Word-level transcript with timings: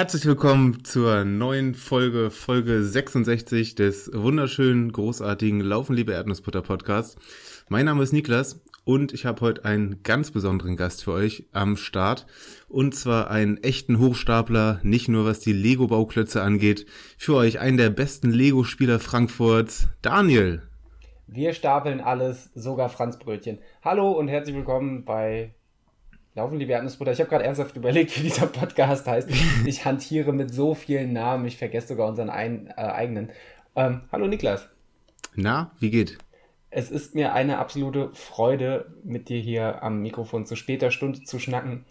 Herzlich 0.00 0.24
willkommen 0.24 0.82
zur 0.82 1.26
neuen 1.26 1.74
Folge, 1.74 2.30
Folge 2.30 2.82
66 2.82 3.74
des 3.74 4.10
wunderschönen, 4.14 4.92
großartigen 4.92 5.60
Laufen, 5.60 5.94
liebe 5.94 6.14
Erdnussbutter 6.14 6.62
Podcast. 6.62 7.18
Mein 7.68 7.84
Name 7.84 8.02
ist 8.02 8.14
Niklas 8.14 8.62
und 8.84 9.12
ich 9.12 9.26
habe 9.26 9.42
heute 9.42 9.66
einen 9.66 10.02
ganz 10.02 10.30
besonderen 10.30 10.78
Gast 10.78 11.04
für 11.04 11.12
euch 11.12 11.44
am 11.52 11.76
Start. 11.76 12.26
Und 12.66 12.94
zwar 12.94 13.30
einen 13.30 13.58
echten 13.58 13.98
Hochstapler, 13.98 14.80
nicht 14.82 15.08
nur 15.08 15.26
was 15.26 15.40
die 15.40 15.52
Lego-Bauklötze 15.52 16.40
angeht. 16.40 16.86
Für 17.18 17.34
euch 17.34 17.60
einen 17.60 17.76
der 17.76 17.90
besten 17.90 18.30
Lego-Spieler 18.30 19.00
Frankfurts, 19.00 19.88
Daniel. 20.00 20.62
Wir 21.26 21.52
stapeln 21.52 22.00
alles, 22.00 22.50
sogar 22.54 22.88
Franzbrötchen. 22.88 23.58
Hallo 23.84 24.12
und 24.12 24.28
herzlich 24.28 24.56
willkommen 24.56 25.04
bei 25.04 25.52
Laufen, 26.36 26.60
liebe 26.60 26.72
Erdnussbutter. 26.72 27.10
Ich 27.10 27.18
habe 27.18 27.28
gerade 27.28 27.44
ernsthaft 27.44 27.74
überlegt, 27.74 28.16
wie 28.16 28.22
dieser 28.22 28.46
Podcast 28.46 29.04
heißt. 29.04 29.28
Ich 29.66 29.84
hantiere 29.84 30.32
mit 30.32 30.54
so 30.54 30.74
vielen 30.74 31.12
Namen, 31.12 31.44
ich 31.44 31.56
vergesse 31.56 31.88
sogar 31.88 32.08
unseren 32.08 32.30
ein, 32.30 32.68
äh, 32.68 32.82
eigenen. 32.82 33.30
Ähm, 33.74 34.02
hallo 34.12 34.28
Niklas. 34.28 34.68
Na, 35.34 35.72
wie 35.80 35.90
geht? 35.90 36.18
Es 36.70 36.92
ist 36.92 37.16
mir 37.16 37.32
eine 37.32 37.58
absolute 37.58 38.10
Freude, 38.14 38.94
mit 39.02 39.28
dir 39.28 39.40
hier 39.40 39.82
am 39.82 40.02
Mikrofon 40.02 40.46
zu 40.46 40.54
später 40.54 40.92
Stunde 40.92 41.24
zu 41.24 41.40
schnacken. 41.40 41.84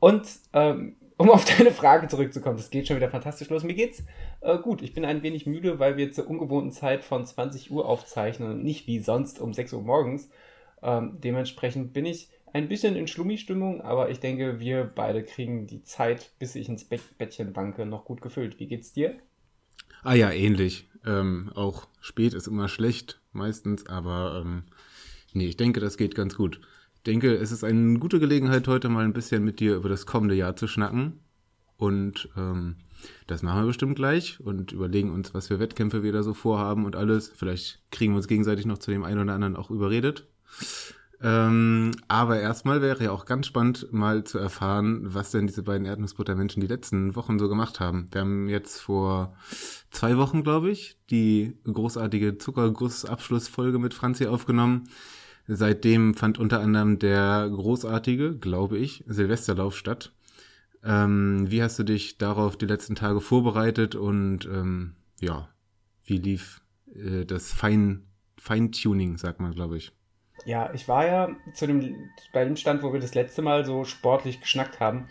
Und 0.00 0.28
ähm, 0.52 0.96
um 1.16 1.30
auf 1.30 1.46
deine 1.46 1.70
Frage 1.70 2.08
zurückzukommen, 2.08 2.58
das 2.58 2.68
geht 2.68 2.88
schon 2.88 2.96
wieder 2.96 3.08
fantastisch 3.08 3.48
los. 3.48 3.64
Mir 3.64 3.72
geht's 3.72 4.04
äh, 4.42 4.58
gut. 4.58 4.82
Ich 4.82 4.92
bin 4.92 5.06
ein 5.06 5.22
wenig 5.22 5.46
müde, 5.46 5.78
weil 5.78 5.96
wir 5.96 6.12
zur 6.12 6.28
ungewohnten 6.28 6.72
Zeit 6.72 7.04
von 7.04 7.24
20 7.24 7.70
Uhr 7.70 7.88
aufzeichnen 7.88 8.50
und 8.50 8.64
nicht 8.64 8.86
wie 8.86 8.98
sonst 8.98 9.40
um 9.40 9.54
6 9.54 9.72
Uhr 9.72 9.82
morgens. 9.82 10.28
Ähm, 10.82 11.16
dementsprechend 11.22 11.94
bin 11.94 12.04
ich 12.04 12.28
ein 12.52 12.68
bisschen 12.68 12.96
in 12.96 13.06
Schlummi-Stimmung, 13.06 13.80
aber 13.80 14.10
ich 14.10 14.20
denke, 14.20 14.60
wir 14.60 14.84
beide 14.84 15.22
kriegen 15.22 15.66
die 15.66 15.82
Zeit, 15.82 16.32
bis 16.38 16.54
ich 16.54 16.68
ins 16.68 16.84
Bettchen 16.84 17.56
wanke, 17.56 17.86
noch 17.86 18.04
gut 18.04 18.20
gefüllt. 18.20 18.58
Wie 18.58 18.66
geht's 18.66 18.92
dir? 18.92 19.16
Ah 20.02 20.14
ja, 20.14 20.30
ähnlich. 20.30 20.88
Ähm, 21.06 21.50
auch 21.54 21.88
spät 22.00 22.34
ist 22.34 22.46
immer 22.46 22.68
schlecht, 22.68 23.20
meistens, 23.32 23.86
aber 23.86 24.42
ähm, 24.44 24.64
nee, 25.32 25.46
ich 25.46 25.56
denke, 25.56 25.80
das 25.80 25.96
geht 25.96 26.14
ganz 26.14 26.36
gut. 26.36 26.60
Ich 26.96 27.02
denke, 27.02 27.34
es 27.34 27.50
ist 27.50 27.64
eine 27.64 27.98
gute 27.98 28.20
Gelegenheit, 28.20 28.68
heute 28.68 28.88
mal 28.88 29.04
ein 29.04 29.12
bisschen 29.12 29.44
mit 29.44 29.58
dir 29.58 29.74
über 29.76 29.88
das 29.88 30.06
kommende 30.06 30.34
Jahr 30.34 30.54
zu 30.54 30.68
schnacken. 30.68 31.20
Und 31.76 32.28
ähm, 32.36 32.76
das 33.26 33.42
machen 33.42 33.62
wir 33.62 33.66
bestimmt 33.66 33.96
gleich 33.96 34.38
und 34.38 34.70
überlegen 34.70 35.10
uns, 35.10 35.34
was 35.34 35.48
für 35.48 35.58
Wettkämpfe 35.58 36.04
wir 36.04 36.12
da 36.12 36.22
so 36.22 36.32
vorhaben 36.34 36.84
und 36.84 36.94
alles. 36.94 37.32
Vielleicht 37.34 37.80
kriegen 37.90 38.12
wir 38.12 38.18
uns 38.18 38.28
gegenseitig 38.28 38.66
noch 38.66 38.78
zu 38.78 38.92
dem 38.92 39.02
einen 39.02 39.20
oder 39.20 39.34
anderen 39.34 39.56
auch 39.56 39.70
überredet. 39.70 40.28
Ähm, 41.24 41.92
aber 42.08 42.40
erstmal 42.40 42.82
wäre 42.82 43.04
ja 43.04 43.12
auch 43.12 43.26
ganz 43.26 43.46
spannend, 43.46 43.92
mal 43.92 44.24
zu 44.24 44.38
erfahren, 44.38 45.02
was 45.14 45.30
denn 45.30 45.46
diese 45.46 45.62
beiden 45.62 45.86
Erdnussbuttermenschen 45.86 46.60
die 46.60 46.66
letzten 46.66 47.14
Wochen 47.14 47.38
so 47.38 47.48
gemacht 47.48 47.78
haben. 47.78 48.08
Wir 48.10 48.22
haben 48.22 48.48
jetzt 48.48 48.80
vor 48.80 49.36
zwei 49.92 50.16
Wochen, 50.16 50.42
glaube 50.42 50.70
ich, 50.70 50.98
die 51.10 51.56
großartige 51.64 52.38
Zuckerguss-Abschlussfolge 52.38 53.78
mit 53.78 53.94
Franzi 53.94 54.26
aufgenommen. 54.26 54.88
Seitdem 55.46 56.14
fand 56.14 56.38
unter 56.38 56.60
anderem 56.60 56.98
der 56.98 57.48
großartige, 57.48 58.36
glaube 58.36 58.78
ich, 58.78 59.04
Silvesterlauf 59.06 59.76
statt. 59.76 60.12
Ähm, 60.82 61.48
wie 61.48 61.62
hast 61.62 61.78
du 61.78 61.84
dich 61.84 62.18
darauf 62.18 62.56
die 62.56 62.66
letzten 62.66 62.96
Tage 62.96 63.20
vorbereitet 63.20 63.94
und 63.94 64.46
ähm, 64.46 64.96
ja, 65.20 65.48
wie 66.04 66.18
lief 66.18 66.62
äh, 66.94 67.24
das 67.24 67.52
Fein, 67.52 68.08
Feintuning, 68.38 69.18
sagt 69.18 69.40
man, 69.40 69.52
glaube 69.52 69.76
ich. 69.76 69.92
Ja, 70.44 70.70
ich 70.72 70.88
war 70.88 71.06
ja 71.06 71.28
zu 71.52 71.66
dem, 71.66 72.10
bei 72.32 72.44
dem 72.44 72.56
Stand, 72.56 72.82
wo 72.82 72.92
wir 72.92 73.00
das 73.00 73.14
letzte 73.14 73.42
Mal 73.42 73.64
so 73.64 73.84
sportlich 73.84 74.40
geschnackt 74.40 74.80
haben. 74.80 75.06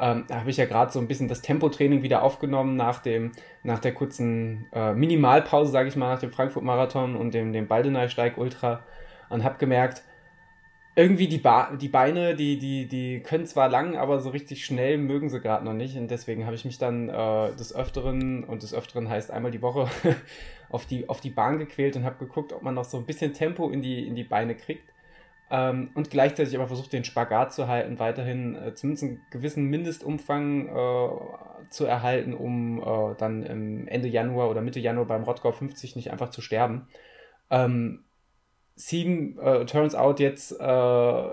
Ähm, 0.00 0.24
da 0.26 0.40
habe 0.40 0.50
ich 0.50 0.56
ja 0.56 0.64
gerade 0.64 0.90
so 0.90 0.98
ein 0.98 1.06
bisschen 1.06 1.28
das 1.28 1.42
Tempotraining 1.42 2.02
wieder 2.02 2.22
aufgenommen 2.22 2.76
nach, 2.76 3.00
dem, 3.00 3.32
nach 3.62 3.78
der 3.78 3.94
kurzen 3.94 4.66
äh, 4.72 4.92
Minimalpause, 4.92 5.70
sage 5.70 5.88
ich 5.88 5.96
mal, 5.96 6.12
nach 6.12 6.20
dem 6.20 6.32
Frankfurt-Marathon 6.32 7.14
und 7.14 7.32
dem, 7.32 7.52
dem 7.52 7.68
Baldeneysteig 7.68 8.36
Ultra 8.36 8.82
und 9.28 9.44
habe 9.44 9.58
gemerkt, 9.58 10.02
irgendwie 10.96 11.26
die, 11.26 11.38
ba 11.38 11.74
die 11.74 11.88
Beine, 11.88 12.36
die, 12.36 12.58
die, 12.58 12.86
die 12.86 13.20
können 13.20 13.46
zwar 13.46 13.68
lang, 13.68 13.96
aber 13.96 14.20
so 14.20 14.30
richtig 14.30 14.64
schnell 14.64 14.96
mögen 14.96 15.28
sie 15.28 15.40
gerade 15.40 15.64
noch 15.64 15.72
nicht. 15.72 15.96
Und 15.96 16.08
deswegen 16.10 16.46
habe 16.46 16.54
ich 16.54 16.64
mich 16.64 16.78
dann 16.78 17.08
äh, 17.08 17.54
des 17.56 17.74
Öfteren, 17.74 18.44
und 18.44 18.62
des 18.62 18.72
Öfteren 18.72 19.08
heißt 19.08 19.30
einmal 19.30 19.50
die 19.50 19.62
Woche, 19.62 19.88
auf, 20.70 20.86
die, 20.86 21.08
auf 21.08 21.20
die 21.20 21.30
Bahn 21.30 21.58
gequält 21.58 21.96
und 21.96 22.04
habe 22.04 22.24
geguckt, 22.24 22.52
ob 22.52 22.62
man 22.62 22.74
noch 22.74 22.84
so 22.84 22.96
ein 22.96 23.06
bisschen 23.06 23.32
Tempo 23.32 23.70
in 23.70 23.82
die, 23.82 24.06
in 24.06 24.14
die 24.14 24.24
Beine 24.24 24.54
kriegt. 24.54 24.88
Ähm, 25.50 25.90
und 25.94 26.10
gleichzeitig 26.10 26.54
aber 26.56 26.68
versucht, 26.68 26.92
den 26.92 27.04
Spagat 27.04 27.52
zu 27.52 27.66
halten, 27.66 27.98
weiterhin 27.98 28.54
äh, 28.54 28.74
zumindest 28.74 29.04
einen 29.04 29.20
gewissen 29.30 29.64
Mindestumfang 29.64 30.68
äh, 30.68 31.08
zu 31.70 31.86
erhalten, 31.86 32.34
um 32.34 32.80
äh, 32.80 33.14
dann 33.18 33.42
Ende 33.42 34.08
Januar 34.08 34.48
oder 34.48 34.62
Mitte 34.62 34.80
Januar 34.80 35.06
beim 35.06 35.24
Rottgau 35.24 35.50
50 35.50 35.96
nicht 35.96 36.12
einfach 36.12 36.30
zu 36.30 36.40
sterben. 36.40 36.86
Ähm, 37.50 38.04
Sieben 38.76 39.38
äh, 39.38 39.64
turns 39.66 39.94
out 39.94 40.20
jetzt, 40.20 40.52
äh, 40.60 41.28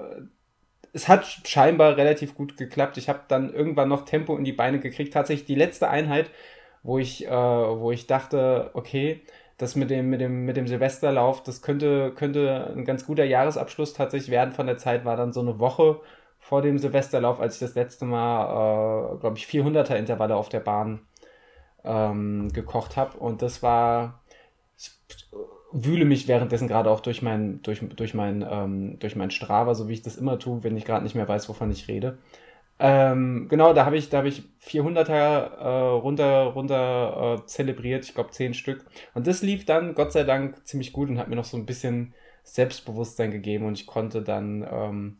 es 0.94 1.08
hat 1.08 1.26
scheinbar 1.26 1.98
relativ 1.98 2.36
gut 2.36 2.58
geklappt. 2.58 2.98
Ich 2.98 3.10
habe 3.10 3.22
dann 3.28 3.54
irgendwann 3.54 3.90
noch 3.90 4.06
Tempo 4.06 4.38
in 4.38 4.44
die 4.44 4.52
Beine 4.52 4.80
gekriegt. 4.80 5.14
Tatsächlich 5.14 5.46
die 5.46 5.56
letzte 5.56 5.90
Einheit, 5.90 6.30
wo 6.84 7.00
ich, 7.00 7.26
äh, 7.28 7.32
wo 7.32 7.92
ich 7.92 8.08
dachte, 8.08 8.72
okay, 8.74 9.22
das 9.58 9.76
mit 9.76 9.90
dem, 9.90 10.10
mit 10.10 10.22
dem, 10.22 10.46
mit 10.46 10.58
dem 10.58 10.68
Silvesterlauf, 10.68 11.44
das 11.44 11.62
könnte, 11.62 12.12
könnte 12.16 12.74
ein 12.76 12.86
ganz 12.86 13.06
guter 13.06 13.24
Jahresabschluss 13.24 13.94
tatsächlich 13.94 14.32
werden 14.32 14.54
von 14.54 14.66
der 14.66 14.78
Zeit, 14.78 15.06
war 15.06 15.16
dann 15.16 15.34
so 15.34 15.42
eine 15.42 15.60
Woche 15.60 16.02
vor 16.40 16.62
dem 16.64 16.80
Silvesterlauf, 16.80 17.40
als 17.40 17.56
ich 17.56 17.60
das 17.60 17.76
letzte 17.76 18.06
Mal, 18.06 19.16
äh, 19.16 19.18
glaube 19.20 19.38
ich, 19.38 19.46
400er 19.46 19.96
Intervalle 19.96 20.36
auf 20.36 20.50
der 20.50 20.60
Bahn 20.60 21.02
ähm, 21.84 22.52
gekocht 22.54 22.98
habe. 22.98 23.18
Und 23.18 23.42
das 23.44 23.62
war, 23.62 24.24
wühle 25.72 26.06
mich 26.06 26.28
währenddessen 26.28 26.68
gerade 26.68 26.90
auch 26.90 27.00
durch 27.00 27.22
mein, 27.22 27.62
durch, 27.62 27.82
durch 27.96 28.14
mein, 28.14 28.46
ähm, 28.50 29.00
durch 29.00 29.16
mein 29.16 29.32
Strava, 29.32 29.74
so 29.76 29.88
wie 29.88 29.94
ich 29.94 30.02
das 30.02 30.18
immer 30.18 30.40
tue, 30.40 30.64
wenn 30.64 30.78
ich 30.78 30.86
gerade 30.86 31.04
nicht 31.04 31.16
mehr 31.16 31.28
weiß, 31.28 31.50
wovon 31.50 31.72
ich 31.72 31.88
rede. 31.88 32.18
Ähm, 32.80 33.48
genau, 33.48 33.74
da 33.74 33.86
habe 33.86 33.96
ich, 33.98 34.10
da 34.10 34.18
habe 34.18 34.28
ich 34.28 34.44
400er 34.66 35.14
äh, 35.14 35.90
runter, 36.00 36.46
runter 36.46 37.38
äh, 37.40 37.46
zelebriert, 37.46 38.06
ich 38.06 38.16
glaube 38.16 38.32
10 38.32 38.54
Stück. 38.56 38.86
Und 39.14 39.28
das 39.28 39.44
lief 39.44 39.66
dann, 39.66 39.94
Gott 39.94 40.12
sei 40.12 40.24
Dank, 40.24 40.66
ziemlich 40.66 40.92
gut 40.92 41.10
und 41.10 41.20
hat 41.20 41.28
mir 41.28 41.36
noch 41.36 41.46
so 41.46 41.58
ein 41.58 41.68
bisschen 41.68 42.16
Selbstbewusstsein 42.44 43.32
gegeben 43.32 43.66
und 43.66 43.78
ich 43.78 43.86
konnte 43.86 44.24
dann 44.24 44.68
ähm, 44.70 45.18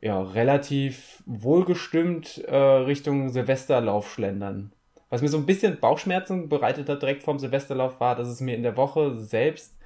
ja, 0.00 0.20
relativ 0.20 1.22
wohlgestimmt 1.26 2.38
äh, 2.46 2.54
Richtung 2.54 3.30
Silvesterlauf 3.30 4.12
schlendern. 4.12 4.72
Was 5.10 5.22
mir 5.22 5.28
so 5.28 5.38
ein 5.38 5.46
bisschen 5.46 5.80
Bauchschmerzen 5.80 6.48
bereitet 6.48 6.88
hat 6.88 7.02
direkt 7.02 7.22
vom 7.22 7.38
Silvesterlauf 7.38 7.98
war, 8.00 8.14
dass 8.14 8.28
es 8.28 8.40
mir 8.40 8.54
in 8.54 8.62
der 8.62 8.76
Woche 8.76 9.18
selbst 9.18 9.76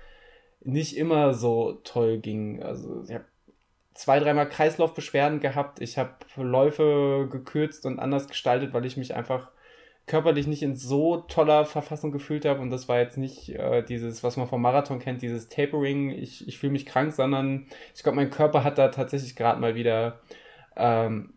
nicht 0.64 0.96
immer 0.96 1.34
so 1.34 1.80
toll 1.84 2.18
ging. 2.18 2.62
Also 2.62 3.04
ich 3.04 3.14
habe 3.14 3.24
zwei, 3.94 4.18
dreimal 4.18 4.48
Kreislaufbeschwerden 4.48 5.40
gehabt. 5.40 5.80
Ich 5.80 5.98
habe 5.98 6.14
Läufe 6.36 7.28
gekürzt 7.30 7.86
und 7.86 7.98
anders 7.98 8.28
gestaltet, 8.28 8.72
weil 8.72 8.86
ich 8.86 8.96
mich 8.96 9.14
einfach 9.14 9.50
körperlich 10.06 10.46
nicht 10.46 10.62
in 10.62 10.74
so 10.74 11.18
toller 11.18 11.64
Verfassung 11.64 12.10
gefühlt 12.10 12.44
habe. 12.44 12.60
Und 12.60 12.70
das 12.70 12.88
war 12.88 12.98
jetzt 12.98 13.18
nicht 13.18 13.50
äh, 13.50 13.82
dieses, 13.82 14.24
was 14.24 14.36
man 14.36 14.48
vom 14.48 14.62
Marathon 14.62 14.98
kennt, 14.98 15.22
dieses 15.22 15.48
Tapering, 15.48 16.10
ich, 16.10 16.46
ich 16.48 16.58
fühle 16.58 16.72
mich 16.72 16.86
krank, 16.86 17.12
sondern 17.12 17.66
ich 17.94 18.02
glaube, 18.02 18.16
mein 18.16 18.30
Körper 18.30 18.64
hat 18.64 18.78
da 18.78 18.88
tatsächlich 18.88 19.36
gerade 19.36 19.60
mal 19.60 19.74
wieder 19.74 20.20
ähm, 20.76 21.34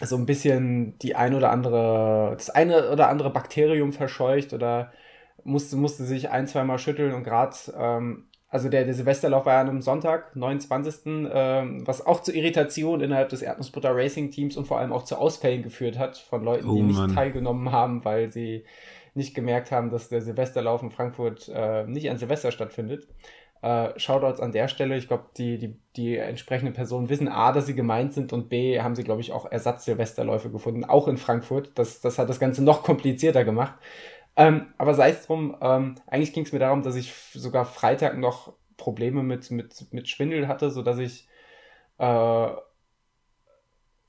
so 0.00 0.16
ein 0.16 0.26
bisschen 0.26 0.98
die 1.00 1.16
ein 1.16 1.34
oder 1.34 1.50
andere, 1.50 2.34
das 2.34 2.50
eine 2.50 2.90
oder 2.90 3.08
andere 3.08 3.30
Bakterium 3.30 3.92
verscheucht 3.92 4.52
oder 4.52 4.92
musste, 5.44 5.76
musste 5.76 6.04
sich 6.04 6.30
ein, 6.30 6.46
zweimal 6.46 6.78
schütteln 6.78 7.14
und 7.14 7.24
gerade, 7.24 7.56
ähm, 7.76 8.26
also 8.48 8.68
der, 8.68 8.84
der 8.84 8.94
Silvesterlauf 8.94 9.44
war 9.44 9.54
ja 9.54 9.60
an 9.60 9.68
einem 9.68 9.82
Sonntag, 9.82 10.34
29., 10.36 11.28
ähm, 11.32 11.86
was 11.86 12.06
auch 12.06 12.22
zu 12.22 12.32
Irritation 12.32 13.00
innerhalb 13.00 13.28
des 13.28 13.42
Erdnussbutter 13.42 13.94
Racing 13.94 14.30
Teams 14.30 14.56
und 14.56 14.66
vor 14.66 14.78
allem 14.78 14.92
auch 14.92 15.02
zu 15.02 15.16
Ausfällen 15.16 15.62
geführt 15.62 15.98
hat 15.98 16.16
von 16.16 16.44
Leuten, 16.44 16.68
oh, 16.68 16.74
die 16.74 16.82
nicht 16.82 17.14
teilgenommen 17.14 17.72
haben, 17.72 18.04
weil 18.04 18.32
sie 18.32 18.64
nicht 19.14 19.34
gemerkt 19.34 19.72
haben, 19.72 19.90
dass 19.90 20.08
der 20.08 20.22
Silvesterlauf 20.22 20.82
in 20.82 20.90
Frankfurt 20.90 21.50
äh, 21.52 21.84
nicht 21.84 22.08
an 22.08 22.18
Silvester 22.18 22.52
stattfindet. 22.52 23.06
Äh, 23.60 23.98
Shoutouts 23.98 24.40
an 24.40 24.52
der 24.52 24.68
Stelle. 24.68 24.96
Ich 24.96 25.08
glaube, 25.08 25.26
die, 25.36 25.58
die, 25.58 25.76
die 25.96 26.16
entsprechenden 26.16 26.74
Personen 26.74 27.08
wissen 27.08 27.28
A, 27.28 27.52
dass 27.52 27.66
sie 27.66 27.74
gemeint 27.74 28.12
sind 28.12 28.32
und 28.32 28.48
B, 28.48 28.80
haben 28.80 28.94
sie, 28.94 29.02
glaube 29.02 29.20
ich, 29.20 29.32
auch 29.32 29.50
Ersatz-Silvesterläufe 29.50 30.50
gefunden, 30.50 30.84
auch 30.84 31.08
in 31.08 31.16
Frankfurt. 31.16 31.72
Das, 31.74 32.00
das 32.00 32.18
hat 32.18 32.28
das 32.28 32.38
Ganze 32.38 32.62
noch 32.62 32.82
komplizierter 32.84 33.44
gemacht. 33.44 33.74
Ähm, 34.36 34.72
aber 34.78 34.94
sei 34.94 35.10
es 35.10 35.26
drum, 35.26 35.56
ähm, 35.60 35.96
eigentlich 36.06 36.32
ging 36.32 36.44
es 36.44 36.52
mir 36.52 36.60
darum, 36.60 36.82
dass 36.82 36.94
ich 36.94 37.12
sogar 37.32 37.64
Freitag 37.64 38.16
noch 38.16 38.54
Probleme 38.76 39.24
mit, 39.24 39.50
mit, 39.50 39.92
mit 39.92 40.08
Schwindel 40.08 40.46
hatte, 40.46 40.70
sodass 40.70 40.98
ich 40.98 41.28
äh, 41.98 42.48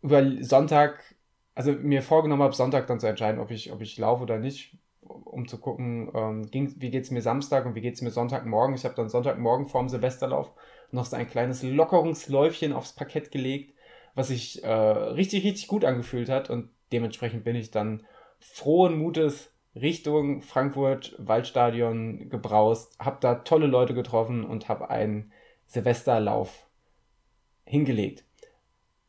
über 0.01 0.23
Sonntag, 0.41 1.15
also 1.55 1.71
mir 1.73 2.03
vorgenommen 2.03 2.43
habe, 2.43 2.53
Sonntag 2.55 2.85
dann 2.87 2.99
zu 2.99 3.07
entscheiden, 3.07 3.39
ob 3.41 3.49
ich, 3.51 3.71
ob 3.71 3.81
ich 3.81 3.97
laufe 3.97 4.23
oder 4.23 4.37
nicht 4.37 4.77
um 5.09 5.47
zu 5.47 5.57
gucken, 5.57 6.11
ähm, 6.13 6.49
ging, 6.49 6.73
wie 6.77 6.89
geht 6.89 7.03
es 7.03 7.11
mir 7.11 7.21
Samstag 7.21 7.65
und 7.65 7.75
wie 7.75 7.81
geht 7.81 7.95
es 7.95 8.01
mir 8.01 8.11
Sonntagmorgen. 8.11 8.75
Ich 8.75 8.85
habe 8.85 8.95
dann 8.95 9.09
Sonntagmorgen 9.09 9.67
vorm 9.67 9.89
Silvesterlauf 9.89 10.51
noch 10.91 11.05
so 11.05 11.15
ein 11.15 11.29
kleines 11.29 11.63
Lockerungsläufchen 11.63 12.73
aufs 12.73 12.93
Parkett 12.93 13.31
gelegt, 13.31 13.73
was 14.15 14.29
sich 14.29 14.63
äh, 14.63 14.69
richtig, 14.71 15.43
richtig 15.43 15.67
gut 15.67 15.85
angefühlt 15.85 16.29
hat. 16.29 16.49
Und 16.49 16.69
dementsprechend 16.91 17.43
bin 17.43 17.55
ich 17.55 17.71
dann 17.71 18.03
frohen 18.39 18.97
Mutes 18.97 19.51
Richtung 19.75 20.41
Frankfurt 20.41 21.15
Waldstadion 21.19 22.29
gebraust, 22.29 22.97
habe 22.99 23.17
da 23.21 23.35
tolle 23.35 23.67
Leute 23.67 23.93
getroffen 23.93 24.43
und 24.43 24.67
habe 24.67 24.89
einen 24.89 25.31
Silvesterlauf 25.67 26.67
hingelegt. 27.65 28.25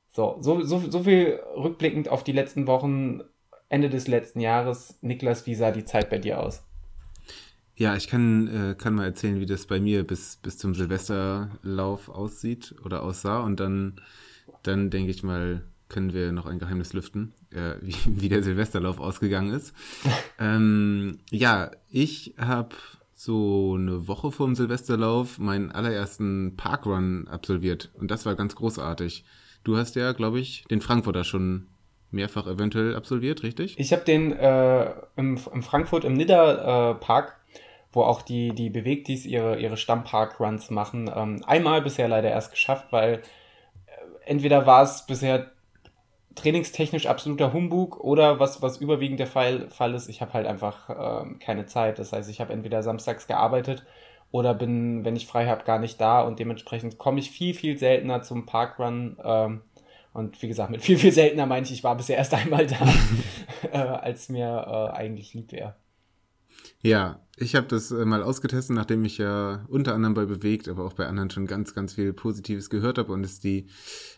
So, 0.08 0.37
so, 0.41 0.62
so, 0.62 0.79
so 0.79 1.05
viel 1.05 1.41
rückblickend 1.56 2.08
auf 2.08 2.25
die 2.25 2.32
letzten 2.32 2.67
Wochen, 2.67 3.23
Ende 3.71 3.89
des 3.89 4.09
letzten 4.09 4.41
Jahres. 4.41 4.99
Niklas, 5.01 5.47
wie 5.47 5.55
sah 5.55 5.71
die 5.71 5.85
Zeit 5.85 6.11
bei 6.11 6.19
dir 6.19 6.41
aus? 6.41 6.63
Ja, 7.77 7.97
ich 7.97 8.09
kann, 8.09 8.49
äh, 8.49 8.75
kann 8.75 8.95
mal 8.95 9.07
erzählen, 9.07 9.41
wie 9.41 9.47
das 9.47 9.65
bei 9.65 9.81
mir 9.81 10.07
bis, 10.07 10.37
bis 10.37 10.59
zum 10.59 10.75
Silvesterlauf 10.75 12.11
aussieht 12.11 12.75
oder 12.85 13.03
aussah. 13.03 13.41
Und 13.41 13.59
dann, 13.59 14.01
dann 14.65 14.91
denke 14.91 15.11
ich 15.11 15.23
mal, 15.23 15.63
können 15.89 16.13
wir 16.13 16.33
noch 16.33 16.47
ein 16.47 16.59
Geheimnis 16.59 16.93
lüften, 16.93 17.33
äh, 17.53 17.75
wie, 17.81 17.95
wie 18.07 18.29
der 18.29 18.43
Silvesterlauf 18.43 18.99
ausgegangen 18.99 19.55
ist. 19.55 19.73
ähm, 20.39 21.21
ja, 21.31 21.71
ich 21.89 22.35
habe 22.39 22.75
so 23.15 23.77
eine 23.79 24.09
Woche 24.09 24.33
vor 24.33 24.47
dem 24.47 24.57
Silvesterlauf 24.57 25.39
meinen 25.39 25.71
allerersten 25.71 26.57
Parkrun 26.57 27.29
absolviert. 27.29 27.91
Und 27.95 28.11
das 28.11 28.27
war 28.27 28.35
ganz 28.35 28.57
großartig. 28.57 29.25
Du 29.63 29.77
hast 29.77 29.95
ja, 29.95 30.13
glaube 30.13 30.41
ich, 30.41 30.65
den 30.71 30.81
Frankfurter 30.81 31.23
schon 31.23 31.67
mehrfach 32.12 32.47
eventuell 32.47 32.97
absolviert, 32.97 33.43
richtig? 33.43 33.79
Ich 33.79 33.93
habe 33.93 34.03
den 34.05 34.33
äh, 34.33 34.91
im, 35.17 35.39
im, 35.53 35.62
Frankfurt 35.62 36.05
im 36.05 36.15
Nidder 36.15 36.93
äh, 36.93 36.95
Park 36.95 37.41
wo 37.93 38.03
auch 38.03 38.23
die, 38.23 38.55
die 38.55 38.71
Bewegtis 38.71 39.27
ihre, 39.27 39.59
ihre 39.59 39.77
Stammpark-Runs 39.77 40.71
machen. 40.71 41.11
Ähm, 41.15 41.43
einmal 41.47 41.83
bisher 41.83 42.09
leider 42.09 42.31
erst 42.31 42.53
geschafft, 42.53 42.87
weil 42.91 43.15
äh, 43.15 43.21
entweder 44.27 44.67
war 44.67 44.83
es 44.83 45.07
bisher 45.07 45.51
trainingstechnisch 46.37 47.07
absoluter 47.07 47.53
Humbug 47.53 47.99
oder 47.99 48.39
was, 48.39 48.62
was 48.62 48.79
überwiegend 48.79 49.19
der 49.19 49.27
Fall, 49.27 49.69
Fall 49.71 49.95
ist, 49.95 50.09
ich 50.09 50.21
habe 50.21 50.33
halt 50.33 50.47
einfach 50.47 50.89
äh, 50.89 51.35
keine 51.41 51.67
Zeit. 51.67 51.99
Das 51.99 52.12
heißt, 52.12 52.31
ich 52.31 52.41
habe 52.41 52.53
entweder 52.53 52.83
samstags 52.83 53.27
gearbeitet 53.27 53.85
oder 54.31 54.55
bin, 54.55 55.05
wenn 55.05 55.17
ich 55.17 55.27
frei 55.27 55.49
habe, 55.49 55.65
gar 55.65 55.81
nicht 55.81 56.01
da 56.01 56.23
und 56.23 56.39
dementsprechend 56.39 56.99
komme 56.99 57.19
ich 57.19 57.33
viel, 57.33 57.55
viel 57.55 57.77
seltener 57.77 58.23
zum 58.23 58.47
Parkrun. 58.47 59.17
Ähm, 59.25 59.62
und 60.12 60.41
wie 60.43 60.49
gesagt, 60.49 60.71
mit 60.71 60.83
viel, 60.83 60.99
viel 60.99 61.12
seltener 61.12 61.47
meine 61.47 61.65
ich, 61.65 61.73
ich 61.73 61.85
war 61.85 61.97
bisher 61.97 62.17
erst 62.17 62.35
einmal 62.35 62.67
da, 62.67 62.79
äh, 63.73 63.79
als 63.79 64.29
mir 64.29 64.47
äh, 64.67 64.97
eigentlich 64.97 65.35
lieb 65.35 65.53
wäre. 65.53 65.77
Ja, 66.83 67.21
ich 67.37 67.55
habe 67.55 67.67
das 67.67 67.91
äh, 67.91 68.05
mal 68.05 68.23
ausgetestet, 68.23 68.75
nachdem 68.75 69.05
ich 69.05 69.19
ja 69.19 69.65
unter 69.69 69.95
anderem 69.95 70.15
bei 70.15 70.25
Bewegt, 70.25 70.69
aber 70.69 70.85
auch 70.85 70.95
bei 70.95 71.07
anderen 71.07 71.31
schon 71.31 71.47
ganz, 71.47 71.75
ganz 71.75 71.95
viel 71.95 72.12
Positives 72.12 72.71
gehört 72.71 72.99
habe 72.99 73.12
und 73.12 73.25
es 73.25 73.41
die 73.41 73.67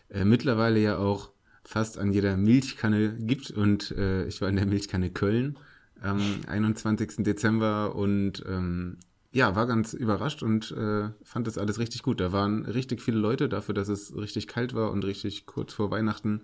äh, 0.09 0.23
mittlerweile 0.23 0.79
ja 0.79 0.97
auch 0.97 1.31
fast 1.63 1.97
an 1.97 2.11
jeder 2.11 2.37
Milchkanne 2.37 3.17
gibt. 3.17 3.51
Und 3.51 3.91
äh, 3.91 4.25
ich 4.25 4.41
war 4.41 4.49
in 4.49 4.55
der 4.55 4.65
Milchkanne 4.65 5.09
Köln 5.09 5.57
am 6.01 6.21
21. 6.47 7.23
Dezember 7.23 7.95
und 7.95 8.43
ähm, 8.47 8.97
ja, 9.33 9.55
war 9.55 9.65
ganz 9.65 9.93
überrascht 9.93 10.43
und 10.43 10.71
äh, 10.71 11.09
fand 11.23 11.47
das 11.47 11.57
alles 11.57 11.79
richtig 11.79 12.03
gut. 12.03 12.19
Da 12.19 12.31
waren 12.31 12.65
richtig 12.65 13.01
viele 13.01 13.17
Leute 13.17 13.49
dafür, 13.49 13.73
dass 13.73 13.87
es 13.87 14.15
richtig 14.15 14.47
kalt 14.47 14.75
war 14.75 14.91
und 14.91 15.03
richtig 15.03 15.47
kurz 15.47 15.73
vor 15.73 15.89
Weihnachten. 15.89 16.43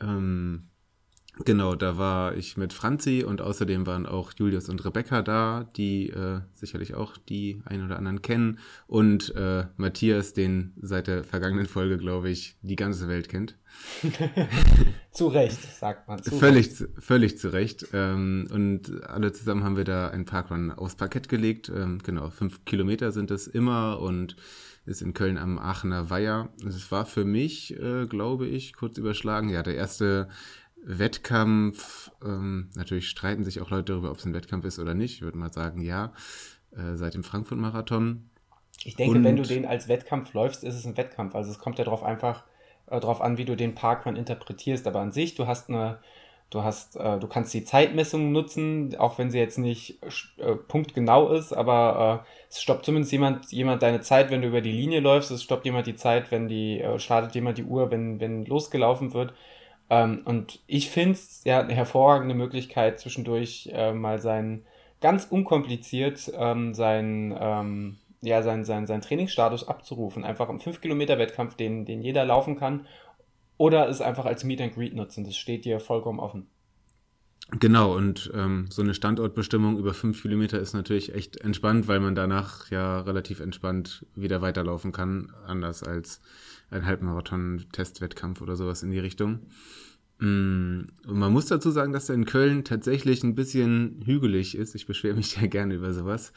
Ähm, 0.00 0.64
Genau, 1.44 1.74
da 1.74 1.98
war 1.98 2.36
ich 2.36 2.56
mit 2.56 2.72
Franzi 2.72 3.24
und 3.26 3.40
außerdem 3.40 3.86
waren 3.86 4.06
auch 4.06 4.32
Julius 4.36 4.68
und 4.68 4.84
Rebecca 4.84 5.22
da, 5.22 5.68
die 5.76 6.10
äh, 6.10 6.40
sicherlich 6.54 6.94
auch 6.94 7.16
die 7.16 7.62
ein 7.64 7.84
oder 7.84 7.96
anderen 7.96 8.22
kennen 8.22 8.58
und 8.86 9.34
äh, 9.34 9.64
Matthias, 9.76 10.34
den 10.34 10.72
seit 10.80 11.06
der 11.06 11.24
vergangenen 11.24 11.66
Folge, 11.66 11.98
glaube 11.98 12.30
ich, 12.30 12.56
die 12.62 12.76
ganze 12.76 13.08
Welt 13.08 13.28
kennt. 13.28 13.56
zu 15.12 15.28
Recht, 15.28 15.60
sagt 15.78 16.06
man. 16.08 16.22
Zu 16.22 16.36
völlig, 16.36 16.68
Recht. 16.68 16.88
völlig 16.98 17.38
zu 17.38 17.52
Recht. 17.52 17.88
Ähm, 17.92 18.46
und 18.52 19.02
alle 19.04 19.32
zusammen 19.32 19.64
haben 19.64 19.76
wir 19.76 19.84
da 19.84 20.08
ein 20.08 20.24
Parkrun 20.24 20.70
aufs 20.70 20.96
Parkett 20.96 21.28
gelegt. 21.28 21.70
Ähm, 21.74 21.98
genau, 22.02 22.30
fünf 22.30 22.64
Kilometer 22.64 23.12
sind 23.12 23.30
es 23.30 23.46
immer 23.46 24.00
und 24.00 24.36
ist 24.84 25.02
in 25.02 25.14
Köln 25.14 25.38
am 25.38 25.58
Aachener 25.58 26.10
Weiher. 26.10 26.48
Es 26.66 26.90
war 26.90 27.06
für 27.06 27.24
mich, 27.24 27.78
äh, 27.78 28.06
glaube 28.06 28.46
ich, 28.46 28.74
kurz 28.74 28.98
überschlagen. 28.98 29.48
Ja, 29.48 29.62
der 29.62 29.76
erste 29.76 30.28
Wettkampf, 30.84 32.10
ähm, 32.24 32.70
natürlich 32.74 33.08
streiten 33.08 33.44
sich 33.44 33.60
auch 33.60 33.70
Leute 33.70 33.92
darüber, 33.92 34.10
ob 34.10 34.18
es 34.18 34.24
ein 34.24 34.34
Wettkampf 34.34 34.64
ist 34.64 34.78
oder 34.78 34.94
nicht. 34.94 35.14
Ich 35.14 35.22
würde 35.22 35.38
mal 35.38 35.52
sagen, 35.52 35.80
ja, 35.82 36.12
äh, 36.76 36.96
seit 36.96 37.14
dem 37.14 37.22
Frankfurt-Marathon. 37.22 38.28
Ich 38.84 38.96
denke, 38.96 39.18
Und, 39.18 39.24
wenn 39.24 39.36
du 39.36 39.42
den 39.42 39.64
als 39.64 39.88
Wettkampf 39.88 40.32
läufst, 40.32 40.64
ist 40.64 40.74
es 40.74 40.84
ein 40.84 40.96
Wettkampf. 40.96 41.34
Also 41.34 41.50
es 41.50 41.58
kommt 41.58 41.78
ja 41.78 41.84
darauf 41.84 42.02
einfach 42.02 42.44
äh, 42.86 42.98
darauf 42.98 43.20
an, 43.20 43.38
wie 43.38 43.44
du 43.44 43.56
den 43.56 43.74
Parkrun 43.74 44.16
interpretierst. 44.16 44.86
Aber 44.86 45.00
an 45.00 45.12
sich, 45.12 45.34
du 45.34 45.46
hast 45.46 45.68
eine, 45.68 45.98
du 46.50 46.62
hast, 46.64 46.96
äh, 46.96 47.18
du 47.18 47.28
kannst 47.28 47.54
die 47.54 47.64
Zeitmessung 47.64 48.32
nutzen, 48.32 48.96
auch 48.98 49.18
wenn 49.18 49.30
sie 49.30 49.38
jetzt 49.38 49.58
nicht 49.58 49.98
äh, 50.38 50.56
punktgenau 50.56 51.32
ist, 51.32 51.52
aber 51.52 52.24
äh, 52.24 52.28
es 52.50 52.60
stoppt 52.60 52.84
zumindest 52.84 53.12
jemand, 53.12 53.52
jemand 53.52 53.82
deine 53.82 54.00
Zeit, 54.00 54.30
wenn 54.30 54.42
du 54.42 54.48
über 54.48 54.60
die 54.60 54.72
Linie 54.72 55.00
läufst. 55.00 55.30
Es 55.30 55.42
stoppt 55.42 55.64
jemand 55.64 55.86
die 55.86 55.96
Zeit, 55.96 56.30
wenn 56.32 56.48
die, 56.48 56.80
äh, 56.80 56.98
startet 56.98 57.34
jemand 57.34 57.58
die 57.58 57.64
Uhr, 57.64 57.90
wenn, 57.90 58.20
wenn 58.20 58.44
losgelaufen 58.44 59.14
wird. 59.14 59.32
Ähm, 59.90 60.22
und 60.24 60.60
ich 60.66 60.90
finde 60.90 61.12
es 61.12 61.42
ja 61.44 61.60
eine 61.60 61.74
hervorragende 61.74 62.34
Möglichkeit, 62.34 63.00
zwischendurch 63.00 63.70
äh, 63.72 63.92
mal 63.92 64.18
sein 64.18 64.64
ganz 65.00 65.26
unkompliziert 65.28 66.32
ähm, 66.34 66.72
sein, 66.72 67.36
ähm, 67.38 67.98
ja, 68.22 68.42
sein, 68.42 68.64
sein, 68.64 68.86
sein 68.86 69.02
Trainingsstatus 69.02 69.68
abzurufen. 69.68 70.24
Einfach 70.24 70.48
einen 70.48 70.60
5-Kilometer-Wettkampf, 70.60 71.56
den, 71.56 71.84
den 71.84 72.02
jeder 72.02 72.24
laufen 72.24 72.56
kann. 72.56 72.86
Oder 73.58 73.88
es 73.88 74.00
einfach 74.00 74.24
als 74.24 74.44
Meet 74.44 74.60
and 74.60 74.74
Greet 74.74 74.94
nutzen. 74.94 75.24
Das 75.24 75.36
steht 75.36 75.64
dir 75.64 75.80
vollkommen 75.80 76.20
offen. 76.20 76.46
Genau, 77.58 77.94
und 77.94 78.30
ähm, 78.34 78.66
so 78.70 78.80
eine 78.80 78.94
Standortbestimmung 78.94 79.78
über 79.78 79.92
5 79.92 80.22
Kilometer 80.22 80.58
ist 80.58 80.72
natürlich 80.72 81.14
echt 81.14 81.36
entspannt, 81.38 81.86
weil 81.86 82.00
man 82.00 82.14
danach 82.14 82.70
ja 82.70 83.00
relativ 83.00 83.40
entspannt 83.40 84.06
wieder 84.14 84.40
weiterlaufen 84.40 84.92
kann. 84.92 85.32
Anders 85.46 85.82
als 85.82 86.22
ein 86.72 86.86
Halbmarathon-Testwettkampf 86.86 88.40
oder 88.40 88.56
sowas 88.56 88.82
in 88.82 88.90
die 88.90 88.98
Richtung. 88.98 89.40
Mm, 90.18 90.82
und 91.06 91.18
man 91.18 91.32
muss 91.32 91.46
dazu 91.46 91.70
sagen, 91.70 91.92
dass 91.92 92.08
er 92.08 92.14
in 92.14 92.24
Köln 92.24 92.64
tatsächlich 92.64 93.22
ein 93.22 93.34
bisschen 93.34 94.02
hügelig 94.04 94.56
ist. 94.56 94.74
Ich 94.74 94.86
beschwere 94.86 95.16
mich 95.16 95.36
ja 95.40 95.46
gerne 95.46 95.74
über 95.74 95.92
sowas. 95.92 96.32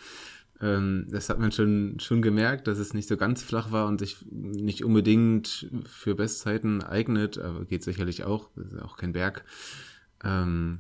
Ähm, 0.62 1.08
das 1.10 1.30
hat 1.30 1.40
man 1.40 1.52
schon, 1.52 2.00
schon 2.00 2.22
gemerkt, 2.22 2.68
dass 2.68 2.78
es 2.78 2.94
nicht 2.94 3.08
so 3.08 3.18
ganz 3.18 3.44
flach 3.44 3.72
war 3.72 3.88
und 3.88 4.00
sich 4.00 4.26
nicht 4.32 4.84
unbedingt 4.84 5.70
für 5.86 6.16
Bestzeiten 6.16 6.82
eignet, 6.82 7.38
aber 7.38 7.66
geht 7.66 7.84
sicherlich 7.84 8.24
auch. 8.24 8.50
Das 8.56 8.72
ist 8.72 8.82
auch 8.82 8.98
kein 8.98 9.12
Berg. 9.12 9.44
Ähm, 10.24 10.80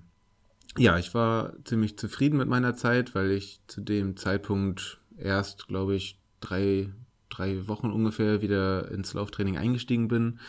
ja, 0.78 0.98
ich 0.98 1.14
war 1.14 1.54
ziemlich 1.64 1.98
zufrieden 1.98 2.38
mit 2.38 2.48
meiner 2.48 2.76
Zeit, 2.76 3.16
weil 3.16 3.32
ich 3.32 3.62
zu 3.68 3.82
dem 3.82 4.18
Zeitpunkt 4.18 5.00
erst, 5.18 5.68
glaube 5.68 5.96
ich, 5.96 6.20
drei, 6.42 6.90
drei 7.36 7.68
Wochen 7.68 7.92
ungefähr 7.92 8.42
wieder 8.42 8.90
ins 8.92 9.14
Lauftraining 9.14 9.58
eingestiegen 9.58 10.08
bin 10.08 10.40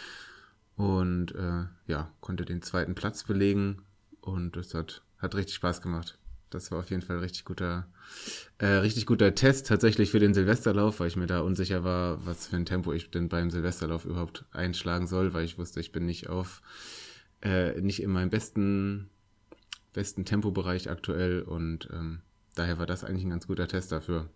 und 0.76 1.35
äh, 1.35 1.64
ja, 1.87 2.11
konnte 2.21 2.45
den 2.45 2.62
zweiten 2.62 2.95
Platz 2.95 3.25
belegen 3.25 3.83
und 4.21 4.57
das 4.57 4.75
hat, 4.75 5.02
hat 5.19 5.35
richtig 5.35 5.57
Spaß 5.57 5.81
gemacht. 5.81 6.19
Das 6.50 6.71
war 6.71 6.78
auf 6.78 6.90
jeden 6.90 7.02
Fall 7.02 7.19
richtig 7.19 7.45
guter, 7.45 7.88
äh, 8.59 8.66
richtig 8.66 9.07
guter 9.07 9.35
Test 9.35 9.66
tatsächlich 9.66 10.11
für 10.11 10.21
den 10.21 10.33
Silvesterlauf, 10.33 11.00
weil 11.00 11.09
ich 11.09 11.16
mir 11.16 11.26
da 11.26 11.40
unsicher 11.40 11.83
war, 11.83 12.25
was 12.25 12.47
für 12.47 12.57
ein 12.57 12.66
Tempo 12.66 12.93
ich 12.93 13.11
denn 13.11 13.28
beim 13.28 13.50
Silvesterlauf 13.50 14.05
überhaupt 14.05 14.45
einschlagen 14.52 15.07
soll, 15.07 15.35
weil 15.35 15.45
ich 15.45 15.59
wusste, 15.59 15.81
ich 15.81 15.93
bin 15.93 16.07
nicht 16.07 16.28
auf, 16.28 16.62
äh, 17.43 17.81
nicht 17.81 18.00
in 18.00 18.11
meinem 18.11 18.31
besten, 18.31 19.11
besten 19.93 20.25
Tempobereich 20.25 20.88
aktuell 20.88 21.43
und 21.43 21.88
ähm, 21.93 22.21
daher 22.55 22.78
war 22.78 22.87
das 22.87 23.02
eigentlich 23.02 23.25
ein 23.25 23.31
ganz 23.31 23.49
guter 23.49 23.66
Test 23.66 23.90
dafür. 23.90 24.28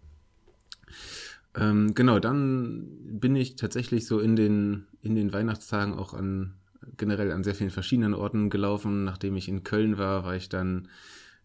Ähm, 1.55 1.95
genau, 1.95 2.19
dann 2.19 2.87
bin 3.19 3.35
ich 3.37 3.57
tatsächlich 3.57 4.07
so 4.07 4.21
in 4.21 4.37
den, 4.37 4.87
in 5.03 5.15
den 5.15 5.33
Weihnachtstagen 5.33 5.95
auch 5.95 6.15
an 6.15 6.55
generell 6.97 7.33
an 7.33 7.45
sehr 7.45 7.55
vielen 7.55 7.71
verschiedenen 7.71 8.15
Orten 8.15 8.51
gelaufen. 8.51 9.05
Nachdem 9.05 9.37
ich 9.37 9.49
in 9.49 9.65
Köln 9.65 9.99
war, 9.99 10.25
war 10.25 10.37
ich 10.37 10.49
dann 10.49 10.89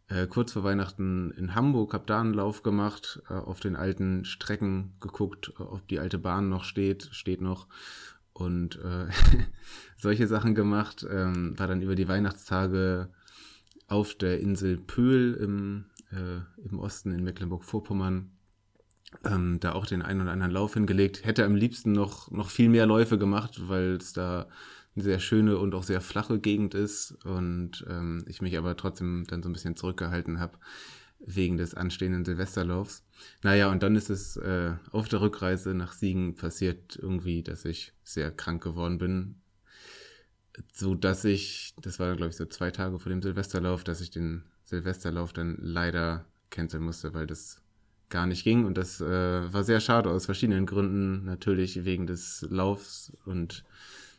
äh, 0.07 0.27
kurz 0.27 0.53
vor 0.53 0.63
Weihnachten 0.63 1.31
in 1.31 1.55
Hamburg, 1.55 1.93
habe 1.93 2.05
da 2.05 2.21
einen 2.21 2.33
Lauf 2.33 2.63
gemacht, 2.63 3.21
äh, 3.29 3.33
auf 3.33 3.59
den 3.59 3.75
alten 3.75 4.25
Strecken 4.25 4.93
geguckt, 4.99 5.53
ob 5.59 5.87
die 5.87 5.99
alte 5.99 6.19
Bahn 6.19 6.49
noch 6.49 6.63
steht, 6.63 7.09
steht 7.11 7.41
noch 7.41 7.67
und 8.33 8.79
äh, 8.83 9.07
solche 9.97 10.27
Sachen 10.27 10.55
gemacht. 10.55 11.05
Ähm, 11.09 11.57
war 11.57 11.67
dann 11.67 11.81
über 11.81 11.95
die 11.95 12.07
Weihnachtstage 12.07 13.09
auf 13.87 14.13
der 14.15 14.39
Insel 14.39 14.77
Pöhl 14.77 15.33
im, 15.33 15.85
äh, 16.11 16.67
im 16.67 16.79
Osten 16.79 17.11
in 17.11 17.23
Mecklenburg-Vorpommern 17.23 18.31
ähm, 19.23 19.59
da 19.59 19.73
auch 19.73 19.85
den 19.85 20.01
einen 20.01 20.21
oder 20.21 20.31
anderen 20.31 20.51
Lauf 20.51 20.73
hingelegt. 20.73 21.25
Hätte 21.25 21.45
am 21.45 21.55
liebsten 21.55 21.91
noch, 21.91 22.31
noch 22.31 22.49
viel 22.49 22.69
mehr 22.69 22.85
Läufe 22.85 23.17
gemacht, 23.17 23.67
weil 23.67 23.95
es 23.95 24.13
da 24.13 24.47
eine 24.95 25.03
sehr 25.03 25.19
schöne 25.19 25.57
und 25.57 25.75
auch 25.75 25.83
sehr 25.83 26.01
flache 26.01 26.39
Gegend 26.39 26.73
ist 26.73 27.11
und 27.25 27.85
ähm, 27.89 28.23
ich 28.27 28.41
mich 28.41 28.57
aber 28.57 28.77
trotzdem 28.77 29.25
dann 29.27 29.43
so 29.43 29.49
ein 29.49 29.53
bisschen 29.53 29.75
zurückgehalten 29.75 30.39
habe 30.39 30.57
wegen 31.19 31.57
des 31.57 31.73
anstehenden 31.73 32.23
Silvesterlaufs. 32.23 33.03
Naja, 33.41 33.71
und 33.71 33.83
dann 33.83 33.95
ist 33.95 34.09
es 34.09 34.37
äh, 34.37 34.73
auf 34.91 35.07
der 35.07 35.21
Rückreise 35.21 35.73
nach 35.73 35.93
Siegen 35.93 36.35
passiert 36.35 36.97
irgendwie, 37.01 37.43
dass 37.43 37.65
ich 37.65 37.93
sehr 38.03 38.31
krank 38.31 38.63
geworden 38.63 38.97
bin. 38.97 39.35
so 40.71 40.95
dass 40.95 41.25
ich, 41.25 41.73
das 41.81 41.99
war 41.99 42.15
glaube 42.15 42.29
ich 42.29 42.37
so 42.37 42.45
zwei 42.45 42.71
Tage 42.71 42.99
vor 42.99 43.09
dem 43.09 43.21
Silvesterlauf, 43.21 43.83
dass 43.83 44.01
ich 44.01 44.11
den 44.11 44.43
Silvesterlauf 44.65 45.33
dann 45.33 45.57
leider 45.59 46.25
canceln 46.49 46.83
musste, 46.83 47.13
weil 47.13 47.27
das 47.27 47.61
gar 48.09 48.25
nicht 48.25 48.43
ging 48.43 48.65
und 48.65 48.77
das 48.77 49.01
äh, 49.01 49.53
war 49.53 49.63
sehr 49.63 49.79
schade 49.79 50.09
aus 50.09 50.25
verschiedenen 50.25 50.65
Gründen, 50.65 51.25
natürlich 51.25 51.85
wegen 51.85 52.07
des 52.07 52.45
Laufs 52.49 53.11
und 53.25 53.63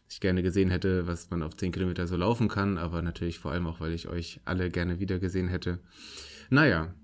ich 0.09 0.21
gerne 0.21 0.43
gesehen 0.43 0.71
hätte, 0.71 1.07
was 1.07 1.31
man 1.31 1.43
auf 1.43 1.57
10 1.57 1.73
Kilometer 1.73 2.07
so 2.07 2.17
laufen 2.17 2.49
kann, 2.49 2.79
aber 2.79 3.03
natürlich 3.03 3.39
vor 3.39 3.53
allem 3.53 3.67
auch, 3.67 3.81
weil 3.81 3.93
ich 3.93 4.09
euch 4.09 4.41
alle 4.45 4.71
gerne 4.71 5.01
wieder 5.01 5.19
gesehen 5.19 5.49
hätte. 5.49 5.81
Naja, 6.49 6.95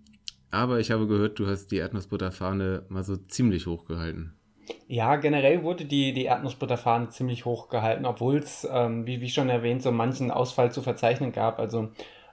aber 0.50 0.80
ich 0.80 0.90
habe 0.90 1.06
gehört, 1.06 1.38
du 1.38 1.46
hast 1.46 1.68
die 1.68 1.78
Erdnussbutterfahne 1.78 2.84
mal 2.88 3.02
so 3.02 3.16
ziemlich 3.16 3.66
hochgehalten. 3.66 4.34
Ja, 4.86 5.16
generell 5.16 5.62
wurde 5.62 5.84
die, 5.84 6.12
die 6.12 6.24
Erdnussbutterfahne 6.24 7.08
ziemlich 7.08 7.44
hoch 7.44 7.68
gehalten, 7.68 8.06
obwohl 8.06 8.36
es, 8.36 8.68
ähm, 8.70 9.06
wie, 9.06 9.20
wie 9.20 9.30
schon 9.30 9.48
erwähnt, 9.48 9.82
so 9.82 9.90
manchen 9.90 10.30
Ausfall 10.30 10.70
zu 10.70 10.82
verzeichnen 10.82 11.32
gab. 11.32 11.58
Also 11.58 11.90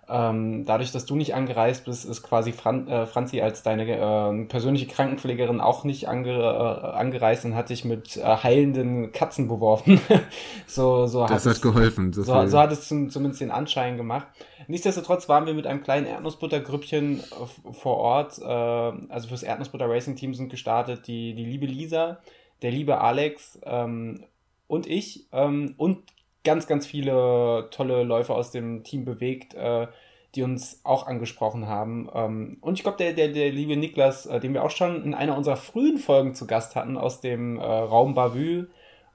ähm, 0.10 0.66
dadurch, 0.66 0.92
dass 0.92 1.06
du 1.06 1.16
nicht 1.16 1.36
angereist 1.36 1.86
bist, 1.86 2.06
ist 2.06 2.24
quasi 2.24 2.52
Fran 2.52 2.88
äh, 2.88 3.06
Franzi 3.06 3.42
als 3.42 3.62
deine 3.62 3.86
äh, 3.86 4.46
persönliche 4.46 4.88
Krankenpflegerin 4.88 5.62
auch 5.62 5.84
nicht 5.84 6.10
ange 6.10 6.32
äh, 6.32 6.88
angereist 6.98 7.46
und 7.46 7.56
hat 7.56 7.70
dich 7.70 7.86
mit 7.86 8.18
äh, 8.18 8.24
heilenden 8.24 9.12
Katzen 9.12 9.48
beworfen. 9.48 10.02
so, 10.68 11.06
so 11.06 11.26
das 11.28 11.46
hat, 11.46 11.56
hat 11.56 11.62
geholfen. 11.62 12.12
So, 12.12 12.24
so, 12.24 12.48
so, 12.48 12.60
hat 12.60 12.72
es 12.72 12.88
zum, 12.88 13.10
zumindest 13.10 13.42
den 13.42 13.52
Anschein 13.52 13.98
gemacht. 13.98 14.28
Nichtsdestotrotz 14.68 15.30
waren 15.30 15.46
wir 15.46 15.54
mit 15.54 15.68
einem 15.68 15.84
kleinen 15.84 16.08
Erdnussbuttergrüppchen 16.08 17.20
äh, 17.20 17.74
vor 17.74 17.98
Ort. 17.98 18.40
Äh, 18.40 18.46
also 18.46 19.28
fürs 19.28 19.44
Erdnussbutter 19.44 19.90
Racing 19.90 20.16
Team 20.16 20.34
sind 20.34 20.50
gestartet 20.50 21.08
die, 21.08 21.36
die 21.36 21.46
liebe 21.46 21.68
Lisa, 21.68 22.20
der 22.62 22.72
liebe 22.72 23.00
Alex 23.00 23.60
ähm, 23.64 24.24
und 24.68 24.88
ich 24.88 25.28
ähm, 25.32 25.76
und 25.78 26.04
ganz, 26.50 26.66
ganz 26.66 26.88
viele 26.88 27.68
tolle 27.70 28.02
Läufer 28.02 28.34
aus 28.34 28.50
dem 28.50 28.84
Team 28.84 29.06
bewegt, 29.06 29.54
äh, 29.54 29.86
die 30.34 30.42
uns 30.42 30.82
auch 30.84 31.06
angesprochen 31.06 31.68
haben. 31.68 32.10
Ähm, 32.12 32.58
und 32.62 32.74
ich 32.74 32.82
glaube, 32.82 32.98
der, 32.98 33.14
der, 33.14 33.28
der 33.28 33.52
liebe 33.52 33.78
Niklas, 33.78 34.26
äh, 34.26 34.40
den 34.40 34.56
wir 34.56 34.64
auch 34.64 34.72
schon 34.72 35.04
in 35.04 35.14
einer 35.14 35.38
unserer 35.38 35.58
frühen 35.58 36.00
Folgen 36.00 36.34
zu 36.34 36.48
Gast 36.48 36.76
hatten, 36.76 36.98
aus 36.98 37.22
dem 37.22 37.60
äh, 37.60 37.64
Raum 37.64 38.16
Bavü 38.16 38.66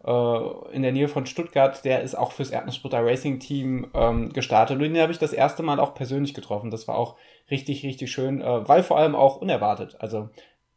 äh, 0.05 0.73
in 0.73 0.83
der 0.83 0.93
Nähe 0.93 1.09
von 1.09 1.27
Stuttgart, 1.27 1.85
der 1.85 2.03
ist 2.03 2.15
auch 2.15 2.31
fürs 2.31 2.51
Erdnussbutter 2.51 3.05
Racing 3.05 3.41
Team 3.41 3.89
ähm, 3.95 4.33
gestartet. 4.33 4.77
Und 4.77 4.85
den 4.85 4.97
habe 4.97 5.11
ich 5.11 5.19
das 5.19 5.33
erste 5.33 5.65
Mal 5.65 5.81
auch 5.81 5.95
persönlich 5.95 6.35
getroffen. 6.35 6.71
Das 6.71 6.87
war 6.87 6.97
auch 6.97 7.17
richtig, 7.51 7.83
richtig 7.83 8.13
schön, 8.13 8.43
äh, 8.43 8.69
weil 8.69 8.85
vor 8.85 8.97
allem 8.97 9.17
auch 9.17 9.41
unerwartet. 9.41 9.97
Also 9.99 10.29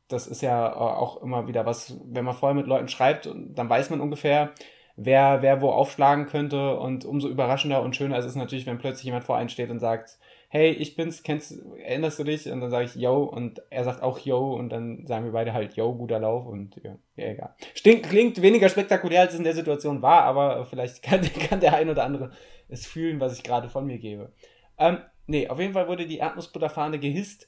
das 0.07 0.25
ist 0.25 0.41
ja 0.41 0.69
äh, 0.69 0.75
auch 0.75 1.21
immer 1.21 1.47
wieder 1.47 1.67
was, 1.67 1.99
wenn 2.03 2.25
man 2.25 2.33
vorher 2.33 2.55
mit 2.55 2.65
Leuten 2.65 2.87
schreibt, 2.87 3.29
dann 3.31 3.69
weiß 3.69 3.91
man 3.91 4.01
ungefähr, 4.01 4.49
wer, 4.97 5.41
wer 5.41 5.61
wo 5.61 5.69
aufschlagen 5.69 6.25
könnte. 6.25 6.77
Und 6.77 7.05
umso 7.05 7.29
überraschender 7.29 7.81
und 7.81 7.95
schöner 7.95 8.17
ist 8.17 8.25
es 8.25 8.35
natürlich, 8.35 8.65
wenn 8.65 8.79
plötzlich 8.79 9.05
jemand 9.05 9.23
vor 9.23 9.37
einen 9.37 9.49
steht 9.49 9.69
und 9.69 9.79
sagt, 9.79 10.17
hey, 10.49 10.71
ich 10.71 10.95
bin's, 10.95 11.23
kennst, 11.23 11.59
erinnerst 11.77 12.19
du 12.19 12.23
dich? 12.23 12.49
Und 12.49 12.61
dann 12.61 12.71
sage 12.71 12.85
ich, 12.85 12.95
yo, 12.95 13.23
und 13.23 13.61
er 13.69 13.83
sagt 13.83 14.01
auch 14.01 14.17
yo, 14.19 14.53
und 14.53 14.69
dann 14.69 15.05
sagen 15.05 15.25
wir 15.25 15.31
beide 15.31 15.53
halt, 15.53 15.75
yo, 15.75 15.93
guter 15.93 16.19
Lauf, 16.19 16.45
und 16.45 16.75
ja, 16.83 16.97
ja 17.15 17.27
egal. 17.27 17.55
Stinkt, 17.73 18.09
klingt 18.09 18.41
weniger 18.41 18.69
spektakulär, 18.69 19.21
als 19.21 19.33
es 19.33 19.39
in 19.39 19.43
der 19.43 19.53
Situation 19.53 20.01
war, 20.01 20.23
aber 20.23 20.65
vielleicht 20.65 21.01
kann, 21.03 21.21
kann 21.21 21.59
der 21.59 21.75
ein 21.75 21.89
oder 21.89 22.03
andere 22.03 22.31
es 22.69 22.85
fühlen, 22.85 23.19
was 23.19 23.37
ich 23.37 23.43
gerade 23.43 23.69
von 23.69 23.85
mir 23.85 23.97
gebe. 23.97 24.31
Ähm, 24.77 24.99
nee, 25.25 25.47
auf 25.47 25.59
jeden 25.59 25.73
Fall 25.73 25.87
wurde 25.87 26.07
die 26.07 26.17
Erdnussbutterfahne 26.17 26.99
gehisst 26.99 27.47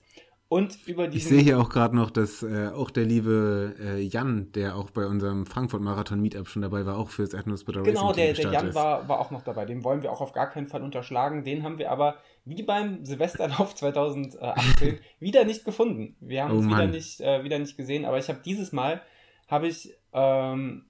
und 0.50 0.80
über 0.88 1.08
diesen. 1.08 1.18
Ich 1.18 1.28
sehe 1.28 1.44
hier 1.44 1.60
auch 1.60 1.70
gerade 1.70 1.96
noch, 1.96 2.10
dass 2.10 2.42
äh, 2.42 2.70
auch 2.70 2.90
der 2.90 3.06
liebe 3.06 3.76
äh, 3.80 4.02
Jan, 4.02 4.52
der 4.54 4.76
auch 4.76 4.90
bei 4.90 5.06
unserem 5.06 5.46
Frankfurt-Marathon-Meetup 5.46 6.48
schon 6.48 6.64
dabei 6.64 6.88
war, 6.88 6.98
auch 6.98 7.10
fürs 7.10 7.34
Erdnussbutter 7.34 7.84
Genau, 7.84 8.12
der, 8.14 8.34
der 8.34 8.52
Jan 8.52 8.74
war, 8.74 9.08
war 9.08 9.20
auch 9.20 9.30
noch 9.30 9.44
dabei. 9.44 9.66
Den 9.66 9.84
wollen 9.84 10.02
wir 10.02 10.12
auch 10.12 10.22
auf 10.22 10.34
gar 10.34 10.50
keinen 10.50 10.68
Fall 10.68 10.82
unterschlagen. 10.82 11.44
Den 11.44 11.62
haben 11.62 11.78
wir 11.78 11.92
aber, 11.92 12.18
wie 12.46 12.64
beim 12.64 13.06
Silvesterlauf 13.06 13.76
2018, 13.76 15.00
wieder 15.20 15.46
nicht 15.46 15.66
gefunden. 15.66 16.18
Wir 16.20 16.44
haben 16.44 16.56
oh, 16.56 16.58
uns 16.58 16.68
wieder 16.68 16.88
nicht, 16.88 17.22
äh, 17.22 17.44
wieder 17.44 17.60
nicht 17.60 17.78
gesehen, 17.78 18.06
aber 18.06 18.18
ich 18.18 18.28
habe 18.28 18.40
dieses 18.44 18.72
Mal, 18.72 19.02
habe 19.48 19.68
ich 19.68 19.94
ähm, 20.14 20.86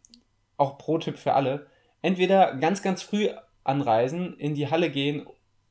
auch 0.56 0.78
Pro-Tipp 0.78 1.20
für 1.20 1.34
alle, 1.34 1.68
entweder 2.02 2.56
ganz, 2.56 2.82
ganz 2.82 3.02
früh 3.02 3.28
anreisen, 3.66 4.38
in 4.38 4.56
die 4.56 4.72
Halle 4.72 4.90
gehen 4.90 5.28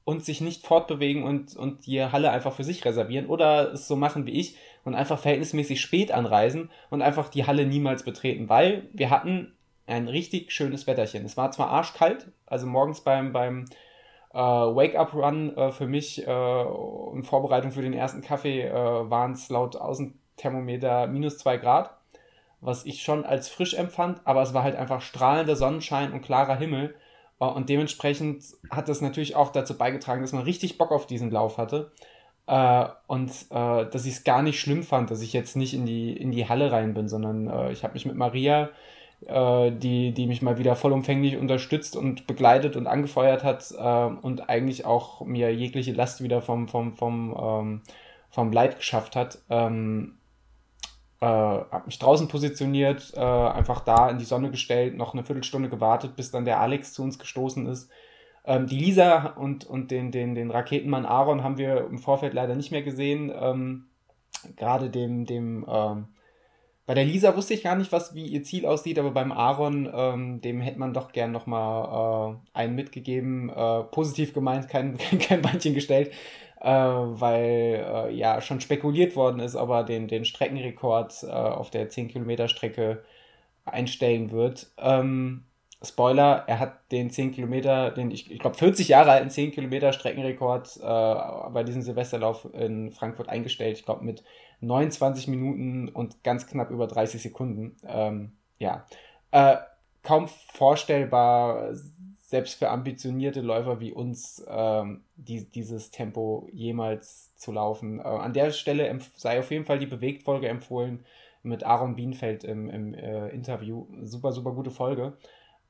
und 0.09 0.25
sich 0.25 0.41
nicht 0.41 0.67
fortbewegen 0.67 1.23
und, 1.23 1.55
und 1.55 1.85
die 1.85 2.03
Halle 2.03 2.31
einfach 2.31 2.55
für 2.55 2.65
sich 2.65 2.83
reservieren 2.83 3.27
oder 3.27 3.75
es 3.75 3.87
so 3.87 3.95
machen 3.95 4.25
wie 4.25 4.31
ich 4.31 4.57
und 4.83 4.95
einfach 4.95 5.19
verhältnismäßig 5.19 5.83
spät 5.83 6.13
anreisen 6.13 6.71
und 6.89 7.03
einfach 7.03 7.29
die 7.29 7.47
Halle 7.47 7.67
niemals 7.67 8.05
betreten, 8.05 8.49
weil 8.49 8.89
wir 8.95 9.11
hatten 9.11 9.53
ein 9.87 10.09
richtig 10.09 10.51
schönes 10.51 10.87
Wetterchen. 10.87 11.27
Es 11.27 11.37
war 11.37 11.51
zwar 11.51 11.69
arschkalt, 11.69 12.29
also 12.47 12.67
morgens 12.67 13.03
beim, 13.03 13.35
beim 13.35 13.67
äh, 14.33 14.39
Wake-up-Run 14.39 15.55
äh, 15.55 15.73
für 15.73 15.87
mich 15.87 16.27
äh, 16.27 16.63
in 17.13 17.23
Vorbereitung 17.23 17.73
für 17.73 17.83
den 17.83 17.93
ersten 17.93 18.23
Kaffee 18.23 18.63
äh, 18.63 18.73
waren 18.73 19.33
es 19.33 19.51
laut 19.51 19.77
Außenthermometer 19.77 21.07
minus 21.07 21.37
zwei 21.37 21.59
Grad, 21.59 21.91
was 22.63 22.87
ich 22.87 23.03
schon 23.03 23.27
als 23.27 23.51
frisch 23.51 23.75
empfand, 23.75 24.23
aber 24.25 24.41
es 24.41 24.55
war 24.55 24.63
halt 24.63 24.77
einfach 24.77 25.03
strahlender 25.03 25.55
Sonnenschein 25.55 26.15
und 26.15 26.23
klarer 26.23 26.57
Himmel 26.57 26.95
und 27.47 27.69
dementsprechend 27.69 28.45
hat 28.71 28.89
das 28.89 29.01
natürlich 29.01 29.37
auch 29.37 29.53
dazu 29.53 29.77
beigetragen, 29.79 30.23
dass 30.23 30.33
man 30.33 30.43
richtig 30.43 30.79
Bock 30.79 30.91
auf 30.91 31.07
diesen 31.07 31.31
Lauf 31.31 31.59
hatte. 31.59 31.93
Äh, 32.47 32.87
und 33.07 33.31
äh, 33.51 33.91
dass 33.91 34.07
ich 34.07 34.15
es 34.15 34.25
gar 34.25 34.43
nicht 34.43 34.59
schlimm 34.59 34.83
fand, 34.83 35.11
dass 35.11 35.23
ich 35.23 35.33
jetzt 35.33 35.55
nicht 35.55 35.75
in 35.75 35.87
die, 35.87 36.17
in 36.17 36.33
die 36.33 36.49
Halle 36.49 36.73
rein 36.73 36.95
bin, 36.95 37.09
sondern 37.09 37.47
äh, 37.49 37.73
ich 37.73 37.85
habe 37.85 37.93
mich 37.93 38.07
mit 38.07 38.17
Maria, 38.17 38.71
äh, 39.27 39.71
die, 39.71 40.13
die 40.13 40.27
mich 40.27 40.43
mal 40.43 40.59
wieder 40.59 40.75
vollumfänglich 40.75 41.37
unterstützt 41.37 41.95
und 41.95 42.27
begleitet 42.27 42.75
und 42.77 42.87
angefeuert 42.87 43.45
hat 43.45 43.71
äh, 43.77 44.05
und 44.23 44.49
eigentlich 44.49 44.87
auch 44.87 45.21
mir 45.27 45.55
jegliche 45.55 45.93
Last 45.93 46.23
wieder 46.23 46.41
vom, 46.41 46.69
vom, 46.69 46.97
vom, 46.97 47.37
ähm, 47.39 47.83
vom 48.31 48.53
Leib 48.53 48.79
geschafft 48.79 49.15
hat, 49.15 49.39
ähm, 49.51 50.18
äh, 51.21 51.27
habe 51.27 51.87
mich 51.87 51.99
draußen 51.99 52.29
positioniert, 52.29 53.13
äh, 53.17 53.21
einfach 53.21 53.81
da 53.81 54.09
in 54.09 54.19
die 54.19 54.25
Sonne 54.25 54.51
gestellt, 54.51 54.97
noch 54.97 55.15
eine 55.15 55.25
Viertelstunde 55.25 55.69
gewartet, 55.69 56.15
bis 56.17 56.31
dann 56.31 56.45
der 56.45 56.61
Alex 56.61 56.93
zu 56.93 57.03
uns 57.03 57.19
gestoßen 57.19 57.67
ist. 57.67 57.91
Ähm, 58.45 58.67
die 58.67 58.79
Lisa 58.79 59.35
und, 59.37 59.65
und 59.67 59.91
den, 59.91 60.13
den, 60.13 60.35
den 60.35 60.51
Raketenmann 60.51 61.07
Aaron 61.07 61.43
haben 61.43 61.59
wir 61.59 61.87
im 61.87 61.99
Vorfeld 61.99 62.35
leider 62.35 62.55
nicht 62.55 62.71
mehr 62.71 62.83
gesehen. 62.83 63.33
Ähm, 63.35 63.87
Gerade 64.57 64.91
dem, 64.91 65.27
dem 65.27 65.67
ähm, 65.69 66.09
bei 66.87 66.95
der 66.95 67.05
Lisa 67.05 67.37
wusste 67.37 67.53
ich 67.53 67.65
gar 67.65 67.75
nicht, 67.75 67.93
was 67.93 68.15
wie 68.15 68.25
ihr 68.25 68.45
Ziel 68.45 68.65
aussieht, 68.65 68.99
aber 68.99 69.11
beim 69.11 69.33
Aaron, 69.33 69.91
ähm, 69.93 70.41
dem 70.41 70.61
hätte 70.61 70.79
man 70.79 70.95
doch 70.95 71.13
gern 71.13 71.33
nochmal 71.33 72.39
äh, 72.55 72.59
einen 72.59 72.77
mitgegeben. 72.77 73.51
Äh, 73.51 73.83
positiv 73.91 74.33
gemeint, 74.33 74.69
kein, 74.69 74.97
kein 75.19 75.43
Beinchen 75.43 75.75
gestellt 75.75 76.13
äh, 76.61 76.69
weil 76.69 77.87
äh, 77.87 78.15
ja 78.15 78.41
schon 78.41 78.61
spekuliert 78.61 79.17
worden 79.17 79.41
ist, 79.41 79.57
ob 79.57 79.71
er 79.71 79.85
den, 79.85 80.09
den 80.09 80.25
Streckenrekord 80.25 81.23
äh, 81.25 81.27
auf 81.27 81.71
der 81.71 81.89
10 81.89 82.09
Kilometer 82.09 82.49
Strecke 82.49 83.05
einstellen 83.65 84.31
wird. 84.31 84.69
Ähm, 84.79 85.45
Spoiler, 85.81 86.43
er 86.49 86.59
hat 86.59 86.91
den 86.91 87.09
10 87.09 87.31
Kilometer, 87.31 87.93
den 87.93 88.11
ich, 88.11 88.31
ich 88.33 88.41
glaube 88.41 88.57
40 88.57 88.89
Jahre 88.89 89.13
alten 89.13 89.31
10 89.31 89.53
Kilometer 89.53 89.93
Streckenrekord 89.93 90.77
äh, 90.79 91.51
bei 91.51 91.63
diesem 91.65 91.83
Silvesterlauf 91.83 92.49
in 92.53 92.91
Frankfurt 92.91 93.29
eingestellt. 93.29 93.79
Ich 93.79 93.85
glaube 93.85 94.05
mit 94.05 94.25
29 94.61 95.29
Minuten 95.29 95.89
und 95.89 96.25
ganz 96.25 96.49
knapp 96.49 96.71
über 96.71 96.89
30 96.89 97.23
Sekunden. 97.23 97.77
Ähm, 97.87 98.33
ja, 98.59 98.87
äh, 99.31 99.59
kaum 100.03 100.27
vorstellbar 100.27 101.75
selbst 102.29 102.59
für 102.59 102.69
ambitionierte 102.69 103.41
Läufer 103.41 103.81
wie 103.81 103.91
uns 103.91 104.45
ähm, 104.47 105.03
die, 105.17 105.49
dieses 105.49 105.91
Tempo 105.91 106.47
jemals 106.53 107.35
zu 107.37 107.53
laufen. 107.53 108.01
Äh, 108.01 108.03
an 108.03 108.35
der 108.35 108.51
Stelle 108.51 108.99
sei 109.17 109.39
auf 109.39 109.51
jeden 109.51 109.65
Fall 109.65 109.79
die 109.79 109.87
Bewegtfolge 109.87 110.47
empfohlen 110.47 111.07
mit 111.43 111.65
Aaron 111.65 111.97
Bienfeld 111.97 112.45
im, 112.45 112.69
im 112.69 112.93
äh, 112.93 113.29
Interview. 113.31 113.87
Super, 114.03 114.33
super 114.33 114.53
gute 114.53 114.71
Folge. 114.71 115.17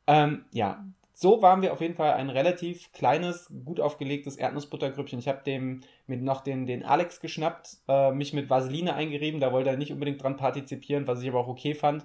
Ähm, 0.09 0.47
ja, 0.51 0.85
so 1.13 1.43
waren 1.43 1.63
wir 1.63 1.73
auf 1.73 1.81
jeden 1.81 1.95
Fall 1.95 2.15
ein 2.15 2.29
relativ 2.29 2.91
kleines, 2.93 3.53
gut 3.65 3.79
aufgelegtes 3.79 4.35
Erdnussbuttergrüppchen. 4.35 5.21
Ich 5.21 5.29
habe 5.29 5.45
dem 5.45 5.83
mit 6.09 6.23
noch 6.23 6.41
den, 6.41 6.67
den 6.67 6.85
Alex 6.85 7.21
geschnappt, 7.21 7.77
äh, 7.87 8.11
mich 8.11 8.33
mit 8.33 8.51
Vaseline 8.51 8.95
eingerieben. 8.95 9.39
Da 9.39 9.53
wollte 9.53 9.71
er 9.71 9.77
nicht 9.77 9.93
unbedingt 9.93 10.25
dran 10.25 10.37
partizipieren, 10.37 11.07
was 11.07 11.23
ich 11.23 11.29
aber 11.29 11.39
auch 11.39 11.49
okay 11.49 11.77
fand. 11.77 12.05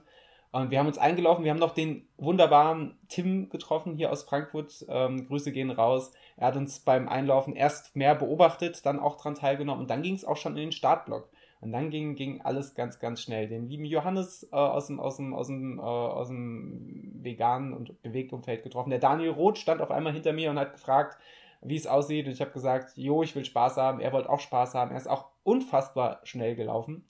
Und 0.53 0.69
wir 0.69 0.77
haben 0.77 0.85
uns 0.85 0.99
eingelaufen, 0.99 1.43
wir 1.43 1.49
haben 1.49 1.59
noch 1.59 1.73
den 1.73 2.07
wunderbaren 2.17 2.95
Tim 3.09 3.49
getroffen 3.49 3.95
hier 3.95 4.11
aus 4.11 4.21
Frankfurt. 4.21 4.85
Ähm, 4.87 5.25
Grüße 5.25 5.51
gehen 5.51 5.71
raus. 5.71 6.11
Er 6.37 6.45
hat 6.47 6.55
uns 6.55 6.79
beim 6.79 7.09
Einlaufen 7.09 7.55
erst 7.55 7.95
mehr 7.95 8.13
beobachtet, 8.13 8.85
dann 8.85 8.99
auch 8.99 9.17
dran 9.17 9.33
teilgenommen 9.33 9.81
und 9.81 9.89
dann 9.89 10.03
ging 10.03 10.13
es 10.13 10.23
auch 10.23 10.37
schon 10.37 10.51
in 10.51 10.65
den 10.65 10.71
Startblock. 10.71 11.27
Und 11.59 11.71
dann 11.71 11.89
ging, 11.89 12.13
ging 12.13 12.41
alles 12.41 12.75
ganz, 12.75 12.99
ganz 12.99 13.21
schnell. 13.21 13.47
Den 13.47 13.67
lieben 13.67 13.85
Johannes 13.85 14.47
äh, 14.51 14.55
aus, 14.55 14.87
dem, 14.87 14.99
aus, 14.99 15.17
dem, 15.17 15.33
aus, 15.33 15.47
dem, 15.47 15.79
äh, 15.79 15.81
aus 15.81 16.27
dem 16.27 17.13
veganen 17.23 17.73
und 17.73 17.99
Bewegtumfeld 18.03 18.61
getroffen. 18.61 18.91
Der 18.91 18.99
Daniel 18.99 19.31
Roth 19.31 19.57
stand 19.57 19.81
auf 19.81 19.89
einmal 19.89 20.13
hinter 20.13 20.33
mir 20.33 20.51
und 20.51 20.59
hat 20.59 20.73
gefragt, 20.73 21.17
wie 21.61 21.77
es 21.77 21.87
aussieht. 21.87 22.27
Und 22.27 22.33
ich 22.33 22.41
habe 22.41 22.51
gesagt, 22.51 22.95
jo, 22.95 23.23
ich 23.23 23.35
will 23.35 23.45
Spaß 23.45 23.77
haben. 23.77 24.01
Er 24.01 24.13
wollte 24.13 24.29
auch 24.29 24.39
Spaß 24.39 24.75
haben. 24.75 24.91
Er 24.91 24.97
ist 24.97 25.09
auch 25.09 25.29
unfassbar 25.43 26.19
schnell 26.25 26.55
gelaufen. 26.55 27.05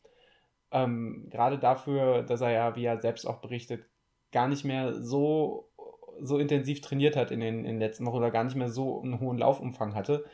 Ähm, 0.73 1.27
Gerade 1.29 1.57
dafür, 1.57 2.23
dass 2.23 2.41
er 2.41 2.51
ja, 2.51 2.75
wie 2.75 2.85
er 2.85 2.99
selbst 2.99 3.25
auch 3.25 3.37
berichtet, 3.37 3.85
gar 4.31 4.47
nicht 4.47 4.65
mehr 4.65 4.95
so 4.95 5.69
so 6.19 6.37
intensiv 6.37 6.81
trainiert 6.81 7.15
hat 7.15 7.31
in 7.31 7.39
den, 7.39 7.59
in 7.59 7.65
den 7.65 7.79
letzten 7.79 8.05
Wochen 8.05 8.17
oder 8.17 8.31
gar 8.31 8.43
nicht 8.43 8.55
mehr 8.55 8.69
so 8.69 9.01
einen 9.01 9.19
hohen 9.19 9.37
Laufumfang 9.37 9.95
hatte. 9.95 10.25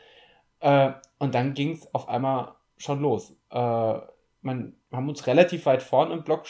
Äh, 0.60 0.92
und 1.18 1.34
dann 1.34 1.54
ging 1.54 1.72
es 1.72 1.92
auf 1.94 2.08
einmal 2.08 2.54
schon 2.76 3.00
los. 3.00 3.36
Äh, 3.50 3.98
man 4.42 4.74
haben 4.92 5.08
uns 5.08 5.26
relativ 5.26 5.66
weit 5.66 5.82
vorn 5.82 6.10
im 6.10 6.24
Block 6.24 6.46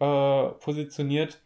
äh, 0.00 0.48
positioniert, 0.60 1.40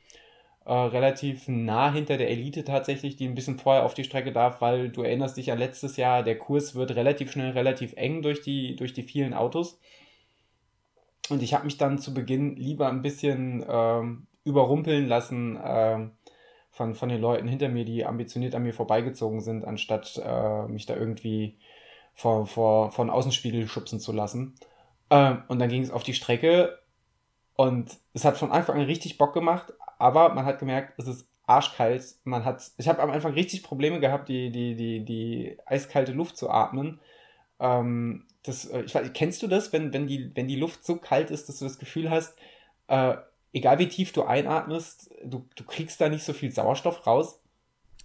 äh, 0.64 0.73
relativ 0.73 1.49
nah 1.49 1.93
hinter 1.93 2.17
der 2.17 2.31
Elite 2.31 2.64
tatsächlich, 2.64 3.17
die 3.17 3.26
ein 3.26 3.35
bisschen 3.35 3.59
vorher 3.59 3.85
auf 3.85 3.95
die 3.95 4.05
Strecke 4.05 4.33
darf, 4.33 4.61
weil 4.61 4.90
du 4.90 5.02
erinnerst 5.02 5.37
dich 5.37 5.50
an 5.50 5.59
letztes 5.59 5.97
Jahr, 5.97 6.23
der 6.23 6.38
Kurs 6.38 6.75
wird 6.75 6.95
relativ 6.95 7.33
schnell 7.33 7.50
relativ 7.52 7.95
eng 7.97 8.23
durch 8.23 8.43
die, 8.43 8.76
durch 8.76 8.93
die 8.93 9.02
vielen 9.02 9.35
Autos. 9.35 9.81
Und 11.30 11.42
ich 11.42 11.54
habe 11.54 11.64
mich 11.64 11.78
dann 11.78 11.99
zu 11.99 12.14
Beginn 12.14 12.56
lieber 12.56 12.88
ein 12.88 13.02
bisschen 13.02 13.64
ähm, 13.68 14.26
überrumpeln 14.44 15.06
lassen 15.06 15.58
ähm, 15.62 16.12
von, 16.70 16.94
von 16.94 17.08
den 17.08 17.20
Leuten 17.20 17.49
hinter 17.49 17.68
mir, 17.68 17.85
die 17.85 18.04
ambitioniert 18.04 18.54
an 18.54 18.62
mir 18.62 18.75
vorbeigezogen 18.75 19.40
sind, 19.40 19.64
anstatt 19.64 20.20
äh, 20.25 20.66
mich 20.68 20.87
da 20.87 20.97
irgendwie 20.97 21.58
vor, 22.14 22.47
vor, 22.47 22.90
vor 22.92 23.04
den 23.04 23.11
Außenspiegel 23.11 23.68
schubsen 23.68 24.00
zu 24.00 24.12
lassen. 24.12 24.54
Ähm, 25.11 25.42
und 25.49 25.58
dann 25.58 25.68
ging 25.68 25.82
es 25.82 25.90
auf 25.90 26.02
die 26.02 26.14
Strecke 26.14 26.78
und 27.56 27.99
es 28.14 28.25
hat 28.25 28.37
von 28.37 28.52
Anfang 28.52 28.76
an 28.76 28.87
richtig 28.87 29.18
Bock 29.18 29.35
gemacht, 29.35 29.73
aber 29.99 30.35
man 30.35 30.44
hat 30.44 30.61
gemerkt, 30.61 30.99
es 30.99 31.08
ist 31.08 31.28
arschkalt. 31.49 32.04
Man 32.25 32.44
hat, 32.44 32.70
ich 32.76 32.88
habe 32.88 33.02
am 33.02 33.11
Anfang 33.11 33.32
richtig 33.32 33.62
Probleme 33.62 34.00
gehabt, 34.00 34.28
die, 34.28 34.52
die, 34.52 34.76
die, 34.76 35.04
die 35.04 35.58
eiskalte 35.66 36.12
Luft 36.12 36.37
zu 36.37 36.50
atmen. 36.50 37.00
Ähm, 37.58 38.27
das, 38.49 38.64
äh, 38.67 38.83
ich 38.83 38.95
weiß, 38.95 39.11
kennst 39.12 39.43
du 39.43 39.47
das, 39.47 39.73
wenn, 39.73 39.93
wenn, 39.93 40.07
die, 40.07 40.31
wenn 40.35 40.49
die 40.49 40.57
Luft 40.57 40.85
so 40.85 40.97
kalt 40.97 41.31
ist, 41.31 41.49
dass 41.49 41.59
du 41.59 41.64
das 41.64 41.78
Gefühl 41.78 42.11
hast, 42.11 42.37
äh, 42.88 43.17
egal 43.52 43.78
wie 43.78 43.88
tief 43.88 44.12
du 44.12 44.25
einatmest, 44.25 45.11
du, 45.25 45.47
du 45.55 45.64
kriegst 45.64 46.00
da 46.00 46.09
nicht 46.09 46.25
so 46.25 46.33
viel 46.33 46.50
Sauerstoff 46.50 47.07
raus? 47.07 47.40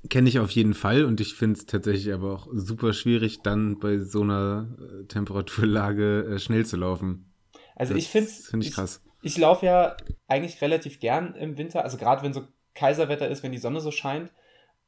Kenne 0.10 0.28
ich 0.28 0.40
auf 0.40 0.52
jeden 0.52 0.74
Fall 0.74 1.06
und 1.06 1.22
ich 1.22 1.34
finde 1.34 1.58
es 1.58 1.66
tatsächlich 1.66 2.14
aber 2.14 2.34
auch 2.34 2.48
super 2.52 2.92
schwierig, 2.92 3.42
dann 3.42 3.80
bei 3.80 4.00
so 4.00 4.22
einer 4.22 4.76
äh, 4.78 5.06
Temperaturlage 5.06 6.34
äh, 6.34 6.40
schnell 6.40 6.66
zu 6.66 6.76
laufen. 6.76 7.32
Also 7.76 7.94
das 7.94 8.04
ich 8.04 8.10
finde 8.10 8.30
find 8.30 8.66
ich 8.66 8.74
krass. 8.74 9.02
Ich, 9.22 9.34
ich 9.34 9.38
laufe 9.38 9.66
ja 9.66 9.96
eigentlich 10.28 10.62
relativ 10.62 11.00
gern 11.00 11.36
im 11.36 11.58
Winter, 11.58 11.84
also 11.84 11.98
gerade 11.98 12.22
wenn 12.22 12.34
so 12.34 12.46
Kaiserwetter 12.74 13.30
ist, 13.30 13.44
wenn 13.44 13.54
die 13.54 13.58
Sonne 13.60 13.80
so 13.80 13.92
scheint. 13.92 14.32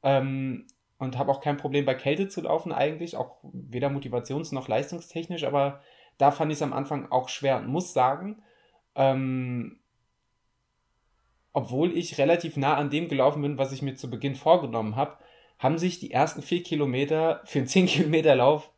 Ähm, 0.03 0.67
und 0.97 1.17
habe 1.17 1.31
auch 1.31 1.41
kein 1.41 1.57
Problem 1.57 1.85
bei 1.85 1.95
Kälte 1.95 2.27
zu 2.27 2.41
laufen 2.41 2.71
eigentlich, 2.71 3.17
auch 3.17 3.37
weder 3.43 3.89
motivations- 3.89 4.53
noch 4.53 4.67
leistungstechnisch, 4.67 5.43
aber 5.43 5.81
da 6.17 6.31
fand 6.31 6.51
ich 6.51 6.57
es 6.57 6.61
am 6.61 6.73
Anfang 6.73 7.11
auch 7.11 7.29
schwer 7.29 7.57
und 7.57 7.67
muss 7.67 7.93
sagen, 7.93 8.41
ähm, 8.95 9.79
obwohl 11.53 11.97
ich 11.97 12.17
relativ 12.17 12.57
nah 12.57 12.75
an 12.75 12.89
dem 12.89 13.07
gelaufen 13.07 13.41
bin, 13.41 13.57
was 13.57 13.71
ich 13.71 13.81
mir 13.81 13.95
zu 13.95 14.09
Beginn 14.09 14.35
vorgenommen 14.35 14.95
habe, 14.95 15.17
haben 15.57 15.77
sich 15.77 15.99
die 15.99 16.11
ersten 16.11 16.41
vier 16.41 16.63
Kilometer 16.63 17.41
für 17.45 17.59
einen 17.59 17.67
10 17.69 17.85
Kilometer 17.85 18.35
Lauf 18.35 18.71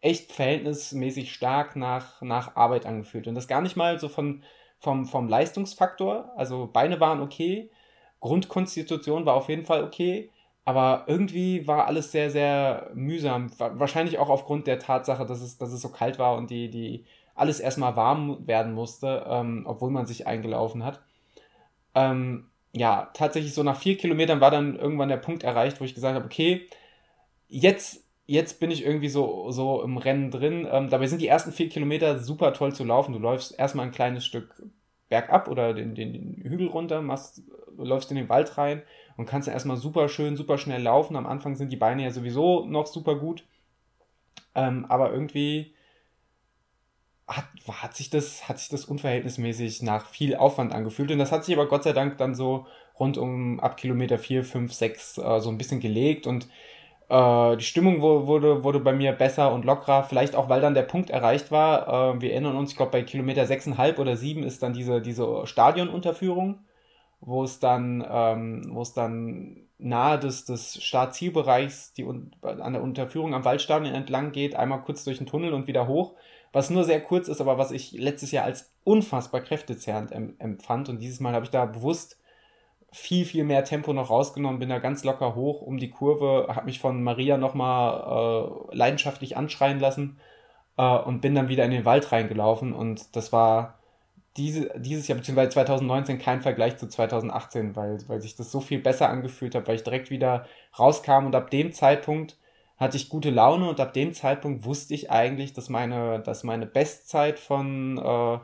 echt 0.00 0.32
verhältnismäßig 0.32 1.32
stark 1.32 1.74
nach, 1.74 2.22
nach 2.22 2.54
Arbeit 2.54 2.86
angefühlt. 2.86 3.26
Und 3.26 3.34
das 3.34 3.48
gar 3.48 3.60
nicht 3.60 3.76
mal 3.76 3.98
so 3.98 4.08
von, 4.08 4.44
vom, 4.78 5.06
vom 5.06 5.28
Leistungsfaktor. 5.28 6.32
Also 6.36 6.68
Beine 6.72 7.00
waren 7.00 7.20
okay, 7.20 7.70
Grundkonstitution 8.20 9.26
war 9.26 9.34
auf 9.34 9.48
jeden 9.48 9.64
Fall 9.64 9.82
okay, 9.82 10.30
aber 10.68 11.04
irgendwie 11.06 11.66
war 11.66 11.86
alles 11.86 12.12
sehr, 12.12 12.30
sehr 12.30 12.90
mühsam. 12.92 13.50
Wahrscheinlich 13.58 14.18
auch 14.18 14.28
aufgrund 14.28 14.66
der 14.66 14.78
Tatsache, 14.78 15.24
dass 15.24 15.40
es, 15.40 15.56
dass 15.56 15.72
es 15.72 15.80
so 15.80 15.88
kalt 15.88 16.18
war 16.18 16.36
und 16.36 16.50
die, 16.50 16.68
die 16.68 17.06
alles 17.34 17.58
erstmal 17.58 17.96
warm 17.96 18.46
werden 18.46 18.74
musste, 18.74 19.24
ähm, 19.30 19.64
obwohl 19.66 19.90
man 19.90 20.04
sich 20.04 20.26
eingelaufen 20.26 20.84
hat. 20.84 21.00
Ähm, 21.94 22.50
ja, 22.74 23.08
tatsächlich 23.14 23.54
so 23.54 23.62
nach 23.62 23.80
vier 23.80 23.96
Kilometern 23.96 24.42
war 24.42 24.50
dann 24.50 24.76
irgendwann 24.76 25.08
der 25.08 25.16
Punkt 25.16 25.42
erreicht, 25.42 25.80
wo 25.80 25.86
ich 25.86 25.94
gesagt 25.94 26.16
habe, 26.16 26.26
okay, 26.26 26.66
jetzt, 27.48 28.04
jetzt 28.26 28.60
bin 28.60 28.70
ich 28.70 28.84
irgendwie 28.84 29.08
so, 29.08 29.50
so 29.50 29.82
im 29.82 29.96
Rennen 29.96 30.30
drin. 30.30 30.68
Ähm, 30.70 30.90
dabei 30.90 31.06
sind 31.06 31.22
die 31.22 31.28
ersten 31.28 31.50
vier 31.50 31.70
Kilometer 31.70 32.18
super 32.18 32.52
toll 32.52 32.74
zu 32.74 32.84
laufen. 32.84 33.14
Du 33.14 33.18
läufst 33.18 33.58
erstmal 33.58 33.86
ein 33.86 33.92
kleines 33.92 34.26
Stück 34.26 34.62
bergab 35.08 35.48
oder 35.48 35.72
den, 35.72 35.94
den, 35.94 36.12
den 36.12 36.42
Hügel 36.42 36.66
runter, 36.66 37.00
machst, 37.00 37.40
läufst 37.78 38.10
in 38.10 38.18
den 38.18 38.28
Wald 38.28 38.58
rein 38.58 38.82
und 39.18 39.26
kannst 39.26 39.48
dann 39.48 39.52
erstmal 39.52 39.76
super 39.76 40.08
schön, 40.08 40.36
super 40.36 40.56
schnell 40.56 40.80
laufen. 40.80 41.16
Am 41.16 41.26
Anfang 41.26 41.56
sind 41.56 41.70
die 41.72 41.76
Beine 41.76 42.04
ja 42.04 42.10
sowieso 42.10 42.64
noch 42.64 42.86
super 42.86 43.16
gut. 43.16 43.44
Ähm, 44.54 44.86
aber 44.88 45.12
irgendwie 45.12 45.74
hat, 47.26 47.44
hat, 47.68 47.96
sich 47.96 48.10
das, 48.10 48.48
hat 48.48 48.60
sich 48.60 48.68
das 48.68 48.84
unverhältnismäßig 48.84 49.82
nach 49.82 50.06
viel 50.06 50.36
Aufwand 50.36 50.72
angefühlt. 50.72 51.10
Und 51.10 51.18
das 51.18 51.32
hat 51.32 51.44
sich 51.44 51.54
aber 51.54 51.66
Gott 51.66 51.82
sei 51.82 51.92
Dank 51.92 52.16
dann 52.18 52.36
so 52.36 52.66
rund 52.98 53.18
um 53.18 53.58
ab 53.58 53.76
Kilometer 53.76 54.18
4, 54.18 54.44
5, 54.44 54.72
6 54.72 55.18
äh, 55.18 55.40
so 55.40 55.50
ein 55.50 55.58
bisschen 55.58 55.80
gelegt 55.80 56.26
und 56.26 56.48
äh, 57.08 57.56
die 57.56 57.64
Stimmung 57.64 58.00
wurde, 58.00 58.62
wurde 58.62 58.80
bei 58.80 58.92
mir 58.92 59.12
besser 59.12 59.52
und 59.52 59.64
lockerer. 59.64 60.04
Vielleicht 60.04 60.36
auch, 60.36 60.48
weil 60.48 60.60
dann 60.60 60.74
der 60.74 60.82
Punkt 60.82 61.10
erreicht 61.10 61.50
war. 61.50 62.14
Äh, 62.14 62.20
wir 62.20 62.32
erinnern 62.32 62.56
uns, 62.56 62.70
ich 62.70 62.76
glaube, 62.76 62.92
bei 62.92 63.02
Kilometer 63.02 63.42
6,5 63.42 63.98
oder 63.98 64.16
7 64.16 64.44
ist 64.44 64.62
dann 64.62 64.74
diese, 64.74 65.00
diese 65.00 65.46
Stadionunterführung 65.46 66.60
wo 67.20 67.44
es 67.44 67.58
dann, 67.58 68.04
ähm, 68.08 68.68
wo 68.70 68.82
es 68.82 68.92
dann 68.92 69.68
nahe 69.78 70.18
des, 70.18 70.44
des 70.44 70.82
Startzielbereichs 70.82 71.92
die, 71.94 72.04
an 72.42 72.72
der 72.72 72.82
Unterführung 72.82 73.34
am 73.34 73.44
Waldstadion 73.44 73.94
entlang 73.94 74.32
geht, 74.32 74.56
einmal 74.56 74.82
kurz 74.82 75.04
durch 75.04 75.18
den 75.18 75.26
Tunnel 75.26 75.52
und 75.52 75.66
wieder 75.66 75.86
hoch, 75.86 76.14
was 76.52 76.70
nur 76.70 76.84
sehr 76.84 77.00
kurz 77.00 77.28
ist, 77.28 77.40
aber 77.40 77.58
was 77.58 77.70
ich 77.70 77.92
letztes 77.92 78.32
Jahr 78.32 78.44
als 78.44 78.72
unfassbar 78.84 79.40
kräftezerrend 79.40 80.12
empfand. 80.12 80.88
Und 80.88 81.00
dieses 81.00 81.20
Mal 81.20 81.34
habe 81.34 81.44
ich 81.44 81.50
da 81.50 81.66
bewusst 81.66 82.18
viel, 82.90 83.24
viel 83.24 83.44
mehr 83.44 83.64
Tempo 83.64 83.92
noch 83.92 84.10
rausgenommen, 84.10 84.58
bin 84.58 84.70
da 84.70 84.78
ganz 84.78 85.04
locker 85.04 85.34
hoch 85.34 85.60
um 85.60 85.78
die 85.78 85.90
Kurve, 85.90 86.46
habe 86.48 86.66
mich 86.66 86.80
von 86.80 87.02
Maria 87.02 87.36
nochmal 87.36 88.70
äh, 88.72 88.76
leidenschaftlich 88.76 89.36
anschreien 89.36 89.78
lassen 89.78 90.18
äh, 90.78 90.96
und 90.98 91.20
bin 91.20 91.34
dann 91.34 91.48
wieder 91.48 91.64
in 91.64 91.70
den 91.70 91.84
Wald 91.84 92.10
reingelaufen. 92.10 92.72
Und 92.72 93.14
das 93.14 93.32
war 93.32 93.77
diese, 94.36 94.70
dieses 94.78 95.08
Jahr, 95.08 95.18
beziehungsweise 95.18 95.50
2019, 95.50 96.18
kein 96.18 96.42
Vergleich 96.42 96.76
zu 96.76 96.88
2018, 96.88 97.74
weil, 97.76 97.98
weil 98.08 98.20
sich 98.20 98.36
das 98.36 98.52
so 98.52 98.60
viel 98.60 98.80
besser 98.80 99.08
angefühlt 99.08 99.54
hat, 99.54 99.66
weil 99.66 99.76
ich 99.76 99.82
direkt 99.82 100.10
wieder 100.10 100.46
rauskam 100.78 101.26
und 101.26 101.34
ab 101.34 101.50
dem 101.50 101.72
Zeitpunkt 101.72 102.36
hatte 102.76 102.96
ich 102.96 103.08
gute 103.08 103.30
Laune 103.30 103.68
und 103.68 103.80
ab 103.80 103.92
dem 103.92 104.14
Zeitpunkt 104.14 104.64
wusste 104.64 104.94
ich 104.94 105.10
eigentlich, 105.10 105.52
dass 105.52 105.68
meine, 105.68 106.20
dass 106.20 106.44
meine 106.44 106.66
Bestzeit 106.66 107.38
von 107.40 107.98
äh, 107.98 108.38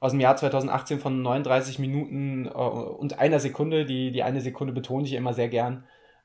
aus 0.00 0.12
dem 0.12 0.20
Jahr 0.20 0.36
2018 0.36 1.00
von 1.00 1.22
39 1.22 1.78
Minuten 1.78 2.46
äh, 2.46 2.50
und 2.50 3.18
einer 3.18 3.40
Sekunde, 3.40 3.84
die, 3.84 4.10
die 4.10 4.22
eine 4.22 4.40
Sekunde 4.40 4.72
betone 4.72 5.04
ich 5.04 5.12
immer 5.12 5.34
sehr 5.34 5.48
gern, 5.48 5.84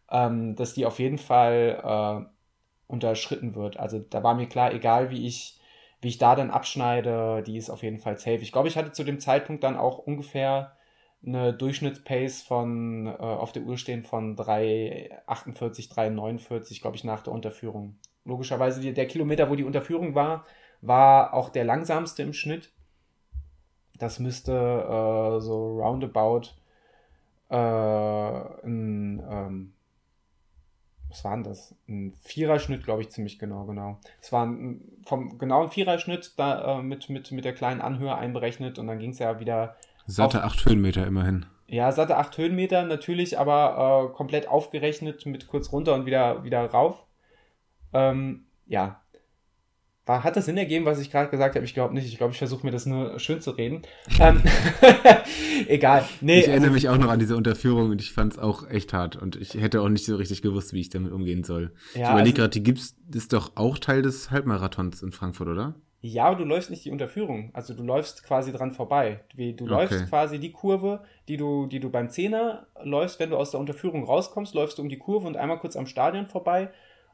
ähm, 0.10 0.56
dass 0.56 0.74
die 0.74 0.86
auf 0.86 1.00
jeden 1.00 1.18
Fall 1.18 1.82
äh, 1.84 2.26
unterschritten 2.88 3.56
wird. 3.56 3.78
Also 3.78 4.00
da 4.00 4.24
war 4.24 4.36
mir 4.36 4.48
klar, 4.48 4.74
egal 4.74 5.12
wie 5.12 5.28
ich 5.28 5.59
wie 6.02 6.08
ich 6.08 6.18
da 6.18 6.36
dann 6.36 6.52
abschneide, 6.52 7.44
die 7.46 7.58
ist 7.58 7.70
auf 7.70 7.84
jeden 7.84 8.00
Fall 8.00 8.18
safe. 8.18 8.38
Ich 8.38 8.52
glaube, 8.52 8.68
ich 8.68 8.78
hatte 8.78 8.92
zu 8.92 9.04
dem 9.04 9.20
Zeitpunkt 9.20 9.64
dann 9.64 9.78
auch 9.78 9.98
ungefähr 9.98 10.78
eine 11.26 11.54
Durchschnittspace 11.54 12.42
von 12.42 13.08
äh, 13.08 13.12
auf 13.12 13.52
der 13.52 13.64
Uhr 13.64 13.78
stehen 13.78 14.04
von 14.04 14.38
3,48, 14.38 15.92
3,49, 15.94 16.82
glaube 16.82 16.96
ich, 16.96 17.04
nach 17.04 17.22
der 17.22 17.34
Unterführung. 17.34 17.98
Logischerweise, 18.24 18.94
der 18.94 19.08
Kilometer, 19.08 19.50
wo 19.50 19.56
die 19.56 19.64
Unterführung 19.64 20.16
war, 20.16 20.46
war 20.82 21.34
auch 21.34 21.50
der 21.50 21.66
langsamste 21.66 22.24
im 22.24 22.34
Schnitt. 22.34 22.72
Das 23.98 24.20
müsste 24.20 24.54
äh, 24.54 25.42
so 25.42 25.80
roundabout 25.82 26.52
äh, 27.50 27.56
ein 27.56 29.22
ähm, 29.30 29.74
was 31.10 31.24
war 31.24 31.34
denn 31.36 31.44
das? 31.44 31.76
Ein 31.88 32.14
Viererschnitt, 32.24 32.84
glaube 32.84 33.02
ich, 33.02 33.10
ziemlich 33.10 33.40
genau, 33.40 33.66
genau. 33.66 34.00
Es 34.22 34.32
war 34.32 34.46
ein, 34.46 34.82
vom 35.06 35.38
genauen 35.38 35.70
Viererschnitt 35.70 36.34
da, 36.38 36.80
äh, 36.80 36.84
mit, 36.84 37.10
mit, 37.10 37.32
mit 37.32 37.46
der 37.46 37.54
kleinen 37.54 37.82
Anhöhe 37.82 38.16
einberechnet 38.16 38.80
und 38.80 38.88
dann 38.88 39.00
ging 39.00 39.12
es 39.12 39.20
ja 39.20 39.40
wieder. 39.40 39.76
Satte 40.06 40.44
acht 40.44 40.66
Höhenmeter 40.66 41.06
immerhin. 41.06 41.46
Ja, 41.68 41.92
satte 41.92 42.18
acht 42.18 42.38
Höhenmeter 42.38 42.84
natürlich, 42.84 43.38
aber 43.38 44.10
äh, 44.10 44.16
komplett 44.16 44.48
aufgerechnet 44.48 45.26
mit 45.26 45.48
kurz 45.48 45.72
runter 45.72 45.94
und 45.94 46.06
wieder, 46.06 46.44
wieder 46.44 46.66
rauf. 46.66 47.04
Ähm, 47.94 48.46
ja, 48.66 49.02
war, 50.10 50.24
hat 50.24 50.36
das 50.36 50.46
Sinn 50.46 50.58
ergeben, 50.58 50.86
was 50.86 51.00
ich 51.00 51.12
gerade 51.12 51.30
gesagt 51.30 51.56
habe? 51.56 51.64
Ich 51.64 51.74
glaube 51.74 51.94
nicht. 51.94 52.08
Ich 52.08 52.18
glaube, 52.18 52.34
ich 52.34 52.40
versuche 52.40 52.66
mir 52.66 52.72
das 52.72 52.86
nur 52.86 53.20
schön 53.20 53.40
zu 53.40 53.52
reden. 53.52 53.84
ähm, 54.20 54.42
egal. 55.68 56.04
Nee, 56.20 56.40
ich 56.40 56.48
erinnere 56.48 56.64
also, 56.64 56.74
mich 56.74 56.90
auch 56.90 56.98
noch 56.98 57.10
an 57.10 57.20
diese 57.20 57.38
Unterführung 57.38 57.92
und 57.92 58.02
ich 58.02 58.12
fand 58.12 58.34
es 58.34 58.40
auch 58.40 58.68
echt 58.70 58.92
hart. 58.92 59.16
Und 59.16 59.36
ich 59.36 59.54
hätte 59.54 59.82
auch 59.82 59.90
nicht 59.90 60.06
so 60.06 60.16
richtig 60.16 60.42
gewusst, 60.42 60.74
wie 60.74 60.82
ich 60.82 60.90
damit 60.90 61.14
umgehen 61.14 61.44
soll. 61.44 61.72
Ja, 61.94 62.02
ich 62.02 62.10
überlege 62.10 62.18
also, 62.18 62.34
gerade, 62.34 62.50
die 62.50 62.64
gibt's, 62.64 62.96
ist 63.14 63.32
doch 63.32 63.52
auch 63.56 63.78
Teil 63.78 64.02
des 64.02 64.32
Halbmarathons 64.32 65.04
in 65.04 65.12
Frankfurt, 65.12 65.48
oder? 65.48 65.76
Ja, 66.02 66.26
aber 66.26 66.38
du 66.38 66.46
läufst 66.46 66.70
nicht 66.70 66.86
die 66.86 66.92
Unterführung. 66.92 67.52
Also 67.54 67.74
du 67.74 67.84
läufst 67.84 68.24
quasi 68.24 68.52
dran 68.52 68.72
vorbei. 68.72 69.20
Du 69.36 69.68
läufst 69.68 69.98
okay. 69.98 70.10
quasi 70.10 70.40
die 70.40 70.54
Kurve, 70.54 71.02
die 71.28 71.36
du, 71.38 71.68
die 71.68 71.82
du 71.82 71.90
beim 71.90 72.10
Zehner 72.10 72.68
läufst, 72.82 73.20
wenn 73.20 73.30
du 73.30 73.38
aus 73.38 73.52
der 73.52 73.60
Unterführung 73.60 74.06
rauskommst, 74.06 74.56
läufst 74.56 74.78
du 74.78 74.82
um 74.82 74.90
die 74.90 74.98
Kurve 74.98 75.28
und 75.28 75.36
einmal 75.36 75.60
kurz 75.60 75.76
am 75.76 75.86
Stadion 75.86 76.28
vorbei 76.28 76.72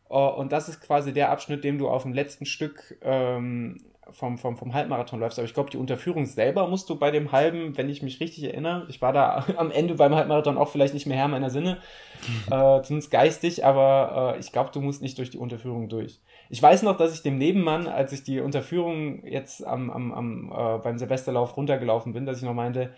Uh, 0.07 0.29
und 0.29 0.51
das 0.51 0.69
ist 0.69 0.81
quasi 0.81 1.13
der 1.13 1.31
Abschnitt, 1.31 1.63
den 1.63 1.79
du 1.79 1.89
auf 1.89 2.03
dem 2.03 2.13
letzten 2.13 2.45
Stück 2.45 2.97
ähm, 3.01 3.81
vom, 4.11 4.37
vom, 4.37 4.55
vom 4.55 4.73
Halbmarathon 4.73 5.19
läufst. 5.19 5.39
Aber 5.39 5.47
ich 5.47 5.53
glaube, 5.53 5.69
die 5.69 5.77
Unterführung 5.77 6.25
selber 6.25 6.67
musst 6.67 6.89
du 6.89 6.95
bei 6.97 7.11
dem 7.11 7.31
halben, 7.31 7.75
wenn 7.77 7.89
ich 7.89 8.03
mich 8.03 8.19
richtig 8.19 8.43
erinnere, 8.43 8.85
ich 8.87 9.01
war 9.01 9.13
da 9.13 9.45
am 9.57 9.71
Ende 9.71 9.95
beim 9.95 10.13
Halbmarathon 10.13 10.57
auch 10.57 10.69
vielleicht 10.69 10.93
nicht 10.93 11.07
mehr 11.07 11.17
Herr 11.17 11.27
meiner 11.27 11.49
Sinne, 11.49 11.77
äh, 12.51 12.81
zumindest 12.81 13.11
geistig, 13.11 13.65
aber 13.65 14.35
äh, 14.35 14.39
ich 14.39 14.51
glaube, 14.51 14.71
du 14.71 14.81
musst 14.81 15.01
nicht 15.01 15.17
durch 15.17 15.31
die 15.31 15.37
Unterführung 15.37 15.89
durch. 15.89 16.21
Ich 16.49 16.61
weiß 16.61 16.83
noch, 16.83 16.97
dass 16.97 17.13
ich 17.13 17.23
dem 17.23 17.37
Nebenmann, 17.37 17.87
als 17.87 18.13
ich 18.13 18.23
die 18.23 18.39
Unterführung 18.39 19.25
jetzt 19.25 19.65
am, 19.65 19.89
am, 19.89 20.13
am 20.13 20.51
äh, 20.51 20.77
beim 20.79 20.97
Silvesterlauf 20.97 21.57
runtergelaufen 21.57 22.13
bin, 22.13 22.25
dass 22.25 22.37
ich 22.37 22.43
noch 22.43 22.53
meinte, 22.53 22.93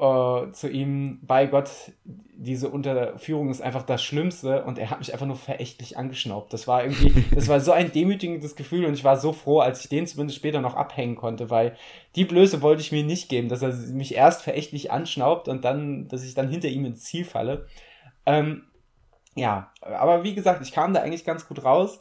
äh, 0.00 0.50
zu 0.52 0.70
ihm, 0.70 1.20
bei 1.22 1.46
Gott, 1.46 1.70
diese 2.04 2.70
Unterführung 2.70 3.50
ist 3.50 3.60
einfach 3.60 3.82
das 3.82 4.02
Schlimmste 4.02 4.64
und 4.64 4.78
er 4.78 4.88
hat 4.88 4.98
mich 4.98 5.12
einfach 5.12 5.26
nur 5.26 5.36
verächtlich 5.36 5.98
angeschnaubt. 5.98 6.54
Das 6.54 6.66
war 6.66 6.84
irgendwie, 6.84 7.24
das 7.34 7.48
war 7.48 7.60
so 7.60 7.72
ein 7.72 7.92
demütigendes 7.92 8.56
Gefühl 8.56 8.86
und 8.86 8.94
ich 8.94 9.04
war 9.04 9.18
so 9.18 9.34
froh, 9.34 9.60
als 9.60 9.82
ich 9.82 9.90
den 9.90 10.06
zumindest 10.06 10.38
später 10.38 10.62
noch 10.62 10.74
abhängen 10.74 11.16
konnte, 11.16 11.50
weil 11.50 11.76
die 12.16 12.24
Blöße 12.24 12.62
wollte 12.62 12.80
ich 12.80 12.92
mir 12.92 13.04
nicht 13.04 13.28
geben, 13.28 13.48
dass 13.48 13.60
er 13.60 13.74
mich 13.92 14.14
erst 14.14 14.42
verächtlich 14.42 14.90
anschnaubt 14.90 15.48
und 15.48 15.66
dann, 15.66 16.08
dass 16.08 16.24
ich 16.24 16.34
dann 16.34 16.48
hinter 16.48 16.68
ihm 16.68 16.86
ins 16.86 17.04
Ziel 17.04 17.26
falle. 17.26 17.66
Ähm, 18.24 18.64
ja, 19.34 19.70
aber 19.82 20.24
wie 20.24 20.34
gesagt, 20.34 20.62
ich 20.62 20.72
kam 20.72 20.94
da 20.94 21.02
eigentlich 21.02 21.26
ganz 21.26 21.46
gut 21.46 21.62
raus 21.62 22.00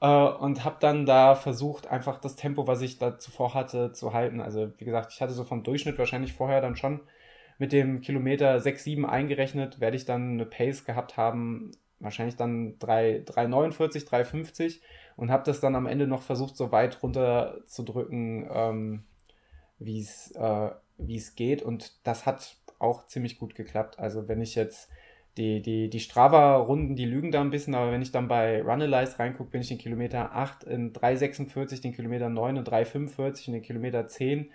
äh, 0.00 0.08
und 0.08 0.64
habe 0.64 0.76
dann 0.80 1.06
da 1.06 1.36
versucht, 1.36 1.86
einfach 1.86 2.18
das 2.20 2.34
Tempo, 2.34 2.66
was 2.66 2.82
ich 2.82 2.98
da 2.98 3.18
zuvor 3.18 3.54
hatte, 3.54 3.92
zu 3.92 4.12
halten. 4.12 4.40
Also 4.40 4.72
wie 4.78 4.84
gesagt, 4.84 5.12
ich 5.12 5.20
hatte 5.20 5.32
so 5.32 5.44
vom 5.44 5.62
Durchschnitt 5.62 5.96
wahrscheinlich 5.96 6.32
vorher 6.32 6.60
dann 6.60 6.74
schon 6.74 7.00
mit 7.58 7.72
dem 7.72 8.00
Kilometer 8.00 8.60
6, 8.60 8.84
7 8.84 9.06
eingerechnet, 9.06 9.80
werde 9.80 9.96
ich 9.96 10.04
dann 10.04 10.32
eine 10.32 10.46
Pace 10.46 10.84
gehabt 10.84 11.16
haben, 11.16 11.72
wahrscheinlich 12.00 12.36
dann 12.36 12.78
3,49, 12.78 14.06
3,50 14.08 14.80
und 15.16 15.30
habe 15.30 15.44
das 15.44 15.60
dann 15.60 15.74
am 15.74 15.86
Ende 15.86 16.06
noch 16.06 16.22
versucht, 16.22 16.56
so 16.56 16.72
weit 16.72 17.02
runter 17.02 17.58
zu 17.66 17.82
drücken, 17.82 18.48
ähm, 18.52 19.04
wie 19.78 20.00
es 20.00 20.32
äh, 20.32 20.70
es 21.08 21.34
geht. 21.34 21.62
Und 21.62 21.92
das 22.04 22.26
hat 22.26 22.56
auch 22.78 23.06
ziemlich 23.06 23.38
gut 23.38 23.54
geklappt. 23.54 23.98
Also 23.98 24.28
wenn 24.28 24.40
ich 24.40 24.54
jetzt 24.54 24.90
die, 25.36 25.60
die, 25.60 25.90
die 25.90 26.00
Strava-Runden, 26.00 26.96
die 26.96 27.04
lügen 27.04 27.30
da 27.30 27.40
ein 27.40 27.50
bisschen, 27.50 27.74
aber 27.74 27.92
wenn 27.92 28.02
ich 28.02 28.12
dann 28.12 28.28
bei 28.28 28.62
Runalyze 28.62 29.18
reingucke, 29.18 29.50
bin 29.50 29.60
ich 29.60 29.68
den 29.68 29.78
Kilometer 29.78 30.34
8 30.34 30.64
in 30.64 30.92
3,46, 30.92 31.82
den 31.82 31.92
Kilometer 31.92 32.28
9 32.28 32.56
in 32.56 32.64
3,45 32.64 33.48
und 33.48 33.52
den 33.54 33.62
Kilometer 33.62 34.06
10 34.06 34.50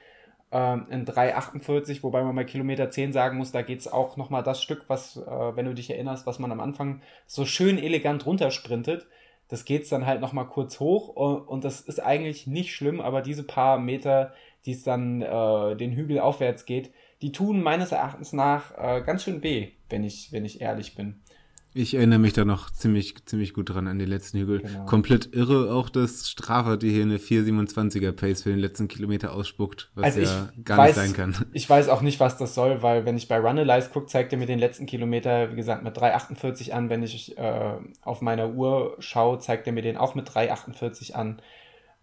ähm, 0.52 0.88
in 0.90 1.06
3,48, 1.06 2.04
wobei 2.04 2.24
man 2.24 2.36
bei 2.36 2.44
Kilometer 2.44 2.90
10 2.90 3.14
sagen 3.14 3.38
muss, 3.38 3.52
da 3.52 3.62
geht 3.62 3.80
es 3.80 3.92
auch 3.92 4.18
nochmal 4.18 4.44
das 4.44 4.62
Stück, 4.62 4.84
was, 4.88 5.18
äh, 5.18 5.56
wenn 5.56 5.66
du 5.66 5.74
dich 5.74 5.90
erinnerst, 5.90 6.28
was 6.28 6.40
man 6.40 6.52
am 6.52 6.60
Anfang 6.60 7.02
so 7.26 7.46
schön 7.46 7.78
elegant 7.78 8.26
runtersprintet. 8.26 9.08
Das 9.48 9.66
geht 9.66 9.84
es 9.84 9.90
dann 9.90 10.06
halt 10.06 10.22
nochmal 10.22 10.48
kurz 10.48 10.80
hoch 10.80 11.10
und, 11.10 11.66
das 11.66 11.82
ist 11.82 12.00
eigentlich 12.00 12.48
nicht 12.48 12.74
schlimm, 12.74 13.02
aber 13.02 13.22
diese 13.22 13.44
paar 13.44 13.80
Meter, 13.80 14.34
die 14.66 14.72
es 14.72 14.84
dann 14.84 15.22
äh, 15.22 15.76
den 15.76 15.92
Hügel 15.92 16.20
aufwärts 16.20 16.66
geht, 16.66 16.92
die 17.22 17.32
tun 17.32 17.62
meines 17.62 17.92
Erachtens 17.92 18.32
nach 18.34 18.78
äh, 18.78 19.02
ganz 19.02 19.24
schön 19.24 19.44
weh, 19.44 19.72
wenn 19.90 20.04
ich, 20.04 20.32
wenn 20.32 20.46
ich 20.46 20.62
ehrlich 20.62 20.96
bin. 20.96 21.22
Ich 21.74 21.94
erinnere 21.94 22.20
mich 22.20 22.34
da 22.34 22.44
noch 22.44 22.70
ziemlich, 22.70 23.26
ziemlich 23.26 23.54
gut 23.54 23.70
dran 23.70 23.88
an 23.88 23.98
den 23.98 24.10
letzten 24.10 24.40
Hügel. 24.40 24.60
Genau. 24.60 24.86
Komplett 24.86 25.34
irre 25.34 25.74
auch, 25.74 25.90
dass 25.90 26.30
Strava 26.30 26.76
dir 26.76 26.92
hier 26.92 27.04
eine 27.04 27.18
4,27er 27.18 28.12
Pace 28.12 28.44
für 28.44 28.50
den 28.50 28.60
letzten 28.60 28.90
Kilometer 28.90 29.34
ausspuckt, 29.34 29.90
was 29.96 30.18
also 30.18 30.22
ja 30.22 30.50
gar 30.66 30.78
weiß, 30.78 30.98
nicht 30.98 31.06
sein 31.06 31.14
kann. 31.14 31.46
Ich 31.54 31.70
weiß 31.70 31.88
auch 31.88 32.02
nicht, 32.02 32.20
was 32.20 32.38
das 32.38 32.56
soll, 32.56 32.82
weil 32.82 33.06
wenn 33.06 33.16
ich 33.16 33.30
bei 33.30 33.40
Runalyze 33.40 33.90
gucke, 33.90 34.08
zeigt 34.08 34.34
er 34.34 34.40
mir 34.40 34.48
den 34.48 34.60
letzten 34.60 34.86
Kilometer, 34.86 35.52
wie 35.52 35.56
gesagt, 35.56 35.84
mit 35.84 35.98
3,48 35.98 36.72
an. 36.72 36.90
Wenn 36.90 37.04
ich 37.04 37.38
äh, 37.38 37.74
auf 38.02 38.22
meiner 38.22 38.50
Uhr 38.50 38.98
schaue, 39.00 39.40
zeigt 39.40 39.66
er 39.66 39.74
mir 39.74 39.82
den 39.82 39.96
auch 39.96 40.14
mit 40.14 40.30
3,48 40.30 41.14
an. 41.14 41.42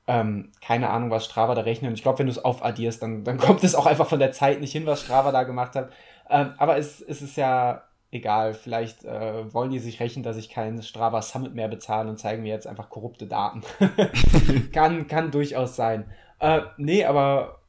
Ähm, 0.07 0.52
keine 0.62 0.88
Ahnung, 0.88 1.11
was 1.11 1.26
Strava 1.26 1.54
da 1.54 1.61
rechnet. 1.61 1.90
Und 1.90 1.94
ich 1.94 2.02
glaube, 2.02 2.20
wenn 2.20 2.26
du 2.26 2.33
es 2.33 2.42
aufaddierst, 2.42 3.02
dann, 3.02 3.22
dann 3.24 3.37
kommt 3.38 3.62
es 3.64 3.74
auch 3.74 3.85
einfach 3.85 4.09
von 4.09 4.18
der 4.18 4.33
Zeit 4.33 4.62
nicht 4.62 4.72
hin, 4.72 4.87
was 4.87 5.02
Strava 5.02 5.31
da 5.31 5.42
gemacht 5.42 5.76
hat. 5.76 5.92
Ähm, 6.31 6.52
aber 6.57 6.78
es, 6.78 7.02
es 7.02 7.20
ist 7.20 7.37
ja 7.37 7.83
egal, 8.11 8.55
vielleicht 8.55 9.05
äh, 9.05 9.53
wollen 9.53 9.71
die 9.71 9.79
sich 9.79 10.01
rächen, 10.01 10.23
dass 10.23 10.37
ich 10.37 10.49
keinen 10.49 10.83
Strava 10.83 11.21
Summit 11.23 11.55
mehr 11.55 11.68
bezahle 11.68 12.09
und 12.09 12.18
zeigen 12.18 12.42
mir 12.42 12.53
jetzt 12.53 12.66
einfach 12.66 12.88
korrupte 12.88 13.27
Daten. 13.27 13.62
kann, 14.73 15.07
kann 15.09 15.31
durchaus 15.31 15.77
sein. 15.77 16.11
Äh, 16.40 16.62
nee, 16.77 17.05
aber 17.05 17.61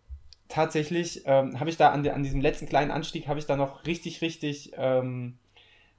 tatsächlich 0.48 1.24
ähm, 1.26 1.60
habe 1.60 1.70
ich 1.70 1.78
da 1.78 1.90
an, 1.90 2.08
an 2.08 2.24
diesem 2.24 2.42
letzten 2.42 2.68
kleinen 2.68 2.92
Anstieg, 2.92 3.28
habe 3.28 3.40
ich 3.40 3.46
da 3.46 3.56
noch 3.56 3.86
richtig, 3.86 4.22
richtig, 4.22 4.72
ähm, 4.78 5.38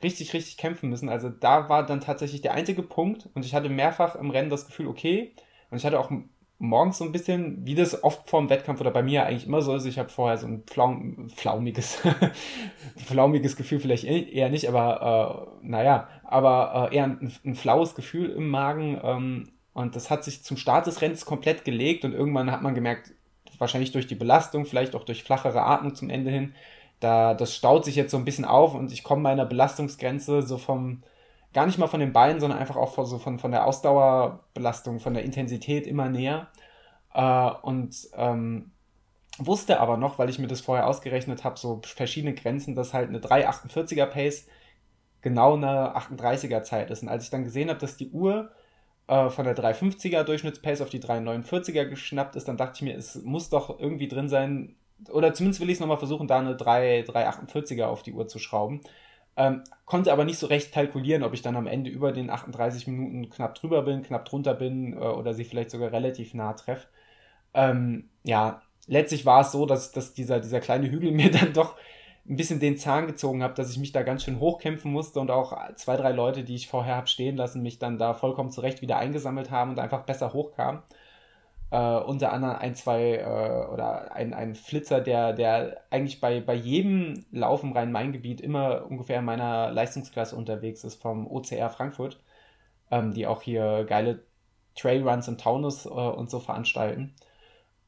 richtig, 0.03 0.33
richtig 0.33 0.57
kämpfen 0.57 0.88
müssen. 0.88 1.09
Also 1.09 1.29
da 1.29 1.68
war 1.68 1.85
dann 1.85 2.00
tatsächlich 2.00 2.40
der 2.40 2.55
einzige 2.55 2.83
Punkt 2.83 3.29
und 3.35 3.44
ich 3.44 3.55
hatte 3.55 3.68
mehrfach 3.68 4.16
im 4.16 4.31
Rennen 4.31 4.50
das 4.50 4.66
Gefühl, 4.66 4.88
okay, 4.88 5.35
und 5.70 5.79
ich 5.79 5.85
hatte 5.85 6.00
auch 6.00 6.11
morgens 6.61 6.99
so 6.99 7.05
ein 7.05 7.12
bisschen, 7.12 7.64
wie 7.64 7.75
das 7.75 8.05
oft 8.05 8.29
vorm 8.29 8.51
Wettkampf 8.51 8.81
oder 8.83 8.90
bei 8.90 9.03
mir 9.03 9.25
eigentlich 9.25 9.46
immer 9.46 9.62
so 9.62 9.75
ist, 9.75 9.87
ich 9.87 9.99
habe 9.99 10.11
vorher 10.11 10.37
so 10.37 10.46
ein 10.46 10.62
Pflaum, 10.64 11.31
flaumiges, 11.31 12.03
flaumiges 13.07 13.57
Gefühl, 13.57 13.81
vielleicht 13.81 14.05
e-, 14.05 14.31
eher 14.31 14.51
nicht, 14.51 14.68
aber 14.68 15.49
äh, 15.62 15.66
naja, 15.66 16.09
aber 16.23 16.90
äh, 16.92 16.96
eher 16.96 17.05
ein, 17.05 17.33
ein, 17.46 17.55
flaues 17.55 17.94
Gefühl 17.94 18.29
im 18.29 18.49
Magen. 18.49 19.01
Ähm, 19.03 19.49
und 19.73 19.96
das 19.96 20.11
hat 20.11 20.23
sich 20.23 20.44
zum 20.44 20.59
Start 20.59 20.87
des 20.87 21.01
Rennens 21.01 21.25
komplett 21.25 21.64
gelegt 21.64 22.05
und 22.05 22.12
irgendwann 22.12 22.53
hat 22.53 22.61
man 22.61 22.75
gemerkt, 22.75 23.14
wahrscheinlich 23.57 23.92
durch 23.92 24.07
die 24.07 24.14
Belastung, 24.14 24.66
vielleicht 24.66 24.94
auch 24.94 25.05
durch 25.05 25.25
flachere 25.25 25.62
Atmung 25.62 25.94
zum 25.94 26.11
Ende 26.11 26.31
hin, 26.31 26.55
da 27.01 27.33
das 27.33 27.57
staut 27.57 27.87
sich 27.87 27.96
jetzt 27.96 28.11
so 28.11 28.18
ein 28.18 28.27
bisschen 28.27 28.44
auf 28.44 28.75
und 28.75 28.92
ich 28.92 29.03
komme 29.03 29.23
meiner 29.23 29.46
Belastungsgrenze 29.46 30.42
so 30.42 30.59
vom 30.59 31.03
gar 31.52 31.66
nicht 31.66 31.78
mal 31.78 31.88
von 31.88 32.00
den 32.00 32.12
Beinen, 32.12 32.40
sondern 32.40 32.58
einfach 32.58 32.76
auch 32.76 32.94
von, 32.94 33.06
so 33.06 33.18
von, 33.18 33.38
von 33.38 33.50
der 33.50 33.66
Ausdauerbelastung, 33.66 35.00
von 35.00 35.14
der 35.14 35.24
Intensität 35.24 35.86
immer 35.86 36.08
näher. 36.08 36.48
Äh, 37.12 37.50
und 37.62 38.08
ähm, 38.14 38.72
wusste 39.38 39.80
aber 39.80 39.96
noch, 39.96 40.18
weil 40.18 40.30
ich 40.30 40.38
mir 40.38 40.46
das 40.46 40.60
vorher 40.60 40.86
ausgerechnet 40.86 41.44
habe, 41.44 41.58
so 41.58 41.80
verschiedene 41.84 42.34
Grenzen, 42.34 42.74
dass 42.74 42.94
halt 42.94 43.08
eine 43.08 43.18
3,48er 43.18 44.06
Pace 44.06 44.46
genau 45.22 45.54
eine 45.54 45.96
38er 45.96 46.62
Zeit 46.62 46.90
ist. 46.90 47.02
Und 47.02 47.08
als 47.08 47.24
ich 47.24 47.30
dann 47.30 47.44
gesehen 47.44 47.68
habe, 47.68 47.80
dass 47.80 47.96
die 47.96 48.10
Uhr 48.10 48.50
äh, 49.06 49.28
von 49.28 49.44
der 49.44 49.56
350er 49.56 50.24
Durchschnittspace 50.24 50.82
auf 50.82 50.90
die 50.90 51.00
349er 51.00 51.84
geschnappt 51.86 52.36
ist, 52.36 52.48
dann 52.48 52.56
dachte 52.56 52.76
ich 52.76 52.82
mir, 52.82 52.96
es 52.96 53.22
muss 53.22 53.50
doch 53.50 53.78
irgendwie 53.78 54.08
drin 54.08 54.28
sein, 54.28 54.76
oder 55.10 55.32
zumindest 55.34 55.60
will 55.60 55.70
ich 55.70 55.74
es 55.74 55.80
nochmal 55.80 55.96
versuchen, 55.96 56.26
da 56.26 56.38
eine 56.38 56.56
3, 56.56 57.00
348er 57.02 57.84
auf 57.84 58.02
die 58.02 58.12
Uhr 58.12 58.28
zu 58.28 58.38
schrauben. 58.38 58.80
Ähm, 59.36 59.62
konnte 59.86 60.12
aber 60.12 60.24
nicht 60.24 60.38
so 60.38 60.46
recht 60.46 60.72
kalkulieren, 60.72 61.22
ob 61.22 61.34
ich 61.34 61.42
dann 61.42 61.56
am 61.56 61.66
Ende 61.66 61.90
über 61.90 62.12
den 62.12 62.30
38 62.30 62.86
Minuten 62.86 63.30
knapp 63.30 63.54
drüber 63.54 63.82
bin, 63.82 64.02
knapp 64.02 64.24
drunter 64.24 64.54
bin 64.54 64.92
äh, 64.92 64.96
oder 64.96 65.34
sie 65.34 65.44
vielleicht 65.44 65.70
sogar 65.70 65.92
relativ 65.92 66.34
nah 66.34 66.52
treffe. 66.52 66.88
Ähm, 67.54 68.08
ja, 68.22 68.62
letztlich 68.86 69.24
war 69.26 69.42
es 69.42 69.52
so, 69.52 69.66
dass, 69.66 69.92
dass 69.92 70.14
dieser, 70.14 70.40
dieser 70.40 70.60
kleine 70.60 70.90
Hügel 70.90 71.10
mir 71.12 71.30
dann 71.30 71.52
doch 71.52 71.76
ein 72.28 72.36
bisschen 72.36 72.60
den 72.60 72.76
Zahn 72.76 73.06
gezogen 73.06 73.42
hat, 73.42 73.58
dass 73.58 73.70
ich 73.70 73.78
mich 73.78 73.92
da 73.92 74.02
ganz 74.02 74.24
schön 74.24 74.40
hochkämpfen 74.40 74.92
musste 74.92 75.20
und 75.20 75.30
auch 75.30 75.56
zwei, 75.74 75.96
drei 75.96 76.12
Leute, 76.12 76.44
die 76.44 76.54
ich 76.54 76.68
vorher 76.68 76.96
habe 76.96 77.06
stehen 77.06 77.36
lassen, 77.36 77.62
mich 77.62 77.78
dann 77.78 77.98
da 77.98 78.14
vollkommen 78.14 78.50
zurecht 78.50 78.82
wieder 78.82 78.98
eingesammelt 78.98 79.50
haben 79.50 79.70
und 79.70 79.78
einfach 79.78 80.04
besser 80.04 80.32
hochkamen. 80.32 80.82
Äh, 81.70 81.76
unter 82.00 82.33
anderem 82.33 82.56
ein, 82.56 82.74
zwei 82.74 83.16
äh, 83.18 83.72
oder 83.72 84.12
ein, 84.12 84.35
ein 84.35 84.54
Flitzer, 84.56 85.00
der, 85.00 85.33
der 85.33 85.85
eigentlich 85.90 86.20
bei, 86.20 86.40
bei 86.40 86.54
jedem 86.54 87.24
Lauf 87.30 87.62
im 87.62 87.72
Rhein-Main-Gebiet 87.72 88.40
immer 88.40 88.87
ungefähr 88.90 89.20
in 89.20 89.24
meiner 89.24 89.70
Leistungsklasse 89.70 90.35
unterwegs 90.35 90.83
ist, 90.85 91.00
vom 91.00 91.26
OCR 91.28 91.70
Frankfurt, 91.70 92.20
ähm, 92.90 93.12
die 93.12 93.26
auch 93.26 93.42
hier 93.42 93.85
geile 93.85 94.24
Trailruns 94.74 95.28
im 95.28 95.38
Taunus 95.38 95.87
äh, 95.87 95.88
und 95.90 96.30
so 96.30 96.40
veranstalten. 96.40 97.14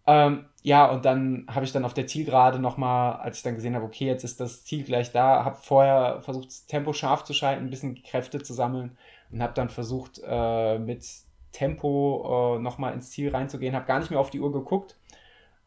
Ähm, 0.06 0.46
ja, 0.62 0.90
und 0.90 1.04
dann 1.04 1.46
habe 1.48 1.64
ich 1.64 1.72
dann 1.72 1.84
auf 1.84 1.94
der 1.94 2.06
Zielgerade 2.06 2.58
nochmal, 2.58 3.16
als 3.20 3.38
ich 3.38 3.42
dann 3.44 3.54
gesehen 3.54 3.74
habe, 3.74 3.84
okay, 3.84 4.06
jetzt 4.06 4.24
ist 4.24 4.40
das 4.40 4.64
Ziel 4.64 4.84
gleich 4.84 5.12
da, 5.12 5.44
habe 5.44 5.56
vorher 5.56 6.20
versucht, 6.22 6.48
das 6.48 6.66
Tempo 6.66 6.92
scharf 6.92 7.24
zu 7.24 7.34
schalten, 7.34 7.64
ein 7.64 7.70
bisschen 7.70 8.02
Kräfte 8.02 8.42
zu 8.42 8.52
sammeln 8.52 8.96
und 9.30 9.42
habe 9.42 9.54
dann 9.54 9.70
versucht, 9.70 10.20
äh, 10.24 10.78
mit 10.78 11.04
Tempo 11.52 12.56
äh, 12.56 12.62
nochmal 12.62 12.94
ins 12.94 13.10
Ziel 13.10 13.30
reinzugehen. 13.30 13.74
Habe 13.74 13.86
gar 13.86 13.98
nicht 14.00 14.10
mehr 14.10 14.20
auf 14.20 14.30
die 14.30 14.40
Uhr 14.40 14.52
geguckt, 14.52 14.96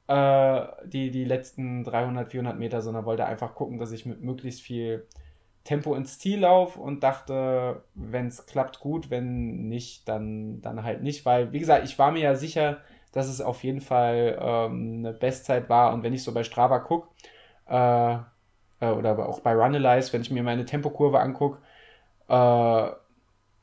äh, 0.07 0.65
die, 0.85 1.11
die 1.11 1.25
letzten 1.25 1.83
300, 1.83 2.31
400 2.31 2.57
Meter, 2.57 2.81
sondern 2.81 3.05
wollte 3.05 3.25
einfach 3.25 3.55
gucken, 3.55 3.79
dass 3.79 3.91
ich 3.91 4.05
mit 4.05 4.21
möglichst 4.21 4.61
viel 4.61 5.07
Tempo 5.63 5.95
ins 5.95 6.19
Ziel 6.19 6.41
laufe 6.41 6.79
und 6.79 7.03
dachte, 7.03 7.83
wenn 7.95 8.27
es 8.27 8.45
klappt, 8.45 8.79
gut, 8.79 9.09
wenn 9.09 9.67
nicht, 9.67 10.07
dann, 10.07 10.61
dann 10.61 10.83
halt 10.83 11.01
nicht, 11.01 11.25
weil, 11.25 11.51
wie 11.53 11.59
gesagt, 11.59 11.85
ich 11.85 11.97
war 11.97 12.11
mir 12.11 12.21
ja 12.21 12.35
sicher, 12.35 12.77
dass 13.11 13.27
es 13.27 13.41
auf 13.41 13.63
jeden 13.63 13.81
Fall 13.81 14.37
ähm, 14.39 14.97
eine 14.99 15.13
Bestzeit 15.13 15.69
war. 15.69 15.93
Und 15.93 16.03
wenn 16.03 16.13
ich 16.13 16.23
so 16.23 16.33
bei 16.33 16.43
Strava 16.43 16.79
gucke, 16.79 17.07
äh, 17.67 18.17
äh, 18.79 18.91
oder 18.91 19.27
auch 19.27 19.39
bei 19.39 19.53
Runalyze, 19.53 20.13
wenn 20.13 20.21
ich 20.21 20.31
mir 20.31 20.43
meine 20.43 20.65
Tempokurve 20.65 21.19
angucke, 21.19 21.59
äh, 22.27 22.89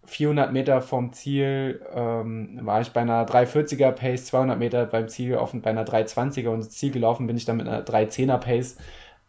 400 0.04 0.52
Meter 0.52 0.82
vom 0.82 1.12
Ziel 1.12 1.84
ähm, 1.94 2.58
war 2.62 2.80
ich 2.80 2.90
bei 2.90 3.00
einer 3.00 3.24
340er 3.24 3.92
Pace, 3.92 4.26
200 4.26 4.58
Meter 4.58 4.86
beim 4.86 5.08
Ziel 5.08 5.36
offen 5.36 5.62
bei 5.62 5.70
einer 5.70 5.84
320er 5.84 6.48
und 6.48 6.56
ins 6.56 6.70
Ziel 6.70 6.90
gelaufen 6.90 7.26
bin 7.26 7.36
ich 7.36 7.44
dann 7.44 7.56
mit 7.56 7.68
einer 7.68 7.84
310er 7.84 8.38
Pace. 8.38 8.78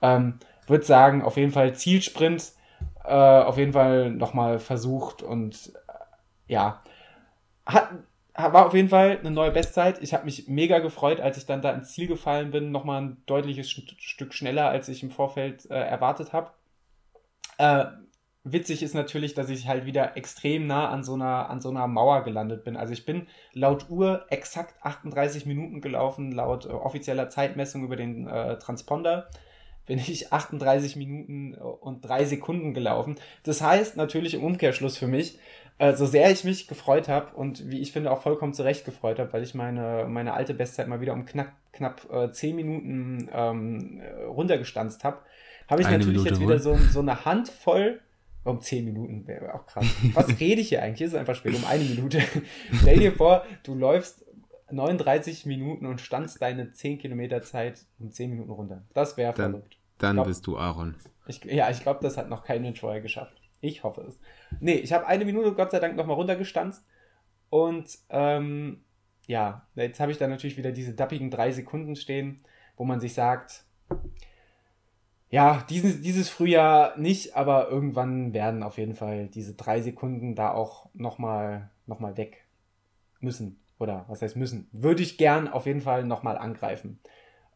Ähm, 0.01 0.39
Würde 0.67 0.85
sagen, 0.85 1.21
auf 1.21 1.37
jeden 1.37 1.51
Fall 1.51 1.75
Zielsprint, 1.75 2.53
äh, 3.03 3.13
auf 3.13 3.57
jeden 3.57 3.73
Fall 3.73 4.11
nochmal 4.11 4.59
versucht 4.59 5.21
und 5.21 5.73
äh, 6.47 6.53
ja, 6.53 6.81
hat, 7.65 7.89
war 8.35 8.65
auf 8.65 8.73
jeden 8.73 8.89
Fall 8.89 9.19
eine 9.19 9.31
neue 9.31 9.51
Bestzeit. 9.51 10.01
Ich 10.01 10.13
habe 10.13 10.25
mich 10.25 10.47
mega 10.47 10.79
gefreut, 10.79 11.19
als 11.19 11.37
ich 11.37 11.45
dann 11.45 11.61
da 11.61 11.71
ins 11.71 11.91
Ziel 11.93 12.07
gefallen 12.07 12.51
bin. 12.51 12.71
Nochmal 12.71 13.01
ein 13.01 13.17
deutliches 13.25 13.69
Stück 13.69 14.33
schneller, 14.33 14.69
als 14.69 14.89
ich 14.89 15.03
im 15.03 15.11
Vorfeld 15.11 15.69
äh, 15.69 15.75
erwartet 15.75 16.33
habe. 16.33 16.51
Äh, 17.57 17.85
witzig 18.43 18.83
ist 18.83 18.93
natürlich, 18.93 19.33
dass 19.33 19.49
ich 19.49 19.67
halt 19.67 19.85
wieder 19.85 20.17
extrem 20.17 20.67
nah 20.67 20.89
an 20.89 21.03
so, 21.03 21.13
einer, 21.13 21.49
an 21.49 21.61
so 21.61 21.69
einer 21.69 21.87
Mauer 21.87 22.23
gelandet 22.23 22.63
bin. 22.63 22.75
Also 22.75 22.93
ich 22.93 23.05
bin 23.05 23.27
laut 23.53 23.89
Uhr 23.89 24.25
exakt 24.29 24.75
38 24.85 25.45
Minuten 25.45 25.81
gelaufen, 25.81 26.31
laut 26.31 26.65
äh, 26.65 26.69
offizieller 26.69 27.29
Zeitmessung 27.29 27.83
über 27.83 27.95
den 27.95 28.27
äh, 28.27 28.57
Transponder 28.59 29.29
bin 29.85 29.99
ich 29.99 30.31
38 30.31 30.95
Minuten 30.95 31.55
und 31.55 32.05
3 32.07 32.25
Sekunden 32.25 32.73
gelaufen. 32.73 33.15
Das 33.43 33.61
heißt 33.61 33.97
natürlich 33.97 34.33
im 34.33 34.43
Umkehrschluss 34.43 34.97
für 34.97 35.07
mich, 35.07 35.39
äh, 35.77 35.93
so 35.93 36.05
sehr 36.05 36.31
ich 36.31 36.43
mich 36.43 36.67
gefreut 36.67 37.09
habe 37.09 37.35
und 37.35 37.69
wie 37.69 37.81
ich 37.81 37.91
finde 37.91 38.11
auch 38.11 38.21
vollkommen 38.21 38.53
zurecht 38.53 38.85
gefreut 38.85 39.19
habe, 39.19 39.33
weil 39.33 39.43
ich 39.43 39.55
meine, 39.55 40.05
meine 40.07 40.33
alte 40.33 40.53
Bestzeit 40.53 40.87
mal 40.87 41.01
wieder 41.01 41.13
um 41.13 41.25
knapp, 41.25 41.51
knapp 41.73 42.07
äh, 42.11 42.31
10 42.31 42.55
Minuten 42.55 43.29
ähm, 43.33 44.01
runtergestanzt 44.27 45.03
habe, 45.03 45.17
habe 45.69 45.81
ich 45.81 45.87
eine 45.87 45.97
natürlich 45.97 46.17
Minute 46.19 46.29
jetzt 46.29 46.41
wieder 46.41 46.59
so, 46.59 46.77
so 46.77 46.99
eine 46.99 47.25
Handvoll 47.25 47.99
um 48.43 48.61
10 48.61 48.85
Minuten 48.85 49.27
wäre 49.27 49.53
auch 49.53 49.65
krass. 49.65 49.85
Was 50.13 50.39
rede 50.39 50.61
ich 50.61 50.69
hier 50.69 50.81
eigentlich? 50.81 51.01
Es 51.07 51.13
ist 51.13 51.19
einfach 51.19 51.35
spät, 51.35 51.55
um 51.55 51.65
eine 51.65 51.83
Minute. 51.83 52.21
Stell 52.81 52.99
dir 52.99 53.13
vor, 53.13 53.45
du 53.63 53.75
läufst 53.75 54.25
39 54.71 55.45
Minuten 55.45 55.85
und 55.85 56.01
standst 56.01 56.41
deine 56.41 56.71
10 56.71 56.99
Kilometer 56.99 57.41
Zeit 57.41 57.85
um 57.99 58.11
10 58.11 58.29
Minuten 58.29 58.51
runter. 58.51 58.83
Das 58.93 59.17
wäre 59.17 59.33
verrückt. 59.33 59.77
Dann 59.97 60.15
glaub, 60.15 60.27
bist 60.27 60.45
du 60.47 60.57
Aaron. 60.57 60.95
Ich, 61.27 61.43
ja, 61.45 61.69
ich 61.69 61.81
glaube, 61.81 61.99
das 62.01 62.17
hat 62.17 62.29
noch 62.29 62.43
kein 62.43 62.61
Mensch 62.61 62.79
vorher 62.79 63.01
geschafft. 63.01 63.39
Ich 63.61 63.83
hoffe 63.83 64.01
es. 64.01 64.19
Nee, 64.59 64.75
ich 64.75 64.91
habe 64.91 65.07
eine 65.07 65.23
Minute 65.23 65.53
Gott 65.53 65.71
sei 65.71 65.79
Dank 65.79 65.95
nochmal 65.95 66.17
runtergestanzt. 66.17 66.83
Und 67.49 67.97
ähm, 68.09 68.83
ja, 69.27 69.67
jetzt 69.75 69.99
habe 69.99 70.11
ich 70.11 70.17
dann 70.17 70.31
natürlich 70.31 70.57
wieder 70.57 70.71
diese 70.71 70.93
dappigen 70.93 71.29
drei 71.29 71.51
Sekunden 71.51 71.95
stehen, 71.95 72.43
wo 72.75 72.83
man 72.83 72.99
sich 72.99 73.13
sagt, 73.13 73.63
ja, 75.33 75.65
dieses, 75.67 75.99
dieses 75.99 76.29
Frühjahr 76.29 76.95
nicht, 76.95 77.35
aber 77.35 77.67
irgendwann 77.67 78.35
werden 78.35 78.61
auf 78.61 78.77
jeden 78.77 78.93
Fall 78.93 79.29
diese 79.29 79.55
drei 79.55 79.81
Sekunden 79.81 80.35
da 80.35 80.51
auch 80.51 80.89
nochmal 80.93 81.71
noch 81.87 81.99
mal 81.99 82.17
weg 82.17 82.45
müssen. 83.19 83.59
Oder 83.79 84.05
was 84.07 84.21
heißt 84.21 84.35
müssen? 84.35 84.69
Würde 84.71 85.01
ich 85.01 85.17
gern 85.17 85.47
auf 85.47 85.65
jeden 85.65 85.81
Fall 85.81 86.03
nochmal 86.03 86.37
angreifen. 86.37 86.99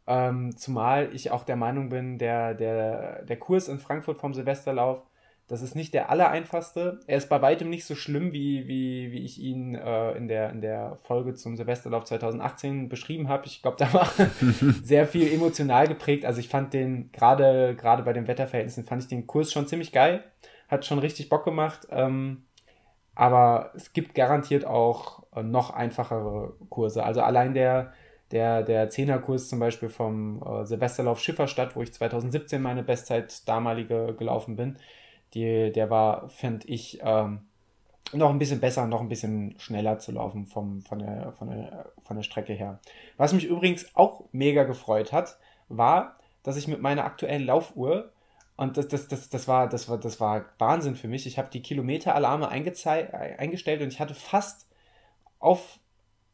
Ähm, 0.07 0.57
zumal 0.57 1.13
ich 1.13 1.29
auch 1.29 1.43
der 1.43 1.55
Meinung 1.55 1.89
bin, 1.89 2.17
der, 2.17 2.55
der, 2.55 3.21
der 3.25 3.37
Kurs 3.37 3.67
in 3.67 3.77
Frankfurt 3.77 4.19
vom 4.19 4.33
Silvesterlauf, 4.33 5.03
das 5.47 5.61
ist 5.61 5.75
nicht 5.75 5.93
der 5.93 6.09
allereinfachste. 6.09 6.99
Er 7.07 7.17
ist 7.17 7.29
bei 7.29 7.41
weitem 7.41 7.69
nicht 7.69 7.85
so 7.85 7.95
schlimm, 7.95 8.33
wie, 8.33 8.67
wie, 8.67 9.13
wie 9.13 9.23
ich 9.23 9.39
ihn 9.39 9.75
äh, 9.75 10.11
in, 10.11 10.27
der, 10.27 10.49
in 10.49 10.59
der 10.59 10.97
Folge 11.03 11.35
zum 11.35 11.55
Silvesterlauf 11.55 12.03
2018 12.03 12.89
beschrieben 12.89 13.29
habe. 13.29 13.45
Ich 13.45 13.61
glaube, 13.61 13.77
da 13.79 13.93
war 13.93 14.11
sehr 14.83 15.07
viel 15.07 15.31
emotional 15.33 15.87
geprägt. 15.87 16.25
Also 16.25 16.41
ich 16.41 16.49
fand 16.49 16.73
den, 16.73 17.11
gerade 17.13 17.75
bei 18.03 18.11
den 18.11 18.27
Wetterverhältnissen, 18.27 18.83
fand 18.83 19.03
ich 19.03 19.07
den 19.07 19.25
Kurs 19.25 19.53
schon 19.53 19.67
ziemlich 19.67 19.93
geil. 19.93 20.23
Hat 20.67 20.85
schon 20.85 20.99
richtig 20.99 21.29
Bock 21.29 21.45
gemacht. 21.45 21.87
Ähm, 21.91 22.43
aber 23.15 23.71
es 23.73 23.93
gibt 23.93 24.15
garantiert 24.15 24.65
auch 24.65 25.23
äh, 25.33 25.43
noch 25.43 25.69
einfachere 25.69 26.55
Kurse. 26.69 27.05
Also 27.05 27.21
allein 27.21 27.53
der, 27.53 27.93
der, 28.31 28.63
der 28.63 28.89
Zehnerkurs 28.89 29.47
zum 29.47 29.59
Beispiel 29.59 29.87
vom 29.87 30.43
äh, 30.43 30.65
Silvesterlauf 30.65 31.21
Schifferstadt, 31.21 31.77
wo 31.77 31.81
ich 31.81 31.93
2017 31.93 32.61
meine 32.61 32.83
Bestzeit 32.83 33.47
damalige 33.47 34.13
gelaufen 34.13 34.57
bin, 34.57 34.77
die, 35.37 35.71
der 35.71 35.89
war, 35.89 36.29
finde 36.29 36.67
ich, 36.67 36.99
ähm, 37.01 37.41
noch 38.13 38.29
ein 38.29 38.39
bisschen 38.39 38.59
besser, 38.59 38.87
noch 38.87 39.01
ein 39.01 39.09
bisschen 39.09 39.55
schneller 39.59 39.99
zu 39.99 40.11
laufen 40.11 40.45
vom, 40.45 40.81
von, 40.81 40.99
der, 40.99 41.33
von, 41.33 41.49
der, 41.49 41.91
von 42.03 42.15
der 42.15 42.23
Strecke 42.23 42.53
her. 42.53 42.79
Was 43.17 43.33
mich 43.33 43.45
übrigens 43.45 43.95
auch 43.95 44.23
mega 44.31 44.63
gefreut 44.63 45.11
hat, 45.11 45.37
war, 45.67 46.17
dass 46.43 46.57
ich 46.57 46.67
mit 46.67 46.81
meiner 46.81 47.05
aktuellen 47.05 47.45
Laufuhr 47.45 48.11
und 48.55 48.77
das, 48.77 48.87
das, 48.87 49.07
das, 49.07 49.29
das, 49.29 49.47
war, 49.47 49.67
das, 49.67 49.89
war, 49.89 49.99
das 49.99 50.19
war 50.19 50.45
Wahnsinn 50.57 50.95
für 50.95 51.07
mich. 51.07 51.27
Ich 51.27 51.37
habe 51.37 51.49
die 51.51 51.61
Kilometeralarme 51.61 52.49
eingestellt 52.49 53.81
und 53.81 53.89
ich 53.89 53.99
hatte 53.99 54.15
fast 54.15 54.67
auf 55.39 55.79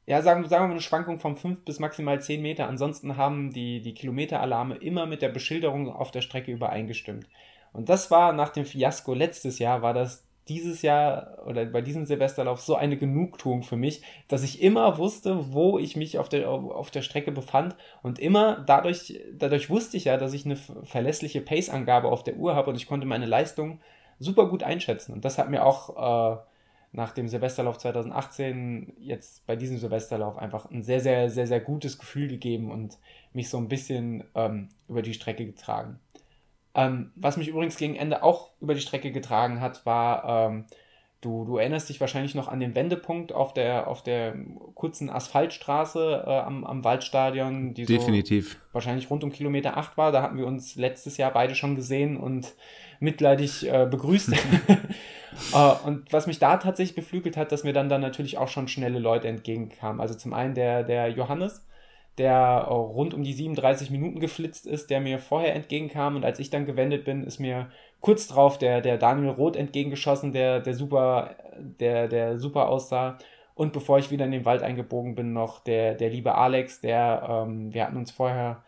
ja, 0.06 0.22
sagen, 0.22 0.48
sagen 0.50 0.64
wir 0.64 0.68
mal 0.68 0.74
eine 0.74 0.82
Schwankung 0.82 1.20
von 1.20 1.38
5 1.38 1.64
bis 1.64 1.80
maximal 1.80 2.22
10 2.22 2.42
Meter. 2.42 2.68
Ansonsten 2.68 3.16
haben 3.16 3.52
die, 3.54 3.82
die 3.82 3.94
Kilometeralarme 3.94 4.76
immer 4.76 5.06
mit 5.06 5.22
der 5.22 5.30
Beschilderung 5.30 5.90
auf 5.90 6.12
der 6.12 6.22
Strecke 6.22 6.52
übereingestimmt. 6.52 7.28
Und 7.74 7.90
das 7.90 8.12
war 8.12 8.34
nach 8.34 8.50
dem 8.50 8.66
Fiasko 8.66 9.14
letztes 9.14 9.60
Jahr, 9.60 9.82
war 9.82 9.94
das 9.94 10.24
dieses 10.48 10.82
Jahr 10.82 11.38
oder 11.46 11.66
bei 11.66 11.82
diesem 11.82 12.06
Silvesterlauf 12.06 12.62
so 12.62 12.76
eine 12.76 12.98
Genugtuung 12.98 13.64
für 13.64 13.78
mich, 13.78 14.02
dass 14.28 14.44
ich 14.44 14.62
immer 14.62 14.98
wusste, 14.98 15.54
wo 15.54 15.80
ich 15.80 15.96
mich 15.96 16.20
auf 16.20 16.28
der, 16.28 16.50
auf 16.50 16.92
der 16.92 17.02
Strecke 17.02 17.32
befand 17.32 17.76
und 18.02 18.20
immer 18.20 18.62
dadurch, 18.66 19.22
dadurch 19.34 19.70
wusste 19.70 19.96
ich 19.98 20.06
ja, 20.06 20.18
dass 20.18 20.34
ich 20.34 20.46
eine 20.46 20.58
verlässliche 20.58 21.42
Pace-Angabe 21.42 22.10
auf 22.10 22.24
der 22.24 22.36
Uhr 22.36 22.56
habe 22.56 22.70
und 22.70 22.76
ich 22.76 22.88
konnte 22.88 23.08
meine 23.08 23.26
Leistung 23.26 23.80
super 24.20 24.48
gut 24.50 24.64
einschätzen. 24.64 25.14
Und 25.14 25.24
das 25.24 25.38
hat 25.38 25.50
mir 25.50 25.66
auch 25.66 26.36
äh, 26.36 26.38
nach 26.92 27.14
dem 27.14 27.28
Silvesterlauf 27.28 27.78
2018 27.78 28.94
jetzt 29.00 29.46
bei 29.48 29.56
diesem 29.56 29.78
Silvesterlauf 29.78 30.38
einfach 30.38 30.70
ein 30.70 30.84
sehr, 30.84 31.00
sehr, 31.00 31.30
sehr, 31.30 31.48
sehr 31.48 31.62
gutes 31.62 31.98
Gefühl 31.98 32.28
gegeben 32.28 32.70
und 32.70 32.98
mich 33.32 33.50
so 33.50 33.58
ein 33.58 33.70
bisschen 33.70 34.26
ähm, 34.36 34.70
über 34.90 35.02
die 35.02 35.14
Strecke 35.14 35.46
getragen. 35.46 36.00
Ähm, 36.76 37.12
was 37.16 37.38
mich 37.38 37.48
übrigens 37.48 37.78
gegen 37.78 37.96
Ende 37.96 38.24
auch 38.24 38.52
über 38.60 38.74
die 38.74 38.82
Strecke 38.82 39.12
getragen 39.12 39.62
hat, 39.62 39.86
war, 39.86 40.48
ähm, 40.50 40.66
du, 41.22 41.46
du 41.46 41.58
erinnerst 41.58 41.90
dich 41.90 42.02
wahrscheinlich 42.02 42.36
noch 42.36 42.48
an 42.48 42.60
den 42.60 42.76
Wendepunkt 42.76 43.32
auf 43.32 43.54
der, 43.54 43.88
auf 43.88 44.02
der 44.04 44.36
kurzen 44.74 45.10
Asphaltstraße 45.10 46.24
äh, 46.26 46.30
am, 46.30 46.66
am 46.66 46.84
Waldstadion, 46.84 47.74
die 47.74 47.86
Definitiv. 47.86 48.54
So 48.54 48.74
wahrscheinlich 48.74 49.10
rund 49.10 49.24
um 49.24 49.32
Kilometer 49.32 49.78
8 49.78 49.98
war. 49.98 50.12
Da 50.12 50.22
hatten 50.22 50.38
wir 50.38 50.48
uns 50.48 50.76
letztes 50.76 51.18
Jahr 51.18 51.32
beide 51.32 51.56
schon 51.56 51.76
gesehen 51.76 52.18
und 52.18 52.54
mitleidig 53.00 53.70
äh, 53.72 53.86
begrüßt. 53.90 54.30
Uh, 54.30 54.36
und 55.86 56.12
was 56.12 56.26
mich 56.26 56.40
da 56.40 56.58
tatsächlich 56.58 56.96
beflügelt 56.96 57.38
hat, 57.38 57.52
dass 57.52 57.64
mir 57.64 57.74
dann, 57.74 57.90
dann 57.90 58.02
natürlich 58.02 58.38
auch 58.38 58.48
schon 58.48 58.68
schnelle 58.68 59.00
Leute 59.00 59.28
entgegenkamen. 59.28 60.02
Also 60.02 60.16
zum 60.16 60.34
einen 60.34 60.56
der, 60.56 60.84
der 60.84 61.10
Johannes, 61.10 61.66
der 62.18 62.66
rund 62.66 63.14
um 63.14 63.24
die 63.24 63.34
37 63.34 63.90
Minuten 63.90 64.20
geflitzt 64.20 64.68
ist, 64.68 64.90
der 64.90 65.02
mir 65.02 65.20
vorher 65.20 65.56
entgegenkam 65.56 66.16
und 66.16 66.26
als 66.26 66.40
ich 66.40 66.50
dann 66.50 66.66
gewendet 66.66 67.06
bin, 67.06 67.24
ist 67.24 67.40
mir 67.40 67.70
kurz 68.02 68.28
drauf 68.28 68.58
der, 68.58 68.82
der 68.82 68.98
Daniel 68.98 69.32
Roth 69.32 69.56
entgegengeschossen, 69.56 70.32
der, 70.32 70.60
der 70.60 70.74
super, 70.76 71.36
der, 71.58 72.08
der 72.08 72.38
super 72.38 72.68
aussah. 72.70 73.18
Und 73.56 73.74
bevor 73.74 74.00
ich 74.00 74.12
wieder 74.12 74.26
in 74.26 74.32
den 74.32 74.46
Wald 74.46 74.62
eingebogen 74.62 75.16
bin, 75.16 75.34
noch 75.34 75.60
der, 75.60 75.96
der 75.96 76.10
liebe 76.10 76.36
Alex, 76.36 76.82
der, 76.82 77.46
ähm, 77.48 77.74
wir 77.74 77.86
hatten 77.86 77.98
uns 77.98 78.12
vorher, 78.12 78.64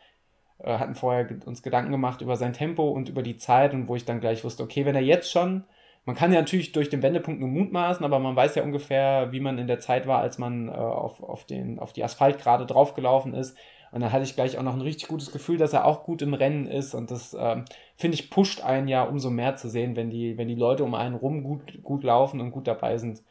äh, 0.60 0.78
hatten 0.78 0.96
vorher 0.96 1.28
uns 1.46 1.64
Gedanken 1.64 1.92
gemacht 1.92 2.22
über 2.22 2.38
sein 2.38 2.54
Tempo 2.54 2.90
und 2.90 3.10
über 3.10 3.24
die 3.24 3.38
Zeit 3.38 3.74
und 3.74 3.88
wo 3.88 3.96
ich 3.96 4.06
dann 4.06 4.22
gleich 4.22 4.44
wusste, 4.44 4.64
okay, 4.64 4.86
wenn 4.86 4.96
er 4.96 5.02
jetzt 5.02 5.32
schon 5.32 5.66
man 6.06 6.16
kann 6.16 6.32
ja 6.32 6.40
natürlich 6.40 6.72
durch 6.72 6.90
den 6.90 7.02
Wendepunkt 7.02 7.40
nur 7.40 7.50
mutmaßen, 7.50 8.06
aber 8.06 8.20
man 8.20 8.36
weiß 8.36 8.56
ja 8.56 8.64
ungefähr, 8.64 9.32
wie 9.32 9.40
man 9.40 9.58
in 9.58 9.68
der 9.68 9.80
Zeit 9.80 10.06
war, 10.06 10.20
als 10.20 10.38
man 10.38 10.70
äh, 10.70 10.72
auf, 10.72 11.22
auf, 11.22 11.46
den, 11.46 11.80
auf 11.80 11.94
die 11.94 12.04
Asphalt 12.04 12.38
gerade 12.38 12.68
draufgelaufen 12.68 13.34
ist. 13.34 13.58
Und 13.92 14.02
dann 14.02 14.12
hatte 14.12 14.24
ich 14.24 14.36
gleich 14.36 14.58
auch 14.58 14.64
noch 14.64 14.74
ein 14.74 14.82
richtig 14.82 15.08
gutes 15.08 15.32
Gefühl, 15.32 15.58
dass 15.58 15.74
er 15.74 15.86
auch 15.86 16.04
gut 16.04 16.22
im 16.22 16.34
Rennen 16.34 16.68
ist. 16.68 16.94
Und 16.94 17.10
das, 17.12 17.36
ähm, 17.40 17.66
finde 17.96 18.16
ich, 18.16 18.30
pusht 18.30 18.62
einen 18.64 18.88
ja 18.88 19.04
umso 19.04 19.30
mehr 19.30 19.56
zu 19.56 19.70
sehen, 19.70 19.96
wenn 19.96 20.10
die, 20.10 20.38
wenn 20.38 20.48
die 20.48 20.56
Leute 20.56 20.84
um 20.84 20.94
einen 20.94 21.16
rum 21.16 21.44
gut, 21.44 21.82
gut 21.82 22.04
laufen 22.04 22.40
und 22.40 22.52
gut 22.52 22.68
dabei 22.68 22.98
sind, 22.98 23.24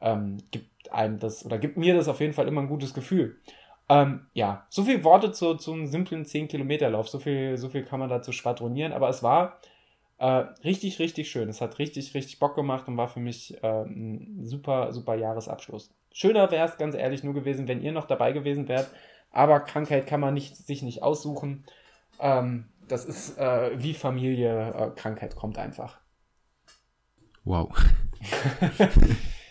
ähm, 0.00 0.38
gibt 0.50 0.90
einem 0.90 1.18
das, 1.18 1.44
oder 1.44 1.58
gibt 1.58 1.76
mir 1.76 1.94
das 1.94 2.08
auf 2.08 2.20
jeden 2.20 2.32
Fall 2.32 2.48
immer 2.48 2.62
ein 2.62 2.68
gutes 2.68 2.94
Gefühl. 2.94 3.36
Ähm, 3.88 4.26
ja, 4.32 4.66
so 4.70 4.84
viel 4.84 5.04
Worte 5.04 5.32
zu, 5.32 5.54
zum 5.56 5.86
simplen 5.86 6.24
10-Kilometer-Lauf. 6.24 7.08
So 7.08 7.18
viel, 7.18 7.58
so 7.58 7.68
viel 7.68 7.84
kann 7.84 8.00
man 8.00 8.08
dazu 8.08 8.32
schwadronieren. 8.32 8.92
Aber 8.92 9.08
es 9.08 9.22
war 9.22 9.58
äh, 10.22 10.46
richtig, 10.62 11.00
richtig 11.00 11.28
schön. 11.32 11.48
Es 11.48 11.60
hat 11.60 11.80
richtig, 11.80 12.14
richtig 12.14 12.38
Bock 12.38 12.54
gemacht 12.54 12.86
und 12.86 12.96
war 12.96 13.08
für 13.08 13.18
mich 13.18 13.60
äh, 13.60 13.82
ein 13.82 14.44
super, 14.44 14.92
super 14.92 15.16
Jahresabschluss. 15.16 15.90
Schöner 16.12 16.48
wäre 16.52 16.68
es 16.68 16.76
ganz 16.76 16.94
ehrlich 16.94 17.24
nur 17.24 17.34
gewesen, 17.34 17.66
wenn 17.66 17.82
ihr 17.82 17.90
noch 17.90 18.06
dabei 18.06 18.30
gewesen 18.30 18.68
wärt. 18.68 18.88
Aber 19.32 19.58
Krankheit 19.58 20.06
kann 20.06 20.20
man 20.20 20.34
nicht, 20.34 20.56
sich 20.56 20.82
nicht 20.82 21.02
aussuchen. 21.02 21.64
Ähm, 22.20 22.68
das 22.86 23.04
ist 23.04 23.36
äh, 23.36 23.72
wie 23.82 23.94
Familie, 23.94 24.72
äh, 24.72 24.90
Krankheit 24.94 25.34
kommt 25.34 25.58
einfach. 25.58 25.98
Wow. 27.42 27.74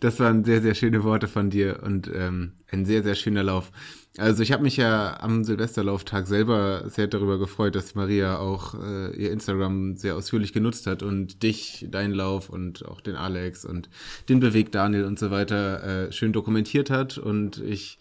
Das 0.00 0.18
waren 0.18 0.44
sehr, 0.44 0.60
sehr 0.60 0.74
schöne 0.74 1.04
Worte 1.04 1.28
von 1.28 1.48
dir 1.48 1.82
und 1.84 2.10
ähm, 2.12 2.54
ein 2.68 2.84
sehr, 2.84 3.04
sehr 3.04 3.14
schöner 3.14 3.44
Lauf. 3.44 3.70
Also 4.18 4.42
ich 4.42 4.52
habe 4.52 4.64
mich 4.64 4.76
ja 4.76 5.20
am 5.20 5.44
Silvesterlauftag 5.44 6.26
selber 6.26 6.88
sehr 6.90 7.06
darüber 7.06 7.38
gefreut, 7.38 7.76
dass 7.76 7.94
Maria 7.94 8.38
auch 8.38 8.74
äh, 8.74 9.16
ihr 9.16 9.30
Instagram 9.30 9.96
sehr 9.96 10.16
ausführlich 10.16 10.52
genutzt 10.52 10.86
hat 10.86 11.02
und 11.02 11.42
dich, 11.42 11.86
deinen 11.88 12.12
Lauf 12.12 12.50
und 12.50 12.84
auch 12.86 13.00
den 13.00 13.14
Alex 13.14 13.64
und 13.64 13.88
den 14.28 14.40
Beweg 14.40 14.72
Daniel 14.72 15.04
und 15.04 15.18
so 15.18 15.30
weiter 15.30 16.08
äh, 16.08 16.12
schön 16.12 16.32
dokumentiert 16.32 16.90
hat 16.90 17.16
und 17.16 17.58
ich 17.58 17.98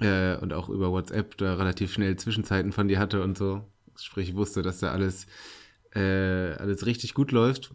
äh, 0.00 0.36
und 0.36 0.52
auch 0.52 0.68
über 0.68 0.90
WhatsApp 0.90 1.36
da 1.38 1.54
relativ 1.54 1.92
schnell 1.92 2.16
Zwischenzeiten 2.16 2.72
von 2.72 2.88
dir 2.88 2.98
hatte 2.98 3.22
und 3.22 3.38
so. 3.38 3.64
Sprich, 3.96 4.34
wusste, 4.34 4.62
dass 4.62 4.80
da 4.80 4.90
alles, 4.92 5.26
äh, 5.94 6.52
alles 6.54 6.84
richtig 6.84 7.14
gut 7.14 7.32
läuft. 7.32 7.70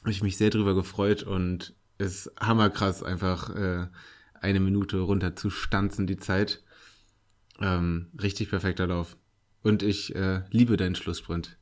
Habe 0.00 0.12
ich 0.12 0.22
mich 0.22 0.36
sehr 0.36 0.50
darüber 0.50 0.74
gefreut 0.74 1.24
und 1.24 1.74
ist 1.98 2.32
hammerkrass 2.40 3.02
einfach. 3.02 3.54
Äh, 3.54 3.88
eine 4.40 4.60
Minute 4.60 4.98
runter 4.98 5.36
zu 5.36 5.50
stanzen, 5.50 6.06
die 6.06 6.16
Zeit. 6.16 6.62
Ähm, 7.60 8.10
richtig 8.20 8.50
perfekter 8.50 8.86
Lauf. 8.86 9.16
Und 9.62 9.82
ich 9.82 10.14
äh, 10.14 10.42
liebe 10.50 10.76
deinen 10.76 10.94
Schlusssprint. 10.94 11.56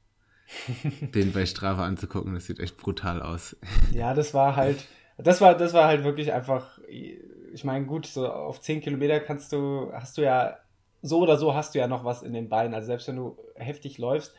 Den 1.00 1.32
bei 1.32 1.44
Strava 1.44 1.84
anzugucken, 1.84 2.34
das 2.34 2.46
sieht 2.46 2.60
echt 2.60 2.76
brutal 2.76 3.20
aus. 3.20 3.56
Ja, 3.92 4.14
das 4.14 4.32
war 4.32 4.54
halt, 4.54 4.84
das 5.18 5.40
war, 5.40 5.56
das 5.56 5.72
war 5.72 5.88
halt 5.88 6.04
wirklich 6.04 6.32
einfach, 6.32 6.78
ich 6.88 7.64
meine, 7.64 7.84
gut, 7.86 8.06
so 8.06 8.28
auf 8.28 8.60
10 8.60 8.80
Kilometer 8.80 9.18
kannst 9.18 9.52
du, 9.52 9.90
hast 9.92 10.18
du 10.18 10.22
ja, 10.22 10.58
so 11.02 11.20
oder 11.20 11.36
so 11.36 11.54
hast 11.54 11.74
du 11.74 11.80
ja 11.80 11.88
noch 11.88 12.04
was 12.04 12.22
in 12.22 12.32
den 12.32 12.48
Beinen. 12.48 12.74
Also 12.74 12.86
selbst 12.86 13.08
wenn 13.08 13.16
du 13.16 13.36
heftig 13.56 13.98
läufst, 13.98 14.34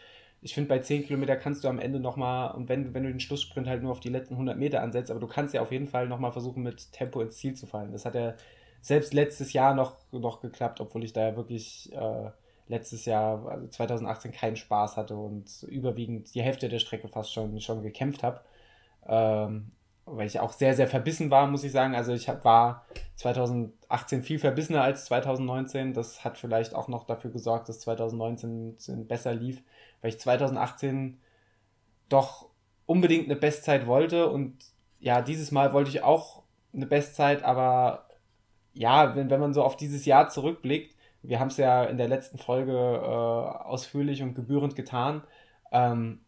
ich 0.47 0.53
finde, 0.53 0.69
bei 0.69 0.79
10 0.79 1.05
Kilometer 1.05 1.35
kannst 1.35 1.65
du 1.65 1.67
am 1.67 1.77
Ende 1.77 1.99
nochmal, 1.99 2.55
und 2.55 2.69
wenn, 2.69 2.93
wenn 2.93 3.03
du 3.03 3.09
den 3.09 3.19
Schlusssprint 3.19 3.67
halt 3.67 3.83
nur 3.83 3.91
auf 3.91 3.99
die 3.99 4.07
letzten 4.07 4.35
100 4.35 4.57
Meter 4.57 4.81
ansetzt, 4.81 5.11
aber 5.11 5.19
du 5.19 5.27
kannst 5.27 5.53
ja 5.53 5.61
auf 5.61 5.73
jeden 5.73 5.87
Fall 5.87 6.07
nochmal 6.07 6.31
versuchen, 6.31 6.63
mit 6.63 6.93
Tempo 6.93 7.19
ins 7.19 7.35
Ziel 7.35 7.53
zu 7.53 7.67
fallen. 7.67 7.91
Das 7.91 8.05
hat 8.05 8.15
ja 8.15 8.33
selbst 8.79 9.13
letztes 9.13 9.51
Jahr 9.51 9.75
noch, 9.75 9.97
noch 10.13 10.39
geklappt, 10.39 10.79
obwohl 10.79 11.03
ich 11.03 11.11
da 11.11 11.27
ja 11.27 11.35
wirklich 11.35 11.91
äh, 11.91 12.29
letztes 12.69 13.03
Jahr, 13.03 13.45
also 13.45 13.67
2018, 13.67 14.31
keinen 14.31 14.55
Spaß 14.55 14.95
hatte 14.95 15.17
und 15.17 15.63
überwiegend 15.63 16.33
die 16.33 16.41
Hälfte 16.41 16.69
der 16.69 16.79
Strecke 16.79 17.09
fast 17.09 17.33
schon, 17.33 17.59
schon 17.59 17.83
gekämpft 17.83 18.23
habe. 18.23 18.39
Ähm, 19.05 19.71
weil 20.05 20.27
ich 20.27 20.39
auch 20.39 20.53
sehr, 20.53 20.73
sehr 20.73 20.87
verbissen 20.87 21.29
war, 21.29 21.47
muss 21.47 21.65
ich 21.65 21.73
sagen. 21.73 21.93
Also 21.93 22.13
ich 22.13 22.29
hab, 22.29 22.45
war 22.45 22.85
2018 23.15 24.23
viel 24.23 24.39
verbissener 24.39 24.81
als 24.81 25.05
2019. 25.05 25.93
Das 25.93 26.23
hat 26.23 26.37
vielleicht 26.37 26.73
auch 26.73 26.87
noch 26.87 27.03
dafür 27.03 27.29
gesorgt, 27.29 27.67
dass 27.67 27.81
2019 27.81 28.77
besser 29.05 29.33
lief, 29.33 29.61
weil 30.01 30.09
ich 30.09 30.19
2018 30.19 31.19
doch 32.09 32.49
unbedingt 32.85 33.25
eine 33.25 33.35
Bestzeit 33.35 33.87
wollte 33.87 34.29
und 34.29 34.55
ja, 34.99 35.21
dieses 35.21 35.51
Mal 35.51 35.73
wollte 35.73 35.89
ich 35.89 36.03
auch 36.03 36.43
eine 36.73 36.85
Bestzeit, 36.85 37.43
aber 37.43 38.07
ja, 38.73 39.15
wenn, 39.15 39.29
wenn 39.29 39.39
man 39.39 39.53
so 39.53 39.63
auf 39.63 39.75
dieses 39.75 40.05
Jahr 40.05 40.29
zurückblickt, 40.29 40.95
wir 41.23 41.39
haben 41.39 41.49
es 41.49 41.57
ja 41.57 41.83
in 41.83 41.97
der 41.97 42.07
letzten 42.07 42.37
Folge 42.37 42.71
äh, 42.73 43.07
ausführlich 43.07 44.21
und 44.21 44.35
gebührend 44.35 44.75
getan, 44.75 45.23
ähm, 45.71 46.21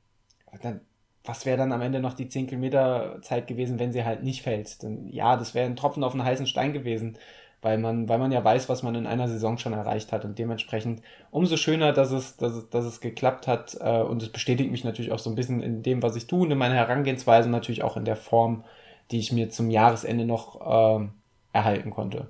dann 0.62 0.82
was 1.24 1.46
wäre 1.46 1.58
dann 1.58 1.72
am 1.72 1.82
Ende 1.82 2.00
noch 2.00 2.14
die 2.14 2.28
10 2.28 2.48
Kilometer 2.48 3.22
Zeit 3.22 3.46
gewesen, 3.48 3.78
wenn 3.78 3.92
sie 3.92 4.04
halt 4.04 4.24
nicht 4.24 4.42
fällt? 4.42 4.82
Denn 4.82 5.08
ja, 5.10 5.36
das 5.36 5.54
wäre 5.54 5.66
ein 5.66 5.76
Tropfen 5.76 6.04
auf 6.04 6.14
einen 6.14 6.24
heißen 6.24 6.48
Stein 6.48 6.74
gewesen, 6.74 7.18
weil 7.62 7.78
man, 7.78 8.08
weil 8.08 8.20
man 8.20 8.32
ja 8.32 8.44
weiß, 8.44 8.70
was 8.70 8.84
man 8.84 8.96
in 8.96 9.06
einer 9.06 9.28
Saison 9.28 9.58
schon 9.58 9.74
erreicht 9.74 10.12
hat 10.12 10.24
und 10.24 10.40
dementsprechend 10.40 11.02
umso 11.32 11.58
schöner, 11.58 11.92
dass 11.92 12.12
es, 12.12 12.38
dass 12.38 12.54
es, 12.54 12.70
dass 12.70 12.86
es 12.86 13.02
geklappt 13.02 13.48
hat 13.48 13.78
äh, 13.80 14.02
und 14.02 14.24
es 14.24 14.30
bestätigt 14.30 14.72
mich 14.72 14.84
natürlich 14.84 15.12
auch 15.12 15.20
so 15.20 15.30
ein 15.30 15.36
bisschen 15.36 15.62
in 15.62 15.84
dem, 15.84 16.02
was 16.02 16.16
ich 16.16 16.28
tue 16.28 16.42
und 16.42 16.52
in 16.52 16.58
meiner 16.58 16.76
Herangehensweise 16.76 17.50
natürlich 17.50 17.84
auch 17.84 17.98
in 17.98 18.06
der 18.06 18.16
Form, 18.16 18.64
die 19.12 19.20
ich 19.20 19.32
mir 19.32 19.50
zum 19.50 19.70
Jahresende 19.70 20.26
noch 20.26 21.02
äh, 21.02 21.08
erhalten 21.52 21.92
konnte. 21.92 22.28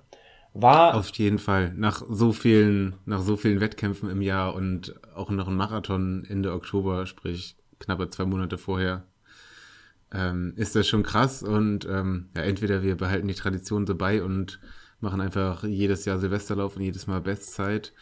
War 0.53 0.95
auf 0.95 1.09
jeden 1.11 1.37
Fall 1.37 1.73
nach 1.75 2.01
so 2.09 2.31
vielen 2.31 2.95
nach 3.05 3.21
so 3.21 3.37
vielen 3.37 3.61
Wettkämpfen 3.61 4.09
im 4.09 4.21
Jahr 4.21 4.55
und 4.55 4.95
auch 5.15 5.29
noch 5.29 5.47
ein 5.47 5.55
Marathon 5.55 6.25
Ende 6.27 6.53
Oktober, 6.53 7.05
sprich 7.05 7.55
knappe 7.77 8.09
zwei 8.09 8.25
Monate 8.25 8.57
vorher, 8.57 9.03
ähm, 10.11 10.53
ist 10.55 10.75
das 10.75 10.87
schon 10.87 11.03
krass. 11.03 11.43
Und 11.43 11.85
ähm, 11.85 12.29
ja, 12.35 12.41
entweder 12.41 12.81
wir 12.81 12.97
behalten 12.97 13.27
die 13.27 13.35
Tradition 13.35 13.85
so 13.85 13.95
bei 13.95 14.23
und 14.23 14.59
machen 15.01 15.21
einfach 15.21 15.63
jedes 15.63 16.05
Jahr 16.05 16.19
Silvesterlauf 16.19 16.75
und 16.75 16.81
jedes 16.81 17.07
Mal 17.07 17.21
Bestzeit. 17.21 17.93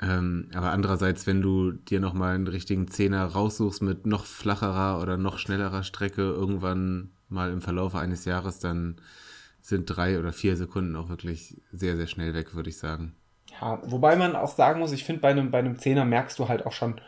Ähm, 0.00 0.50
aber 0.54 0.72
andererseits, 0.72 1.26
wenn 1.26 1.40
du 1.40 1.72
dir 1.72 2.00
nochmal 2.00 2.34
einen 2.34 2.48
richtigen 2.48 2.88
Zehner 2.88 3.24
raussuchst 3.24 3.82
mit 3.82 4.06
noch 4.06 4.26
flacherer 4.26 5.00
oder 5.00 5.16
noch 5.16 5.38
schnellerer 5.38 5.82
Strecke 5.82 6.22
irgendwann 6.22 7.10
mal 7.28 7.50
im 7.50 7.62
Verlauf 7.62 7.94
eines 7.94 8.24
Jahres, 8.26 8.58
dann 8.58 8.96
sind 9.62 9.86
drei 9.86 10.18
oder 10.18 10.32
vier 10.32 10.56
Sekunden 10.56 10.96
auch 10.96 11.08
wirklich 11.08 11.60
sehr, 11.72 11.96
sehr 11.96 12.06
schnell 12.06 12.34
weg, 12.34 12.54
würde 12.54 12.68
ich 12.68 12.76
sagen. 12.76 13.14
Ja, 13.58 13.80
wobei 13.84 14.16
man 14.16 14.36
auch 14.36 14.54
sagen 14.54 14.80
muss, 14.80 14.92
ich 14.92 15.04
finde, 15.04 15.22
bei 15.22 15.30
einem, 15.30 15.50
bei 15.50 15.58
einem 15.58 15.78
Zehner 15.78 16.04
merkst 16.04 16.38
du 16.38 16.48
halt 16.48 16.66
auch 16.66 16.72
schon, 16.72 17.00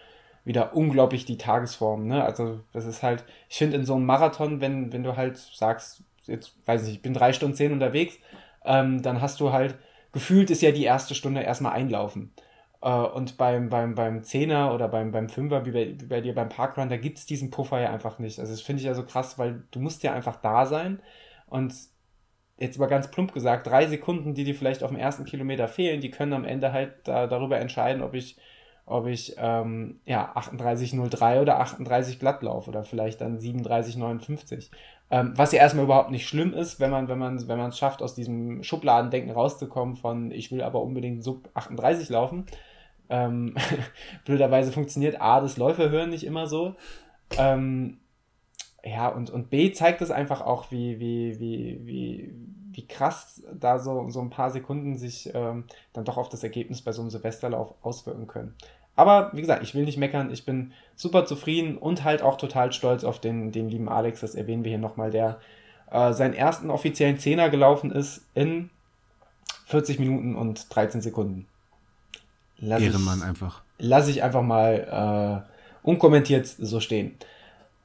wieder 0.49 0.75
unglaublich 0.75 1.27
die 1.27 1.37
Tagesform. 1.37 2.07
Ne? 2.07 2.25
Also 2.25 2.61
das 2.73 2.87
ist 2.87 3.03
halt, 3.03 3.23
ich 3.51 3.59
finde 3.59 3.77
in 3.77 3.85
so 3.85 3.95
einem 3.95 4.07
Marathon, 4.07 4.63
wenn, 4.63 4.93
wenn 4.95 5.03
du 5.03 5.15
halt 5.15 5.37
sagst, 5.37 6.03
jetzt 6.25 6.57
weiß 6.65 6.89
ich 6.89 6.95
ich 6.95 7.03
bin 7.03 7.13
drei 7.13 7.35
Stunden 7.35 7.55
zehn 7.55 7.71
unterwegs, 7.71 8.19
ähm, 8.69 9.03
dann 9.03 9.21
hast 9.21 9.41
du 9.41 9.53
halt, 9.53 9.77
gefühlt 10.13 10.51
ist 10.51 10.63
ja 10.63 10.71
die 10.71 10.85
erste 10.85 11.15
Stunde 11.15 11.41
erstmal 11.43 11.73
einlaufen. 11.73 12.33
Äh, 12.83 12.91
und 12.91 13.37
beim, 13.39 13.69
beim, 13.71 13.95
beim 13.95 14.23
Zehner 14.23 14.75
oder 14.75 14.89
beim, 14.89 15.11
beim 15.11 15.29
Fünfer, 15.29 15.67
wie 15.67 15.73
bei, 15.73 15.97
wie 15.99 16.07
bei 16.07 16.21
dir 16.21 16.35
beim 16.35 16.51
Parkrun, 16.51 16.89
da 16.89 16.97
gibt 16.97 17.19
es 17.19 17.27
diesen 17.27 17.51
Puffer 17.51 17.81
ja 17.81 17.91
einfach 17.91 18.19
nicht. 18.19 18.39
Also 18.39 18.53
das 18.53 18.61
finde 18.61 18.81
ich 18.81 18.87
ja 18.87 18.95
so 18.95 19.05
krass, 19.05 19.39
weil 19.39 19.65
du 19.71 19.81
musst 19.81 20.03
ja 20.03 20.13
einfach 20.13 20.37
da 20.37 20.67
sein 20.67 21.01
und 21.47 21.75
jetzt 22.59 22.79
mal 22.79 22.87
ganz 22.87 23.11
plump 23.11 23.33
gesagt, 23.33 23.67
drei 23.67 23.87
Sekunden, 23.87 24.35
die 24.35 24.45
dir 24.45 24.55
vielleicht 24.55 24.83
auf 24.83 24.91
dem 24.91 24.99
ersten 24.99 25.25
Kilometer 25.25 25.69
fehlen, 25.69 26.01
die 26.01 26.11
können 26.11 26.33
am 26.33 26.45
Ende 26.45 26.73
halt 26.73 26.93
da, 27.05 27.27
darüber 27.27 27.59
entscheiden, 27.59 28.03
ob 28.03 28.15
ich 28.15 28.37
ob 28.91 29.07
ich 29.07 29.35
ähm, 29.37 30.01
ja, 30.07 30.35
38,03 30.35 31.43
oder 31.43 31.61
38 31.61 32.19
glatt 32.19 32.43
laufe 32.43 32.71
oder 32.71 32.85
vielleicht 32.85 33.21
dann 33.21 33.39
37,59. 33.39 34.71
Ähm, 35.11 35.33
was 35.37 35.53
ja 35.53 35.61
erstmal 35.61 35.87
überhaupt 35.87 36.11
nicht 36.11 36.29
schlimm 36.29 36.53
ist, 36.53 36.81
wenn 36.81 36.91
man, 36.91 37.09
wenn 37.09 37.19
man, 37.19 37.49
wenn 37.49 37.59
man 37.59 37.71
es 37.71 37.79
schafft, 37.79 38.03
aus 38.03 38.15
diesem 38.15 38.63
Schubladendenken 38.63 39.31
rauszukommen 39.31 39.97
von 39.97 40.31
ich 40.31 40.53
will 40.53 40.63
aber 40.63 40.83
unbedingt 40.83 41.25
sub 41.25 41.49
38 41.55 42.11
laufen. 42.11 42.45
Ähm, 43.09 43.55
blöderweise 44.27 44.71
funktioniert 44.71 45.21
A, 45.21 45.41
das 45.41 45.57
Läuferhören 45.57 46.11
nicht 46.11 46.25
immer 46.25 46.47
so. 46.47 46.75
Ähm, 47.39 48.01
ja, 48.85 49.09
und, 49.09 49.31
und 49.31 49.51
B 49.51 49.73
zeigt 49.73 50.03
es 50.03 50.11
einfach 50.11 50.41
auch, 50.41 50.71
wie, 50.71 51.01
wie, 51.01 51.41
wie, 51.41 51.81
wie, 51.85 52.35
wie 52.71 52.87
krass 52.87 53.43
da 53.53 53.79
so, 53.79 54.09
so 54.11 54.21
ein 54.21 54.31
paar 54.31 54.51
Sekunden 54.51 54.97
sich 54.97 55.31
ähm, 55.35 55.65
dann 55.93 56.05
doch 56.05 56.17
auf 56.17 56.29
das 56.29 56.43
Ergebnis 56.43 56.83
bei 56.83 56.93
so 56.93 57.01
einem 57.01 57.11
Silvesterlauf 57.11 57.75
auswirken 57.83 58.27
können. 58.27 58.55
Aber 58.99 59.31
wie 59.33 59.43
gesagt, 59.43 59.63
ich 59.63 59.77
will 59.77 59.85
nicht 59.85 59.97
meckern, 59.97 60.33
ich 60.33 60.45
bin 60.45 60.73
super 60.97 61.25
zufrieden 61.25 61.79
und 61.79 62.03
halt 62.03 62.21
auch 62.21 62.37
total 62.37 62.73
stolz 62.73 63.05
auf 63.05 63.21
den, 63.21 63.53
den 63.53 63.69
lieben 63.69 63.89
Alex, 63.89 64.19
das 64.19 64.35
erwähnen 64.35 64.65
wir 64.65 64.71
hier 64.71 64.81
nochmal, 64.81 65.13
der 65.13 65.39
äh, 65.93 66.13
seinen 66.13 66.35
ersten 66.35 66.69
offiziellen 66.69 67.17
Zehner 67.17 67.49
gelaufen 67.49 67.93
ist 67.93 68.23
in 68.35 68.71
40 69.67 70.01
Minuten 70.01 70.35
und 70.35 70.75
13 70.75 71.01
Sekunden. 71.01 71.47
Lass 72.59 72.83
Ehrenmann 72.83 73.21
ich, 73.21 73.25
einfach. 73.25 73.63
Lass 73.79 74.09
ich 74.09 74.25
einfach 74.25 74.43
mal 74.43 75.45
äh, 75.47 75.87
unkommentiert 75.89 76.49
so 76.49 76.81
stehen. 76.81 77.15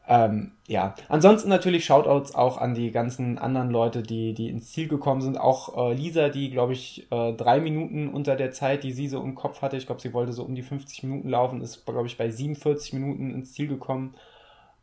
Ähm, 0.06 0.52
ja, 0.68 0.96
ansonsten 1.08 1.48
natürlich 1.48 1.86
Shoutouts 1.86 2.36
auch 2.36 2.58
an 2.58 2.74
die 2.74 2.92
ganzen 2.92 3.38
anderen 3.38 3.70
Leute, 3.70 4.04
die, 4.04 4.34
die 4.34 4.50
ins 4.50 4.72
Ziel 4.72 4.88
gekommen 4.88 5.22
sind. 5.22 5.40
Auch 5.40 5.78
äh, 5.78 5.94
Lisa, 5.94 6.30
die, 6.30 6.52
glaube 6.52 6.74
ich, 6.74 7.08
äh, 7.10 7.34
drei 7.34 7.62
Minuten 7.62 8.10
unter 8.10 8.36
der 8.36 8.52
Zeit, 8.52 8.84
die 8.84 8.92
sie 8.92 9.08
so 9.08 9.22
im 9.22 9.36
Kopf 9.36 9.62
hatte, 9.62 9.78
ich 9.78 9.86
glaube, 9.86 10.02
sie 10.02 10.14
wollte 10.14 10.34
so 10.34 10.44
um 10.44 10.56
die 10.56 10.62
50 10.62 11.04
Minuten 11.04 11.30
laufen, 11.30 11.62
ist, 11.62 11.86
glaube 11.86 12.08
ich, 12.08 12.18
bei 12.18 12.30
47 12.30 12.94
Minuten 12.94 13.32
ins 13.34 13.54
Ziel 13.54 13.68
gekommen. 13.68 14.16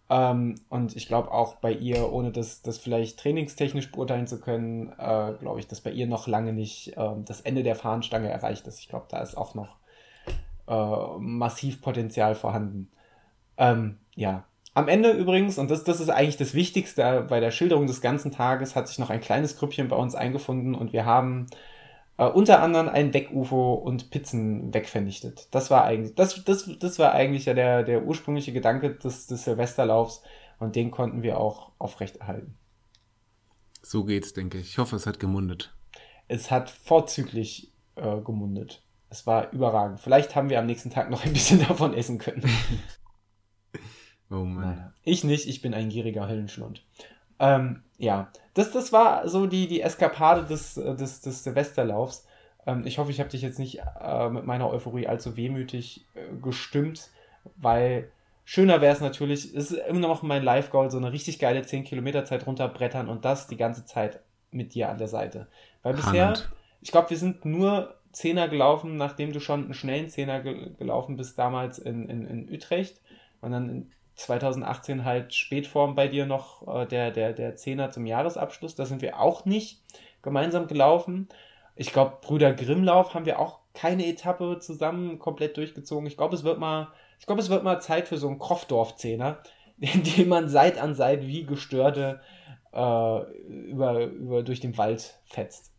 Ähm, 0.09 0.57
und 0.71 0.97
ich 0.97 1.07
glaube 1.07 1.31
auch 1.31 1.57
bei 1.57 1.73
ihr, 1.73 2.13
ohne 2.13 2.33
das, 2.33 2.63
das 2.63 2.79
vielleicht 2.79 3.21
trainingstechnisch 3.21 3.93
beurteilen 3.93 4.27
zu 4.27 4.41
können, 4.41 4.89
äh, 4.99 5.35
glaube 5.39 5.61
ich, 5.61 5.69
dass 5.69 5.83
bei 5.83 5.93
ihr 5.93 6.07
noch 6.07 6.27
lange 6.27 6.53
nicht 6.53 6.97
äh, 6.97 7.11
das 7.25 7.43
Ende 7.43 7.63
der 7.63 7.77
Fahnenstange 7.77 8.29
erreicht 8.29 8.67
ist. 8.67 8.81
Ich 8.81 8.89
glaube, 8.89 9.07
da 9.09 9.21
ist 9.21 9.37
auch 9.37 9.55
noch 9.55 9.77
äh, 10.67 11.19
massiv 11.19 11.81
Potenzial 11.83 12.35
vorhanden. 12.35 12.91
Ähm, 13.57 13.99
ja, 14.17 14.45
am 14.81 14.89
Ende 14.89 15.11
übrigens, 15.11 15.59
und 15.59 15.71
das, 15.71 15.85
das 15.85 16.01
ist 16.01 16.09
eigentlich 16.09 16.39
das 16.39 16.55
Wichtigste 16.55 17.27
bei 17.29 17.39
der 17.39 17.51
Schilderung 17.51 17.87
des 17.87 18.01
ganzen 18.01 18.33
Tages, 18.33 18.75
hat 18.75 18.89
sich 18.89 18.99
noch 18.99 19.11
ein 19.11 19.21
kleines 19.21 19.59
Grüppchen 19.59 19.89
bei 19.89 19.97
uns 19.97 20.15
eingefunden 20.15 20.75
und 20.75 20.95
wir 20.95 21.05
haben 21.05 21.47
äh, 22.17 22.25
unter 22.25 22.63
anderem 22.63 22.89
ein 22.89 23.13
Weg-UFO 23.13 23.75
und 23.75 24.11
Pizzen 24.11 24.73
wegvernichtet. 24.73 25.49
Das 25.51 25.71
war 25.71 25.85
eigentlich, 25.85 26.15
das, 26.15 26.43
das, 26.45 26.71
das 26.79 26.99
war 26.99 27.13
eigentlich 27.13 27.45
ja 27.45 27.53
der, 27.53 27.83
der 27.83 28.05
ursprüngliche 28.05 28.55
Gedanke 28.55 28.95
des, 28.95 29.27
des 29.27 29.45
Silvesterlaufs 29.45 30.23
und 30.59 30.77
den 30.77 30.91
konnten 30.91 31.23
wir 31.23 31.39
auch 31.39 31.73
aufrechterhalten. 31.79 32.57
So 33.83 34.05
geht's, 34.05 34.33
denke 34.33 34.59
ich. 34.59 34.71
Ich 34.71 34.79
hoffe, 34.79 34.97
es 34.97 35.07
hat 35.07 35.21
gemundet. 35.21 35.75
Es 36.27 36.51
hat 36.51 36.71
vorzüglich 36.71 37.71
äh, 37.97 38.21
gemundet. 38.23 38.83
Es 39.11 39.27
war 39.27 39.53
überragend. 39.53 40.01
Vielleicht 40.01 40.35
haben 40.35 40.49
wir 40.49 40.59
am 40.59 40.67
nächsten 40.67 40.89
Tag 40.89 41.11
noch 41.11 41.27
ein 41.27 41.35
bisschen 41.35 41.61
davon 41.69 41.93
essen 41.93 42.19
können. 42.19 42.45
Oh 44.31 44.45
Mann. 44.45 44.77
Naja. 44.77 44.93
Ich 45.05 45.25
nicht, 45.25 45.49
ich 45.49 45.61
bin 45.61 45.75
ein 45.75 45.89
gieriger 45.89 46.29
Höllenschlund. 46.29 46.83
Ähm, 47.39 47.83
ja, 47.99 48.31
das, 48.55 48.71
das 48.71 48.93
war 48.93 49.29
so 49.29 49.47
die, 49.47 49.67
die 49.67 49.81
Eskapade 49.81 50.45
des, 50.45 50.75
des, 50.75 51.21
des 51.21 51.45
Silvesterlaufs. 51.45 52.27
Ähm, 52.67 52.87
ich 52.87 52.99
hoffe, 52.99 53.11
ich 53.11 53.19
habe 53.19 53.31
dich 53.31 53.43
jetzt 53.43 53.59
nicht 53.59 53.81
äh, 54.01 54.29
mit 54.29 54.47
meiner 54.47 54.71
Euphorie 54.71 55.07
allzu 55.07 55.37
wehmütig 55.37 56.07
äh, 56.15 56.37
gestimmt, 56.41 57.11
weil 57.57 58.11
schöner 58.45 58.81
wäre 58.81 58.95
es 58.95 59.01
natürlich, 59.01 59.55
es 59.55 59.71
ist 59.71 59.81
immer 59.89 60.01
noch 60.01 60.23
mein 60.23 60.43
Live-Goal, 60.43 60.91
so 60.91 60.99
eine 60.99 61.13
richtig 61.13 61.39
geile 61.39 61.63
10 61.63 61.85
Kilometer 61.85 62.25
Zeit 62.25 62.47
runterbrettern 62.47 63.09
und 63.09 63.25
das 63.25 63.47
die 63.47 63.57
ganze 63.57 63.85
Zeit 63.85 64.21
mit 64.51 64.75
dir 64.75 64.91
an 64.91 64.99
der 64.99 65.09
Seite. 65.09 65.49
Weil 65.83 65.95
bisher, 65.95 66.29
Hand. 66.29 66.51
ich 66.81 66.91
glaube, 66.91 67.11
wir 67.11 67.17
sind 67.17 67.45
nur 67.45 67.95
Zehner 68.13 68.49
gelaufen, 68.49 68.97
nachdem 68.97 69.33
du 69.33 69.41
schon 69.41 69.65
einen 69.65 69.75
schnellen 69.75 70.11
Zehner 70.11 70.41
ge 70.41 70.71
gelaufen 70.79 71.17
bist, 71.17 71.39
damals 71.39 71.79
in, 71.79 72.09
in, 72.09 72.27
in 72.27 72.53
Utrecht. 72.53 73.01
Und 73.41 73.53
dann 73.53 73.91
2018 74.21 75.05
halt 75.05 75.35
Spätform 75.35 75.95
bei 75.95 76.09
dir 76.09 76.27
noch 76.27 76.67
äh, 76.67 76.87
der, 76.87 77.11
der, 77.11 77.33
der 77.33 77.57
Zehner 77.57 77.91
zum 77.91 78.07
Jahresabschluss. 78.07 78.75
Da 78.75 78.85
sind 78.85 79.03
wir 79.03 79.21
auch 79.21 79.45
nicht 79.45 79.83
gemeinsam 80.23 80.67
gelaufen. 80.67 81.29
Ich 81.77 81.93
glaube, 81.93 82.19
Brüder 82.21 82.53
Grimmlauf 82.53 83.15
haben 83.15 83.27
wir 83.27 83.39
auch 83.39 83.61
keine 83.73 84.07
Etappe 84.07 84.59
zusammen 84.61 85.19
komplett 85.19 85.57
durchgezogen. 85.57 86.07
Ich 86.07 86.17
glaube, 86.17 86.35
es 86.35 86.45
wird 86.45 86.59
mal, 86.59 86.89
ich 87.19 87.27
glaube, 87.27 87.41
es 87.41 87.51
wird 87.51 87.65
mal 87.65 87.81
Zeit 87.81 88.09
für 88.09 88.19
so 88.19 88.29
einen 88.29 88.39
Kroffdorf-Zehner, 88.39 89.39
in 89.79 90.03
dem 90.03 90.29
man 90.29 90.49
Seit 90.49 90.79
an 90.79 90.95
Seit 90.95 91.27
wie 91.27 91.45
gestörte 91.45 92.21
äh, 92.73 93.21
über, 93.71 94.05
über 94.05 94.43
durch 94.43 94.61
den 94.61 94.77
Wald 94.77 95.19
fetzt. 95.25 95.73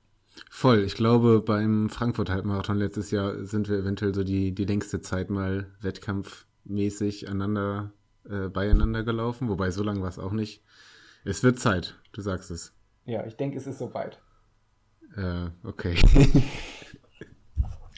Voll. 0.50 0.84
Ich 0.84 0.96
glaube, 0.96 1.42
beim 1.42 1.90
Frankfurt-Halbmarathon 1.90 2.78
letztes 2.78 3.12
Jahr 3.12 3.46
sind 3.46 3.70
wir 3.70 3.78
eventuell 3.78 4.16
so 4.16 4.24
die, 4.24 4.54
die 4.54 4.66
längste 4.66 5.02
Zeit 5.02 5.30
mal 5.30 5.68
wettkampfmäßig 5.82 7.28
aneinander, 7.28 7.92
äh, 8.30 8.50
beieinander 8.50 9.04
gelaufen. 9.04 9.50
Wobei, 9.50 9.72
so 9.72 9.84
lange 9.84 10.02
war 10.02 10.10
es 10.10 10.20
auch 10.20 10.32
nicht. 10.32 10.64
Es 11.24 11.44
wird 11.44 11.60
Zeit, 11.60 11.96
du 12.14 12.22
sagst 12.22 12.52
es. 12.52 12.74
Ja, 13.06 13.26
ich 13.26 13.36
denke, 13.36 13.58
es 13.58 13.68
ist 13.68 13.80
soweit. 13.80 14.20
Äh, 15.16 15.50
okay. 15.64 15.96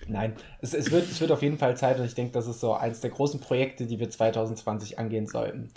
Nein, 0.07 0.35
es, 0.59 0.73
es, 0.73 0.91
wird, 0.91 1.03
es 1.03 1.21
wird 1.21 1.31
auf 1.31 1.41
jeden 1.41 1.57
Fall 1.57 1.77
Zeit 1.77 1.97
und 1.99 2.05
ich 2.05 2.15
denke, 2.15 2.33
das 2.33 2.47
ist 2.47 2.59
so 2.59 2.73
eins 2.73 2.99
der 2.99 3.11
großen 3.11 3.39
Projekte, 3.39 3.85
die 3.85 3.99
wir 3.99 4.09
2020 4.09 4.99
angehen 4.99 5.27
sollten. 5.27 5.69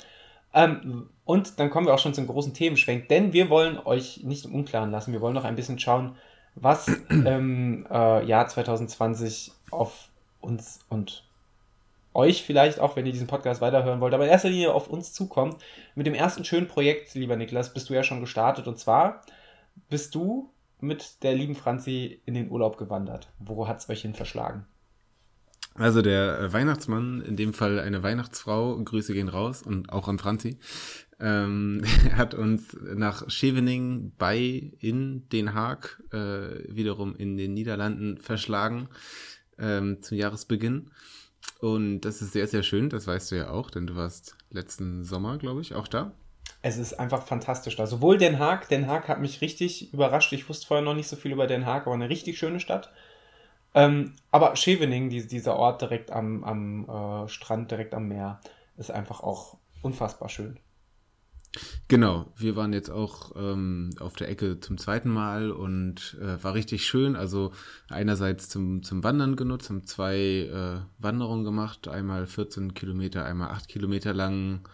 Ähm, 0.53 1.11
und 1.25 1.61
dann 1.61 1.71
kommen 1.71 1.87
wir 1.87 1.95
auch 1.95 1.99
schon 1.99 2.15
zum 2.15 2.27
großen 2.27 2.55
Themenschwenk, 2.55 3.09
denn 3.09 3.33
wir 3.33 3.51
wollen 3.51 3.79
euch 3.79 4.25
nicht 4.25 4.47
im 4.47 4.55
Unklaren 4.55 4.91
lassen. 4.91 5.13
Wir 5.13 5.21
wollen 5.21 5.35
noch 5.35 5.45
ein 5.45 5.57
bisschen 5.57 5.79
schauen, 5.79 6.17
was 6.55 6.89
im 7.11 7.87
äh, 7.91 8.25
Jahr 8.25 8.49
2020 8.49 9.53
auf 9.71 10.09
uns 10.41 10.81
und 10.89 11.26
euch 12.17 12.43
vielleicht 12.43 12.81
auch, 12.81 12.97
wenn 12.97 13.07
ihr 13.07 13.13
diesen 13.13 13.27
Podcast 13.27 13.61
weiterhören 13.61 14.01
wollt, 14.01 14.15
aber 14.15 14.25
in 14.25 14.31
erster 14.31 14.49
Linie 14.49 14.73
auf 14.73 14.89
uns 14.89 15.13
zukommt. 15.13 15.63
Mit 15.95 16.07
dem 16.07 16.15
ersten 16.15 16.45
schönen 16.45 16.67
Projekt, 16.67 17.15
lieber 17.15 17.37
Niklas, 17.37 17.73
bist 17.73 17.89
du 17.89 17.95
ja 17.95 18.03
schon 18.03 18.21
gestartet 18.21 18.67
und 18.67 18.79
zwar 18.79 19.23
bist 19.89 20.15
du 20.15 20.51
mit 20.81 21.23
der 21.23 21.35
lieben 21.35 21.55
Franzi 21.55 22.21
in 22.25 22.35
den 22.35 22.51
Urlaub 22.51 22.79
gewandert. 22.79 23.29
Wo 23.39 23.69
hat 23.69 23.79
es 23.79 23.89
euch 23.89 24.03
hin 24.03 24.15
verschlagen? 24.15 24.67
Also 25.75 26.01
der 26.01 26.53
Weihnachtsmann, 26.53 27.21
in 27.21 27.37
dem 27.37 27.53
Fall 27.53 27.79
eine 27.79 28.03
Weihnachtsfrau, 28.03 28.83
Grüße 28.83 29.13
gehen 29.13 29.29
raus 29.29 29.63
und 29.63 29.93
auch 29.93 30.09
an 30.09 30.19
Franzi, 30.19 30.59
ähm, 31.21 31.83
hat 32.17 32.35
uns 32.35 32.77
nach 32.83 33.29
Scheveningen 33.29 34.13
bei 34.17 34.73
in 34.79 35.29
Den 35.29 35.53
Haag, 35.53 36.03
äh, 36.13 36.75
wiederum 36.75 37.15
in 37.15 37.37
den 37.37 37.53
Niederlanden, 37.53 38.19
verschlagen 38.19 38.89
ähm, 39.59 40.01
zum 40.01 40.17
Jahresbeginn. 40.17 40.91
Und 41.61 42.03
das 42.03 42.21
ist 42.23 42.33
sehr, 42.33 42.47
sehr 42.47 42.63
schön, 42.63 42.91
das 42.91 43.07
weißt 43.07 43.33
du 43.33 43.37
ja 43.37 43.51
auch, 43.51 43.71
denn 43.71 43.87
du 43.87 43.97
warst 43.97 44.37
letzten 44.51 45.05
Sommer, 45.05 45.39
glaube 45.39 45.63
ich, 45.63 45.75
auch 45.75 45.89
da. 45.89 46.13
Es 46.63 46.77
ist 46.77 46.95
einfach 46.95 47.23
fantastisch 47.23 47.77
da. 47.77 47.87
Sowohl 47.87 48.19
Den 48.19 48.39
Haag, 48.39 48.69
Den 48.69 48.87
Haag 48.87 49.09
hat 49.09 49.21
mich 49.21 49.41
richtig 49.41 49.93
überrascht. 49.93 50.33
Ich 50.33 50.49
wusste 50.49 50.67
vorher 50.67 50.85
noch 50.85 50.95
nicht 50.95 51.09
so 51.09 51.17
viel 51.17 51.33
über 51.33 51.47
Den 51.47 51.67
Haag, 51.67 51.87
aber 51.87 51.95
eine 51.95 52.09
richtig 52.09 52.39
schöne 52.39 52.61
Stadt. 52.61 52.91
Ähm, 53.75 54.15
aber 54.31 54.57
Scheveningen, 54.57 55.11
die, 55.11 55.27
dieser 55.27 55.57
Ort 55.57 55.83
direkt 55.83 56.11
am, 56.11 56.45
am 56.45 56.89
äh, 57.25 57.29
Strand, 57.29 57.71
direkt 57.71 57.95
am 57.95 58.09
Meer, 58.09 58.41
ist 58.77 58.91
einfach 58.91 59.21
auch 59.21 59.59
unfassbar 59.83 60.29
schön. 60.29 60.59
Genau, 61.89 62.33
wir 62.37 62.57
waren 62.57 62.73
jetzt 62.73 62.91
auch 62.91 63.33
ähm, 63.37 63.91
auf 64.01 64.15
der 64.15 64.29
Ecke 64.29 64.61
zum 64.61 64.79
zweiten 64.79 65.11
Mal 65.11 65.51
und 65.51 66.17
äh, 66.21 66.43
war 66.43 66.55
richtig 66.55 66.85
schön. 66.87 67.17
Also 67.17 67.53
einerseits 67.89 68.49
zum, 68.49 68.83
zum 68.83 69.05
Wandern 69.05 69.37
genutzt, 69.37 69.71
haben 69.71 69.87
zwei 69.87 70.17
äh, 70.17 70.81
Wanderungen 70.99 71.45
gemacht, 71.45 71.89
einmal 71.89 72.27
14 72.27 72.75
Kilometer, 72.75 73.25
einmal 73.25 73.51
8 73.51 73.69
Kilometer 73.69 74.13
lang. 74.15 74.69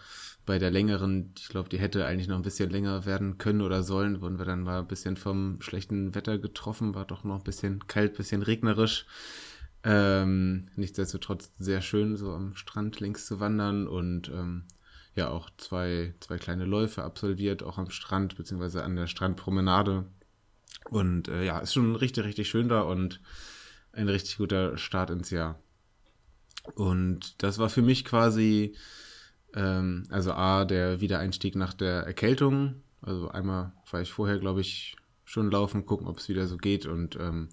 Bei 0.45 0.59
der 0.59 0.71
längeren, 0.71 1.31
ich 1.37 1.47
glaube, 1.47 1.69
die 1.69 1.79
hätte 1.79 2.05
eigentlich 2.05 2.27
noch 2.27 2.35
ein 2.35 2.41
bisschen 2.41 2.69
länger 2.69 3.05
werden 3.05 3.37
können 3.37 3.61
oder 3.61 3.81
sollen, 3.81 4.19
wurden 4.19 4.39
wir 4.39 4.45
dann 4.45 4.63
mal 4.63 4.79
ein 4.79 4.87
bisschen 4.87 5.15
vom 5.15 5.61
schlechten 5.61 6.15
Wetter 6.15 6.37
getroffen, 6.37 6.95
war 6.95 7.05
doch 7.05 7.23
noch 7.23 7.37
ein 7.37 7.43
bisschen 7.43 7.87
kalt, 7.87 8.17
bisschen 8.17 8.41
regnerisch. 8.41 9.05
Ähm, 9.85 10.67
nichtsdestotrotz 10.75 11.51
sehr 11.59 11.81
schön, 11.81 12.17
so 12.17 12.33
am 12.33 12.55
Strand 12.55 12.99
links 12.99 13.25
zu 13.25 13.39
wandern 13.39 13.87
und 13.87 14.29
ähm, 14.29 14.63
ja 15.15 15.29
auch 15.29 15.49
zwei, 15.57 16.13
zwei 16.19 16.37
kleine 16.37 16.65
Läufe 16.65 17.03
absolviert, 17.03 17.63
auch 17.63 17.77
am 17.77 17.89
Strand, 17.89 18.35
beziehungsweise 18.35 18.83
an 18.83 18.95
der 18.95 19.07
Strandpromenade. 19.07 20.05
Und 20.89 21.27
äh, 21.27 21.45
ja, 21.45 21.59
ist 21.59 21.73
schon 21.73 21.95
richtig, 21.95 22.25
richtig 22.25 22.49
schön 22.49 22.69
da 22.69 22.81
und 22.81 23.21
ein 23.93 24.09
richtig 24.09 24.37
guter 24.37 24.77
Start 24.77 25.09
ins 25.09 25.29
Jahr. 25.29 25.59
Und 26.75 27.43
das 27.43 27.59
war 27.59 27.69
für 27.69 27.81
mich 27.81 28.05
quasi, 28.05 28.75
ähm, 29.53 30.05
also 30.09 30.33
A, 30.33 30.65
der 30.65 31.01
Wiedereinstieg 31.01 31.55
nach 31.55 31.73
der 31.73 32.03
Erkältung. 32.03 32.81
Also 33.01 33.29
einmal 33.29 33.73
war 33.91 34.01
ich 34.01 34.11
vorher, 34.11 34.39
glaube 34.39 34.61
ich, 34.61 34.95
schon 35.25 35.51
laufen, 35.51 35.85
gucken, 35.85 36.07
ob 36.07 36.17
es 36.17 36.29
wieder 36.29 36.47
so 36.47 36.57
geht. 36.57 36.85
Und 36.85 37.15
ähm, 37.17 37.49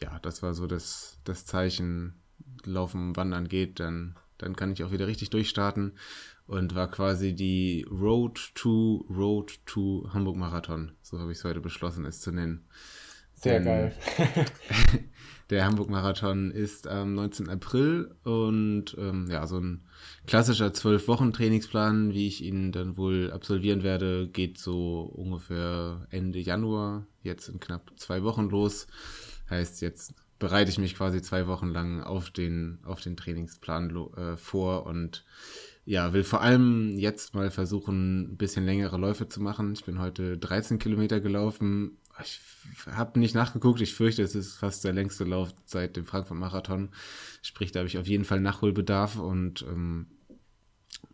ja, 0.00 0.18
das 0.20 0.42
war 0.42 0.54
so 0.54 0.66
das, 0.66 1.18
das 1.24 1.44
Zeichen, 1.44 2.14
Laufen, 2.64 3.16
Wandern 3.16 3.48
geht, 3.48 3.80
dann, 3.80 4.16
dann 4.38 4.54
kann 4.56 4.72
ich 4.72 4.84
auch 4.84 4.92
wieder 4.92 5.06
richtig 5.06 5.30
durchstarten 5.30 5.92
und 6.52 6.74
war 6.74 6.90
quasi 6.90 7.34
die 7.34 7.86
Road 7.90 8.52
to 8.54 9.06
Road 9.08 9.58
to 9.64 10.06
Hamburg 10.12 10.36
Marathon. 10.36 10.92
So 11.00 11.18
habe 11.18 11.32
ich 11.32 11.38
es 11.38 11.44
heute 11.44 11.62
beschlossen, 11.62 12.04
es 12.04 12.20
zu 12.20 12.30
nennen. 12.30 12.66
Sehr 13.34 13.54
Denn 13.54 13.64
geil. 13.64 13.94
der 15.50 15.64
Hamburg 15.64 15.88
Marathon 15.88 16.50
ist 16.50 16.86
am 16.86 17.14
19. 17.14 17.48
April 17.48 18.14
und 18.24 18.94
ähm, 18.98 19.28
ja, 19.30 19.46
so 19.46 19.60
ein 19.60 19.84
klassischer 20.26 20.74
zwölf 20.74 21.08
Wochen 21.08 21.32
Trainingsplan, 21.32 22.12
wie 22.12 22.26
ich 22.26 22.44
ihn 22.44 22.70
dann 22.70 22.98
wohl 22.98 23.32
absolvieren 23.32 23.82
werde, 23.82 24.28
geht 24.28 24.58
so 24.58 25.00
ungefähr 25.00 26.06
Ende 26.10 26.38
Januar, 26.38 27.06
jetzt 27.22 27.48
in 27.48 27.60
knapp 27.60 27.92
zwei 27.96 28.22
Wochen 28.24 28.50
los. 28.50 28.88
Heißt, 29.48 29.80
jetzt 29.80 30.14
bereite 30.38 30.70
ich 30.70 30.78
mich 30.78 30.96
quasi 30.96 31.22
zwei 31.22 31.46
Wochen 31.46 31.68
lang 31.68 32.02
auf 32.02 32.28
den, 32.28 32.80
auf 32.84 33.00
den 33.00 33.16
Trainingsplan 33.16 33.96
äh, 34.16 34.36
vor 34.36 34.84
und 34.84 35.24
ja, 35.84 36.12
will 36.12 36.24
vor 36.24 36.40
allem 36.40 36.96
jetzt 36.98 37.34
mal 37.34 37.50
versuchen, 37.50 38.32
ein 38.32 38.36
bisschen 38.36 38.64
längere 38.64 38.98
Läufe 38.98 39.28
zu 39.28 39.40
machen. 39.40 39.72
Ich 39.72 39.84
bin 39.84 39.98
heute 39.98 40.38
13 40.38 40.78
Kilometer 40.78 41.20
gelaufen. 41.20 41.98
Ich 42.22 42.40
habe 42.86 43.18
nicht 43.18 43.34
nachgeguckt. 43.34 43.80
Ich 43.80 43.94
fürchte, 43.94 44.22
es 44.22 44.34
ist 44.34 44.54
fast 44.54 44.84
der 44.84 44.92
längste 44.92 45.24
Lauf 45.24 45.52
seit 45.64 45.96
dem 45.96 46.06
Frankfurt-Marathon. 46.06 46.90
Sprich, 47.42 47.72
da 47.72 47.80
habe 47.80 47.88
ich 47.88 47.98
auf 47.98 48.06
jeden 48.06 48.24
Fall 48.24 48.40
Nachholbedarf 48.40 49.18
und 49.18 49.62
ähm, 49.62 50.06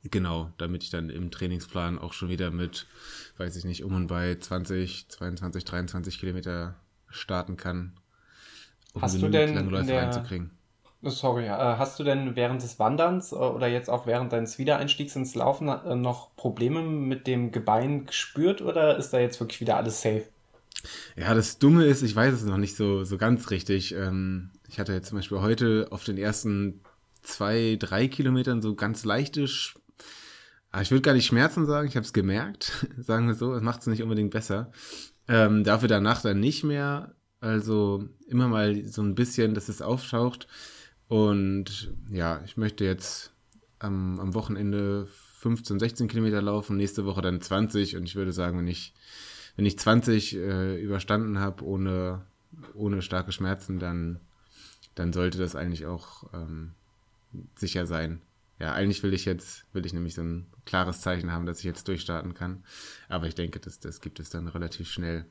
genau, 0.05 0.53
damit 0.59 0.83
ich 0.83 0.91
dann 0.91 1.09
im 1.09 1.31
Trainingsplan 1.31 1.99
auch 1.99 2.13
schon 2.13 2.29
wieder 2.29 2.51
mit, 2.51 2.87
weiß 3.39 3.57
ich 3.57 3.65
nicht, 3.65 3.85
um 3.85 3.95
und 3.95 4.09
bei 4.09 4.35
20, 4.35 5.09
22, 5.09 5.65
23 5.65 6.19
Kilometer 6.19 6.77
starten 7.09 7.57
kann. 7.57 7.95
Um 8.93 9.01
Hast 9.01 9.23
du 9.23 9.29
denn 9.29 9.55
lange 9.55 9.71
Läufe 9.71 9.87
der, 9.87 10.03
reinzukriegen. 10.03 10.58
Sorry, 11.03 11.47
äh, 11.47 11.51
hast 11.51 11.99
du 12.01 12.05
denn 12.05 12.35
während 12.35 12.63
des 12.63 12.79
Wanderns 12.81 13.31
äh, 13.33 13.37
oder 13.37 13.69
jetzt 13.69 13.89
auch 13.89 14.07
während 14.07 14.33
deines 14.33 14.59
Wiedereinstiegs 14.59 15.15
ins 15.15 15.35
Laufen 15.37 15.69
äh, 15.69 15.95
noch 15.95 16.35
Probleme 16.35 16.83
mit 16.83 17.27
dem 17.27 17.53
Gebein 17.53 18.07
gespürt 18.07 18.61
oder 18.63 18.97
ist 18.97 19.11
da 19.11 19.21
jetzt 19.21 19.39
wirklich 19.39 19.61
wieder 19.61 19.77
alles 19.77 20.03
safe? 20.03 20.25
Ja, 21.17 21.35
das 21.35 21.59
Dumme 21.59 21.85
ist, 21.85 22.03
ich 22.03 22.15
weiß 22.15 22.35
es 22.35 22.45
noch 22.45 22.57
nicht 22.57 22.77
so, 22.77 23.05
so 23.05 23.17
ganz 23.17 23.51
richtig. 23.51 23.95
Ähm, 23.95 24.51
ich 24.69 24.81
hatte 24.81 24.93
jetzt 24.93 25.09
zum 25.09 25.19
Beispiel 25.19 25.41
heute 25.41 25.87
auf 25.91 26.03
den 26.05 26.19
ersten 26.19 26.81
zwei, 27.23 27.77
drei 27.79 28.09
Kilometern 28.09 28.61
so 28.61 28.75
ganz 28.75 29.05
leichte, 29.05 29.47
ah, 30.73 30.81
ich 30.81 30.91
würde 30.91 31.03
gar 31.03 31.15
nicht 31.15 31.27
Schmerzen 31.27 31.67
sagen, 31.67 31.89
ich 31.89 31.97
habe 31.97 32.07
es 32.07 32.13
gemerkt, 32.13 32.87
sagen 32.99 33.29
wir 33.29 33.35
so, 33.35 33.55
es 33.55 33.63
macht 33.63 33.81
es 33.83 33.87
nicht 33.87 34.03
unbedingt 34.03 34.31
besser. 34.31 34.73
Ähm, 35.29 35.63
dafür 35.63 35.89
danach 35.89 36.23
dann 36.23 36.41
nicht 36.41 36.65
mehr. 36.65 37.15
Also 37.41 38.05
immer 38.27 38.49
mal 38.49 38.85
so 38.85 39.01
ein 39.03 39.15
bisschen, 39.15 39.55
dass 39.55 39.69
es 39.69 39.81
auftaucht. 39.81 40.49
Und 41.09 41.93
ja, 42.11 42.43
ich 42.45 42.57
möchte 42.57 42.85
jetzt 42.85 43.33
am, 43.79 44.21
am 44.21 44.35
Wochenende 44.35 45.07
15, 45.39 45.79
16 45.79 46.09
Kilometer 46.09 46.43
laufen, 46.43 46.77
nächste 46.77 47.05
Woche 47.07 47.23
dann 47.23 47.41
20 47.41 47.97
und 47.97 48.05
ich 48.05 48.17
würde 48.17 48.33
sagen, 48.33 48.59
wenn 48.59 48.69
ich, 48.69 48.93
wenn 49.57 49.67
ich 49.67 49.79
20 49.79 50.37
äh, 50.37 50.81
überstanden 50.81 51.39
habe 51.39 51.65
ohne, 51.65 52.27
ohne 52.75 53.03
starke 53.03 53.33
Schmerzen, 53.33 53.79
dann, 53.79 54.21
dann 54.95 55.13
sollte 55.13 55.39
das 55.39 55.57
eigentlich 55.57 55.87
auch 55.87 56.33
ähm, 56.35 56.73
sicher 57.55 57.87
sein. 57.87 58.21
Ja, 58.59 58.73
eigentlich 58.73 59.03
will 59.05 59.15
ich 59.15 59.25
jetzt, 59.25 59.65
will 59.73 59.87
ich 59.87 59.93
nämlich 59.93 60.15
so 60.15 60.23
ein 60.23 60.47
klares 60.67 61.01
Zeichen 61.01 61.31
haben, 61.31 61.47
dass 61.47 61.61
ich 61.61 61.65
jetzt 61.65 61.87
durchstarten 61.87 62.35
kann. 62.35 62.65
Aber 63.09 63.29
ich 63.29 63.37
denke, 63.37 63.61
das, 63.61 63.79
das 63.79 64.01
gibt 64.01 64.19
es 64.19 64.31
dann 64.31 64.49
relativ 64.49 64.91
schnell. 64.91 65.25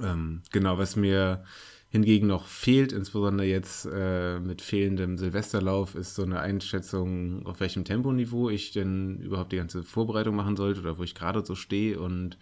Ähm, 0.00 0.42
genau, 0.52 0.78
was 0.78 0.94
mir 0.94 1.44
hingegen 1.90 2.28
noch 2.28 2.46
fehlt, 2.46 2.92
insbesondere 2.92 3.48
jetzt 3.48 3.86
äh, 3.92 4.38
mit 4.38 4.62
fehlendem 4.62 5.18
Silvesterlauf, 5.18 5.96
ist 5.96 6.14
so 6.14 6.22
eine 6.22 6.38
Einschätzung, 6.38 7.44
auf 7.46 7.58
welchem 7.58 7.84
Temponiveau 7.84 8.48
ich 8.48 8.70
denn 8.70 9.18
überhaupt 9.18 9.50
die 9.52 9.56
ganze 9.56 9.82
Vorbereitung 9.82 10.36
machen 10.36 10.56
sollte 10.56 10.80
oder 10.80 10.98
wo 10.98 11.02
ich 11.02 11.16
gerade 11.16 11.44
so 11.44 11.56
stehe. 11.56 12.00
Und 12.00 12.38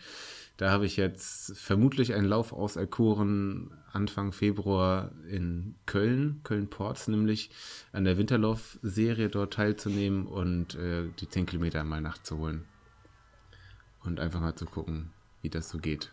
Da 0.58 0.70
habe 0.70 0.86
ich 0.86 0.96
jetzt 0.96 1.56
vermutlich 1.56 2.14
einen 2.14 2.26
Lauf 2.26 2.52
auserkoren 2.52 3.70
Anfang 3.92 4.32
Februar 4.32 5.12
in 5.30 5.76
Köln, 5.86 6.40
Köln-Ports 6.42 7.06
nämlich, 7.08 7.50
an 7.92 8.04
der 8.04 8.18
Winterlauf-Serie 8.18 9.28
dort 9.28 9.54
teilzunehmen 9.54 10.26
und 10.26 10.74
äh, 10.74 11.04
die 11.20 11.28
10 11.28 11.46
Kilometer 11.46 11.84
mal 11.84 12.00
nachzuholen. 12.00 12.64
Und 14.02 14.18
einfach 14.18 14.40
mal 14.40 14.56
zu 14.56 14.66
gucken, 14.66 15.10
wie 15.42 15.48
das 15.48 15.68
so 15.70 15.78
geht. 15.78 16.10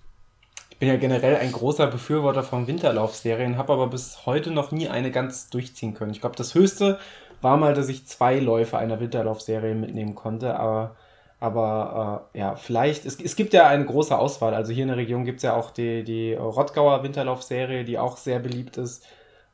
Ich 0.76 0.80
bin 0.80 0.90
ja 0.90 0.98
generell 0.98 1.38
ein 1.38 1.54
großer 1.54 1.88
Befürworter 1.88 2.44
von 2.44 2.68
Winterlaufserien, 2.68 3.58
habe 3.58 3.72
aber 3.72 3.88
bis 3.88 4.26
heute 4.26 4.52
noch 4.52 4.72
nie 4.74 4.90
eine 4.90 5.10
ganz 5.10 5.50
durchziehen 5.50 5.94
können. 5.94 6.12
Ich 6.12 6.20
glaube, 6.20 6.36
das 6.36 6.54
höchste 6.54 7.00
war 7.42 7.56
mal, 7.56 7.74
dass 7.74 7.88
ich 7.88 8.06
zwei 8.08 8.40
Läufe 8.40 8.78
einer 8.78 9.00
Winterlaufserie 9.00 9.74
mitnehmen 9.74 10.16
konnte, 10.16 10.60
aber 10.60 10.98
aber 11.40 12.30
äh, 12.34 12.40
ja, 12.40 12.56
vielleicht, 12.58 13.06
es, 13.06 13.22
es 13.22 13.38
gibt 13.38 13.54
ja 13.54 13.68
eine 13.70 13.86
große 13.86 14.18
Auswahl. 14.18 14.54
Also 14.54 14.74
hier 14.74 14.82
in 14.84 14.90
der 14.90 14.98
Region 14.98 15.24
gibt 15.24 15.38
es 15.38 15.44
ja 15.44 15.56
auch 15.56 15.72
die, 15.72 16.04
die 16.04 16.34
Rottgauer 16.34 17.04
Winterlaufserie, 17.04 17.86
die 17.86 17.98
auch 17.98 18.18
sehr 18.18 18.40
beliebt 18.40 18.76
ist 18.76 19.06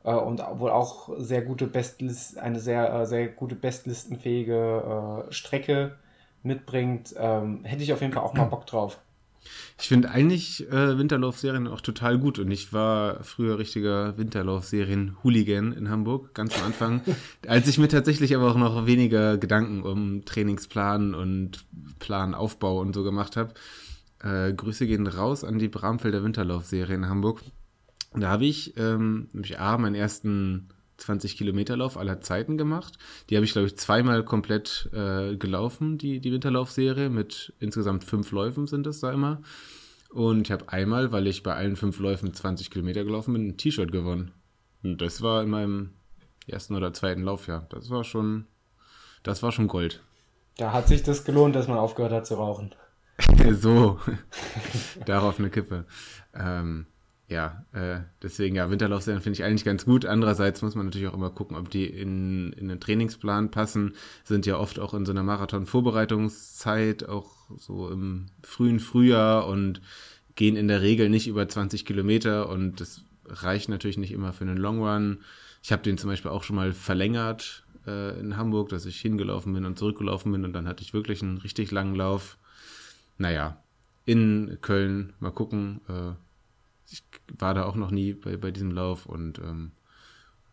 äh, 0.02 0.12
und 0.12 0.42
wohl 0.58 0.70
auch 0.70 1.08
sehr 1.18 1.42
gute 1.42 1.68
Bestlist, 1.68 2.36
eine 2.36 2.58
sehr, 2.58 2.92
äh, 2.92 3.06
sehr 3.06 3.28
gute 3.28 3.54
bestlistenfähige 3.54 5.26
äh, 5.28 5.32
Strecke 5.32 5.98
mitbringt. 6.42 7.14
Ähm, 7.16 7.62
hätte 7.64 7.84
ich 7.84 7.92
auf 7.92 8.00
jeden 8.00 8.12
Fall 8.12 8.24
auch 8.24 8.34
mal 8.34 8.46
Bock 8.46 8.66
drauf. 8.66 8.98
Ich 9.80 9.88
finde 9.88 10.10
eigentlich 10.10 10.68
äh, 10.70 10.98
Winterlauf-Serien 10.98 11.66
auch 11.66 11.80
total 11.80 12.18
gut 12.18 12.38
und 12.38 12.50
ich 12.50 12.72
war 12.72 13.22
früher 13.24 13.58
richtiger 13.58 14.16
Winterlauf-Serien-Hooligan 14.16 15.72
in 15.72 15.90
Hamburg, 15.90 16.34
ganz 16.34 16.56
am 16.58 16.66
Anfang, 16.66 17.00
als 17.46 17.68
ich 17.68 17.78
mir 17.78 17.88
tatsächlich 17.88 18.36
aber 18.36 18.50
auch 18.50 18.56
noch 18.56 18.86
weniger 18.86 19.38
Gedanken 19.38 19.82
um 19.82 20.24
Trainingsplan 20.24 21.14
und 21.14 21.64
Planaufbau 21.98 22.80
und 22.80 22.94
so 22.94 23.02
gemacht 23.02 23.36
habe. 23.36 23.54
Äh, 24.22 24.52
Grüße 24.52 24.86
gehen 24.86 25.06
raus 25.06 25.42
an 25.42 25.58
die 25.58 25.68
Bramfelder 25.68 26.22
Winterlauf-Serie 26.22 26.94
in 26.94 27.08
Hamburg. 27.08 27.42
Da 28.14 28.28
habe 28.28 28.44
ich 28.44 28.76
ähm, 28.76 29.28
nämlich 29.32 29.58
A, 29.58 29.78
meinen 29.78 29.94
ersten 29.94 30.68
20 31.02 31.36
Kilometer 31.36 31.76
Lauf 31.76 31.96
aller 31.96 32.20
Zeiten 32.20 32.56
gemacht. 32.56 32.94
Die 33.28 33.36
habe 33.36 33.44
ich, 33.44 33.52
glaube 33.52 33.66
ich, 33.66 33.76
zweimal 33.76 34.24
komplett 34.24 34.88
äh, 34.92 35.36
gelaufen, 35.36 35.98
die, 35.98 36.20
die 36.20 36.32
Winterlaufserie. 36.32 37.10
Mit 37.10 37.52
insgesamt 37.58 38.04
fünf 38.04 38.30
Läufen 38.30 38.66
sind 38.66 38.86
es 38.86 39.00
da 39.00 39.12
immer. 39.12 39.42
Und 40.10 40.46
ich 40.46 40.52
habe 40.52 40.68
einmal, 40.68 41.10
weil 41.12 41.26
ich 41.26 41.42
bei 41.42 41.54
allen 41.54 41.76
fünf 41.76 41.98
Läufen 41.98 42.34
20 42.34 42.70
Kilometer 42.70 43.04
gelaufen 43.04 43.32
bin, 43.32 43.48
ein 43.48 43.56
T-Shirt 43.56 43.90
gewonnen. 43.90 44.32
Und 44.82 45.00
das 45.00 45.22
war 45.22 45.42
in 45.42 45.50
meinem 45.50 45.90
ersten 46.46 46.76
oder 46.76 46.92
zweiten 46.92 47.22
Laufjahr. 47.22 47.66
Das 47.70 47.90
war 47.90 48.04
schon, 48.04 48.46
das 49.22 49.42
war 49.42 49.52
schon 49.52 49.68
Gold. 49.68 50.02
Da 50.56 50.72
hat 50.72 50.88
sich 50.88 51.02
das 51.02 51.24
gelohnt, 51.24 51.56
dass 51.56 51.68
man 51.68 51.78
aufgehört 51.78 52.12
hat 52.12 52.26
zu 52.26 52.34
rauchen. 52.34 52.74
so, 53.52 53.98
darauf 55.06 55.38
eine 55.38 55.50
Kippe. 55.50 55.86
Ähm, 56.34 56.86
ja, 57.32 57.64
äh, 57.72 58.00
deswegen 58.22 58.54
ja, 58.54 58.70
Winterlaufserien 58.70 59.22
finde 59.22 59.38
ich 59.38 59.44
eigentlich 59.44 59.64
ganz 59.64 59.84
gut. 59.84 60.06
Andererseits 60.06 60.62
muss 60.62 60.74
man 60.74 60.86
natürlich 60.86 61.08
auch 61.08 61.14
immer 61.14 61.30
gucken, 61.30 61.56
ob 61.56 61.70
die 61.70 61.86
in, 61.86 62.52
in 62.52 62.68
den 62.68 62.78
Trainingsplan 62.78 63.50
passen. 63.50 63.94
Sind 64.24 64.46
ja 64.46 64.58
oft 64.58 64.78
auch 64.78 64.94
in 64.94 65.04
so 65.04 65.12
einer 65.12 65.22
Marathon-Vorbereitungszeit, 65.22 67.08
auch 67.08 67.30
so 67.56 67.88
im 67.90 68.26
frühen 68.42 68.78
Frühjahr 68.78 69.48
und 69.48 69.80
gehen 70.36 70.56
in 70.56 70.68
der 70.68 70.82
Regel 70.82 71.08
nicht 71.08 71.26
über 71.26 71.48
20 71.48 71.84
Kilometer 71.84 72.48
und 72.48 72.80
das 72.80 73.02
reicht 73.26 73.68
natürlich 73.68 73.98
nicht 73.98 74.12
immer 74.12 74.32
für 74.32 74.44
einen 74.44 74.56
Long 74.56 74.80
Run. 74.80 75.18
Ich 75.62 75.72
habe 75.72 75.82
den 75.82 75.98
zum 75.98 76.10
Beispiel 76.10 76.30
auch 76.30 76.42
schon 76.42 76.56
mal 76.56 76.72
verlängert 76.72 77.64
äh, 77.86 78.18
in 78.18 78.36
Hamburg, 78.36 78.68
dass 78.68 78.86
ich 78.86 79.00
hingelaufen 79.00 79.52
bin 79.52 79.64
und 79.64 79.78
zurückgelaufen 79.78 80.32
bin 80.32 80.44
und 80.44 80.52
dann 80.52 80.68
hatte 80.68 80.82
ich 80.82 80.94
wirklich 80.94 81.22
einen 81.22 81.38
richtig 81.38 81.70
langen 81.70 81.94
Lauf. 81.94 82.38
Naja, 83.18 83.62
in 84.04 84.58
Köln, 84.60 85.12
mal 85.20 85.30
gucken. 85.30 85.80
Äh, 85.88 86.12
ich 86.92 87.02
war 87.38 87.54
da 87.54 87.64
auch 87.64 87.76
noch 87.76 87.90
nie 87.90 88.12
bei, 88.12 88.36
bei 88.36 88.50
diesem 88.50 88.70
Lauf 88.70 89.06
und 89.06 89.38
ähm, 89.38 89.72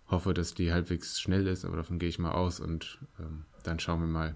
hoffe, 0.08 0.34
dass 0.34 0.54
die 0.54 0.72
halbwegs 0.72 1.20
schnell 1.20 1.48
ist, 1.48 1.66
aber 1.66 1.78
davon 1.78 2.00
gehe 2.00 2.10
ich 2.10 2.20
mal 2.20 2.32
aus 2.32 2.60
und 2.60 3.00
ähm, 3.20 3.46
dann 3.64 3.80
schauen 3.80 4.02
wir 4.02 4.08
mal, 4.08 4.36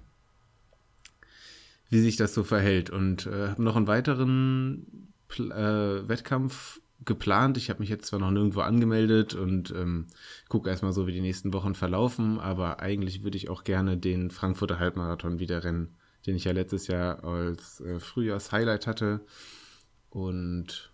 wie 1.89 1.99
sich 1.99 2.16
das 2.16 2.34
so 2.34 2.43
verhält. 2.43 2.89
Und 2.89 3.28
äh, 3.28 3.49
habe 3.49 3.64
noch 3.64 3.76
einen 3.76 3.88
weiteren 3.88 5.14
Pl 5.28 5.51
äh, 5.51 6.08
Wettkampf 6.08 6.82
geplant. 7.06 7.58
Ich 7.58 7.70
habe 7.70 7.80
mich 7.80 7.89
jetzt 7.89 8.08
zwar 8.08 8.20
noch 8.20 8.32
nirgendwo 8.32 8.62
angemeldet 8.62 9.34
und 9.34 9.72
ähm, 9.72 10.08
gucke 10.47 10.70
erstmal 10.70 10.93
so, 10.93 11.08
wie 11.08 11.12
die 11.12 11.22
nächsten 11.22 11.54
Wochen 11.54 11.76
verlaufen, 11.76 12.39
aber 12.39 12.80
eigentlich 12.80 13.24
würde 13.24 13.38
ich 13.38 13.49
auch 13.49 13.64
gerne 13.64 13.97
den 13.97 14.32
Frankfurter 14.32 14.80
Halbmarathon 14.80 15.39
wieder 15.39 15.64
rennen, 15.64 15.95
den 16.26 16.36
ich 16.36 16.45
ja 16.45 16.51
letztes 16.51 16.88
Jahr 16.88 17.24
als 17.24 17.82
äh, 17.82 17.99
Frühjahrs-Highlight 17.99 18.88
hatte. 18.88 19.26
Und 20.10 20.93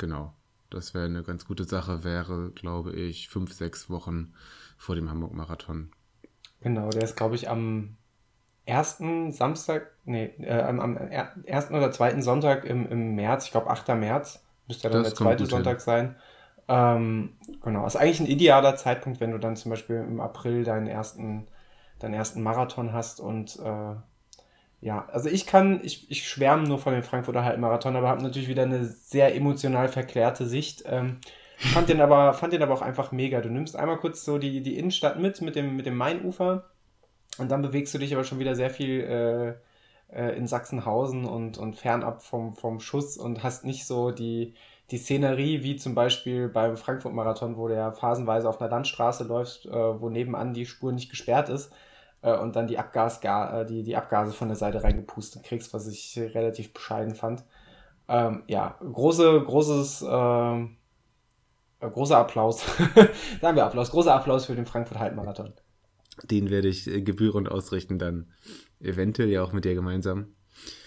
Genau. 0.00 0.32
Das 0.70 0.94
wäre 0.94 1.04
eine 1.04 1.22
ganz 1.22 1.44
gute 1.44 1.64
Sache, 1.64 2.04
wäre, 2.04 2.52
glaube 2.54 2.92
ich, 2.92 3.28
fünf, 3.28 3.52
sechs 3.52 3.90
Wochen 3.90 4.32
vor 4.78 4.94
dem 4.94 5.10
Hamburg-Marathon. 5.10 5.90
Genau, 6.62 6.88
der 6.88 7.02
ist, 7.02 7.16
glaube 7.16 7.34
ich, 7.34 7.50
am 7.50 7.96
ersten 8.64 9.30
Samstag, 9.32 9.90
nee, 10.04 10.32
äh, 10.38 10.62
am, 10.62 10.80
am 10.80 10.96
ersten 10.96 11.74
oder 11.74 11.92
zweiten 11.92 12.22
Sonntag 12.22 12.64
im, 12.64 12.88
im 12.88 13.14
März, 13.14 13.44
ich 13.44 13.50
glaube 13.50 13.68
8. 13.68 13.88
März, 13.88 14.42
müsste 14.68 14.88
ja 14.88 14.92
dann 14.92 15.02
das 15.02 15.12
der 15.12 15.18
zweite 15.18 15.44
Sonntag 15.44 15.78
hin. 15.78 15.84
sein. 15.84 16.16
Ähm, 16.68 17.36
genau, 17.62 17.86
ist 17.86 17.96
eigentlich 17.96 18.20
ein 18.20 18.26
idealer 18.26 18.76
Zeitpunkt, 18.76 19.20
wenn 19.20 19.32
du 19.32 19.38
dann 19.38 19.56
zum 19.56 19.70
Beispiel 19.70 19.96
im 19.96 20.20
April 20.20 20.64
deinen 20.64 20.86
ersten, 20.86 21.46
deinen 21.98 22.14
ersten 22.14 22.42
Marathon 22.42 22.94
hast 22.94 23.20
und 23.20 23.58
äh, 23.58 23.96
ja, 24.80 25.06
also 25.12 25.28
ich 25.28 25.46
kann, 25.46 25.80
ich, 25.82 26.10
ich 26.10 26.26
schwärme 26.26 26.66
nur 26.66 26.78
von 26.78 26.94
dem 26.94 27.02
Frankfurter 27.02 27.44
Halbmarathon, 27.44 27.96
aber 27.96 28.08
habe 28.08 28.22
natürlich 28.22 28.48
wieder 28.48 28.62
eine 28.62 28.84
sehr 28.84 29.34
emotional 29.34 29.88
verklärte 29.88 30.46
Sicht. 30.46 30.84
Ähm, 30.86 31.18
fand 31.58 31.90
den 31.90 32.00
aber, 32.00 32.32
fand 32.32 32.54
den 32.54 32.62
aber 32.62 32.74
auch 32.74 32.82
einfach 32.82 33.12
mega. 33.12 33.42
Du 33.42 33.50
nimmst 33.50 33.76
einmal 33.76 33.98
kurz 33.98 34.24
so 34.24 34.38
die, 34.38 34.62
die 34.62 34.78
Innenstadt 34.78 35.18
mit, 35.18 35.42
mit 35.42 35.54
dem, 35.54 35.76
mit 35.76 35.84
dem 35.84 35.96
Mainufer 35.96 36.70
und 37.36 37.50
dann 37.50 37.60
bewegst 37.60 37.92
du 37.92 37.98
dich 37.98 38.14
aber 38.14 38.24
schon 38.24 38.38
wieder 38.38 38.54
sehr 38.54 38.70
viel 38.70 39.00
äh, 39.00 40.16
äh, 40.16 40.36
in 40.36 40.46
Sachsenhausen 40.46 41.26
und, 41.26 41.58
und 41.58 41.76
fernab 41.76 42.22
vom, 42.22 42.54
vom 42.54 42.80
Schuss 42.80 43.18
und 43.18 43.42
hast 43.42 43.66
nicht 43.66 43.86
so 43.86 44.10
die, 44.10 44.54
die 44.90 44.98
Szenerie 44.98 45.62
wie 45.62 45.76
zum 45.76 45.94
Beispiel 45.94 46.48
beim 46.48 46.78
Frankfurt-Marathon, 46.78 47.58
wo 47.58 47.68
der 47.68 47.92
phasenweise 47.92 48.48
auf 48.48 48.62
einer 48.62 48.70
Landstraße 48.70 49.24
läuft, 49.24 49.66
äh, 49.66 50.00
wo 50.00 50.08
nebenan 50.08 50.54
die 50.54 50.64
Spur 50.64 50.92
nicht 50.92 51.10
gesperrt 51.10 51.50
ist 51.50 51.70
äh, 52.22 52.36
und 52.36 52.56
dann 52.56 52.66
die, 52.66 52.78
Abgas, 52.78 53.20
äh, 53.22 53.64
die, 53.66 53.82
die 53.82 53.96
Abgase 53.96 54.32
von 54.32 54.48
der 54.48 54.56
Seite 54.56 54.82
reingepustet 54.82 55.42
kriegst, 55.44 55.72
was 55.72 55.86
ich 55.86 56.18
relativ 56.18 56.72
bescheiden 56.72 57.14
fand. 57.14 57.44
Ähm, 58.08 58.42
ja, 58.48 58.76
große, 58.80 59.40
großes, 59.40 60.02
äh, 60.02 60.60
äh 61.80 61.90
großer 61.90 62.18
Applaus. 62.18 62.64
Sagen 63.40 63.56
wir 63.56 63.64
Applaus, 63.64 63.90
großer 63.90 64.14
Applaus 64.14 64.46
für 64.46 64.54
den 64.54 64.66
Frankfurt 64.66 64.98
Halbmarathon. 64.98 65.52
Den 66.24 66.50
werde 66.50 66.68
ich 66.68 66.86
äh, 66.88 67.00
gebührend 67.00 67.50
ausrichten, 67.50 67.98
dann 67.98 68.32
eventuell 68.80 69.28
ja 69.28 69.42
auch 69.42 69.52
mit 69.52 69.64
dir 69.64 69.74
gemeinsam. 69.74 70.34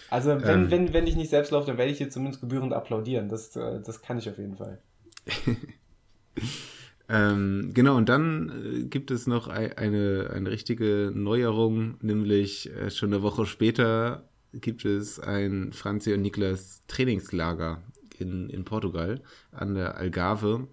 Also 0.10 0.30
wenn, 0.44 0.66
ähm, 0.66 0.72
wenn, 0.72 0.94
wenn 0.94 1.08
ich 1.08 1.16
nicht 1.16 1.32
selbst 1.32 1.52
laufe, 1.52 1.66
dann 1.66 1.78
werde 1.78 1.92
ich 1.92 1.98
dir 1.98 2.10
zumindest 2.10 2.42
gebührend 2.42 2.74
applaudieren. 2.74 3.30
Das, 3.30 3.56
äh, 3.56 3.82
das 3.82 4.02
kann 4.02 4.20
ich 4.20 4.30
auf 4.30 4.38
jeden 4.38 4.58
Fall. 4.58 4.80
Ähm, 7.14 7.72
genau, 7.76 7.96
und 7.96 8.10
dann 8.10 8.50
äh, 8.50 8.84
gibt 8.86 9.12
es 9.12 9.28
noch 9.28 9.48
ein, 9.48 9.78
eine, 9.78 10.32
eine 10.34 10.50
richtige 10.50 11.12
Neuerung, 11.14 11.98
nämlich 12.02 12.72
äh, 12.72 12.90
schon 12.90 13.14
eine 13.14 13.22
Woche 13.22 13.46
später 13.46 14.28
gibt 14.52 14.84
es 14.84 15.20
ein 15.20 15.74
Franzi 15.74 16.12
und 16.14 16.24
Niklas 16.24 16.82
Trainingslager 16.88 17.84
in, 18.18 18.50
in 18.50 18.66
Portugal 18.66 19.22
an 19.52 19.76
der 19.76 19.96
Algarve. 19.96 20.68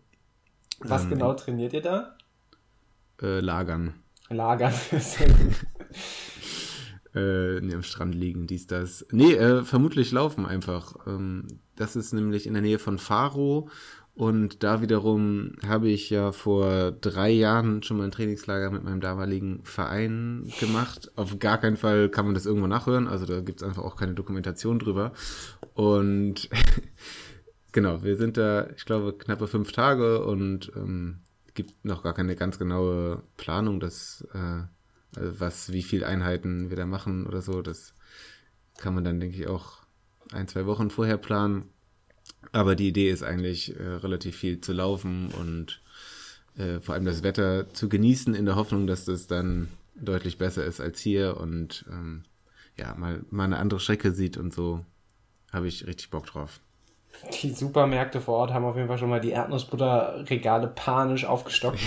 Was 0.81 1.05
ähm, 1.05 1.11
genau 1.11 1.35
trainiert 1.35 1.75
ihr 1.75 1.83
da? 1.83 2.17
Äh, 3.21 3.41
lagern. 3.41 3.93
Lagern. 4.31 4.73
äh, 7.15 7.61
nee, 7.61 7.75
am 7.75 7.83
Strand 7.83 8.15
liegen, 8.15 8.47
dies, 8.47 8.67
das. 8.67 9.07
Nee, 9.13 9.35
äh, 9.35 9.63
vermutlich 9.63 10.11
laufen 10.11 10.47
einfach. 10.47 11.07
Ähm, 11.07 11.49
das 11.77 11.97
ist 11.97 12.15
nämlich 12.15 12.47
in 12.47 12.55
der 12.55 12.63
Nähe 12.63 12.79
von 12.79 12.99
Faro 12.99 13.69
und 14.21 14.63
da 14.63 14.83
wiederum 14.83 15.53
habe 15.67 15.89
ich 15.89 16.11
ja 16.11 16.33
vor 16.33 16.93
drei 16.93 17.31
Jahren 17.31 17.83
schon 17.83 17.97
mal 17.97 18.05
ein 18.05 18.11
Trainingslager 18.11 18.71
mit 18.71 18.85
meinem 18.85 19.01
damaligen 19.01 19.65
Verein 19.65 20.53
gemacht. 20.61 21.11
Auf 21.17 21.39
gar 21.39 21.57
keinen 21.57 21.79
Fall 21.79 22.11
kann 22.11 22.27
man 22.27 22.35
das 22.35 22.45
irgendwo 22.45 22.67
nachhören. 22.67 23.09
Also 23.09 23.25
da 23.25 23.41
gibt 23.41 23.63
es 23.63 23.67
einfach 23.67 23.83
auch 23.83 23.97
keine 23.97 24.13
Dokumentation 24.13 24.79
drüber. 24.79 25.15
Und 25.73 26.51
genau, 27.73 28.03
wir 28.03 28.19
sind 28.19 28.37
da, 28.37 28.69
ich 28.77 28.85
glaube, 28.85 29.15
knappe 29.15 29.47
fünf 29.47 29.73
Tage 29.73 30.23
und 30.23 30.71
ähm, 30.77 31.21
gibt 31.55 31.83
noch 31.87 32.03
gar 32.03 32.13
keine 32.13 32.37
ganz 32.37 32.59
genaue 32.59 33.23
Planung, 33.39 33.81
dass, 33.81 34.29
äh, 34.35 34.65
was, 35.19 35.73
wie 35.73 35.83
viele 35.83 36.07
Einheiten 36.07 36.69
wir 36.69 36.77
da 36.77 36.85
machen 36.85 37.27
oder 37.27 37.41
so. 37.41 37.63
Das 37.63 37.95
kann 38.77 38.93
man 38.93 39.03
dann, 39.03 39.19
denke 39.19 39.39
ich, 39.39 39.47
auch 39.47 39.79
ein, 40.31 40.47
zwei 40.47 40.67
Wochen 40.67 40.91
vorher 40.91 41.17
planen. 41.17 41.71
Aber 42.53 42.75
die 42.75 42.89
Idee 42.89 43.11
ist 43.11 43.23
eigentlich 43.23 43.79
äh, 43.79 43.83
relativ 43.83 44.37
viel 44.37 44.61
zu 44.61 44.73
laufen 44.73 45.31
und 45.39 45.81
äh, 46.57 46.81
vor 46.81 46.95
allem 46.95 47.05
das 47.05 47.23
Wetter 47.23 47.73
zu 47.73 47.89
genießen 47.89 48.35
in 48.35 48.45
der 48.45 48.57
Hoffnung, 48.57 48.87
dass 48.87 49.05
das 49.05 49.27
dann 49.27 49.69
deutlich 49.95 50.39
besser 50.39 50.65
ist 50.65 50.81
als 50.81 51.01
hier 51.01 51.37
und 51.37 51.85
ähm, 51.89 52.25
ja, 52.77 52.95
mal, 52.95 53.25
mal 53.31 53.45
eine 53.45 53.59
andere 53.59 53.81
Strecke 53.81 54.13
sieht 54.13 54.37
und 54.37 54.53
so 54.53 54.85
habe 55.53 55.69
ich 55.69 55.87
richtig 55.87 56.11
Bock 56.11 56.27
drauf. 56.27 56.61
Die 57.43 57.51
Supermärkte 57.51 58.21
vor 58.21 58.37
Ort 58.37 58.53
haben 58.53 58.65
auf 58.65 58.77
jeden 58.77 58.89
Fall 58.89 58.97
schon 58.97 59.11
mal 59.11 59.21
die 59.21 59.31
Erdnussbutterregale 59.31 60.69
panisch 60.69 61.25
aufgestockt. 61.25 61.81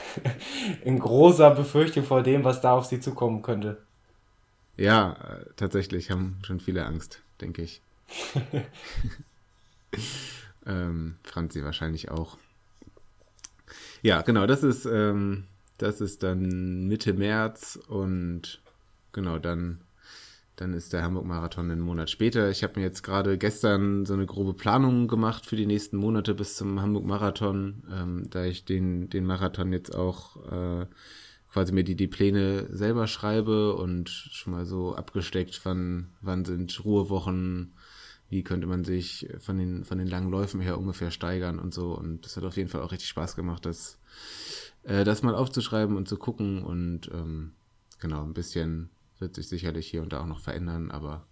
In 0.84 0.98
großer 0.98 1.50
Befürchtung 1.50 2.04
vor 2.04 2.22
dem, 2.22 2.44
was 2.44 2.60
da 2.60 2.72
auf 2.72 2.84
sie 2.84 3.00
zukommen 3.00 3.42
könnte. 3.42 3.82
Ja, 4.76 5.12
äh, 5.12 5.46
tatsächlich 5.56 6.10
haben 6.10 6.38
schon 6.46 6.60
viele 6.60 6.86
Angst, 6.86 7.22
denke 7.40 7.62
ich. 7.62 7.82
ähm, 10.66 11.16
Franzi 11.24 11.64
wahrscheinlich 11.64 12.10
auch. 12.10 12.38
Ja, 14.02 14.22
genau, 14.22 14.46
das 14.46 14.62
ist, 14.62 14.84
ähm, 14.86 15.44
das 15.78 16.00
ist 16.00 16.22
dann 16.22 16.86
Mitte 16.88 17.14
März 17.14 17.78
und 17.88 18.60
genau, 19.12 19.38
dann, 19.38 19.80
dann 20.56 20.72
ist 20.74 20.92
der 20.92 21.02
Hamburg-Marathon 21.02 21.70
einen 21.70 21.80
Monat 21.80 22.10
später. 22.10 22.50
Ich 22.50 22.62
habe 22.62 22.78
mir 22.78 22.86
jetzt 22.86 23.02
gerade 23.02 23.38
gestern 23.38 24.04
so 24.04 24.14
eine 24.14 24.26
grobe 24.26 24.54
Planung 24.54 25.08
gemacht 25.08 25.46
für 25.46 25.56
die 25.56 25.66
nächsten 25.66 25.96
Monate 25.96 26.34
bis 26.34 26.56
zum 26.56 26.80
Hamburg-Marathon, 26.80 27.84
ähm, 27.92 28.26
da 28.30 28.44
ich 28.44 28.64
den, 28.64 29.08
den 29.08 29.24
Marathon 29.24 29.72
jetzt 29.72 29.94
auch 29.94 30.36
äh, 30.50 30.86
quasi 31.52 31.72
mir 31.72 31.84
die, 31.84 31.96
die 31.96 32.08
Pläne 32.08 32.66
selber 32.70 33.06
schreibe 33.06 33.74
und 33.74 34.08
schon 34.08 34.54
mal 34.54 34.64
so 34.64 34.94
abgesteckt, 34.94 35.60
wann, 35.64 36.08
wann 36.22 36.44
sind 36.44 36.82
Ruhewochen, 36.84 37.74
wie 38.32 38.42
könnte 38.42 38.66
man 38.66 38.82
sich 38.82 39.28
von 39.40 39.58
den, 39.58 39.84
von 39.84 39.98
den 39.98 40.06
langen 40.06 40.30
Läufen 40.30 40.62
her 40.62 40.78
ungefähr 40.78 41.10
steigern 41.10 41.58
und 41.58 41.74
so. 41.74 41.92
Und 41.92 42.24
das 42.24 42.34
hat 42.38 42.44
auf 42.44 42.56
jeden 42.56 42.70
Fall 42.70 42.80
auch 42.80 42.90
richtig 42.90 43.10
Spaß 43.10 43.36
gemacht, 43.36 43.66
das, 43.66 43.98
äh, 44.84 45.04
das 45.04 45.22
mal 45.22 45.34
aufzuschreiben 45.34 45.98
und 45.98 46.08
zu 46.08 46.16
gucken. 46.16 46.62
Und 46.62 47.10
ähm, 47.12 47.52
genau, 48.00 48.24
ein 48.24 48.32
bisschen 48.32 48.88
wird 49.18 49.34
sich 49.34 49.48
sicherlich 49.48 49.86
hier 49.86 50.00
und 50.00 50.14
da 50.14 50.22
auch 50.22 50.26
noch 50.26 50.40
verändern, 50.40 50.90
aber 50.90 51.26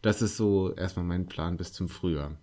das 0.00 0.22
ist 0.22 0.38
so 0.38 0.72
erstmal 0.72 1.04
mein 1.04 1.26
Plan 1.26 1.58
bis 1.58 1.74
zum 1.74 1.90
Frühjahr. 1.90 2.38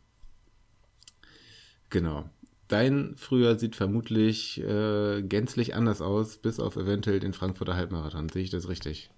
Genau. 1.90 2.30
Dein 2.68 3.14
Frühjahr 3.16 3.60
sieht 3.60 3.76
vermutlich 3.76 4.60
äh, 4.60 5.22
gänzlich 5.22 5.76
anders 5.76 6.02
aus, 6.02 6.38
bis 6.38 6.60
auf 6.60 6.78
eventuell 6.78 7.20
den 7.20 7.34
Frankfurter 7.34 7.76
Halbmarathon. 7.76 8.30
Sehe 8.30 8.42
ich 8.42 8.50
das 8.50 8.68
richtig? 8.68 9.12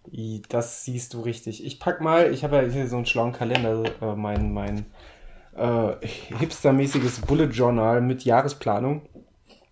Das 0.50 0.84
siehst 0.84 1.14
du 1.14 1.22
richtig. 1.22 1.66
Ich 1.66 1.80
pack 1.80 2.02
mal, 2.02 2.34
ich 2.34 2.44
habe 2.44 2.58
ja 2.58 2.64
hier 2.64 2.88
so 2.88 2.98
einen 2.98 3.06
schlauen 3.06 3.32
Kalender, 3.32 3.84
äh, 4.02 4.16
mein, 4.16 4.54
mein 4.54 4.86
äh, 5.56 5.94
hipstermäßiges 6.06 7.22
Bullet 7.22 7.48
Journal 7.48 8.02
mit 8.02 8.26
Jahresplanung. 8.26 9.08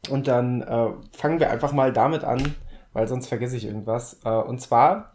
Und 0.10 0.28
dann 0.28 0.62
äh, 0.62 0.92
fangen 1.12 1.42
wir 1.42 1.50
einfach 1.50 1.74
mal 1.74 1.92
damit 1.92 2.24
an, 2.24 2.56
weil 2.94 3.10
sonst 3.10 3.28
vergesse 3.28 3.58
ich 3.58 3.66
irgendwas. 3.66 4.22
Äh, 4.24 4.30
und 4.30 4.62
zwar, 4.62 5.12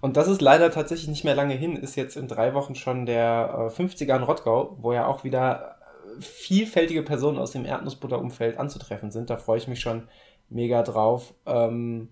und 0.00 0.16
das 0.16 0.28
ist 0.28 0.40
leider 0.40 0.70
tatsächlich 0.70 1.08
nicht 1.08 1.24
mehr 1.24 1.34
lange 1.34 1.54
hin, 1.54 1.74
ist 1.74 1.96
jetzt 1.96 2.16
in 2.16 2.28
drei 2.28 2.54
Wochen 2.54 2.76
schon 2.76 3.04
der 3.04 3.72
50er 3.76 4.14
in 4.16 4.22
Rottgau, 4.22 4.76
wo 4.80 4.92
ja 4.92 5.06
auch 5.06 5.24
wieder 5.24 5.75
vielfältige 6.20 7.02
Personen 7.02 7.38
aus 7.38 7.52
dem 7.52 7.64
Erdnussbutterumfeld 7.64 8.58
anzutreffen 8.58 9.10
sind. 9.10 9.30
Da 9.30 9.36
freue 9.36 9.58
ich 9.58 9.68
mich 9.68 9.80
schon 9.80 10.08
mega 10.48 10.82
drauf. 10.82 11.34
Ähm, 11.46 12.08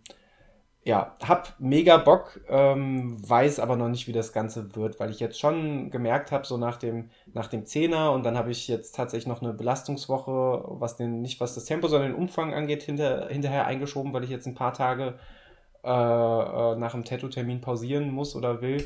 ja, 0.84 1.16
hab 1.26 1.54
mega 1.58 1.96
Bock, 1.96 2.40
ähm, 2.48 3.16
weiß 3.26 3.58
aber 3.58 3.76
noch 3.76 3.88
nicht, 3.88 4.06
wie 4.06 4.12
das 4.12 4.34
Ganze 4.34 4.76
wird, 4.76 5.00
weil 5.00 5.10
ich 5.10 5.18
jetzt 5.18 5.40
schon 5.40 5.90
gemerkt 5.90 6.30
habe, 6.30 6.46
so 6.46 6.58
nach 6.58 6.76
dem, 6.76 7.08
nach 7.32 7.46
dem 7.46 7.64
Zehner 7.64 8.12
und 8.12 8.22
dann 8.24 8.36
habe 8.36 8.50
ich 8.50 8.68
jetzt 8.68 8.94
tatsächlich 8.94 9.26
noch 9.26 9.40
eine 9.40 9.54
Belastungswoche, 9.54 10.62
was 10.68 10.96
den, 10.96 11.22
nicht 11.22 11.40
was 11.40 11.54
das 11.54 11.64
Tempo, 11.64 11.88
sondern 11.88 12.12
den 12.12 12.20
Umfang 12.20 12.52
angeht, 12.52 12.82
hinter, 12.82 13.28
hinterher 13.28 13.66
eingeschoben, 13.66 14.12
weil 14.12 14.24
ich 14.24 14.30
jetzt 14.30 14.46
ein 14.46 14.54
paar 14.54 14.74
Tage 14.74 15.14
äh, 15.84 15.88
äh, 15.88 16.76
nach 16.76 16.92
dem 16.92 17.04
Tattoo-Termin 17.04 17.62
pausieren 17.62 18.10
muss 18.10 18.36
oder 18.36 18.60
will. 18.60 18.84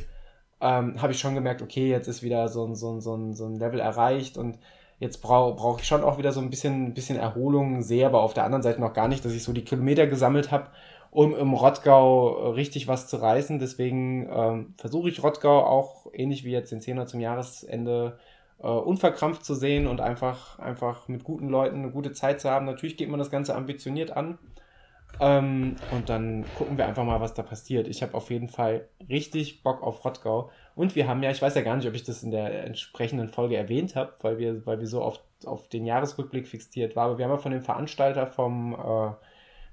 Ähm, 0.61 1.01
habe 1.03 1.13
ich 1.13 1.21
schon 1.21 1.35
gemerkt, 1.35 1.63
okay, 1.63 1.89
jetzt 1.89 2.09
ist 2.09 2.23
wieder 2.23 2.49
so 2.49 2.75
so 2.75 3.01
so 3.01 3.33
so 3.33 3.47
ein 3.47 3.57
Level 3.57 3.81
erreicht 3.81 4.37
und 4.39 4.59
Jetzt 5.01 5.19
brauche 5.19 5.55
brauch 5.55 5.79
ich 5.81 5.87
schon 5.87 6.03
auch 6.03 6.19
wieder 6.19 6.33
so 6.33 6.41
ein 6.41 6.51
bisschen, 6.51 6.93
bisschen 6.95 7.19
Erholung, 7.19 7.83
sehe 7.83 8.07
aber 8.07 8.23
auf 8.23 8.35
der 8.35 8.45
anderen 8.45 8.63
Seite 8.63 8.81
noch 8.81 8.95
gar 8.95 9.09
nicht, 9.09 9.25
dass 9.25 9.33
ich 9.33 9.45
so 9.45 9.53
die 9.53 9.65
Kilometer 9.65 10.07
gesammelt 10.09 10.51
habe, 10.51 10.69
um 11.11 11.37
im 11.37 11.55
Rottgau 11.55 12.51
richtig 12.51 12.89
was 12.89 13.07
zu 13.07 13.17
reißen. 13.19 13.61
Deswegen 13.61 14.29
ähm, 14.31 14.75
versuche 14.77 15.09
ich 15.09 15.23
Rottgau 15.23 15.65
auch 15.65 16.07
ähnlich 16.13 16.45
wie 16.45 16.51
jetzt 16.51 16.73
den 16.73 16.81
Zehner 16.81 17.07
zum 17.07 17.21
Jahresende 17.21 18.19
äh, 18.61 18.67
unverkrampft 18.67 19.45
zu 19.45 19.55
sehen 19.55 19.87
und 19.87 20.01
einfach, 20.01 20.59
einfach 20.59 21.07
mit 21.07 21.23
guten 21.23 21.49
Leuten 21.49 21.77
eine 21.77 21.91
gute 21.91 22.13
Zeit 22.13 22.41
zu 22.41 22.51
haben. 22.51 22.67
Natürlich 22.67 22.97
geht 22.97 23.09
man 23.09 23.21
das 23.21 23.31
Ganze 23.31 23.55
ambitioniert 23.55 24.17
an. 24.17 24.39
Ähm, 25.21 25.77
und 25.91 26.09
dann 26.09 26.45
gucken 26.57 26.79
wir 26.79 26.87
einfach 26.87 27.05
mal, 27.05 27.21
was 27.21 27.35
da 27.35 27.43
passiert. 27.43 27.89
Ich 27.89 28.03
habe 28.03 28.15
auf 28.15 28.31
jeden 28.31 28.49
Fall 28.49 28.89
richtig 29.09 29.63
Bock 29.63 29.83
auf 29.83 30.05
Rottgau 30.05 30.51
und 30.77 30.95
wir 30.95 31.09
haben 31.09 31.23
ja, 31.23 31.31
ich 31.31 31.43
weiß 31.43 31.55
ja 31.55 31.63
gar 31.63 31.77
nicht, 31.77 31.89
ob 31.89 31.95
ich 31.95 32.05
das 32.05 32.23
in 32.23 32.31
der 32.31 32.65
entsprechenden 32.65 33.29
Folge 33.29 33.57
erwähnt 33.57 33.97
habe, 33.97 34.13
weil 34.21 34.39
wir, 34.39 34.65
weil 34.65 34.79
wir 34.79 34.87
so 34.87 35.03
oft 35.03 35.23
auf 35.45 35.69
den 35.69 35.87
Jahresrückblick 35.87 36.47
fixiert 36.47 36.95
waren, 36.95 37.11
aber 37.11 37.19
wir 37.19 37.25
haben 37.25 37.33
ja 37.33 37.39
von 37.39 37.53
dem 37.53 37.63
Veranstalter 37.63 38.27
vom, 38.27 38.75
äh, 38.75 39.13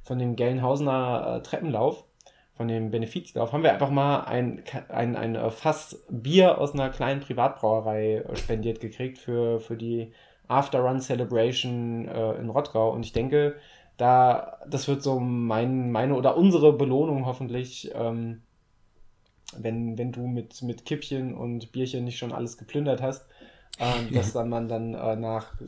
von 0.04 0.20
dem 0.20 0.36
Gelnhausener 0.36 1.38
äh, 1.38 1.44
Treppenlauf, 1.44 2.06
von 2.54 2.68
dem 2.68 2.90
Benefizlauf, 2.90 3.52
haben 3.52 3.64
wir 3.64 3.74
einfach 3.74 3.90
mal 3.90 4.22
ein, 4.22 4.64
ein, 4.90 5.16
ein 5.16 5.36
äh, 5.36 5.52
Fass 5.52 6.06
Bier 6.10 6.58
aus 6.58 6.74
einer 6.74 6.90
kleinen 6.90 7.22
Privatbrauerei 7.22 8.24
äh, 8.28 8.36
spendiert 8.36 8.80
gekriegt 8.80 9.20
für, 9.20 9.60
für 9.60 9.78
die 9.78 10.12
After 10.48 10.80
Run 10.80 11.00
Celebration 11.00 12.08
äh, 12.08 12.34
in 12.34 12.50
Rottgau. 12.50 12.92
Und 12.92 13.06
ich 13.06 13.14
denke, 13.14 13.56
da, 13.98 14.60
das 14.70 14.88
wird 14.88 15.04
so 15.04 15.20
mein, 15.20 15.92
meine 15.92 16.16
oder 16.16 16.38
unsere 16.38 16.74
Belohnung 16.74 17.26
hoffentlich. 17.26 17.92
Ähm, 17.94 18.42
wenn, 19.58 19.98
wenn 19.98 20.12
du 20.12 20.28
mit, 20.28 20.62
mit 20.64 20.86
Kippchen 20.86 21.34
und 21.34 21.72
Bierchen 21.72 22.04
nicht 22.04 22.18
schon 22.18 22.34
alles 22.34 22.58
geplündert 22.58 23.02
hast, 23.02 23.28
äh, 23.78 24.14
dass 24.14 24.34
dann 24.34 24.50
man 24.50 24.68
dann 24.68 24.94
äh, 24.94 25.16
nach 25.16 25.60
äh, 25.62 25.66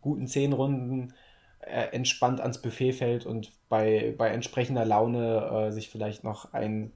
guten 0.00 0.26
zehn 0.26 0.52
Runden 0.52 1.14
äh, 1.60 1.86
entspannt 1.92 2.40
ans 2.40 2.60
Buffet 2.60 2.92
fällt 2.92 3.26
und 3.26 3.52
bei, 3.68 4.14
bei 4.16 4.28
entsprechender 4.28 4.84
Laune 4.84 5.68
äh, 5.68 5.72
sich 5.72 5.88
vielleicht 5.88 6.24
noch 6.24 6.52
ein 6.52 6.92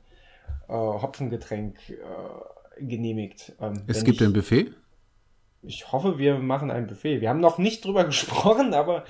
äh, 0.68 0.72
Hopfengetränk 0.72 1.78
genehmigt. 2.80 3.52
Ähm, 3.60 3.84
es 3.86 4.04
gibt 4.04 4.20
ich, 4.20 4.26
ein 4.26 4.32
Buffet? 4.32 4.72
Ich 5.66 5.92
hoffe, 5.92 6.18
wir 6.18 6.38
machen 6.38 6.70
ein 6.70 6.86
Buffet. 6.86 7.20
Wir 7.20 7.30
haben 7.30 7.40
noch 7.40 7.58
nicht 7.58 7.84
drüber 7.84 8.04
gesprochen, 8.06 8.74
aber 8.74 9.04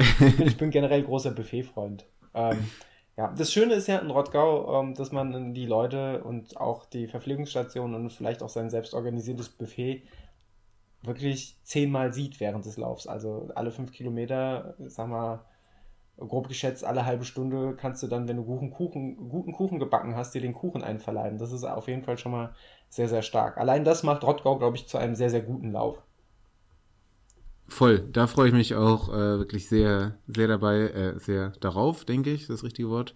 ich 0.45 0.57
bin, 0.57 0.71
generell 0.71 1.03
großer 1.03 1.33
Buffet-Freund. 1.33 2.07
Ähm, 2.35 2.71
ja, 3.17 3.33
das 3.37 3.53
Schöne 3.53 3.75
ist 3.75 3.87
ja 3.87 3.99
in 3.99 4.11
Rottgau, 4.11 4.81
ähm, 4.81 4.95
dass 4.95 5.13
man 5.13 5.55
die 5.55 5.67
Leute 5.67 6.25
und 6.25 6.57
auch 6.57 6.85
die 6.87 7.07
Verpflegungsstation 7.07 7.95
und 7.95 8.11
vielleicht 8.11 8.43
auch 8.43 8.49
sein 8.49 8.71
selbst 8.71 8.95
organisiertes 8.95 9.49
Buffet 9.51 10.03
wirklich 11.03 11.59
zehnmal 11.63 12.13
sieht 12.13 12.41
während 12.41 12.65
des 12.65 12.77
Laufs. 12.77 13.07
Also 13.07 13.51
alle 13.55 13.71
fünf 13.71 13.93
Kilometer, 13.93 14.75
sag 14.79 15.09
mal, 15.09 15.45
grob 16.17 16.49
geschätzt, 16.49 16.85
alle 16.85 17.05
halbe 17.05 17.25
Stunde 17.25 17.77
kannst 17.77 18.03
du 18.03 18.07
dann, 18.07 18.29
wenn 18.29 18.37
du 18.37 18.45
guten 18.45 18.71
Kuchen, 18.71 19.29
guten 19.29 19.53
Kuchen 19.53 19.79
gebacken 19.79 20.17
hast, 20.17 20.35
dir 20.35 20.41
den 20.41 20.55
Kuchen 20.55 20.83
einverleiben. 20.83 21.39
Das 21.39 21.53
ist 21.53 21.65
auf 21.65 21.89
jeden 21.89 22.03
Fall 22.03 22.19
schon 22.19 22.33
mal 22.33 22.55
sehr, 22.89 23.09
sehr 23.09 23.23
stark. 23.23 23.59
Allein 23.59 23.85
das 23.85 24.03
macht 24.03 24.25
Rottgau, 24.25 24.59
glaube 24.59 24.77
ich, 24.77 24.87
zu 24.87 24.99
einem 24.99 25.15
sehr, 25.15 25.31
sehr 25.31 25.43
guten 25.43 25.73
Lauf. 25.73 26.03
Voll, 27.67 28.01
da 28.13 28.27
freue 28.27 28.49
ich 28.49 28.55
mich 28.55 28.75
auch 28.75 29.09
äh, 29.09 29.39
wirklich 29.39 29.69
sehr, 29.69 30.19
sehr 30.27 30.49
dabei, 30.49 30.89
äh, 30.89 31.19
sehr 31.19 31.51
darauf, 31.61 32.05
denke 32.05 32.31
ich, 32.33 32.47
das 32.47 32.63
richtige 32.63 32.91
Wort, 32.91 33.15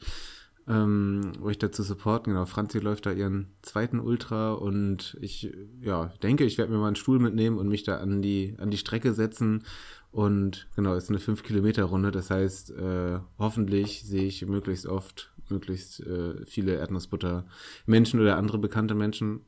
ähm, 0.66 1.32
euch 1.42 1.59
dazu 1.59 1.82
supporten. 1.82 2.32
Genau, 2.32 2.46
Franzi 2.46 2.78
läuft 2.78 3.07
da 3.07 3.12
ihren 3.12 3.49
zweiten 3.62 4.01
Ultra 4.01 4.53
und 4.53 5.16
ich, 5.20 5.53
ja, 5.80 6.12
denke, 6.22 6.44
ich 6.44 6.59
werde 6.59 6.72
mir 6.72 6.78
mal 6.78 6.88
einen 6.88 6.96
Stuhl 6.96 7.18
mitnehmen 7.18 7.59
und 7.59 7.68
mich 7.68 7.84
da 7.84 7.99
an 7.99 8.22
die, 8.22 8.55
an 8.59 8.70
die 8.70 8.78
Strecke 8.78 9.12
setzen. 9.12 9.64
Und 10.11 10.66
genau, 10.74 10.94
es 10.94 11.05
ist 11.05 11.11
eine 11.11 11.18
5-Kilometer-Runde, 11.18 12.11
das 12.11 12.30
heißt, 12.30 12.70
äh, 12.70 13.18
hoffentlich 13.38 14.03
sehe 14.05 14.24
ich 14.24 14.44
möglichst 14.46 14.86
oft 14.86 15.30
möglichst 15.51 16.01
äh, 16.01 16.44
viele 16.46 16.74
Erdnussbutter-Menschen 16.76 18.20
oder 18.20 18.36
andere 18.36 18.59
bekannte 18.59 18.94
Menschen. 18.94 19.40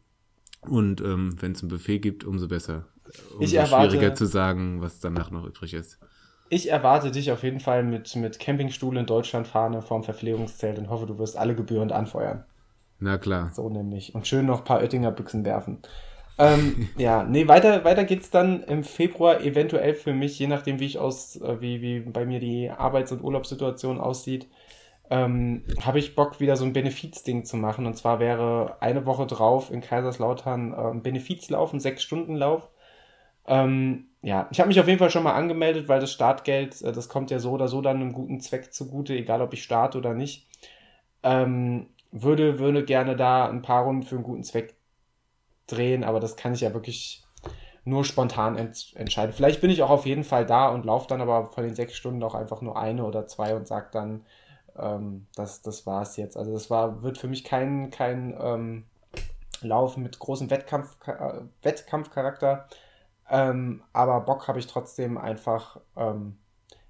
Und 0.62 1.01
ähm, 1.01 1.36
wenn 1.40 1.53
es 1.53 1.62
ein 1.62 1.68
Buffet 1.68 2.01
gibt, 2.01 2.24
umso 2.24 2.48
besser 2.48 2.88
umso 3.33 3.45
ich 3.45 3.55
erwarte, 3.55 3.91
schwieriger 3.91 4.15
zu 4.15 4.27
sagen, 4.27 4.81
was 4.81 5.01
danach 5.01 5.31
noch 5.31 5.45
übrig 5.45 5.75
ist. 5.75 5.99
Ich 6.53 6.69
erwarte 6.69 7.13
dich 7.13 7.31
auf 7.31 7.45
jeden 7.45 7.61
Fall 7.61 7.85
mit, 7.85 8.17
mit 8.17 8.41
Campingstuhl 8.41 8.97
in 8.97 9.07
Deutschland 9.07 9.47
Fahne 9.47 9.83
vorm 9.83 10.03
Verpflegungszelt 10.03 10.79
und 10.79 10.91
hoffe, 10.91 11.07
du 11.07 11.19
wirst 11.19 11.37
alle 11.37 11.55
gebührend 11.55 11.93
anfeuern. 11.93 12.45
Na 12.99 13.19
klar. 13.19 13.51
So 13.55 13.69
nämlich. 13.69 14.15
Und 14.17 14.27
schön 14.27 14.47
noch 14.47 14.59
ein 14.59 14.65
paar 14.65 14.81
Oettinger 14.81 15.13
Büchsen 15.13 15.45
werfen. 15.45 15.79
ähm, 16.39 16.89
ja, 16.99 17.23
nee, 17.23 17.47
weiter, 17.47 17.85
weiter 17.85 18.05
geht's 18.05 18.31
dann 18.31 18.65
im 18.65 18.83
Februar 18.83 19.41
eventuell 19.43 19.95
für 19.95 20.13
mich, 20.13 20.39
je 20.41 20.49
nachdem, 20.49 20.81
wie 20.81 20.87
ich 20.87 20.99
aus, 20.99 21.37
äh, 21.37 21.61
wie, 21.61 21.81
wie 21.83 22.01
bei 22.01 22.27
mir 22.27 22.41
die 22.41 22.69
Arbeits- 22.69 23.13
und 23.13 23.23
Urlaubssituation 23.23 24.01
aussieht, 24.01 24.49
ähm, 25.09 25.63
habe 25.83 26.01
ich 26.01 26.17
Bock, 26.17 26.41
wieder 26.41 26.57
so 26.57 26.65
ein 26.65 26.73
Benefizding 26.73 27.45
zu 27.45 27.57
machen. 27.59 27.87
Und 27.87 27.97
zwar 27.97 28.19
wäre 28.19 28.77
eine 28.81 29.07
Woche 29.07 29.27
drauf 29.27 29.71
in 29.71 29.81
Kaiserslautern 29.81 30.73
äh, 30.73 30.77
ein 30.77 31.03
Benefizlauf, 31.03 31.73
ein 31.73 31.81
Sechs-Stunden-Lauf 31.81 32.69
ähm, 33.51 34.07
ja, 34.22 34.46
ich 34.53 34.61
habe 34.61 34.68
mich 34.68 34.78
auf 34.78 34.86
jeden 34.86 35.01
Fall 35.01 35.11
schon 35.11 35.24
mal 35.24 35.34
angemeldet, 35.34 35.88
weil 35.88 36.01
das 36.01 36.12
Startgeld, 36.12 36.80
äh, 36.82 36.92
das 36.92 37.09
kommt 37.09 37.32
ja 37.32 37.40
so 37.40 37.51
oder 37.51 37.66
so 37.66 37.82
dann 37.82 37.96
einem 37.96 38.12
guten 38.12 38.40
Zweck 38.40 38.72
zugute, 38.72 39.12
egal 39.14 39.42
ob 39.42 39.53
ich 39.53 39.64
starte 39.64 39.98
oder 39.98 40.14
nicht. 40.14 40.48
Ähm, 41.24 41.88
würde, 42.12 42.61
würde 42.61 42.84
gerne 42.84 43.16
da 43.16 43.48
ein 43.48 43.62
paar 43.62 43.84
Runden 43.84 44.05
für 44.05 44.14
einen 44.14 44.24
guten 44.24 44.44
Zweck 44.44 44.76
drehen, 45.66 46.05
aber 46.05 46.20
das 46.20 46.36
kann 46.36 46.55
ich 46.55 46.61
ja 46.61 46.72
wirklich 46.74 47.24
nur 47.84 48.05
spontan 48.05 48.57
ent 48.57 48.92
entscheide. 48.94 49.32
Vielleicht 49.32 49.61
bin 49.61 49.70
ich 49.70 49.82
auch 49.82 49.90
auf 49.90 50.07
jeden 50.07 50.24
Fall 50.24 50.46
da 50.46 50.68
und 50.68 50.84
laufe 50.84 51.09
dann 51.09 51.20
aber 51.20 51.46
von 51.46 51.64
den 51.64 51.74
sechs 51.74 51.96
Stunden 51.96 52.22
auch 52.22 52.36
einfach 52.36 52.61
nur 52.62 52.78
eine 52.78 53.05
oder 53.05 53.26
zwei 53.26 53.57
und 53.57 53.66
sage 53.66 53.88
dann, 53.90 54.24
ähm, 54.78 55.26
das, 55.34 55.62
das 55.62 55.86
war 55.86 56.03
es 56.03 56.16
jetzt. 56.16 56.36
Also 56.36 56.53
das 56.53 56.70
war, 56.70 57.03
wird 57.03 57.18
für 57.18 57.28
mich 57.28 57.42
kein, 57.42 57.90
kein 57.90 58.36
ähm, 58.40 58.84
Lauf 59.62 59.96
mit 59.96 60.20
großem 60.20 60.51
Wettkampf, 60.51 60.96
äh, 61.07 61.40
Wettkampfcharakter. 61.62 62.68
Ähm, 63.31 63.83
aber 63.93 64.20
Bock 64.20 64.49
habe 64.49 64.59
ich 64.59 64.66
trotzdem 64.66 65.16
einfach, 65.16 65.81
ähm, 65.97 66.37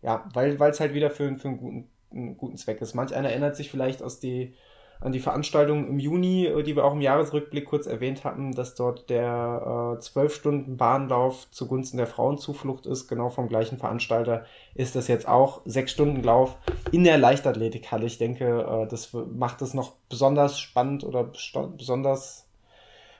ja, 0.02 0.26
weil 0.32 0.60
es 0.60 0.80
halt 0.80 0.94
wieder 0.94 1.10
für, 1.10 1.36
für 1.36 1.48
einen, 1.48 1.58
guten, 1.58 1.90
einen 2.10 2.36
guten 2.36 2.56
Zweck 2.56 2.80
ist. 2.80 2.94
Manch 2.94 3.14
einer 3.14 3.30
erinnert 3.30 3.56
sich 3.56 3.70
vielleicht 3.70 4.02
aus 4.02 4.20
die 4.20 4.54
an 5.00 5.12
die 5.12 5.20
Veranstaltung 5.20 5.88
im 5.88 5.98
Juni, 5.98 6.46
äh, 6.46 6.62
die 6.62 6.76
wir 6.76 6.84
auch 6.84 6.92
im 6.92 7.00
Jahresrückblick 7.00 7.64
kurz 7.64 7.86
erwähnt 7.86 8.24
hatten, 8.24 8.52
dass 8.52 8.74
dort 8.74 9.08
der 9.10 9.96
zwölf 10.00 10.32
äh, 10.32 10.36
Stunden 10.36 10.76
Bahnlauf 10.76 11.50
zugunsten 11.50 11.96
der 11.96 12.06
Frauenzuflucht 12.06 12.86
ist, 12.86 13.08
genau 13.08 13.30
vom 13.30 13.48
gleichen 13.48 13.78
Veranstalter, 13.78 14.44
ist 14.74 14.96
das 14.96 15.08
jetzt 15.08 15.26
auch 15.26 15.62
sechs 15.64 15.92
Stunden 15.92 16.22
Lauf 16.22 16.56
in 16.92 17.04
der 17.04 17.18
Leichtathletikhalle. 17.18 18.06
Ich 18.06 18.18
denke, 18.18 18.62
äh, 18.62 18.86
das 18.88 19.12
macht 19.12 19.62
es 19.62 19.74
noch 19.74 19.94
besonders 20.08 20.58
spannend 20.58 21.04
oder 21.04 21.24
besonders 21.24 22.46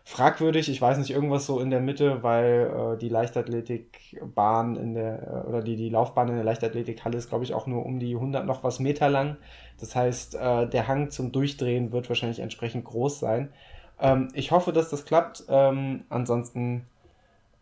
fragwürdig. 0.05 0.69
Ich 0.69 0.81
weiß 0.81 0.99
nicht, 0.99 1.11
irgendwas 1.11 1.47
so 1.47 1.61
in 1.61 1.71
der 1.71 1.81
Mitte, 1.81 2.23
weil 2.23 2.95
äh, 2.95 2.99
die 2.99 3.09
Leichtathletikbahn 3.09 4.77
in 4.77 4.95
der, 4.95 5.45
oder 5.49 5.63
die, 5.63 5.77
die 5.77 5.89
Laufbahn 5.89 6.29
in 6.29 6.35
der 6.35 6.45
Leichtathletikhalle 6.45 7.17
ist, 7.17 7.29
glaube 7.29 7.45
ich, 7.45 7.55
auch 7.55 7.67
nur 7.67 7.85
um 7.85 7.99
die 7.99 8.15
100 8.15 8.47
noch 8.47 8.65
was 8.65 8.81
Meter 8.81 9.09
lang. 9.09 9.37
Das 9.79 9.95
heißt, 9.95 10.35
äh, 10.35 10.69
der 10.69 10.89
Hang 10.89 11.11
zum 11.11 11.33
Durchdrehen 11.33 11.93
wird 11.93 12.09
wahrscheinlich 12.09 12.41
entsprechend 12.41 12.85
groß 12.85 13.21
sein. 13.21 13.53
Ähm, 14.01 14.29
ich 14.35 14.51
hoffe, 14.51 14.73
dass 14.73 14.91
das 14.91 15.05
klappt. 15.05 15.45
Ähm, 15.49 16.05
ansonsten 16.09 16.87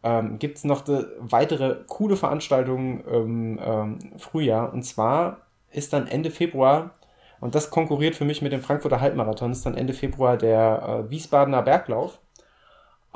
ähm, 0.02 0.38
gibt 0.38 0.58
es 0.58 0.64
noch 0.64 0.84
weitere 1.18 1.76
coole 1.86 2.16
Veranstaltungen 2.16 3.04
im 3.04 3.60
ähm, 3.62 3.98
Frühjahr. 4.18 4.72
Und 4.72 4.82
zwar 4.84 5.38
ist 5.72 5.92
dann 5.92 6.06
Ende 6.06 6.30
Februar, 6.30 6.92
und 7.40 7.54
das 7.54 7.70
konkurriert 7.70 8.16
für 8.16 8.24
mich 8.24 8.42
mit 8.42 8.52
dem 8.52 8.62
Frankfurter 8.62 9.00
Halbmarathon, 9.00 9.52
ist 9.52 9.64
dann 9.64 9.76
Ende 9.76 9.92
Februar 9.92 10.36
der 10.36 11.04
äh, 11.06 11.10
Wiesbadener 11.10 11.62
Berglauf. 11.62 12.18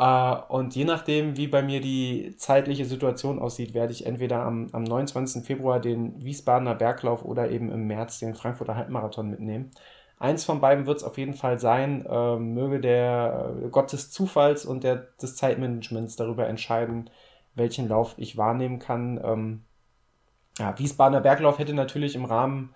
Uh, 0.03 0.42
und 0.48 0.74
je 0.74 0.84
nachdem, 0.84 1.36
wie 1.36 1.46
bei 1.46 1.62
mir 1.62 1.80
die 1.80 2.34
zeitliche 2.36 2.84
Situation 2.86 3.38
aussieht, 3.38 3.72
werde 3.72 3.92
ich 3.92 4.05
entweder 4.05 4.42
am, 4.42 4.66
am 4.72 4.82
29. 4.82 5.44
Februar 5.44 5.78
den 5.78 6.20
Wiesbadener 6.24 6.74
Berglauf 6.74 7.24
oder 7.24 7.53
eben 7.53 7.70
im 7.70 7.86
März 7.86 8.18
den 8.18 8.34
Frankfurter 8.34 8.74
Halbmarathon 8.74 9.30
mitnehmen. 9.30 9.70
Eins 10.18 10.44
von 10.44 10.61
beiden 10.61 10.86
wird 10.86 10.96
es 10.96 11.05
auf 11.05 11.18
jeden 11.18 11.34
Fall 11.34 11.61
sein. 11.61 12.05
Uh, 12.05 12.36
möge 12.36 12.80
der 12.80 13.55
uh, 13.62 13.68
Gott 13.68 13.92
des 13.92 14.11
Zufalls 14.11 14.66
und 14.66 14.82
der, 14.82 14.96
des 15.22 15.36
Zeitmanagements 15.36 16.16
darüber 16.16 16.48
entscheiden, 16.48 17.09
welchen 17.55 17.86
Lauf 17.86 18.14
ich 18.16 18.36
wahrnehmen 18.36 18.80
kann. 18.80 19.20
Ähm, 19.22 19.64
ja, 20.59 20.76
Wiesbadener 20.80 21.20
Berglauf 21.20 21.61
hätte 21.61 21.74
natürlich 21.74 22.16
im 22.16 22.24
Rahmen 22.24 22.74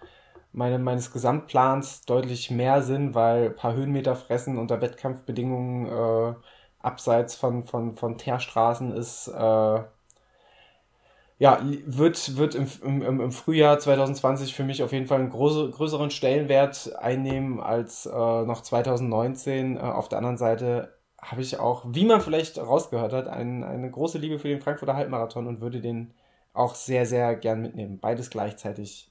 meine, 0.53 0.79
meines 0.79 1.13
Gesamtplans 1.13 2.05
deutlich 2.05 2.53
mehr 2.53 2.83
Sinn, 2.83 3.17
weil 3.17 3.47
ein 3.47 3.57
paar 3.57 3.75
Höhenmeter 3.75 4.15
fressen 4.15 4.59
unter 4.59 4.81
Wettkampfbedingungen 4.81 5.87
äh, 5.87 6.35
abseits 6.87 7.35
von, 7.35 7.65
von, 7.65 7.95
von 7.95 8.17
Teerstraßen 8.17 8.93
ist, 8.93 9.29
äh, 9.29 9.81
ja, 11.39 11.61
wird, 11.85 12.37
wird 12.37 12.55
im, 12.55 12.67
im, 12.83 13.21
im 13.21 13.33
Frühjahr 13.33 13.79
2020 13.79 14.55
für 14.55 14.65
mich 14.65 14.83
auf 14.83 14.93
jeden 14.93 15.07
Fall 15.07 15.21
einen 15.21 15.31
große, 15.31 15.71
größeren 15.71 16.11
Stellenwert 16.11 16.97
einnehmen 16.97 17.61
als 17.61 18.07
äh, 18.07 18.11
noch 18.11 18.63
2019. 18.63 19.77
Äh, 19.77 19.81
auf 19.81 20.09
der 20.09 20.19
anderen 20.19 20.39
Seite 20.39 20.97
habe 21.21 21.43
ich 21.43 21.59
auch, 21.59 21.85
wie 21.89 22.07
man 22.07 22.21
vielleicht 22.21 22.59
rausgehört 22.59 23.13
hat, 23.13 23.29
ein, 23.29 23.65
eine 23.65 23.91
große 23.91 24.19
Liebe 24.19 24.39
für 24.39 24.49
den 24.49 24.61
Frankfurter 24.61 24.95
Halbmarathon 24.95 25.47
und 25.47 25.61
würde 25.61 25.81
den 25.81 26.15
auch 26.55 26.75
sehr, 26.75 27.05
sehr 27.05 27.37
gern 27.37 27.61
mitnehmen. 27.61 27.99
Beides 28.01 28.31
gleichzeitig. 28.31 29.11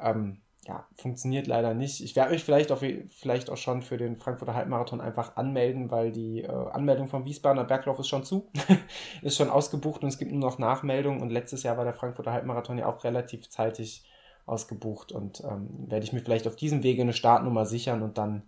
Ähm, 0.00 0.40
ja, 0.66 0.86
funktioniert 0.96 1.48
leider 1.48 1.74
nicht. 1.74 2.00
Ich 2.02 2.14
werde 2.14 2.30
mich 2.30 2.44
vielleicht, 2.44 2.70
auf, 2.70 2.84
vielleicht 3.10 3.50
auch 3.50 3.56
schon 3.56 3.82
für 3.82 3.96
den 3.96 4.16
Frankfurter 4.16 4.54
Halbmarathon 4.54 5.00
einfach 5.00 5.36
anmelden, 5.36 5.90
weil 5.90 6.12
die 6.12 6.42
äh, 6.42 6.48
Anmeldung 6.48 7.08
vom 7.08 7.24
Wiesbadener 7.24 7.64
Berglauf 7.64 7.98
ist 7.98 8.08
schon 8.08 8.22
zu, 8.22 8.48
ist 9.22 9.36
schon 9.36 9.50
ausgebucht 9.50 10.02
und 10.02 10.08
es 10.08 10.18
gibt 10.18 10.30
nur 10.30 10.40
noch 10.40 10.58
Nachmeldungen. 10.58 11.20
Und 11.20 11.30
letztes 11.30 11.64
Jahr 11.64 11.76
war 11.78 11.84
der 11.84 11.94
Frankfurter 11.94 12.32
Halbmarathon 12.32 12.78
ja 12.78 12.86
auch 12.86 13.02
relativ 13.02 13.50
zeitig 13.50 14.04
ausgebucht 14.46 15.12
und 15.12 15.42
ähm, 15.44 15.68
werde 15.88 16.04
ich 16.04 16.12
mir 16.12 16.20
vielleicht 16.20 16.46
auf 16.46 16.56
diesem 16.56 16.82
Wege 16.82 17.02
eine 17.02 17.12
Startnummer 17.12 17.66
sichern 17.66 18.02
und 18.02 18.18
dann, 18.18 18.42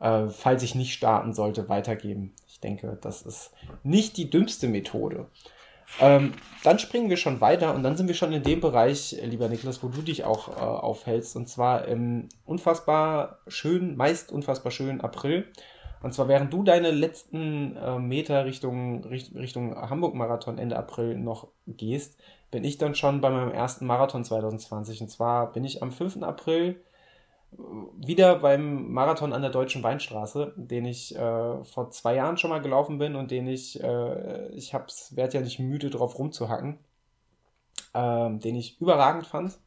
äh, 0.00 0.28
falls 0.28 0.62
ich 0.62 0.74
nicht 0.74 0.94
starten 0.94 1.32
sollte, 1.32 1.68
weitergeben. 1.68 2.34
Ich 2.48 2.60
denke, 2.60 2.98
das 3.00 3.22
ist 3.22 3.52
nicht 3.82 4.16
die 4.16 4.30
dümmste 4.30 4.68
Methode. 4.68 5.26
Ähm, 6.00 6.32
dann 6.62 6.78
springen 6.78 7.10
wir 7.10 7.16
schon 7.16 7.40
weiter 7.40 7.74
und 7.74 7.82
dann 7.82 7.96
sind 7.96 8.08
wir 8.08 8.14
schon 8.14 8.32
in 8.32 8.42
dem 8.42 8.60
Bereich, 8.60 9.16
äh, 9.20 9.26
lieber 9.26 9.48
Niklas, 9.48 9.82
wo 9.82 9.88
du 9.88 10.02
dich 10.02 10.24
auch 10.24 10.48
äh, 10.48 10.60
aufhältst. 10.60 11.36
Und 11.36 11.48
zwar 11.48 11.86
im 11.86 12.28
unfassbar 12.44 13.38
schönen, 13.46 13.96
meist 13.96 14.32
unfassbar 14.32 14.72
schönen 14.72 15.00
April. 15.00 15.46
Und 16.02 16.12
zwar 16.12 16.28
während 16.28 16.52
du 16.52 16.62
deine 16.62 16.90
letzten 16.90 17.76
äh, 17.76 17.98
Meter 17.98 18.44
Richtung, 18.44 19.04
Richtung 19.04 19.74
Hamburg-Marathon 19.74 20.58
Ende 20.58 20.76
April 20.76 21.16
noch 21.16 21.48
gehst, 21.66 22.18
bin 22.50 22.64
ich 22.64 22.78
dann 22.78 22.94
schon 22.94 23.20
bei 23.20 23.30
meinem 23.30 23.52
ersten 23.52 23.86
Marathon 23.86 24.24
2020. 24.24 25.00
Und 25.02 25.08
zwar 25.08 25.52
bin 25.52 25.64
ich 25.64 25.82
am 25.82 25.90
5. 25.90 26.22
April 26.22 26.76
wieder 27.96 28.36
beim 28.36 28.92
Marathon 28.92 29.32
an 29.32 29.42
der 29.42 29.50
Deutschen 29.50 29.82
Weinstraße, 29.82 30.52
den 30.56 30.84
ich 30.84 31.16
äh, 31.16 31.64
vor 31.64 31.90
zwei 31.90 32.14
Jahren 32.14 32.36
schon 32.36 32.50
mal 32.50 32.60
gelaufen 32.60 32.98
bin 32.98 33.16
und 33.16 33.30
den 33.30 33.46
ich, 33.46 33.82
äh, 33.82 34.48
ich 34.48 34.72
werde 34.72 35.34
ja 35.34 35.40
nicht 35.40 35.58
müde 35.58 35.90
drauf 35.90 36.18
rumzuhacken, 36.18 36.78
äh, 37.94 38.30
den 38.30 38.54
ich 38.56 38.80
überragend 38.80 39.26
fand. 39.26 39.58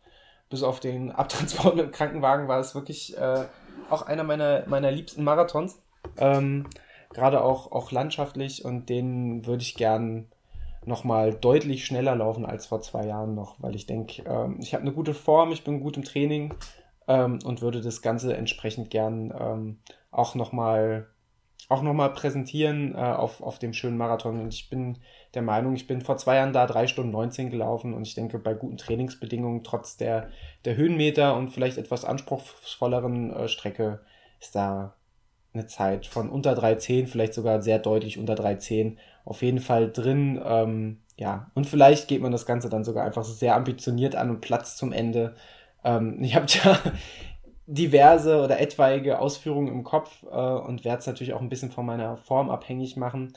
Bis 0.50 0.64
auf 0.64 0.80
den 0.80 1.12
Abtransport 1.12 1.76
mit 1.76 1.86
dem 1.86 1.92
Krankenwagen 1.92 2.48
war 2.48 2.60
es 2.60 2.76
wirklich 2.76 3.18
äh, 3.18 3.46
auch 3.90 4.04
einer 4.04 4.24
meiner, 4.24 4.64
meiner 4.68 4.92
liebsten 4.92 5.24
Marathons. 5.24 5.82
Ähm, 6.18 6.68
Gerade 7.12 7.44
auch, 7.44 7.72
auch 7.72 7.92
landschaftlich 7.92 8.64
und 8.64 8.88
den 8.88 9.48
würde 9.48 9.64
ich 9.64 9.74
gern 9.74 10.28
nochmal 10.86 11.34
deutlich 11.34 11.86
schneller 11.86 12.16
laufen 12.16 12.46
als 12.46 12.68
vor 12.68 12.82
zwei 12.82 13.06
Jahren 13.06 13.34
noch, 13.34 13.56
weil 13.60 13.76
ich 13.76 13.88
denke, 13.88 14.24
ähm, 14.28 14.58
ich 14.62 14.74
habe 14.74 14.84
eine 14.84 14.94
gute 14.94 15.16
Form, 15.16 15.52
ich 15.52 15.64
bin 15.64 15.82
gut 15.82 15.98
im 15.98 16.04
Training 16.04 16.54
ähm, 17.10 17.40
und 17.44 17.62
würde 17.62 17.82
das 17.82 18.02
Ganze 18.02 18.38
entsprechend 18.38 18.90
gern 18.90 19.34
ähm, 19.38 19.80
auch 20.12 20.36
nochmal 20.36 21.08
auch 21.68 21.84
noch 21.84 21.94
mal 21.94 22.10
präsentieren 22.10 22.96
äh, 22.96 22.98
auf, 22.98 23.44
auf 23.44 23.60
dem 23.60 23.74
schönen 23.74 23.98
Marathon. 23.98 24.40
Und 24.40 24.54
ich 24.54 24.70
bin 24.70 24.98
der 25.36 25.44
Meinung, 25.44 25.76
ich 25.76 25.86
bin 25.86 26.02
vor 26.02 26.18
zwei 26.18 26.38
Jahren 26.38 26.54
da 26.54 26.66
drei 26.66 26.88
Stunden 26.88 27.12
19 27.12 27.52
gelaufen 27.52 27.94
und 27.94 28.08
ich 28.08 28.16
denke, 28.16 28.40
bei 28.40 28.56
guten 28.56 28.78
Trainingsbedingungen, 28.78 29.64
trotz 29.64 29.96
der, 29.96 30.30
der 30.66 30.76
Höhenmeter 30.76 31.36
und 31.36 31.50
vielleicht 31.50 31.78
etwas 31.78 32.06
anspruchsvolleren 32.06 33.32
äh, 33.34 33.48
Strecke, 33.48 34.00
ist 34.40 34.56
da 34.56 34.96
eine 35.54 35.68
Zeit 35.68 36.08
von 36.08 36.30
unter 36.30 36.54
3,10, 36.54 37.08
vielleicht 37.08 37.34
sogar 37.34 37.62
sehr 37.62 37.80
deutlich 37.80 38.18
unter 38.18 38.34
3,10 38.34 38.98
auf 39.26 39.42
jeden 39.44 39.60
Fall 39.60 39.92
drin. 39.92 40.42
Ähm, 40.44 41.02
ja, 41.18 41.52
und 41.54 41.68
vielleicht 41.68 42.08
geht 42.08 42.22
man 42.22 42.32
das 42.32 42.48
Ganze 42.48 42.70
dann 42.70 42.84
sogar 42.84 43.06
einfach 43.06 43.26
sehr 43.26 43.56
ambitioniert 43.56 44.16
an 44.16 44.30
und 44.30 44.42
Platz 44.42 44.76
zum 44.76 44.92
Ende. 44.92 45.36
Ähm, 45.84 46.22
ich 46.22 46.36
habe 46.36 46.46
ja 46.48 46.80
diverse 47.68 48.44
oder 48.44 48.60
etwaige 48.60 49.20
Ausführungen 49.20 49.68
im 49.68 49.84
Kopf 49.84 50.24
äh, 50.24 50.28
und 50.28 50.86
werde 50.86 51.00
es 51.00 51.08
natürlich 51.08 51.34
auch 51.34 51.42
ein 51.42 51.50
bisschen 51.50 51.72
von 51.72 51.86
meiner 51.86 52.18
Form 52.18 52.50
abhängig 52.50 52.98
machen. 52.98 53.34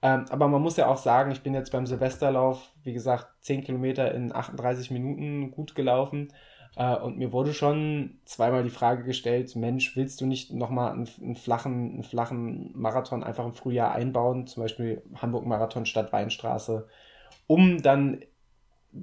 Ähm, 0.00 0.26
aber 0.30 0.48
man 0.48 0.62
muss 0.62 0.76
ja 0.76 0.88
auch 0.88 0.96
sagen, 0.96 1.30
ich 1.32 1.42
bin 1.42 1.54
jetzt 1.54 1.72
beim 1.72 1.86
Silvesterlauf, 1.86 2.70
wie 2.84 2.92
gesagt, 2.92 3.28
10 3.40 3.64
Kilometer 3.64 4.12
in 4.14 4.34
38 4.34 4.90
Minuten 4.90 5.50
gut 5.50 5.74
gelaufen. 5.74 6.32
Äh, 6.76 6.96
und 6.96 7.18
mir 7.18 7.32
wurde 7.32 7.52
schon 7.52 8.20
zweimal 8.24 8.62
die 8.62 8.70
Frage 8.70 9.02
gestellt, 9.02 9.54
Mensch, 9.56 9.96
willst 9.96 10.20
du 10.20 10.26
nicht 10.26 10.52
nochmal 10.52 10.92
einen, 10.92 11.08
einen, 11.20 11.34
flachen, 11.34 11.92
einen 11.94 12.02
flachen 12.04 12.70
Marathon 12.74 13.24
einfach 13.24 13.44
im 13.44 13.52
Frühjahr 13.52 13.92
einbauen, 13.92 14.46
zum 14.46 14.62
Beispiel 14.62 15.02
Hamburg-Marathon 15.16 15.86
statt 15.86 16.12
Weinstraße, 16.12 16.86
um 17.46 17.82
dann 17.82 18.20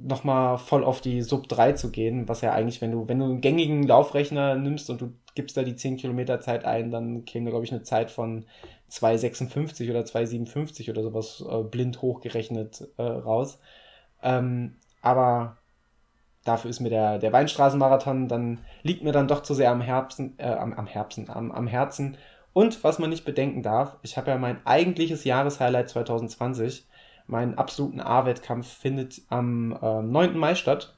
nochmal 0.03 0.57
voll 0.57 0.83
auf 0.83 1.01
die 1.01 1.21
Sub 1.21 1.47
3 1.47 1.73
zu 1.73 1.91
gehen, 1.91 2.27
was 2.27 2.41
ja 2.41 2.53
eigentlich, 2.53 2.81
wenn 2.81 2.91
du, 2.91 3.07
wenn 3.07 3.19
du 3.19 3.25
einen 3.25 3.41
gängigen 3.41 3.83
Laufrechner 3.83 4.55
nimmst 4.55 4.89
und 4.89 5.01
du 5.01 5.13
gibst 5.35 5.57
da 5.57 5.63
die 5.63 5.75
10 5.75 5.97
Kilometer 5.97 6.39
Zeit 6.41 6.65
ein, 6.65 6.91
dann 6.91 7.25
käme 7.25 7.45
da, 7.45 7.51
glaube 7.51 7.65
ich, 7.65 7.71
eine 7.71 7.83
Zeit 7.83 8.11
von 8.11 8.45
2,56 8.91 9.89
oder 9.89 10.01
2,57 10.01 10.89
oder 10.89 11.03
sowas 11.03 11.43
äh, 11.47 11.63
blind 11.63 12.01
hochgerechnet 12.01 12.87
äh, 12.97 13.03
raus. 13.03 13.59
Ähm, 14.23 14.75
aber 15.01 15.57
dafür 16.45 16.69
ist 16.69 16.79
mir 16.79 16.89
der, 16.89 17.19
der 17.19 17.33
Weinstraßenmarathon, 17.33 18.27
dann 18.27 18.59
liegt 18.83 19.03
mir 19.03 19.11
dann 19.11 19.27
doch 19.27 19.43
zu 19.43 19.53
sehr 19.53 19.71
am 19.71 19.81
Herzen, 19.81 20.35
äh, 20.37 20.45
am, 20.45 20.73
am 20.73 20.87
Herzen, 20.87 21.29
am, 21.29 21.51
am 21.51 21.67
Herzen. 21.67 22.17
Und 22.53 22.83
was 22.83 22.99
man 22.99 23.09
nicht 23.09 23.25
bedenken 23.25 23.63
darf, 23.63 23.97
ich 24.01 24.17
habe 24.17 24.31
ja 24.31 24.37
mein 24.37 24.65
eigentliches 24.65 25.25
Jahreshighlight 25.25 25.89
2020 25.89 26.87
Meinen 27.27 27.57
absoluten 27.57 27.99
A-Wettkampf 27.99 28.67
findet 28.67 29.21
am 29.29 29.77
äh, 29.81 30.01
9. 30.01 30.37
Mai 30.37 30.55
statt. 30.55 30.95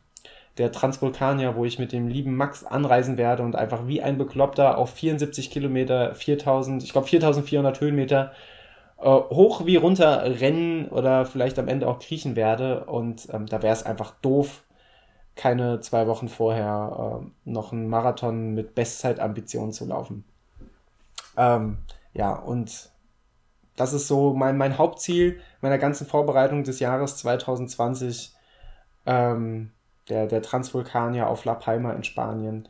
Der 0.57 0.71
Transvulkanier, 0.71 1.55
wo 1.55 1.65
ich 1.65 1.77
mit 1.77 1.91
dem 1.91 2.07
lieben 2.07 2.35
Max 2.35 2.63
anreisen 2.63 3.17
werde 3.17 3.43
und 3.43 3.55
einfach 3.55 3.87
wie 3.87 4.01
ein 4.01 4.17
Bekloppter 4.17 4.77
auf 4.77 4.89
74 4.91 5.51
Kilometer, 5.51 6.15
4000, 6.15 6.83
ich 6.83 6.91
glaube 6.91 7.07
4400 7.07 7.79
Höhenmeter 7.79 8.31
äh, 8.99 9.05
hoch 9.05 9.65
wie 9.65 9.75
runter 9.75 10.23
rennen 10.41 10.87
oder 10.87 11.25
vielleicht 11.25 11.59
am 11.59 11.67
Ende 11.67 11.87
auch 11.87 11.99
kriechen 11.99 12.35
werde. 12.35 12.85
Und 12.85 13.27
ähm, 13.31 13.45
da 13.45 13.61
wäre 13.61 13.73
es 13.73 13.83
einfach 13.83 14.15
doof, 14.21 14.63
keine 15.35 15.79
zwei 15.81 16.07
Wochen 16.07 16.27
vorher 16.27 17.21
äh, 17.21 17.49
noch 17.49 17.71
einen 17.71 17.87
Marathon 17.87 18.53
mit 18.53 18.75
Bestzeitambitionen 18.75 19.71
zu 19.71 19.85
laufen. 19.85 20.23
Ähm, 21.37 21.77
ja, 22.13 22.33
und 22.33 22.89
das 23.77 23.93
ist 23.93 24.07
so 24.07 24.33
mein, 24.33 24.57
mein 24.57 24.77
Hauptziel 24.77 25.39
meiner 25.61 25.77
ganzen 25.77 26.05
Vorbereitung 26.05 26.65
des 26.65 26.81
Jahres 26.81 27.15
2020. 27.17 28.33
Ähm, 29.05 29.71
der, 30.09 30.27
der 30.27 30.41
Transvulkanier 30.41 31.27
auf 31.27 31.45
La 31.45 31.55
Palma 31.55 31.91
in 31.93 32.03
Spanien. 32.03 32.67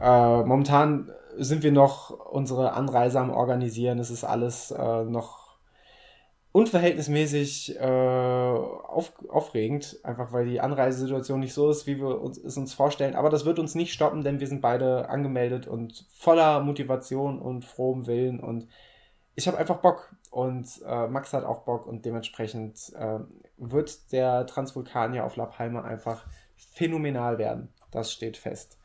Äh, 0.00 0.42
momentan 0.42 1.10
sind 1.36 1.62
wir 1.62 1.72
noch 1.72 2.10
unsere 2.10 2.72
Anreise 2.72 3.20
am 3.20 3.30
Organisieren. 3.30 3.98
Es 3.98 4.10
ist 4.10 4.24
alles 4.24 4.70
äh, 4.70 5.04
noch 5.04 5.40
unverhältnismäßig 6.52 7.78
äh, 7.78 7.84
auf, 7.84 9.12
aufregend, 9.28 10.00
einfach 10.02 10.32
weil 10.32 10.46
die 10.46 10.60
Anreisesituation 10.60 11.38
nicht 11.38 11.54
so 11.54 11.70
ist, 11.70 11.86
wie 11.86 11.98
wir 12.00 12.20
uns, 12.20 12.38
es 12.38 12.56
uns 12.56 12.74
vorstellen. 12.74 13.14
Aber 13.14 13.30
das 13.30 13.44
wird 13.44 13.60
uns 13.60 13.76
nicht 13.76 13.92
stoppen, 13.92 14.24
denn 14.24 14.40
wir 14.40 14.48
sind 14.48 14.60
beide 14.60 15.08
angemeldet 15.08 15.68
und 15.68 16.06
voller 16.12 16.60
Motivation 16.60 17.38
und 17.38 17.64
frohem 17.64 18.06
Willen 18.06 18.40
und 18.40 18.66
ich 19.36 19.46
habe 19.46 19.58
einfach 19.58 19.78
Bock 19.78 20.14
und 20.30 20.80
äh, 20.86 21.08
Max 21.08 21.32
hat 21.32 21.44
auch 21.44 21.62
Bock 21.62 21.86
und 21.86 22.04
dementsprechend 22.04 22.92
äh, 22.94 23.18
wird 23.56 24.12
der 24.12 24.46
Transvulkanier 24.46 25.24
auf 25.24 25.36
La 25.36 25.46
Palma 25.46 25.82
einfach 25.82 26.24
phänomenal 26.56 27.38
werden. 27.38 27.72
Das 27.90 28.12
steht 28.12 28.36
fest. 28.36 28.78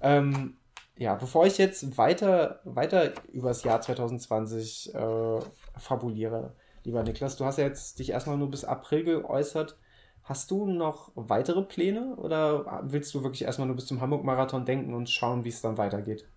Ähm, 0.00 0.56
ja, 0.96 1.14
bevor 1.14 1.46
ich 1.46 1.58
jetzt 1.58 1.96
weiter, 1.96 2.60
weiter 2.64 3.12
über 3.32 3.48
das 3.48 3.62
Jahr 3.62 3.80
2020 3.80 4.94
äh, 4.94 5.38
fabuliere, 5.78 6.54
lieber 6.82 7.02
Niklas, 7.04 7.36
du 7.36 7.44
hast 7.44 7.58
ja 7.58 7.64
jetzt 7.64 7.98
dich 8.00 8.10
erstmal 8.10 8.36
nur 8.36 8.50
bis 8.50 8.64
April 8.64 9.04
geäußert. 9.04 9.78
Hast 10.24 10.50
du 10.50 10.66
noch 10.66 11.12
weitere 11.14 11.62
Pläne 11.62 12.16
oder 12.16 12.82
willst 12.84 13.14
du 13.14 13.22
wirklich 13.22 13.42
erstmal 13.42 13.66
nur 13.66 13.76
bis 13.76 13.86
zum 13.86 14.00
Hamburg-Marathon 14.00 14.64
denken 14.64 14.92
und 14.92 15.08
schauen, 15.08 15.44
wie 15.44 15.48
es 15.48 15.62
dann 15.62 15.78
weitergeht? 15.78 16.28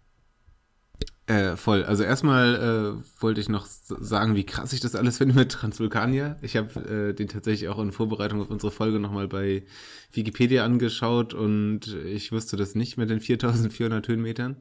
Äh, 1.25 1.55
voll. 1.55 1.83
Also 1.83 2.03
erstmal 2.03 2.55
äh, 2.55 3.21
wollte 3.21 3.39
ich 3.39 3.47
noch 3.47 3.65
sagen, 3.65 4.35
wie 4.35 4.45
krass 4.45 4.73
ich 4.73 4.81
das 4.81 4.95
alles 4.95 5.17
finde 5.19 5.35
mit 5.35 5.51
Transvulkanier. 5.51 6.37
Ich 6.41 6.57
habe 6.57 6.79
äh, 6.81 7.13
den 7.13 7.29
tatsächlich 7.29 7.69
auch 7.69 7.79
in 7.79 7.91
Vorbereitung 7.91 8.41
auf 8.41 8.49
unsere 8.49 8.71
Folge 8.71 8.99
nochmal 8.99 9.27
bei 9.27 9.63
Wikipedia 10.11 10.65
angeschaut 10.65 11.33
und 11.33 11.87
ich 12.05 12.31
wusste 12.31 12.57
das 12.57 12.75
nicht 12.75 12.97
mit 12.97 13.09
den 13.09 13.21
4400 13.21 14.07
Höhenmetern. 14.07 14.57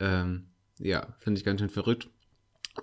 Ähm, 0.00 0.46
ja, 0.78 1.14
finde 1.18 1.38
ich 1.38 1.44
ganz 1.44 1.60
schön 1.60 1.70
verrückt. 1.70 2.08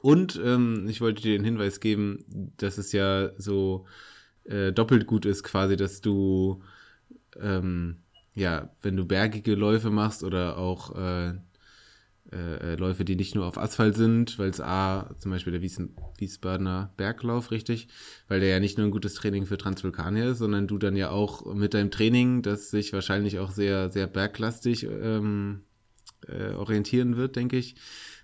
Und 0.02 0.40
ähm, 0.44 0.88
ich 0.88 1.02
wollte 1.02 1.22
dir 1.22 1.38
den 1.38 1.46
Hinweis 1.46 1.80
geben, 1.80 2.54
dass 2.58 2.78
es 2.78 2.92
ja 2.92 3.32
so 3.38 3.86
äh, 4.46 4.72
doppelt 4.72 5.08
gut 5.08 5.26
ist, 5.26 5.44
quasi, 5.44 5.76
dass 5.76 6.02
du, 6.02 6.62
ähm, 7.40 7.98
ja, 8.34 8.70
wenn 8.82 8.96
du 8.96 9.06
bergige 9.06 9.56
Läufe 9.56 9.90
machst 9.90 10.24
oder 10.24 10.58
auch 10.58 10.96
äh, 10.96 11.34
äh, 12.32 12.76
Läufe, 12.76 13.06
die 13.06 13.16
nicht 13.16 13.36
nur 13.36 13.46
auf 13.46 13.58
Asphalt 13.58 13.96
sind, 13.96 14.38
weil 14.38 14.50
es 14.50 14.60
A, 14.60 15.16
zum 15.20 15.32
Beispiel 15.32 15.54
der 15.54 15.62
Wies 15.62 15.82
Wiesbadener 16.18 16.92
Berglauf, 16.98 17.52
richtig, 17.52 17.88
weil 18.28 18.40
der 18.40 18.50
ja 18.50 18.60
nicht 18.60 18.78
nur 18.78 18.88
ein 18.88 18.92
gutes 18.92 19.14
Training 19.14 19.46
für 19.46 19.58
Transvulkanier 19.58 20.32
ist, 20.32 20.40
sondern 20.40 20.68
du 20.68 20.78
dann 20.78 20.96
ja 20.96 21.10
auch 21.10 21.46
mit 21.54 21.74
deinem 21.74 21.92
Training, 21.92 22.42
das 22.42 22.70
sich 22.70 22.92
wahrscheinlich 22.94 23.40
auch 23.40 23.52
sehr, 23.52 23.90
sehr 23.90 24.08
berglastig 24.08 24.84
ähm, 24.84 25.62
äh, 26.28 26.52
orientieren 26.54 27.16
wird, 27.16 27.36
denke 27.36 27.58
ich, 27.58 27.76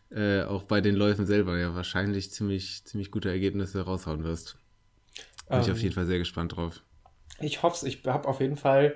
äh, 0.09 0.43
auch 0.43 0.63
bei 0.63 0.81
den 0.81 0.95
Läufen 0.95 1.25
selber 1.25 1.57
ja 1.57 1.73
wahrscheinlich 1.75 2.31
ziemlich, 2.31 2.83
ziemlich 2.85 3.11
gute 3.11 3.29
Ergebnisse 3.29 3.81
raushauen 3.81 4.23
wirst. 4.23 4.57
Bin 5.47 5.57
ähm, 5.57 5.63
ich 5.63 5.71
auf 5.71 5.79
jeden 5.79 5.93
Fall 5.93 6.05
sehr 6.05 6.19
gespannt 6.19 6.55
drauf. 6.55 6.81
Ich 7.39 7.63
hoffe 7.63 7.77
es. 7.77 7.83
Ich 7.83 8.05
habe 8.05 8.27
auf 8.27 8.39
jeden 8.39 8.57
Fall 8.57 8.95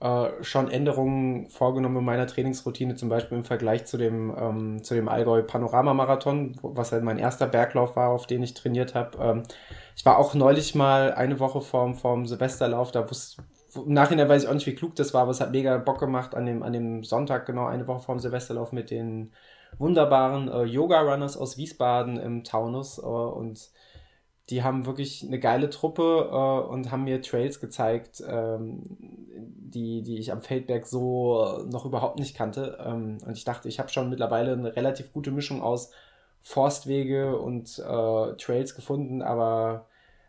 äh, 0.00 0.28
schon 0.42 0.70
Änderungen 0.70 1.48
vorgenommen 1.48 1.98
in 1.98 2.04
meiner 2.04 2.26
Trainingsroutine, 2.26 2.96
zum 2.96 3.08
Beispiel 3.08 3.38
im 3.38 3.44
Vergleich 3.44 3.86
zu 3.86 3.96
dem, 3.96 4.34
ähm, 4.38 4.84
zu 4.84 4.94
dem 4.94 5.08
Allgäu 5.08 5.42
Panorama-Marathon, 5.42 6.56
was 6.62 6.92
halt 6.92 7.02
mein 7.02 7.18
erster 7.18 7.46
Berglauf 7.46 7.96
war, 7.96 8.10
auf 8.10 8.26
den 8.26 8.42
ich 8.42 8.54
trainiert 8.54 8.94
habe. 8.94 9.18
Ähm, 9.18 9.42
ich 9.96 10.04
war 10.04 10.18
auch 10.18 10.34
neulich 10.34 10.74
mal 10.74 11.14
eine 11.14 11.40
Woche 11.40 11.60
vorm, 11.60 11.94
vorm 11.94 12.26
Silvesterlauf, 12.26 12.92
da 12.92 13.08
wusste 13.08 13.42
im 13.74 13.92
Nachhinein 13.92 14.28
weiß 14.28 14.44
ich 14.44 14.48
auch 14.48 14.54
nicht, 14.54 14.66
wie 14.66 14.74
klug 14.74 14.94
das 14.94 15.12
war, 15.12 15.22
aber 15.22 15.32
es 15.32 15.40
hat 15.40 15.52
mega 15.52 15.76
Bock 15.76 15.98
gemacht 15.98 16.34
an 16.34 16.46
dem, 16.46 16.62
an 16.62 16.72
dem 16.72 17.04
Sonntag, 17.04 17.46
genau 17.46 17.66
eine 17.66 17.86
Woche 17.86 18.00
vorm 18.00 18.18
Silvesterlauf 18.18 18.72
mit 18.72 18.90
den 18.90 19.32
wunderbaren 19.78 20.48
äh, 20.48 20.62
Yoga-Runners 20.64 21.36
aus 21.36 21.56
Wiesbaden 21.58 22.18
im 22.18 22.44
Taunus 22.44 22.98
äh, 22.98 23.02
und 23.02 23.70
die 24.50 24.62
haben 24.62 24.86
wirklich 24.86 25.24
eine 25.24 25.40
geile 25.40 25.70
Truppe 25.70 26.28
äh, 26.30 26.70
und 26.70 26.92
haben 26.92 27.04
mir 27.04 27.20
Trails 27.20 27.60
gezeigt, 27.60 28.22
ähm, 28.26 28.82
die, 28.88 30.02
die 30.02 30.18
ich 30.18 30.30
am 30.32 30.42
Feldberg 30.42 30.86
so 30.86 31.64
noch 31.68 31.84
überhaupt 31.84 32.18
nicht 32.18 32.36
kannte. 32.36 32.78
Ähm, 32.84 33.18
und 33.26 33.36
ich 33.36 33.44
dachte, 33.44 33.68
ich 33.68 33.78
habe 33.78 33.88
schon 33.88 34.08
mittlerweile 34.08 34.52
eine 34.52 34.76
relativ 34.76 35.12
gute 35.12 35.32
Mischung 35.32 35.62
aus 35.62 35.90
Forstwege 36.42 37.38
und 37.38 37.78
äh, 37.80 38.36
Trails 38.36 38.76
gefunden, 38.76 39.20
aber 39.20 39.86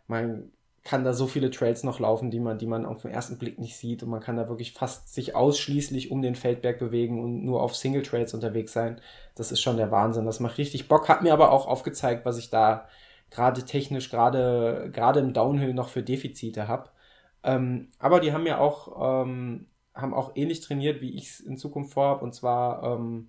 man 0.08 0.50
kann 0.82 1.04
da 1.04 1.12
so 1.12 1.26
viele 1.26 1.50
Trails 1.50 1.84
noch 1.84 2.00
laufen, 2.00 2.30
die 2.30 2.40
man, 2.40 2.58
die 2.58 2.66
man 2.66 2.86
auf 2.86 3.02
den 3.02 3.10
ersten 3.12 3.38
Blick 3.38 3.58
nicht 3.58 3.76
sieht 3.76 4.02
und 4.02 4.08
man 4.08 4.20
kann 4.20 4.36
da 4.36 4.48
wirklich 4.48 4.72
fast 4.72 5.14
sich 5.14 5.36
ausschließlich 5.36 6.10
um 6.10 6.22
den 6.22 6.34
Feldberg 6.34 6.78
bewegen 6.78 7.22
und 7.22 7.44
nur 7.44 7.62
auf 7.62 7.76
Single 7.76 8.02
Trails 8.02 8.34
unterwegs 8.34 8.72
sein. 8.72 9.00
Das 9.36 9.52
ist 9.52 9.60
schon 9.60 9.76
der 9.76 9.90
Wahnsinn. 9.90 10.24
Das 10.24 10.40
macht 10.40 10.58
richtig 10.58 10.88
Bock, 10.88 11.08
hat 11.08 11.22
mir 11.22 11.34
aber 11.34 11.52
auch 11.52 11.66
aufgezeigt, 11.68 12.24
was 12.24 12.38
ich 12.38 12.50
da 12.50 12.88
gerade 13.30 13.64
technisch, 13.64 14.10
gerade, 14.10 14.90
gerade 14.92 15.20
im 15.20 15.32
Downhill 15.32 15.74
noch 15.74 15.88
für 15.88 16.02
Defizite 16.02 16.68
habe. 16.68 16.90
Ähm, 17.42 17.88
aber 17.98 18.20
die 18.20 18.32
haben 18.32 18.46
ja 18.46 18.58
auch, 18.58 19.24
ähm, 19.24 19.66
haben 19.94 20.14
auch 20.14 20.32
ähnlich 20.36 20.60
trainiert, 20.60 21.00
wie 21.00 21.14
ich 21.14 21.30
es 21.30 21.40
in 21.40 21.56
Zukunft 21.56 21.92
vorhabe. 21.92 22.24
Und 22.24 22.34
zwar 22.34 22.82
ähm, 22.82 23.28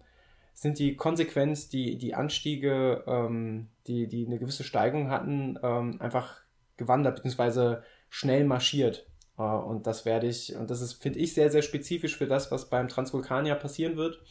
sind 0.54 0.80
die 0.80 0.96
konsequent 0.96 1.72
die, 1.74 1.98
die 1.98 2.16
Anstiege, 2.16 3.04
ähm, 3.08 3.70
die, 3.88 4.08
die 4.08 4.26
eine 4.26 4.40
gewisse 4.40 4.64
Steigung 4.64 5.10
hatten, 5.10 5.58
ähm, 5.64 6.02
einfach 6.02 6.42
gewandert, 6.78 7.16
beziehungsweise 7.16 7.84
schnell 8.10 8.46
marschiert. 8.46 9.08
Äh, 9.38 9.44
und 9.44 9.88
das 9.88 10.06
werde 10.06 10.28
ich, 10.28 10.56
und 10.56 10.70
das 10.70 10.82
ist, 10.82 10.94
finde 10.94 11.20
ich, 11.20 11.34
sehr, 11.34 11.50
sehr 11.50 11.62
spezifisch 11.62 12.18
für 12.18 12.28
das, 12.28 12.52
was 12.52 12.70
beim 12.70 12.88
Transvulkanier 12.88 13.56
passieren 13.56 13.96
wird. 13.96 14.22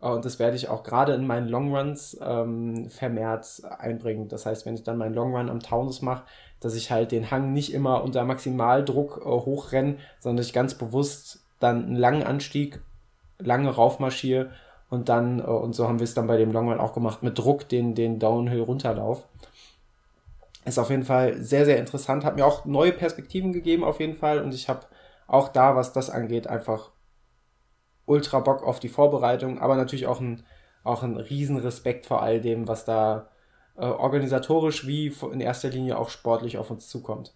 Äh, 0.00 0.08
und 0.08 0.24
das 0.24 0.38
werde 0.38 0.56
ich 0.56 0.68
auch 0.68 0.82
gerade 0.82 1.14
in 1.14 1.26
meinen 1.26 1.48
Longruns 1.48 2.18
ähm, 2.20 2.88
vermehrt 2.88 3.62
einbringen. 3.78 4.28
Das 4.28 4.46
heißt, 4.46 4.66
wenn 4.66 4.74
ich 4.74 4.82
dann 4.82 4.98
meinen 4.98 5.14
Longrun 5.14 5.50
am 5.50 5.60
Taunus 5.60 6.02
mache, 6.02 6.24
dass 6.60 6.74
ich 6.74 6.90
halt 6.90 7.12
den 7.12 7.30
Hang 7.30 7.52
nicht 7.52 7.72
immer 7.72 8.02
unter 8.02 8.24
Maximaldruck 8.24 9.22
äh, 9.22 9.28
hochrenne, 9.28 9.96
sondern 10.20 10.44
ich 10.44 10.52
ganz 10.52 10.74
bewusst 10.74 11.44
dann 11.60 11.86
einen 11.86 11.96
langen 11.96 12.22
Anstieg, 12.22 12.80
lange 13.38 13.70
raufmarschiere 13.70 14.50
und 14.88 15.08
dann, 15.08 15.40
äh, 15.40 15.42
und 15.42 15.74
so 15.74 15.88
haben 15.88 15.98
wir 15.98 16.04
es 16.04 16.14
dann 16.14 16.26
bei 16.26 16.36
dem 16.36 16.52
Longrun 16.52 16.80
auch 16.80 16.92
gemacht, 16.92 17.22
mit 17.22 17.38
Druck 17.38 17.68
den, 17.68 17.94
den 17.94 18.18
Downhill 18.18 18.62
runterlauf. 18.62 19.24
Ist 20.64 20.78
auf 20.78 20.90
jeden 20.90 21.04
Fall 21.04 21.40
sehr, 21.40 21.64
sehr 21.64 21.78
interessant, 21.78 22.24
hat 22.24 22.36
mir 22.36 22.44
auch 22.44 22.64
neue 22.64 22.92
Perspektiven 22.92 23.52
gegeben 23.52 23.84
auf 23.84 24.00
jeden 24.00 24.16
Fall 24.16 24.42
und 24.42 24.52
ich 24.52 24.68
habe 24.68 24.80
auch 25.28 25.48
da, 25.48 25.76
was 25.76 25.92
das 25.92 26.10
angeht, 26.10 26.46
einfach 26.46 26.90
ultra 28.06 28.40
Bock 28.40 28.62
auf 28.62 28.80
die 28.80 28.88
Vorbereitung, 28.88 29.58
aber 29.58 29.76
natürlich 29.76 30.06
auch 30.06 30.20
ein, 30.20 30.44
auch 30.84 31.02
ein 31.02 31.16
riesen 31.16 31.58
Respekt 31.58 32.06
vor 32.06 32.22
all 32.22 32.40
dem, 32.40 32.66
was 32.66 32.84
da 32.84 33.28
äh, 33.76 33.84
organisatorisch 33.84 34.86
wie 34.86 35.12
in 35.32 35.40
erster 35.40 35.68
Linie 35.68 35.98
auch 35.98 36.08
sportlich 36.08 36.56
auf 36.58 36.70
uns 36.70 36.88
zukommt. 36.88 37.34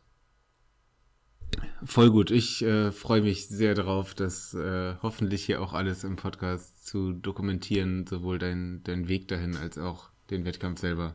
Voll 1.85 2.11
gut. 2.11 2.31
Ich 2.31 2.63
äh, 2.63 2.93
freue 2.93 3.23
mich 3.23 3.49
sehr 3.49 3.75
darauf, 3.75 4.15
das 4.15 4.55
äh, 4.55 4.95
hoffentlich 5.03 5.45
hier 5.45 5.61
auch 5.61 5.73
alles 5.73 6.05
im 6.05 6.17
Podcast 6.17 6.87
zu 6.87 7.13
dokumentieren, 7.13 8.07
sowohl 8.07 8.39
dein, 8.39 8.83
dein 8.85 9.09
Weg 9.09 9.29
dahin 9.29 9.57
als 9.57 9.79
auch 9.79 10.11
den 10.31 10.45
Wettkampf 10.45 10.81
selber. 10.81 11.15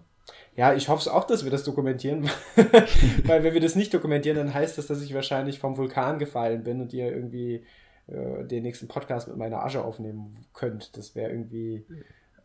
Ja, 0.55 0.73
ich 0.73 0.89
hoffe 0.89 1.01
es 1.01 1.07
auch, 1.07 1.25
dass 1.25 1.43
wir 1.43 1.51
das 1.51 1.63
dokumentieren, 1.63 2.29
weil 3.25 3.43
wenn 3.43 3.53
wir 3.53 3.61
das 3.61 3.75
nicht 3.75 3.93
dokumentieren, 3.93 4.37
dann 4.37 4.53
heißt 4.53 4.77
das, 4.77 4.87
dass 4.87 5.01
ich 5.01 5.13
wahrscheinlich 5.13 5.59
vom 5.59 5.77
Vulkan 5.77 6.17
gefallen 6.17 6.63
bin 6.63 6.81
und 6.81 6.93
ihr 6.93 7.11
irgendwie 7.11 7.63
äh, 8.07 8.45
den 8.45 8.63
nächsten 8.63 8.87
Podcast 8.87 9.27
mit 9.27 9.37
meiner 9.37 9.63
Asche 9.63 9.83
aufnehmen 9.83 10.45
könnt. 10.53 10.95
Das 10.97 11.15
wäre 11.15 11.31
irgendwie, 11.31 11.85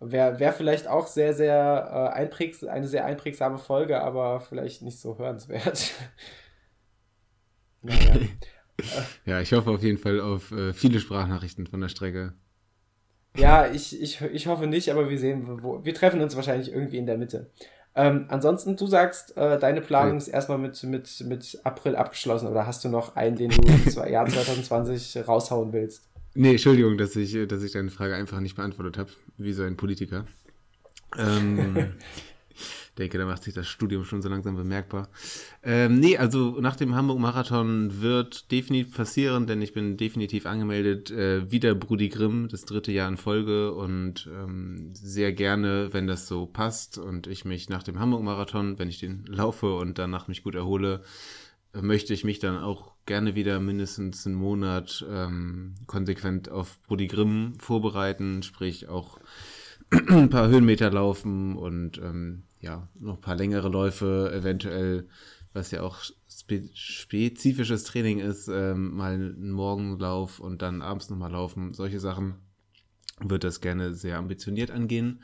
wäre 0.00 0.38
wär 0.40 0.52
vielleicht 0.52 0.88
auch 0.88 1.06
sehr, 1.06 1.34
sehr 1.34 2.12
äh, 2.14 2.18
einprägs 2.18 2.64
eine 2.64 2.88
sehr 2.88 3.04
einprägsame 3.04 3.58
Folge, 3.58 4.00
aber 4.00 4.40
vielleicht 4.40 4.82
nicht 4.82 4.98
so 4.98 5.18
hörenswert. 5.18 5.92
naja. 7.82 8.16
ja, 9.26 9.40
ich 9.40 9.52
hoffe 9.52 9.70
auf 9.70 9.82
jeden 9.82 9.98
Fall 9.98 10.20
auf 10.20 10.50
äh, 10.52 10.72
viele 10.72 11.00
Sprachnachrichten 11.00 11.66
von 11.66 11.80
der 11.80 11.88
Strecke. 11.88 12.32
Ja, 13.36 13.70
ich, 13.70 14.00
ich, 14.00 14.20
ich 14.20 14.46
hoffe 14.46 14.66
nicht, 14.66 14.90
aber 14.90 15.08
wir 15.08 15.18
sehen, 15.18 15.62
wo, 15.62 15.84
wir 15.84 15.94
treffen 15.94 16.20
uns 16.20 16.34
wahrscheinlich 16.34 16.72
irgendwie 16.72 16.98
in 16.98 17.06
der 17.06 17.16
Mitte. 17.16 17.50
Ähm, 18.01 18.24
ansonsten, 18.28 18.76
du 18.76 18.86
sagst, 18.86 19.36
äh, 19.36 19.59
deine 19.59 19.82
Planung 19.82 20.16
ist 20.16 20.28
erstmal 20.28 20.57
mit, 20.57 20.82
mit, 20.84 21.22
mit 21.26 21.61
April 21.64 21.96
abgeschlossen 21.96 22.48
oder 22.48 22.66
hast 22.66 22.82
du 22.82 22.88
noch 22.88 23.14
einen, 23.14 23.36
den 23.36 23.51
du 23.51 23.61
im 23.62 24.09
Jahr 24.11 24.26
2020 24.26 25.28
raushauen 25.28 25.74
willst? 25.74 26.09
Nee, 26.34 26.53
Entschuldigung, 26.53 26.96
dass 26.96 27.14
ich, 27.14 27.36
dass 27.46 27.62
ich 27.62 27.72
deine 27.72 27.90
Frage 27.90 28.14
einfach 28.14 28.40
nicht 28.40 28.57
beantwortet 28.57 28.96
habe, 28.96 29.11
wie 29.36 29.53
so 29.53 29.64
ein 29.64 29.76
Politiker. 29.76 30.24
Ähm, 31.18 31.92
denke, 33.01 33.18
da 33.18 33.26
macht 33.26 33.42
sich 33.42 33.55
das 33.55 33.66
Studium 33.66 34.05
schon 34.05 34.22
so 34.22 34.28
langsam 34.28 34.55
bemerkbar. 34.57 35.09
Ähm, 35.64 35.98
nee, 35.98 36.16
also 36.16 36.61
nach 36.61 36.76
dem 36.76 36.94
Hamburg-Marathon 36.94 38.01
wird 38.01 38.53
definitiv 38.53 38.94
passieren, 38.94 39.46
denn 39.46 39.61
ich 39.62 39.72
bin 39.72 39.96
definitiv 39.96 40.46
angemeldet. 40.46 41.11
Äh, 41.11 41.51
wieder 41.51 41.74
Brudi 41.74 42.09
Grimm, 42.09 42.48
das 42.48 42.64
dritte 42.64 42.92
Jahr 42.92 43.09
in 43.09 43.16
Folge 43.16 43.72
und 43.72 44.28
ähm, 44.32 44.90
sehr 44.92 45.32
gerne, 45.32 45.88
wenn 45.92 46.07
das 46.07 46.28
so 46.28 46.46
passt 46.46 46.98
und 46.98 47.26
ich 47.26 47.44
mich 47.44 47.68
nach 47.68 47.82
dem 47.82 47.98
Hamburg-Marathon, 47.98 48.78
wenn 48.78 48.88
ich 48.88 49.01
den 49.01 49.24
laufe 49.26 49.74
und 49.74 49.98
danach 49.98 50.28
mich 50.28 50.44
gut 50.44 50.55
erhole, 50.55 51.03
möchte 51.72 52.14
ich 52.14 52.24
mich 52.24 52.38
dann 52.38 52.59
auch 52.59 52.92
gerne 53.07 53.34
wieder 53.34 53.61
mindestens 53.61 54.26
einen 54.26 54.36
Monat 54.36 55.05
ähm, 55.11 55.74
konsequent 55.86 56.48
auf 56.48 56.80
Brudi 56.82 57.07
Grimm 57.07 57.55
vorbereiten, 57.59 58.42
sprich 58.42 58.88
auch 58.88 59.18
ein 60.09 60.30
paar 60.30 60.48
Höhenmeter 60.48 60.90
laufen 60.90 61.57
und 61.57 61.98
ähm, 61.98 62.44
ja, 62.61 62.88
noch 62.98 63.16
ein 63.16 63.20
paar 63.20 63.36
längere 63.36 63.68
Läufe, 63.68 64.32
eventuell, 64.34 65.08
was 65.52 65.70
ja 65.70 65.82
auch 65.82 65.98
spe 66.28 66.68
spezifisches 66.74 67.84
Training 67.84 68.18
ist, 68.20 68.48
ähm, 68.48 68.94
mal 68.94 69.14
einen 69.14 69.50
Morgenlauf 69.50 70.40
und 70.40 70.62
dann 70.62 70.82
abends 70.82 71.11
nochmal 71.11 71.32
laufen, 71.32 71.74
solche 71.74 72.00
Sachen, 72.00 72.34
wird 73.20 73.44
das 73.44 73.61
gerne 73.61 73.94
sehr 73.94 74.18
ambitioniert 74.18 74.70
angehen. 74.70 75.22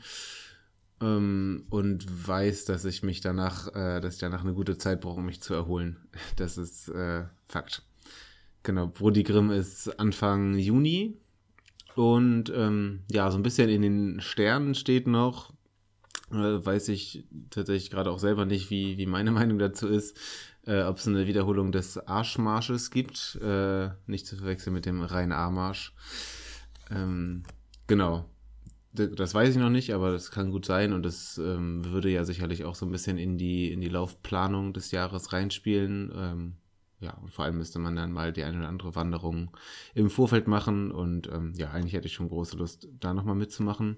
Ähm, 0.99 1.65
und 1.69 2.27
weiß, 2.27 2.65
dass 2.65 2.83
ich 2.85 3.03
mich 3.03 3.21
danach, 3.21 3.67
äh, 3.75 4.01
dass 4.01 4.15
ich 4.15 4.19
danach 4.19 4.43
eine 4.43 4.53
gute 4.53 4.77
Zeit 4.77 5.01
brauche, 5.01 5.19
um 5.19 5.25
mich 5.25 5.41
zu 5.41 5.53
erholen. 5.53 5.97
Das 6.37 6.57
ist 6.57 6.89
äh, 6.89 7.25
Fakt. 7.47 7.83
Genau, 8.63 8.87
Brody 8.87 9.23
Grimm 9.23 9.51
ist 9.51 9.99
Anfang 9.99 10.57
Juni. 10.57 11.17
Und 11.95 12.51
ähm, 12.55 13.01
ja, 13.09 13.31
so 13.31 13.37
ein 13.37 13.43
bisschen 13.43 13.69
in 13.69 13.81
den 13.81 14.21
Sternen 14.21 14.75
steht 14.75 15.07
noch, 15.07 15.53
weiß 16.29 16.89
ich 16.89 17.25
tatsächlich 17.49 17.89
gerade 17.89 18.11
auch 18.11 18.19
selber 18.19 18.45
nicht, 18.45 18.69
wie, 18.69 18.97
wie 18.97 19.05
meine 19.05 19.31
Meinung 19.39 19.59
dazu 19.59 19.87
ist, 19.87 20.17
äh, 20.65 20.83
ob 20.83 20.97
es 20.97 21.07
eine 21.07 21.27
Wiederholung 21.27 21.71
des 21.71 21.97
Arschmarsches 21.97 22.91
gibt. 22.91 23.39
Äh, 23.41 23.89
nicht 24.05 24.27
zu 24.27 24.37
verwechseln 24.37 24.73
mit 24.73 24.85
dem 24.85 25.01
Rhein-A-Marsch. 25.01 25.93
Ähm, 26.91 27.43
genau. 27.87 28.25
Das 28.93 29.35
weiß 29.35 29.49
ich 29.49 29.57
noch 29.57 29.69
nicht, 29.69 29.93
aber 29.93 30.11
das 30.11 30.31
kann 30.31 30.49
gut 30.49 30.65
sein 30.65 30.91
und 30.91 31.03
das 31.03 31.37
ähm, 31.37 31.85
würde 31.85 32.09
ja 32.09 32.23
sicherlich 32.23 32.65
auch 32.65 32.73
so 32.73 32.85
ein 32.85 32.91
bisschen 32.91 33.19
in 33.19 33.37
die, 33.37 33.71
in 33.71 33.79
die 33.79 33.89
Laufplanung 33.89 34.73
des 34.73 34.89
Jahres 34.89 35.33
reinspielen. 35.33 36.11
Ähm, 36.15 36.53
ja, 36.99 37.13
und 37.21 37.31
vor 37.31 37.45
allem 37.45 37.57
müsste 37.57 37.77
man 37.77 37.95
dann 37.95 38.11
mal 38.11 38.33
die 38.33 38.43
eine 38.43 38.57
oder 38.57 38.67
andere 38.67 38.95
Wanderung 38.95 39.51
im 39.93 40.09
Vorfeld 40.09 40.47
machen 40.47 40.91
und 40.91 41.27
ähm, 41.27 41.53
ja, 41.55 41.69
eigentlich 41.69 41.93
hätte 41.93 42.07
ich 42.07 42.13
schon 42.13 42.29
große 42.29 42.57
Lust, 42.57 42.87
da 42.99 43.13
nochmal 43.13 43.35
mitzumachen. 43.35 43.97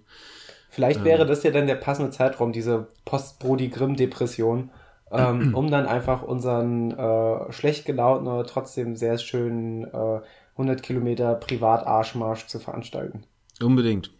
Vielleicht 0.69 1.03
wäre 1.03 1.25
das 1.25 1.43
ja 1.43 1.51
dann 1.51 1.67
der 1.67 1.75
passende 1.75 2.11
Zeitraum, 2.11 2.51
diese 2.51 2.87
Post-Brody-Grimm-Depression, 3.05 4.69
ähm, 5.11 5.53
um 5.55 5.71
dann 5.71 5.87
einfach 5.87 6.21
unseren 6.21 6.91
äh, 6.91 7.51
schlecht 7.51 7.85
gelaunten, 7.85 8.27
aber 8.27 8.45
trotzdem 8.45 8.95
sehr 8.95 9.17
schönen 9.17 9.85
äh, 9.85 10.21
100 10.53 10.83
Kilometer 10.83 11.35
Privat-Arschmarsch 11.35 12.47
zu 12.47 12.59
veranstalten. 12.59 13.23
Unbedingt. 13.61 14.11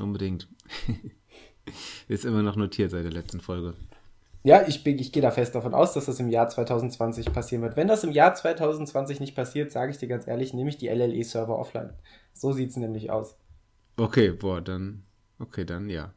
Unbedingt. 0.00 0.48
Ist 2.08 2.24
immer 2.24 2.42
noch 2.42 2.56
notiert 2.56 2.90
seit 2.90 3.04
der 3.04 3.12
letzten 3.12 3.40
Folge. 3.40 3.74
Ja, 4.42 4.66
ich, 4.66 4.86
ich 4.86 5.12
gehe 5.12 5.22
da 5.22 5.30
fest 5.30 5.54
davon 5.54 5.74
aus, 5.74 5.92
dass 5.92 6.06
das 6.06 6.18
im 6.18 6.30
Jahr 6.30 6.48
2020 6.48 7.32
passieren 7.32 7.62
wird. 7.62 7.76
Wenn 7.76 7.88
das 7.88 8.04
im 8.04 8.12
Jahr 8.12 8.34
2020 8.34 9.20
nicht 9.20 9.36
passiert, 9.36 9.70
sage 9.70 9.90
ich 9.90 9.98
dir 9.98 10.08
ganz 10.08 10.26
ehrlich, 10.26 10.54
nehme 10.54 10.70
ich 10.70 10.78
die 10.78 10.88
LLE-Server 10.88 11.58
offline. 11.58 11.92
So 12.32 12.52
sieht 12.52 12.70
es 12.70 12.76
nämlich 12.76 13.10
aus. 13.10 13.36
Okay, 13.98 14.30
boah, 14.30 14.62
dann. 14.62 15.02
Okay, 15.40 15.64
dann 15.64 15.88
ja. 15.88 16.12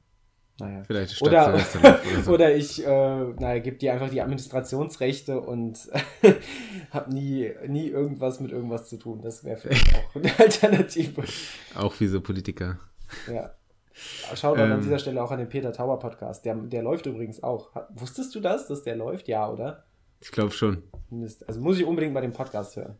Naja. 0.60 0.84
Vielleicht 0.86 1.22
oder, 1.22 1.50
oder, 1.50 1.60
so. 2.24 2.32
oder 2.32 2.56
ich, 2.56 2.86
äh, 2.86 2.88
naja, 2.88 3.60
gebe 3.60 3.78
dir 3.78 3.94
einfach 3.94 4.10
die 4.10 4.22
Administrationsrechte 4.22 5.42
und 5.42 5.90
habe 6.92 7.12
nie, 7.12 7.52
nie 7.68 7.88
irgendwas 7.88 8.40
mit 8.40 8.52
irgendwas 8.52 8.88
zu 8.88 8.98
tun. 8.98 9.22
Das 9.22 9.44
wäre 9.44 9.58
vielleicht 9.58 9.96
auch 9.96 10.16
eine 10.16 10.40
Alternative. 10.40 11.24
Auch 11.76 12.00
wie 12.00 12.08
so 12.08 12.22
Politiker. 12.22 12.80
Ja. 13.32 13.56
Schaut 14.36 14.58
ähm, 14.60 14.74
an 14.74 14.82
dieser 14.82 15.00
Stelle 15.00 15.24
auch 15.24 15.32
an 15.32 15.40
den 15.40 15.50
Peter 15.50 15.72
Tauber 15.72 15.98
Podcast. 15.98 16.46
Der, 16.46 16.56
der 16.56 16.84
läuft 16.84 17.06
übrigens 17.06 17.42
auch. 17.42 17.72
Wusstest 17.90 18.34
du 18.36 18.40
das, 18.40 18.68
dass 18.68 18.84
der 18.84 18.96
läuft? 18.96 19.28
Ja, 19.28 19.50
oder? 19.50 19.86
Ich 20.20 20.32
glaube 20.32 20.52
schon. 20.52 20.84
Mist. 21.10 21.48
Also 21.48 21.62
muss 21.62 21.80
ich 21.80 21.86
unbedingt 21.86 22.14
mal 22.14 22.22
den 22.22 22.34
Podcast 22.34 22.76
hören. 22.76 22.98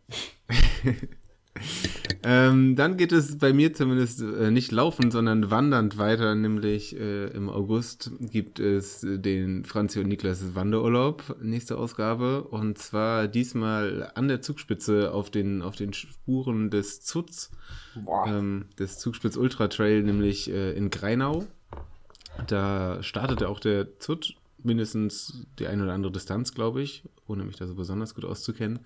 Ähm, 2.24 2.76
dann 2.76 2.96
geht 2.98 3.12
es 3.12 3.38
bei 3.38 3.52
mir 3.52 3.74
zumindest 3.74 4.22
äh, 4.22 4.50
nicht 4.50 4.72
laufend, 4.72 5.12
sondern 5.12 5.52
wandernd 5.52 5.98
weiter. 5.98 6.36
Nämlich 6.36 6.98
äh, 6.98 7.28
im 7.28 7.50
August 7.50 8.12
gibt 8.20 8.60
es 8.60 9.02
den 9.02 9.66
Franzi 9.66 10.00
und 10.00 10.08
Niklas 10.08 10.56
Wanderurlaub, 10.56 11.36
nächste 11.42 11.78
Ausgabe. 11.78 12.44
Und 12.44 12.78
zwar 12.78 13.28
diesmal 13.28 14.12
an 14.16 14.28
der 14.28 14.42
Zugspitze 14.42 15.14
auf 15.14 15.30
den, 15.30 15.62
auf 15.62 15.76
den 15.76 15.94
Spuren 15.94 16.70
des 16.70 17.02
Zutz, 17.02 17.52
ähm, 18.26 18.66
des 18.80 19.00
Zugspitz 19.00 19.36
Ultra 19.36 19.68
Trail, 19.68 20.04
nämlich 20.04 20.50
äh, 20.50 20.72
in 20.72 20.90
Greinau. 20.90 21.46
Da 22.48 23.04
startete 23.04 23.50
auch 23.50 23.60
der 23.60 24.00
Zut 24.00 24.36
mindestens 24.64 25.46
die 25.60 25.68
eine 25.68 25.84
oder 25.84 25.94
andere 25.94 26.12
Distanz, 26.12 26.54
glaube 26.54 26.82
ich, 26.82 27.04
ohne 27.28 27.44
mich 27.44 27.58
da 27.58 27.68
so 27.68 27.76
besonders 27.76 28.16
gut 28.16 28.26
auszukennen. 28.26 28.80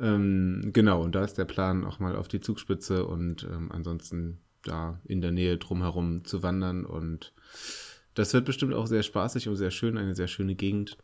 Ähm, 0.00 0.70
genau, 0.72 1.02
und 1.02 1.14
da 1.14 1.24
ist 1.24 1.38
der 1.38 1.44
Plan, 1.44 1.84
auch 1.84 1.98
mal 1.98 2.16
auf 2.16 2.28
die 2.28 2.40
Zugspitze 2.40 3.06
und 3.06 3.44
ähm, 3.44 3.70
ansonsten 3.72 4.38
da 4.62 5.00
in 5.04 5.20
der 5.20 5.32
Nähe 5.32 5.56
drumherum 5.56 6.24
zu 6.24 6.42
wandern. 6.42 6.84
Und 6.84 7.32
das 8.14 8.34
wird 8.34 8.44
bestimmt 8.44 8.74
auch 8.74 8.86
sehr 8.86 9.02
spaßig 9.02 9.48
und 9.48 9.56
sehr 9.56 9.70
schön, 9.70 9.96
eine 9.96 10.14
sehr 10.14 10.28
schöne 10.28 10.54
Gegend. 10.54 10.96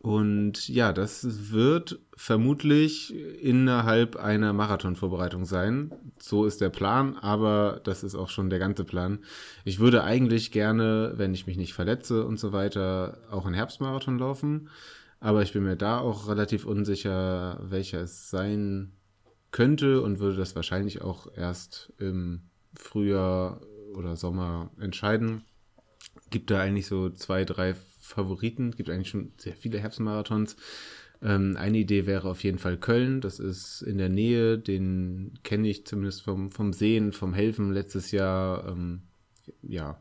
Und 0.00 0.68
ja, 0.68 0.92
das 0.92 1.50
wird 1.50 1.98
vermutlich 2.16 3.12
innerhalb 3.42 4.14
einer 4.14 4.52
Marathonvorbereitung 4.52 5.44
sein. 5.44 5.90
So 6.18 6.44
ist 6.44 6.60
der 6.60 6.68
Plan, 6.68 7.16
aber 7.16 7.80
das 7.82 8.04
ist 8.04 8.14
auch 8.14 8.28
schon 8.28 8.48
der 8.48 8.60
ganze 8.60 8.84
Plan. 8.84 9.18
Ich 9.64 9.80
würde 9.80 10.04
eigentlich 10.04 10.52
gerne, 10.52 11.14
wenn 11.16 11.34
ich 11.34 11.48
mich 11.48 11.56
nicht 11.56 11.74
verletze 11.74 12.24
und 12.24 12.38
so 12.38 12.52
weiter, 12.52 13.18
auch 13.30 13.44
einen 13.44 13.56
Herbstmarathon 13.56 14.18
laufen. 14.18 14.68
Aber 15.20 15.42
ich 15.42 15.52
bin 15.52 15.64
mir 15.64 15.76
da 15.76 15.98
auch 15.98 16.28
relativ 16.28 16.64
unsicher, 16.64 17.58
welcher 17.62 18.02
es 18.02 18.30
sein 18.30 18.92
könnte 19.50 20.02
und 20.02 20.20
würde 20.20 20.36
das 20.36 20.54
wahrscheinlich 20.54 21.02
auch 21.02 21.26
erst 21.34 21.92
im 21.98 22.42
Frühjahr 22.74 23.60
oder 23.94 24.16
Sommer 24.16 24.70
entscheiden. 24.78 25.44
Gibt 26.30 26.50
da 26.50 26.60
eigentlich 26.60 26.86
so 26.86 27.10
zwei, 27.10 27.44
drei 27.44 27.74
Favoriten. 28.00 28.72
Gibt 28.72 28.90
eigentlich 28.90 29.08
schon 29.08 29.32
sehr 29.38 29.54
viele 29.54 29.78
Herbstmarathons. 29.78 30.56
Ähm, 31.22 31.56
eine 31.56 31.78
Idee 31.78 32.06
wäre 32.06 32.28
auf 32.28 32.44
jeden 32.44 32.58
Fall 32.58 32.76
Köln. 32.76 33.20
Das 33.20 33.40
ist 33.40 33.82
in 33.82 33.98
der 33.98 34.10
Nähe. 34.10 34.58
Den 34.58 35.38
kenne 35.42 35.68
ich 35.68 35.86
zumindest 35.86 36.22
vom, 36.22 36.52
vom 36.52 36.72
Sehen, 36.72 37.12
vom 37.12 37.34
Helfen 37.34 37.72
letztes 37.72 38.12
Jahr. 38.12 38.68
Ähm, 38.68 39.02
ja, 39.62 40.00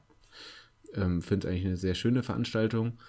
ähm, 0.94 1.22
finde 1.22 1.48
es 1.48 1.52
eigentlich 1.52 1.66
eine 1.66 1.78
sehr 1.78 1.96
schöne 1.96 2.22
Veranstaltung 2.22 3.00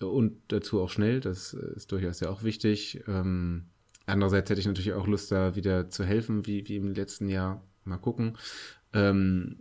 und 0.00 0.38
dazu 0.48 0.80
auch 0.80 0.90
schnell, 0.90 1.20
das 1.20 1.54
ist 1.54 1.92
durchaus 1.92 2.20
ja 2.20 2.30
auch 2.30 2.42
wichtig. 2.42 3.02
Ähm, 3.06 3.66
andererseits 4.06 4.50
hätte 4.50 4.60
ich 4.60 4.66
natürlich 4.66 4.92
auch 4.92 5.06
Lust, 5.06 5.32
da 5.32 5.56
wieder 5.56 5.88
zu 5.90 6.04
helfen, 6.04 6.46
wie, 6.46 6.66
wie 6.68 6.76
im 6.76 6.94
letzten 6.94 7.28
Jahr. 7.28 7.62
Mal 7.84 7.98
gucken. 7.98 8.36
Ähm, 8.92 9.60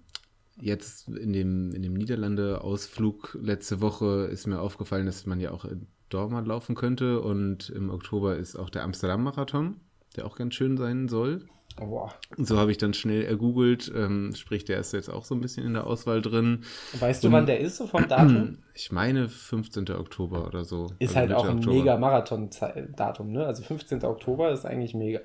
jetzt 0.60 1.08
in 1.10 1.34
dem, 1.34 1.72
in 1.74 1.84
dem 1.84 1.94
Niederlande-Ausflug 1.94 3.38
letzte 3.42 3.82
Woche 3.82 4.28
ist 4.32 4.48
mir 4.48 4.60
aufgefallen, 4.60 5.06
dass 5.06 5.26
man 5.26 5.40
ja 5.40 5.52
auch 5.52 5.66
in 5.66 5.88
Dortmund 6.10 6.48
laufen 6.48 6.76
könnte 6.76 7.22
und 7.22 7.70
im 7.70 7.90
Oktober 7.90 8.38
ist 8.38 8.56
auch 8.56 8.70
der 8.70 8.84
Amsterdam-Marathon, 8.84 9.80
der 10.18 10.26
auch 10.26 10.36
ganz 10.36 10.56
schön 10.56 10.78
sein 10.78 11.08
soll. 11.08 11.46
Boah. 11.78 12.14
So 12.38 12.58
habe 12.58 12.72
ich 12.72 12.78
dann 12.78 12.94
schnell 12.94 13.24
ergoogelt, 13.24 13.92
ähm, 13.94 14.34
sprich, 14.34 14.64
der 14.64 14.80
ist 14.80 14.94
jetzt 14.94 15.10
auch 15.10 15.26
so 15.26 15.36
ein 15.36 15.42
bisschen 15.42 15.66
in 15.66 15.74
der 15.74 15.86
Auswahl 15.86 16.22
drin. 16.22 16.64
Weißt 17.00 17.24
du, 17.24 17.28
Und, 17.28 17.34
wann 17.34 17.46
der 17.46 17.60
ist, 17.60 17.78
so 17.78 17.88
vom 17.88 18.08
Datum? 18.08 18.60
Ich 18.78 18.92
meine 18.92 19.30
15. 19.30 19.90
Oktober 19.92 20.46
oder 20.48 20.66
so. 20.66 20.88
Ist 21.00 21.16
also 21.16 21.20
halt 21.20 21.34
auch 21.34 21.46
ein 21.46 21.58
Oktober. 21.60 21.76
mega 21.78 21.98
Marathon-Datum, 21.98 23.32
ne? 23.32 23.46
Also 23.46 23.64
15. 23.64 24.04
Oktober 24.04 24.52
ist 24.52 24.66
eigentlich 24.66 24.94
mega. 24.94 25.22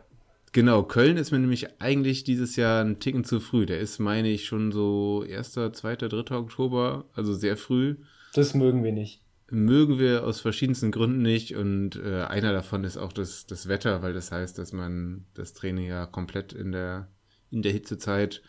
Genau, 0.52 0.84
Köln 0.84 1.16
ist 1.16 1.32
mir 1.32 1.40
nämlich 1.40 1.80
eigentlich 1.80 2.22
dieses 2.22 2.54
Jahr 2.56 2.84
ein 2.84 3.00
Ticken 3.00 3.24
zu 3.24 3.40
früh. 3.40 3.66
Der 3.66 3.78
ist, 3.78 3.98
meine 3.98 4.28
ich, 4.28 4.44
schon 4.46 4.70
so 4.72 5.24
1., 5.28 5.52
2., 5.52 5.96
3. 5.96 6.36
Oktober, 6.36 7.04
also 7.14 7.32
sehr 7.32 7.56
früh. 7.56 7.96
Das 8.34 8.54
mögen 8.54 8.84
wir 8.84 8.92
nicht 8.92 9.20
mögen 9.50 9.98
wir 9.98 10.24
aus 10.24 10.40
verschiedensten 10.40 10.90
Gründen 10.90 11.22
nicht 11.22 11.56
und 11.56 11.96
äh, 11.96 12.22
einer 12.22 12.52
davon 12.52 12.84
ist 12.84 12.96
auch 12.96 13.12
das, 13.12 13.46
das 13.46 13.68
Wetter, 13.68 14.02
weil 14.02 14.12
das 14.12 14.32
heißt, 14.32 14.58
dass 14.58 14.72
man 14.72 15.26
das 15.34 15.52
Training 15.52 15.86
ja 15.86 16.06
komplett 16.06 16.52
in 16.52 16.72
der, 16.72 17.08
in 17.50 17.62
der 17.62 17.72
Hitzezeit 17.72 18.42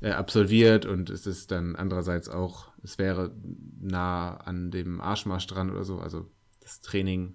äh, 0.00 0.10
absolviert 0.10 0.84
und 0.84 1.10
es 1.10 1.26
ist 1.26 1.50
dann 1.50 1.76
andererseits 1.76 2.28
auch, 2.28 2.72
es 2.82 2.98
wäre 2.98 3.34
nah 3.80 4.36
an 4.36 4.70
dem 4.70 5.00
Arschmarsch 5.00 5.46
dran 5.46 5.70
oder 5.70 5.84
so, 5.84 5.98
also 5.98 6.30
das 6.60 6.80
Training 6.80 7.34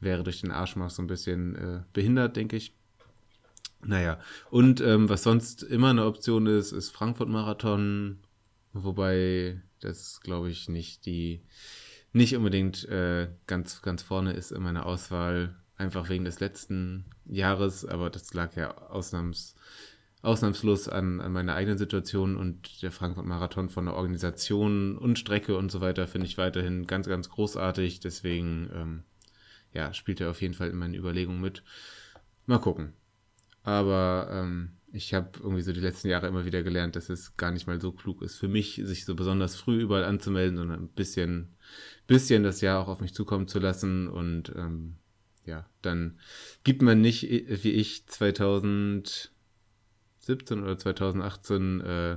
wäre 0.00 0.22
durch 0.22 0.40
den 0.40 0.50
Arschmarsch 0.50 0.94
so 0.94 1.02
ein 1.02 1.08
bisschen 1.08 1.54
äh, 1.56 1.82
behindert, 1.92 2.36
denke 2.36 2.56
ich. 2.56 2.76
Naja, 3.86 4.18
und 4.50 4.80
ähm, 4.80 5.08
was 5.08 5.22
sonst 5.22 5.62
immer 5.62 5.90
eine 5.90 6.06
Option 6.06 6.46
ist, 6.46 6.72
ist 6.72 6.90
Frankfurt-Marathon, 6.90 8.18
wobei 8.72 9.60
das, 9.80 10.20
glaube 10.20 10.50
ich, 10.50 10.68
nicht 10.68 11.04
die 11.04 11.42
nicht 12.14 12.36
unbedingt 12.36 12.88
äh, 12.88 13.28
ganz, 13.46 13.82
ganz 13.82 14.02
vorne 14.02 14.32
ist 14.32 14.52
in 14.52 14.62
meiner 14.62 14.86
Auswahl, 14.86 15.54
einfach 15.76 16.08
wegen 16.08 16.24
des 16.24 16.38
letzten 16.38 17.04
Jahres, 17.26 17.84
aber 17.84 18.08
das 18.08 18.32
lag 18.32 18.54
ja 18.54 18.76
ausnahms, 18.88 19.56
ausnahmslos 20.22 20.88
an, 20.88 21.20
an 21.20 21.32
meiner 21.32 21.56
eigenen 21.56 21.76
Situation 21.76 22.36
und 22.36 22.82
der 22.82 22.92
Frankfurt-Marathon 22.92 23.68
von 23.68 23.86
der 23.86 23.94
Organisation 23.94 24.96
und 24.96 25.18
Strecke 25.18 25.58
und 25.58 25.72
so 25.72 25.80
weiter 25.80 26.06
finde 26.06 26.28
ich 26.28 26.38
weiterhin 26.38 26.86
ganz, 26.86 27.08
ganz 27.08 27.28
großartig. 27.28 27.98
Deswegen, 27.98 28.70
ähm, 28.72 29.02
ja, 29.72 29.92
spielt 29.92 30.20
er 30.20 30.30
auf 30.30 30.40
jeden 30.40 30.54
Fall 30.54 30.70
in 30.70 30.76
meinen 30.76 30.94
Überlegungen 30.94 31.40
mit. 31.40 31.64
Mal 32.46 32.58
gucken. 32.58 32.92
Aber 33.64 34.28
ähm, 34.30 34.76
ich 34.92 35.12
habe 35.12 35.30
irgendwie 35.40 35.62
so 35.62 35.72
die 35.72 35.80
letzten 35.80 36.08
Jahre 36.08 36.28
immer 36.28 36.44
wieder 36.44 36.62
gelernt, 36.62 36.94
dass 36.94 37.08
es 37.08 37.36
gar 37.36 37.50
nicht 37.50 37.66
mal 37.66 37.80
so 37.80 37.90
klug 37.90 38.22
ist 38.22 38.36
für 38.36 38.46
mich, 38.46 38.80
sich 38.84 39.04
so 39.04 39.16
besonders 39.16 39.56
früh 39.56 39.80
überall 39.80 40.04
anzumelden, 40.04 40.56
sondern 40.56 40.84
ein 40.84 40.88
bisschen, 40.88 41.56
bisschen 42.06 42.42
das 42.42 42.60
Jahr 42.60 42.82
auch 42.82 42.88
auf 42.88 43.00
mich 43.00 43.14
zukommen 43.14 43.48
zu 43.48 43.58
lassen. 43.58 44.08
Und 44.08 44.52
ähm, 44.56 44.96
ja, 45.44 45.66
dann 45.82 46.18
gibt 46.62 46.82
man 46.82 47.00
nicht, 47.00 47.22
wie 47.22 47.72
ich 47.72 48.06
2017 48.06 49.30
oder 50.62 50.78
2018, 50.78 51.80
äh, 51.80 52.16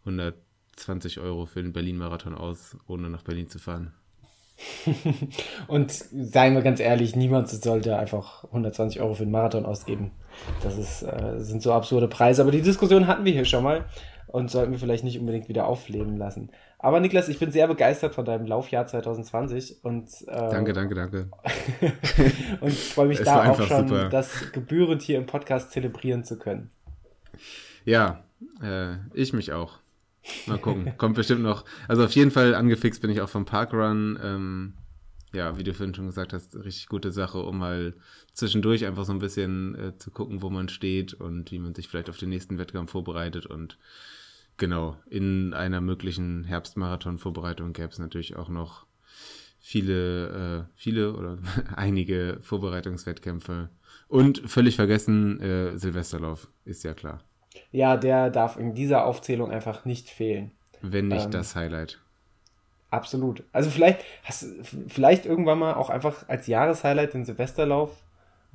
120 0.00 1.20
Euro 1.20 1.46
für 1.46 1.62
den 1.62 1.72
Berlin-Marathon 1.72 2.34
aus, 2.34 2.76
ohne 2.86 3.08
nach 3.10 3.22
Berlin 3.22 3.48
zu 3.48 3.58
fahren. 3.58 3.94
und 5.66 5.90
seien 5.90 6.54
wir 6.54 6.62
ganz 6.62 6.78
ehrlich, 6.78 7.16
niemand 7.16 7.48
sollte 7.48 7.98
einfach 7.98 8.44
120 8.44 9.00
Euro 9.00 9.14
für 9.14 9.24
den 9.24 9.32
Marathon 9.32 9.66
ausgeben. 9.66 10.12
Das 10.62 10.78
ist, 10.78 11.02
äh, 11.02 11.38
sind 11.38 11.62
so 11.62 11.72
absurde 11.72 12.08
Preise. 12.08 12.42
Aber 12.42 12.52
die 12.52 12.62
Diskussion 12.62 13.06
hatten 13.06 13.24
wir 13.24 13.32
hier 13.32 13.44
schon 13.44 13.64
mal 13.64 13.86
und 14.28 14.50
sollten 14.50 14.72
wir 14.72 14.78
vielleicht 14.78 15.04
nicht 15.04 15.18
unbedingt 15.18 15.48
wieder 15.48 15.66
aufleben 15.66 16.16
lassen. 16.16 16.50
Aber 16.84 17.00
Niklas, 17.00 17.30
ich 17.30 17.38
bin 17.38 17.50
sehr 17.50 17.66
begeistert 17.66 18.14
von 18.14 18.26
deinem 18.26 18.44
Laufjahr 18.44 18.86
2020 18.86 19.82
und 19.84 20.06
äh, 20.26 20.50
danke, 20.50 20.74
danke, 20.74 20.94
danke. 20.94 21.30
und 22.60 22.74
freue 22.74 23.08
mich 23.08 23.20
da 23.24 23.50
auch 23.50 23.62
schon, 23.62 23.88
super. 23.88 24.10
das 24.10 24.52
gebührend 24.52 25.00
hier 25.00 25.16
im 25.16 25.24
Podcast 25.24 25.70
zelebrieren 25.70 26.24
zu 26.24 26.38
können. 26.38 26.70
Ja, 27.86 28.24
äh, 28.62 28.96
ich 29.14 29.32
mich 29.32 29.54
auch. 29.54 29.78
Mal 30.44 30.58
gucken. 30.58 30.92
Kommt 30.98 31.14
bestimmt 31.14 31.40
noch. 31.40 31.64
Also 31.88 32.04
auf 32.04 32.12
jeden 32.12 32.30
Fall 32.30 32.54
angefixt 32.54 33.00
bin 33.00 33.08
ich 33.08 33.22
auch 33.22 33.30
vom 33.30 33.46
Parkrun. 33.46 34.18
Ähm, 34.22 34.74
ja, 35.32 35.56
wie 35.56 35.64
du 35.64 35.72
vorhin 35.72 35.94
schon 35.94 36.08
gesagt 36.08 36.34
hast, 36.34 36.54
richtig 36.54 36.88
gute 36.88 37.12
Sache, 37.12 37.38
um 37.38 37.60
mal 37.60 37.94
zwischendurch 38.34 38.84
einfach 38.84 39.06
so 39.06 39.12
ein 39.14 39.20
bisschen 39.20 39.74
äh, 39.74 39.96
zu 39.96 40.10
gucken, 40.10 40.42
wo 40.42 40.50
man 40.50 40.68
steht 40.68 41.14
und 41.14 41.50
wie 41.50 41.60
man 41.60 41.74
sich 41.74 41.88
vielleicht 41.88 42.10
auf 42.10 42.18
den 42.18 42.28
nächsten 42.28 42.58
Wettkampf 42.58 42.90
vorbereitet. 42.90 43.46
Und 43.46 43.78
genau, 44.56 44.96
in 45.08 45.54
einer 45.54 45.80
möglichen 45.80 46.44
Herbstmarathon-Vorbereitung 46.44 47.72
gäbe 47.72 47.88
es 47.88 47.98
natürlich 47.98 48.36
auch 48.36 48.48
noch 48.48 48.86
viele, 49.58 50.66
äh, 50.68 50.72
viele 50.74 51.14
oder 51.14 51.38
einige 51.76 52.38
Vorbereitungswettkämpfe. 52.42 53.70
Und 54.08 54.42
völlig 54.46 54.76
vergessen, 54.76 55.40
äh, 55.40 55.78
Silvesterlauf, 55.78 56.48
ist 56.64 56.84
ja 56.84 56.94
klar. 56.94 57.22
Ja, 57.70 57.96
der 57.96 58.30
darf 58.30 58.56
in 58.56 58.74
dieser 58.74 59.06
Aufzählung 59.06 59.50
einfach 59.50 59.84
nicht 59.84 60.10
fehlen. 60.10 60.52
Wenn 60.82 61.08
nicht 61.08 61.26
ähm, 61.26 61.30
das 61.30 61.56
Highlight. 61.56 62.00
Absolut. 62.90 63.42
Also 63.52 63.70
vielleicht 63.70 64.04
hast 64.22 64.46
vielleicht 64.86 65.26
irgendwann 65.26 65.58
mal 65.58 65.74
auch 65.74 65.90
einfach 65.90 66.28
als 66.28 66.46
Jahreshighlight 66.46 67.14
den 67.14 67.24
Silvesterlauf 67.24 68.04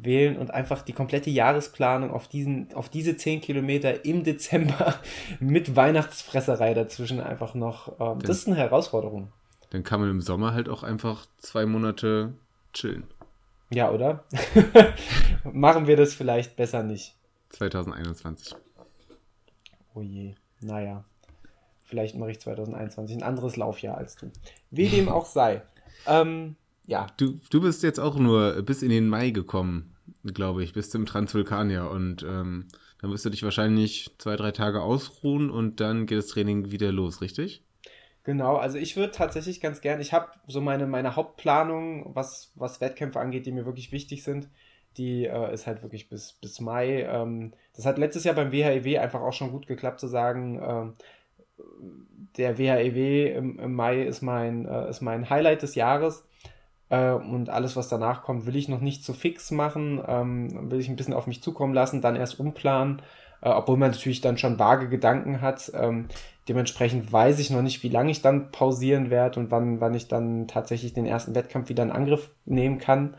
wählen 0.01 0.37
und 0.37 0.51
einfach 0.51 0.81
die 0.81 0.93
komplette 0.93 1.29
Jahresplanung 1.29 2.11
auf 2.11 2.27
diesen, 2.27 2.73
auf 2.73 2.89
diese 2.89 3.17
10 3.17 3.41
Kilometer 3.41 4.05
im 4.05 4.23
Dezember 4.23 4.95
mit 5.39 5.75
Weihnachtsfresserei 5.75 6.73
dazwischen 6.73 7.19
einfach 7.19 7.53
noch. 7.53 7.99
Ähm, 7.99 8.19
das 8.19 8.37
ist 8.37 8.47
eine 8.47 8.55
Herausforderung. 8.55 9.31
Dann 9.71 9.83
kann 9.83 9.99
man 9.99 10.09
im 10.09 10.21
Sommer 10.21 10.53
halt 10.53 10.69
auch 10.69 10.83
einfach 10.83 11.25
zwei 11.37 11.65
Monate 11.65 12.33
chillen. 12.73 13.03
Ja, 13.71 13.91
oder? 13.91 14.23
Machen 15.43 15.85
wir 15.85 15.95
das 15.95 16.15
vielleicht 16.15 16.55
besser 16.55 16.81
nicht. 16.81 17.15
2021. 17.49 18.55
Oh 19.93 20.01
je, 20.01 20.33
naja. 20.61 21.03
Vielleicht 21.83 22.15
mache 22.15 22.31
ich 22.31 22.39
2021 22.39 23.17
ein 23.17 23.23
anderes 23.23 23.57
Laufjahr 23.57 23.97
als 23.97 24.15
du. 24.15 24.31
Wie 24.71 24.87
dem 24.87 25.09
auch 25.09 25.25
sei. 25.25 25.61
Ähm, 26.07 26.55
ja. 26.89 27.07
Du, 27.17 27.39
du 27.49 27.61
bist 27.61 27.83
jetzt 27.83 27.99
auch 27.99 28.17
nur 28.17 28.61
bis 28.63 28.81
in 28.81 28.89
den 28.89 29.07
Mai 29.07 29.29
gekommen, 29.29 29.95
glaube 30.23 30.63
ich, 30.63 30.73
bis 30.73 30.89
zum 30.89 31.05
Transvulkanier. 31.05 31.89
Und 31.89 32.23
ähm, 32.23 32.67
dann 32.99 33.11
wirst 33.11 33.25
du 33.25 33.29
dich 33.29 33.43
wahrscheinlich 33.43 34.09
zwei, 34.17 34.35
drei 34.35 34.51
Tage 34.51 34.81
ausruhen 34.81 35.49
und 35.51 35.79
dann 35.79 36.07
geht 36.07 36.17
das 36.17 36.27
Training 36.27 36.71
wieder 36.71 36.91
los, 36.91 37.21
richtig? 37.21 37.63
Genau, 38.23 38.57
also 38.57 38.77
ich 38.77 38.97
würde 38.97 39.11
tatsächlich 39.11 39.61
ganz 39.61 39.81
gern, 39.81 40.01
ich 40.01 40.13
habe 40.13 40.31
so 40.47 40.61
meine, 40.61 40.87
meine 40.87 41.15
Hauptplanung, 41.15 42.15
was, 42.15 42.51
was 42.55 42.81
Wettkämpfe 42.81 43.19
angeht, 43.19 43.45
die 43.45 43.51
mir 43.51 43.65
wirklich 43.65 43.91
wichtig 43.91 44.23
sind, 44.23 44.49
die 44.97 45.25
äh, 45.25 45.53
ist 45.53 45.67
halt 45.67 45.83
wirklich 45.83 46.09
bis, 46.09 46.33
bis 46.33 46.59
Mai. 46.59 47.03
Ähm, 47.03 47.53
das 47.75 47.85
hat 47.85 47.97
letztes 47.97 48.23
Jahr 48.23 48.35
beim 48.35 48.51
WHEW 48.51 48.93
e 48.93 48.97
einfach 48.97 49.21
auch 49.21 49.33
schon 49.33 49.51
gut 49.51 49.67
geklappt 49.67 49.99
zu 49.99 50.07
sagen, 50.07 50.59
ähm, 50.61 50.93
der 52.37 52.57
WHEW 52.57 52.97
e 52.97 53.33
im, 53.33 53.59
im, 53.59 53.73
Mai 53.73 54.01
ist 54.01 54.21
mein, 54.21 54.65
äh, 54.65 54.89
ist 54.89 55.01
mein 55.01 55.29
Highlight 55.29 55.61
des 55.61 55.75
Jahres. 55.75 56.27
Äh, 56.89 57.11
und 57.11 57.49
alles, 57.49 57.75
was 57.75 57.89
danach 57.89 58.23
kommt, 58.23 58.45
will 58.45 58.55
ich 58.55 58.67
noch 58.67 58.81
nicht 58.81 59.03
zu 59.03 59.13
fix 59.13 59.51
machen, 59.51 60.01
ähm, 60.07 60.71
will 60.71 60.79
ich 60.79 60.89
ein 60.89 60.95
bisschen 60.95 61.13
auf 61.13 61.27
mich 61.27 61.41
zukommen 61.41 61.73
lassen, 61.73 62.01
dann 62.01 62.15
erst 62.15 62.39
umplanen, 62.39 63.01
äh, 63.41 63.49
obwohl 63.49 63.77
man 63.77 63.91
natürlich 63.91 64.21
dann 64.21 64.37
schon 64.37 64.59
vage 64.59 64.89
Gedanken 64.89 65.41
hat. 65.41 65.71
Ähm, 65.75 66.07
dementsprechend 66.47 67.11
weiß 67.11 67.39
ich 67.39 67.51
noch 67.51 67.61
nicht, 67.61 67.83
wie 67.83 67.89
lange 67.89 68.11
ich 68.11 68.21
dann 68.21 68.51
pausieren 68.51 69.09
werde 69.09 69.39
und 69.39 69.51
wann, 69.51 69.79
wann 69.81 69.93
ich 69.93 70.07
dann 70.07 70.47
tatsächlich 70.47 70.93
den 70.93 71.05
ersten 71.05 71.35
Wettkampf 71.35 71.69
wieder 71.69 71.83
in 71.83 71.91
Angriff 71.91 72.31
nehmen 72.45 72.79
kann. 72.79 73.15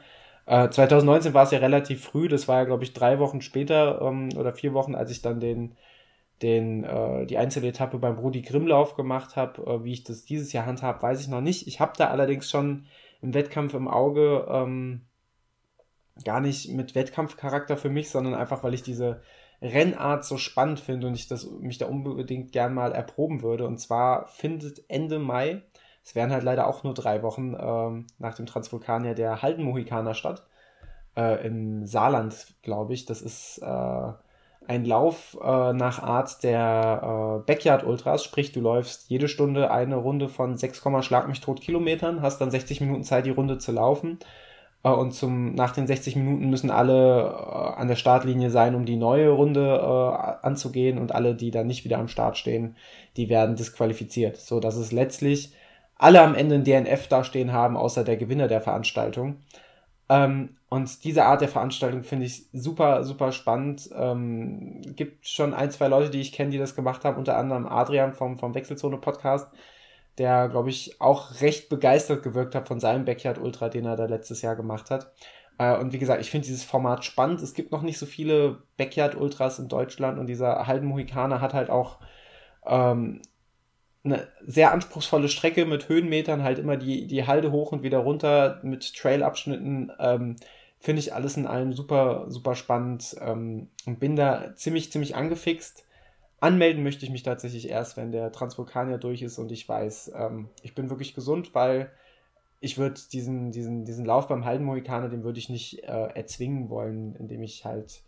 2019 0.46 1.30
äh, 1.30 1.34
war 1.34 1.44
es 1.44 1.52
ja 1.52 1.60
relativ 1.60 2.02
früh, 2.02 2.26
das 2.26 2.48
war 2.48 2.58
ja, 2.58 2.64
glaube 2.64 2.82
ich, 2.82 2.92
drei 2.92 3.20
Wochen 3.20 3.40
später 3.40 4.00
ähm, 4.02 4.30
oder 4.36 4.52
vier 4.52 4.74
Wochen, 4.74 4.96
als 4.96 5.12
ich 5.12 5.22
dann 5.22 5.38
den, 5.38 5.76
den, 6.42 6.82
äh, 6.82 7.24
die 7.26 7.38
Einzeletappe 7.38 7.98
beim 7.98 8.18
Rudi 8.18 8.42
Grimmlauf 8.42 8.96
gemacht 8.96 9.36
habe. 9.36 9.62
Äh, 9.62 9.84
wie 9.84 9.92
ich 9.92 10.02
das 10.02 10.24
dieses 10.24 10.52
Jahr 10.52 10.66
handhabe, 10.66 11.02
weiß 11.02 11.20
ich 11.20 11.28
noch 11.28 11.40
nicht. 11.40 11.68
Ich 11.68 11.78
habe 11.78 11.92
da 11.96 12.08
allerdings 12.08 12.50
schon 12.50 12.86
einen 13.22 13.34
Wettkampf 13.34 13.74
im 13.74 13.88
Auge, 13.88 14.46
ähm, 14.48 15.06
gar 16.24 16.40
nicht 16.40 16.72
mit 16.72 16.94
Wettkampfcharakter 16.94 17.76
für 17.76 17.90
mich, 17.90 18.10
sondern 18.10 18.34
einfach, 18.34 18.62
weil 18.62 18.74
ich 18.74 18.82
diese 18.82 19.22
Rennart 19.62 20.24
so 20.24 20.36
spannend 20.38 20.80
finde 20.80 21.06
und 21.06 21.14
ich 21.14 21.28
das, 21.28 21.48
mich 21.50 21.78
da 21.78 21.86
unbedingt 21.86 22.52
gern 22.52 22.74
mal 22.74 22.92
erproben 22.92 23.42
würde. 23.42 23.66
Und 23.66 23.78
zwar 23.78 24.26
findet 24.28 24.82
Ende 24.88 25.18
Mai 25.18 25.62
es 26.02 26.14
wären 26.14 26.32
halt 26.32 26.44
leider 26.44 26.66
auch 26.66 26.82
nur 26.82 26.94
drei 26.94 27.22
Wochen 27.22 27.54
ähm, 27.58 28.06
nach 28.18 28.34
dem 28.34 28.46
Transvulkanier 28.46 29.14
der 29.14 29.42
Halden-Mohikaner 29.42 30.14
statt. 30.14 30.46
Äh, 31.16 31.46
Im 31.46 31.86
Saarland, 31.86 32.54
glaube 32.62 32.94
ich. 32.94 33.04
Das 33.04 33.20
ist 33.22 33.58
äh, 33.58 34.12
ein 34.66 34.84
Lauf 34.84 35.36
äh, 35.42 35.72
nach 35.72 36.02
Art 36.02 36.42
der 36.42 37.40
äh, 37.40 37.46
Backyard 37.46 37.84
Ultras, 37.84 38.22
sprich 38.24 38.52
du 38.52 38.60
läufst 38.60 39.10
jede 39.10 39.28
Stunde 39.28 39.70
eine 39.70 39.96
Runde 39.96 40.28
von 40.28 40.56
6, 40.56 40.82
Schlag 41.00 41.28
mich 41.28 41.40
tot 41.40 41.60
Kilometern, 41.60 42.22
hast 42.22 42.40
dann 42.40 42.50
60 42.50 42.80
Minuten 42.80 43.02
Zeit, 43.02 43.26
die 43.26 43.30
Runde 43.30 43.58
zu 43.58 43.72
laufen. 43.72 44.18
Äh, 44.84 44.90
und 44.90 45.12
zum, 45.12 45.54
nach 45.54 45.72
den 45.72 45.86
60 45.86 46.16
Minuten 46.16 46.50
müssen 46.50 46.70
alle 46.70 47.22
äh, 47.22 47.80
an 47.80 47.88
der 47.88 47.96
Startlinie 47.96 48.50
sein, 48.50 48.74
um 48.74 48.84
die 48.84 48.96
neue 48.96 49.30
Runde 49.30 49.60
äh, 49.60 50.46
anzugehen 50.46 50.98
und 50.98 51.12
alle, 51.12 51.34
die 51.34 51.50
dann 51.50 51.66
nicht 51.66 51.84
wieder 51.84 51.98
am 51.98 52.08
Start 52.08 52.38
stehen, 52.38 52.76
die 53.16 53.28
werden 53.28 53.56
disqualifiziert. 53.56 54.36
So 54.36 54.60
dass 54.60 54.76
es 54.76 54.92
letztlich 54.92 55.52
alle 55.98 56.22
am 56.22 56.34
Ende 56.34 56.56
ein 56.56 56.64
DNF 56.64 57.08
dastehen 57.08 57.52
haben, 57.52 57.76
außer 57.76 58.04
der 58.04 58.16
Gewinner 58.16 58.48
der 58.48 58.62
Veranstaltung. 58.62 59.36
Ähm, 60.10 60.56
und 60.68 61.04
diese 61.04 61.24
Art 61.24 61.40
der 61.40 61.48
Veranstaltung 61.48 62.02
finde 62.02 62.26
ich 62.26 62.46
super, 62.52 63.04
super 63.04 63.30
spannend. 63.30 63.88
Ähm, 63.94 64.82
gibt 64.96 65.26
schon 65.26 65.54
ein, 65.54 65.70
zwei 65.70 65.86
Leute, 65.86 66.10
die 66.10 66.20
ich 66.20 66.32
kenne, 66.32 66.50
die 66.50 66.58
das 66.58 66.74
gemacht 66.74 67.04
haben, 67.04 67.16
unter 67.16 67.36
anderem 67.36 67.66
Adrian 67.66 68.12
vom, 68.12 68.36
vom 68.36 68.54
Wechselzone-Podcast, 68.54 69.48
der, 70.18 70.48
glaube 70.48 70.70
ich, 70.70 71.00
auch 71.00 71.40
recht 71.40 71.68
begeistert 71.68 72.24
gewirkt 72.24 72.56
hat 72.56 72.66
von 72.66 72.80
seinem 72.80 73.04
Backyard 73.04 73.38
Ultra, 73.38 73.68
den 73.68 73.86
er 73.86 73.96
da 73.96 74.06
letztes 74.06 74.42
Jahr 74.42 74.56
gemacht 74.56 74.90
hat. 74.90 75.12
Äh, 75.58 75.76
und 75.78 75.92
wie 75.92 75.98
gesagt, 76.00 76.20
ich 76.20 76.30
finde 76.30 76.48
dieses 76.48 76.64
Format 76.64 77.04
spannend. 77.04 77.40
Es 77.40 77.54
gibt 77.54 77.70
noch 77.70 77.82
nicht 77.82 77.98
so 77.98 78.06
viele 78.06 78.62
Backyard 78.76 79.14
Ultras 79.14 79.60
in 79.60 79.68
Deutschland 79.68 80.18
und 80.18 80.26
dieser 80.26 80.66
halben 80.66 80.88
Mohikaner 80.88 81.40
hat 81.40 81.54
halt 81.54 81.70
auch 81.70 81.98
ähm, 82.66 83.22
eine 84.02 84.28
sehr 84.42 84.72
anspruchsvolle 84.72 85.28
Strecke 85.28 85.66
mit 85.66 85.88
Höhenmetern, 85.88 86.42
halt 86.42 86.58
immer 86.58 86.76
die, 86.76 87.06
die 87.06 87.26
Halde 87.26 87.52
hoch 87.52 87.72
und 87.72 87.82
wieder 87.82 87.98
runter 87.98 88.60
mit 88.62 88.94
Trailabschnitten. 88.94 89.92
Ähm, 89.98 90.36
Finde 90.78 91.00
ich 91.00 91.12
alles 91.12 91.36
in 91.36 91.46
allem 91.46 91.74
super, 91.74 92.24
super 92.28 92.54
spannend 92.54 93.14
ähm, 93.20 93.68
und 93.84 94.00
bin 94.00 94.16
da 94.16 94.54
ziemlich, 94.56 94.90
ziemlich 94.90 95.14
angefixt. 95.14 95.84
Anmelden 96.40 96.82
möchte 96.82 97.04
ich 97.04 97.10
mich 97.10 97.22
tatsächlich 97.22 97.68
erst, 97.68 97.98
wenn 97.98 98.12
der 98.12 98.32
Transvulkanier 98.32 98.96
durch 98.96 99.20
ist 99.20 99.38
und 99.38 99.52
ich 99.52 99.68
weiß, 99.68 100.12
ähm, 100.14 100.48
ich 100.62 100.74
bin 100.74 100.88
wirklich 100.88 101.14
gesund, 101.14 101.54
weil 101.54 101.90
ich 102.60 102.78
würde 102.78 102.98
diesen, 103.12 103.52
diesen, 103.52 103.84
diesen 103.84 104.06
Lauf 104.06 104.28
beim 104.28 104.46
Haldenmohikaner, 104.46 105.10
den 105.10 105.22
würde 105.22 105.38
ich 105.38 105.50
nicht 105.50 105.82
äh, 105.82 106.08
erzwingen 106.14 106.70
wollen, 106.70 107.14
indem 107.16 107.42
ich 107.42 107.66
halt 107.66 108.02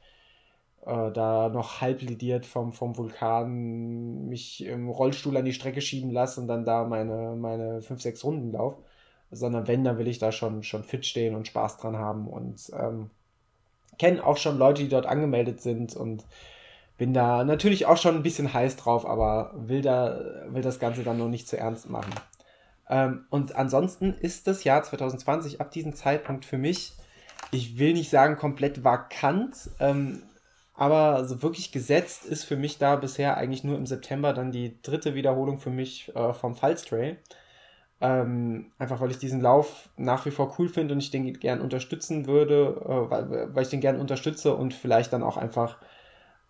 äh, 0.87 1.13
da 1.13 1.49
noch 1.49 1.81
halb 1.81 2.03
lidiert 2.03 2.47
vom, 2.47 2.73
vom 2.73 2.97
Vulkan 2.97 4.29
mich 4.29 4.65
im 4.65 4.89
Rollstuhl 4.89 5.37
an 5.37 5.45
die 5.45 5.53
Strecke 5.53 5.81
schieben 5.81 6.11
lasse 6.11 6.41
und 6.41 6.49
dann 6.49 6.65
da 6.65 6.85
meine, 6.85 7.37
meine 7.37 7.83
5, 7.83 8.01
6 8.03 8.25
Runden 8.25 8.53
laufe. 8.53 8.83
sondern 9.31 9.67
wenn, 9.69 9.85
dann 9.85 9.99
will 9.99 10.09
ich 10.09 10.19
da 10.19 10.33
schon, 10.33 10.63
schon 10.63 10.85
fit 10.85 11.07
stehen 11.07 11.35
und 11.35 11.47
Spaß 11.47 11.79
dran 11.79 11.97
haben 11.97 12.29
und 12.29 12.71
ähm, 12.79 13.11
kenne 13.99 14.25
auch 14.25 14.37
schon 14.37 14.59
Leute, 14.59 14.83
die 14.83 14.89
dort 14.89 15.07
angemeldet 15.07 15.61
sind 15.61 15.95
und 15.97 16.25
bin 16.99 17.15
da 17.15 17.45
natürlich 17.45 17.87
auch 17.87 17.97
schon 17.97 18.17
ein 18.17 18.23
bisschen 18.23 18.53
heiß 18.53 18.77
drauf, 18.77 19.07
aber 19.07 19.53
will, 19.57 19.83
da, 19.83 20.21
will 20.49 20.63
das 20.63 20.79
Ganze 20.79 21.03
dann 21.03 21.19
noch 21.19 21.29
nicht 21.29 21.49
zu 21.49 21.57
ernst 21.57 21.89
machen. 21.89 22.13
Ähm, 22.89 23.25
und 23.31 23.57
ansonsten 23.57 24.15
ist 24.15 24.47
das 24.47 24.65
Jahr 24.65 24.83
2020 24.83 25.61
ab 25.61 25.71
diesem 25.71 25.95
Zeitpunkt 25.95 26.45
für 26.45 26.59
mich, 26.59 26.93
ich 27.51 27.79
will 27.79 27.93
nicht 27.93 28.11
sagen 28.11 28.37
komplett 28.37 28.85
vakant, 28.85 29.71
ähm, 29.81 30.23
aber 30.75 31.25
so 31.25 31.43
wirklich 31.43 31.73
gesetzt 31.73 32.25
ist 32.25 32.45
für 32.45 32.57
mich 32.57 32.79
da 32.79 32.97
bisher 32.97 33.37
eigentlich 33.37 33.65
nur 33.65 33.77
im 33.77 33.87
September 33.87 34.33
dann 34.33 34.53
die 34.53 34.81
dritte 34.83 35.15
Wiederholung 35.15 35.59
für 35.59 35.71
mich 35.71 36.15
äh, 36.17 36.33
vom 36.33 36.55
Falstrail. 36.55 37.19
Ähm, 38.01 38.73
einfach 38.79 39.01
weil 39.01 39.13
ich 39.13 39.19
diesen 39.19 39.41
Lauf 39.41 39.91
nach 39.97 40.27
wie 40.27 40.33
vor 40.33 40.57
cool 40.59 40.69
finde 40.69 40.95
und 40.95 41.01
ich 41.01 41.13
den 41.13 41.39
gern 41.39 41.61
unterstützen 41.61 42.27
würde, 42.27 42.83
äh, 42.85 43.11
weil, 43.11 43.55
weil 43.55 43.63
ich 43.63 43.69
den 43.69 43.81
gern 43.81 44.01
unterstütze 44.01 44.57
und 44.57 44.75
vielleicht 44.75 45.13
dann 45.13 45.23
auch 45.23 45.37
einfach 45.37 45.77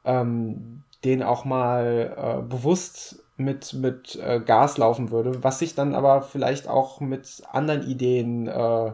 ähm, 0.04 0.82
den 1.04 1.22
auch 1.22 1.44
mal 1.44 2.16
äh, 2.16 2.42
bewusst 2.42 3.22
mit, 3.36 3.74
mit 3.74 4.16
äh, 4.16 4.40
Gas 4.40 4.78
laufen 4.78 5.10
würde, 5.10 5.42
was 5.42 5.58
sich 5.58 5.74
dann 5.74 5.94
aber 5.94 6.22
vielleicht 6.22 6.68
auch 6.68 7.00
mit 7.00 7.42
anderen 7.50 7.82
Ideen, 7.82 8.46
äh, 8.46 8.92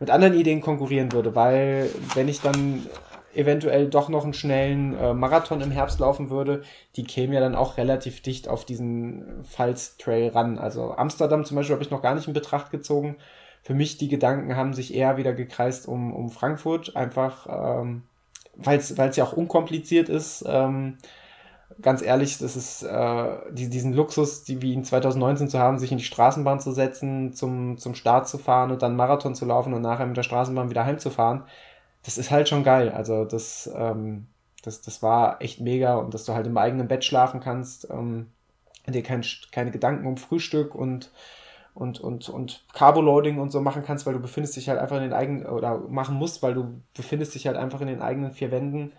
mit 0.00 0.10
anderen 0.10 0.34
Ideen 0.34 0.60
konkurrieren 0.60 1.12
würde, 1.12 1.34
weil 1.34 1.88
wenn 2.14 2.28
ich 2.28 2.40
dann 2.40 2.86
eventuell 3.36 3.88
doch 3.88 4.08
noch 4.08 4.24
einen 4.24 4.34
schnellen 4.34 4.96
äh, 4.96 5.14
Marathon 5.14 5.60
im 5.60 5.70
Herbst 5.70 6.00
laufen 6.00 6.30
würde, 6.30 6.62
die 6.96 7.04
kämen 7.04 7.32
ja 7.32 7.40
dann 7.40 7.54
auch 7.54 7.76
relativ 7.76 8.20
dicht 8.20 8.48
auf 8.48 8.64
diesen 8.64 9.42
Pfalz-Trail 9.44 10.28
ran. 10.30 10.58
Also 10.58 10.94
Amsterdam 10.96 11.44
zum 11.44 11.56
Beispiel 11.56 11.74
habe 11.74 11.84
ich 11.84 11.90
noch 11.90 12.02
gar 12.02 12.14
nicht 12.14 12.28
in 12.28 12.34
Betracht 12.34 12.70
gezogen. 12.70 13.16
Für 13.62 13.74
mich 13.74 13.98
die 13.98 14.08
Gedanken 14.08 14.56
haben 14.56 14.74
sich 14.74 14.94
eher 14.94 15.16
wieder 15.16 15.32
gekreist 15.32 15.88
um, 15.88 16.12
um 16.12 16.30
Frankfurt, 16.30 16.96
einfach 16.96 17.46
ähm, 17.48 18.02
weil 18.56 18.78
es 18.78 19.16
ja 19.16 19.24
auch 19.24 19.32
unkompliziert 19.32 20.08
ist. 20.08 20.44
Ähm, 20.46 20.98
ganz 21.80 22.02
ehrlich, 22.02 22.38
das 22.38 22.56
ist 22.56 22.82
äh, 22.82 23.36
die, 23.50 23.68
diesen 23.68 23.92
Luxus, 23.92 24.44
die 24.44 24.62
wie 24.62 24.74
in 24.74 24.84
2019 24.84 25.48
zu 25.48 25.58
haben, 25.58 25.78
sich 25.78 25.92
in 25.92 25.98
die 25.98 26.04
Straßenbahn 26.04 26.60
zu 26.60 26.72
setzen, 26.72 27.32
zum, 27.32 27.78
zum 27.78 27.94
Start 27.94 28.28
zu 28.28 28.38
fahren 28.38 28.70
und 28.70 28.82
dann 28.82 28.96
Marathon 28.96 29.34
zu 29.34 29.44
laufen 29.44 29.74
und 29.74 29.82
nachher 29.82 30.06
mit 30.06 30.16
der 30.16 30.22
Straßenbahn 30.22 30.70
wieder 30.70 30.84
heimzufahren 30.84 31.44
das 32.04 32.18
ist 32.18 32.30
halt 32.30 32.48
schon 32.48 32.62
geil. 32.62 32.90
Also 32.90 33.24
das, 33.24 33.70
ähm, 33.74 34.28
das, 34.62 34.82
das 34.82 35.02
war 35.02 35.42
echt 35.42 35.60
mega 35.60 35.96
und 35.96 36.14
dass 36.14 36.24
du 36.24 36.34
halt 36.34 36.46
im 36.46 36.56
eigenen 36.56 36.88
Bett 36.88 37.04
schlafen 37.04 37.40
kannst, 37.40 37.90
ähm, 37.90 38.28
dir 38.86 39.02
kein, 39.02 39.24
keine 39.50 39.70
Gedanken 39.70 40.06
um 40.06 40.16
Frühstück 40.16 40.74
und 40.74 41.10
und, 41.74 42.00
und, 42.00 42.28
und 42.28 42.64
Carboloading 42.72 43.38
und 43.38 43.50
so 43.50 43.60
machen 43.60 43.82
kannst, 43.84 44.06
weil 44.06 44.14
du 44.14 44.20
befindest 44.20 44.54
dich 44.54 44.68
halt 44.68 44.78
einfach 44.78 44.96
in 44.96 45.02
den 45.02 45.12
eigenen, 45.12 45.46
oder 45.46 45.78
machen 45.78 46.14
musst, 46.14 46.40
weil 46.40 46.54
du 46.54 46.80
befindest 46.94 47.34
dich 47.34 47.48
halt 47.48 47.56
einfach 47.56 47.80
in 47.80 47.88
den 47.88 48.00
eigenen 48.00 48.30
vier 48.30 48.52
Wänden, 48.52 48.92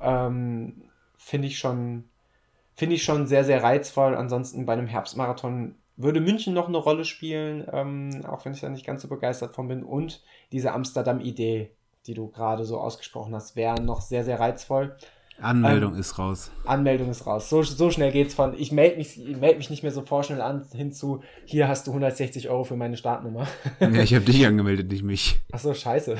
ähm, 0.00 0.84
finde 1.16 1.48
ich 1.48 1.58
schon, 1.58 2.04
finde 2.74 2.94
ich 2.94 3.02
schon 3.02 3.26
sehr, 3.26 3.44
sehr 3.44 3.62
reizvoll. 3.62 4.14
Ansonsten 4.14 4.66
bei 4.66 4.72
einem 4.72 4.86
Herbstmarathon 4.86 5.74
würde 5.96 6.20
München 6.20 6.54
noch 6.54 6.68
eine 6.68 6.78
Rolle 6.78 7.04
spielen, 7.04 7.66
ähm, 7.72 8.24
auch 8.26 8.44
wenn 8.44 8.54
ich 8.54 8.60
da 8.60 8.68
nicht 8.68 8.86
ganz 8.86 9.02
so 9.02 9.08
begeistert 9.08 9.54
von 9.54 9.66
bin. 9.66 9.82
Und 9.82 10.22
diese 10.52 10.72
Amsterdam-Idee, 10.72 11.72
die 12.06 12.14
du 12.14 12.28
gerade 12.28 12.64
so 12.64 12.78
ausgesprochen 12.78 13.34
hast, 13.34 13.56
wären 13.56 13.84
noch 13.84 14.00
sehr, 14.00 14.24
sehr 14.24 14.40
reizvoll. 14.40 14.96
Anmeldung 15.40 15.94
ähm, 15.94 16.00
ist 16.00 16.18
raus. 16.18 16.50
Anmeldung 16.64 17.10
ist 17.10 17.26
raus. 17.26 17.48
So, 17.48 17.62
so 17.62 17.90
schnell 17.90 18.12
geht's 18.12 18.34
von, 18.34 18.54
ich 18.58 18.70
melde 18.70 18.96
mich, 18.96 19.18
meld 19.18 19.58
mich 19.58 19.70
nicht 19.70 19.82
mehr 19.82 19.92
so 19.92 20.02
vorschnell 20.02 20.40
an, 20.40 20.64
hinzu, 20.72 21.22
hier 21.44 21.68
hast 21.68 21.86
du 21.86 21.90
160 21.90 22.48
Euro 22.48 22.64
für 22.64 22.76
meine 22.76 22.96
Startnummer. 22.96 23.46
ja, 23.80 24.02
ich 24.02 24.14
habe 24.14 24.24
dich 24.26 24.46
angemeldet, 24.46 24.90
nicht 24.90 25.02
mich. 25.02 25.40
Ach 25.52 25.58
so, 25.58 25.74
scheiße. 25.74 26.16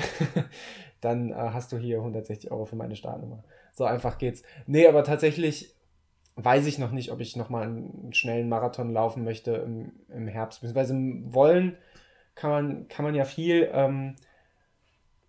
Dann 1.01 1.31
äh, 1.31 1.35
hast 1.35 1.71
du 1.71 1.77
hier 1.77 1.97
160 1.97 2.51
Euro 2.51 2.65
für 2.65 2.75
meine 2.75 2.95
Startnummer. 2.95 3.43
So 3.71 3.85
einfach 3.85 4.17
geht's. 4.17 4.43
Nee, 4.67 4.87
aber 4.87 5.03
tatsächlich 5.03 5.73
weiß 6.35 6.65
ich 6.65 6.79
noch 6.79 6.91
nicht, 6.91 7.11
ob 7.11 7.19
ich 7.19 7.35
nochmal 7.35 7.63
einen 7.63 8.13
schnellen 8.13 8.49
Marathon 8.49 8.91
laufen 8.91 9.23
möchte 9.23 9.51
im, 9.53 9.91
im 10.09 10.27
Herbst. 10.27 10.61
Beziehungsweise 10.61 10.95
wollen 11.33 11.77
kann 12.35 12.49
man, 12.49 12.87
kann 12.87 13.05
man 13.05 13.15
ja 13.15 13.25
viel. 13.25 13.69
Ähm, 13.71 14.15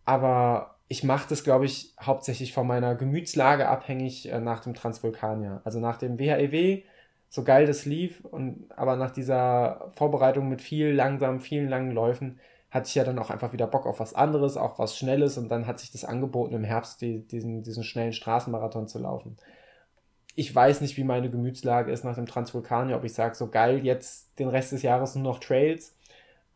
aber 0.05 0.74
ich 0.89 1.02
mache 1.02 1.28
das, 1.28 1.44
glaube 1.44 1.64
ich, 1.64 1.94
hauptsächlich 2.01 2.52
von 2.52 2.66
meiner 2.66 2.94
Gemütslage 2.94 3.68
abhängig 3.68 4.31
äh, 4.31 4.40
nach 4.40 4.60
dem 4.60 4.74
Transvulkanier. 4.74 5.60
Also 5.64 5.81
nach 5.81 5.97
dem 5.97 6.18
WHEW, 6.18 6.55
e 6.55 6.85
so 7.31 7.43
geil 7.43 7.66
das 7.66 7.85
lief, 7.85 8.24
und, 8.24 8.66
aber 8.76 8.97
nach 8.97 9.10
dieser 9.10 9.90
Vorbereitung 9.97 10.48
mit 10.48 10.62
viel 10.62 10.93
langsam, 10.93 11.40
vielen 11.40 11.68
langen 11.68 11.90
Läufen, 11.90 12.39
hatte 12.70 12.89
ich 12.89 12.94
ja 12.97 13.05
dann 13.05 13.18
auch 13.18 13.31
einfach 13.31 13.52
wieder 13.52 13.66
Bock 13.66 13.86
auf 13.86 14.01
was 14.01 14.14
anderes, 14.14 14.56
auch 14.56 14.78
was 14.78 14.97
Schnelles 14.98 15.39
und 15.39 15.48
dann 15.48 15.66
hat 15.66 15.78
sich 15.78 15.93
das 15.93 16.05
angeboten, 16.05 16.55
im 16.55 16.64
Herbst 16.64 17.01
die, 17.01 17.20
diesen, 17.20 17.62
diesen 17.62 17.85
schnellen 17.85 18.12
Straßenmarathon 18.12 18.89
zu 18.89 18.98
laufen. 18.98 19.36
Ich 20.35 20.52
weiß 20.52 20.81
nicht, 20.81 20.97
wie 20.97 21.05
meine 21.05 21.31
Gemütslage 21.31 21.93
ist 21.93 22.05
nach 22.05 22.16
dem 22.16 22.26
Transvulkanier, 22.26 22.97
ob 22.97 23.05
ich 23.05 23.14
sage, 23.14 23.36
so 23.36 23.48
geil, 23.48 23.85
jetzt 23.85 24.39
den 24.40 24.48
Rest 24.48 24.72
des 24.72 24.82
Jahres 24.82 25.14
nur 25.14 25.24
noch 25.24 25.39
Trails 25.39 25.94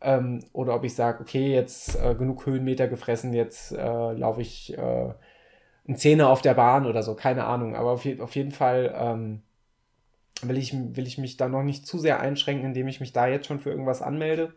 ähm, 0.01 0.43
oder 0.53 0.75
ob 0.75 0.83
ich 0.83 0.95
sage, 0.95 1.21
okay, 1.21 1.53
jetzt 1.53 1.95
äh, 2.01 2.15
genug 2.15 2.45
Höhenmeter 2.45 2.87
gefressen, 2.87 3.33
jetzt 3.33 3.71
äh, 3.71 4.13
laufe 4.13 4.41
ich 4.41 4.77
äh, 4.77 5.13
einen 5.87 5.97
Zehner 5.97 6.29
auf 6.29 6.41
der 6.41 6.53
Bahn 6.53 6.85
oder 6.85 7.03
so, 7.03 7.15
keine 7.15 7.45
Ahnung. 7.45 7.75
Aber 7.75 7.91
auf, 7.91 8.05
je 8.05 8.19
auf 8.21 8.35
jeden 8.35 8.51
Fall 8.51 8.93
ähm, 8.95 9.41
will, 10.41 10.57
ich, 10.57 10.73
will 10.73 11.07
ich 11.07 11.17
mich 11.17 11.37
da 11.37 11.49
noch 11.49 11.63
nicht 11.63 11.85
zu 11.87 11.97
sehr 11.97 12.19
einschränken, 12.19 12.67
indem 12.67 12.87
ich 12.87 12.99
mich 12.99 13.11
da 13.11 13.27
jetzt 13.27 13.47
schon 13.47 13.59
für 13.59 13.71
irgendwas 13.71 14.01
anmelde. 14.01 14.53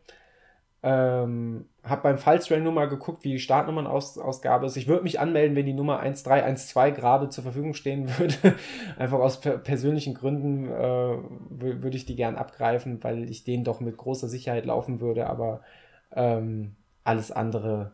Ähm, 0.84 1.66
hab 1.84 2.02
beim 2.02 2.18
Fallstrain 2.18 2.64
nur 2.64 2.72
mal 2.72 2.88
geguckt, 2.88 3.22
wie 3.22 3.32
die 3.32 3.38
Startnummernausgabe 3.38 4.66
ist. 4.66 4.76
Ich 4.76 4.88
würde 4.88 5.04
mich 5.04 5.20
anmelden, 5.20 5.56
wenn 5.56 5.66
die 5.66 5.72
Nummer 5.72 6.00
1312 6.00 6.96
gerade 6.96 7.28
zur 7.28 7.44
Verfügung 7.44 7.74
stehen 7.74 8.08
würde. 8.18 8.34
Einfach 8.98 9.20
aus 9.20 9.40
per 9.40 9.58
persönlichen 9.58 10.14
Gründen 10.14 10.68
äh, 10.68 11.18
würde 11.50 11.96
ich 11.96 12.04
die 12.04 12.16
gern 12.16 12.36
abgreifen, 12.36 13.02
weil 13.02 13.30
ich 13.30 13.44
den 13.44 13.62
doch 13.62 13.80
mit 13.80 13.96
großer 13.96 14.28
Sicherheit 14.28 14.66
laufen 14.66 15.00
würde. 15.00 15.28
Aber 15.28 15.60
ähm, 16.14 16.74
alles 17.04 17.30
andere 17.30 17.92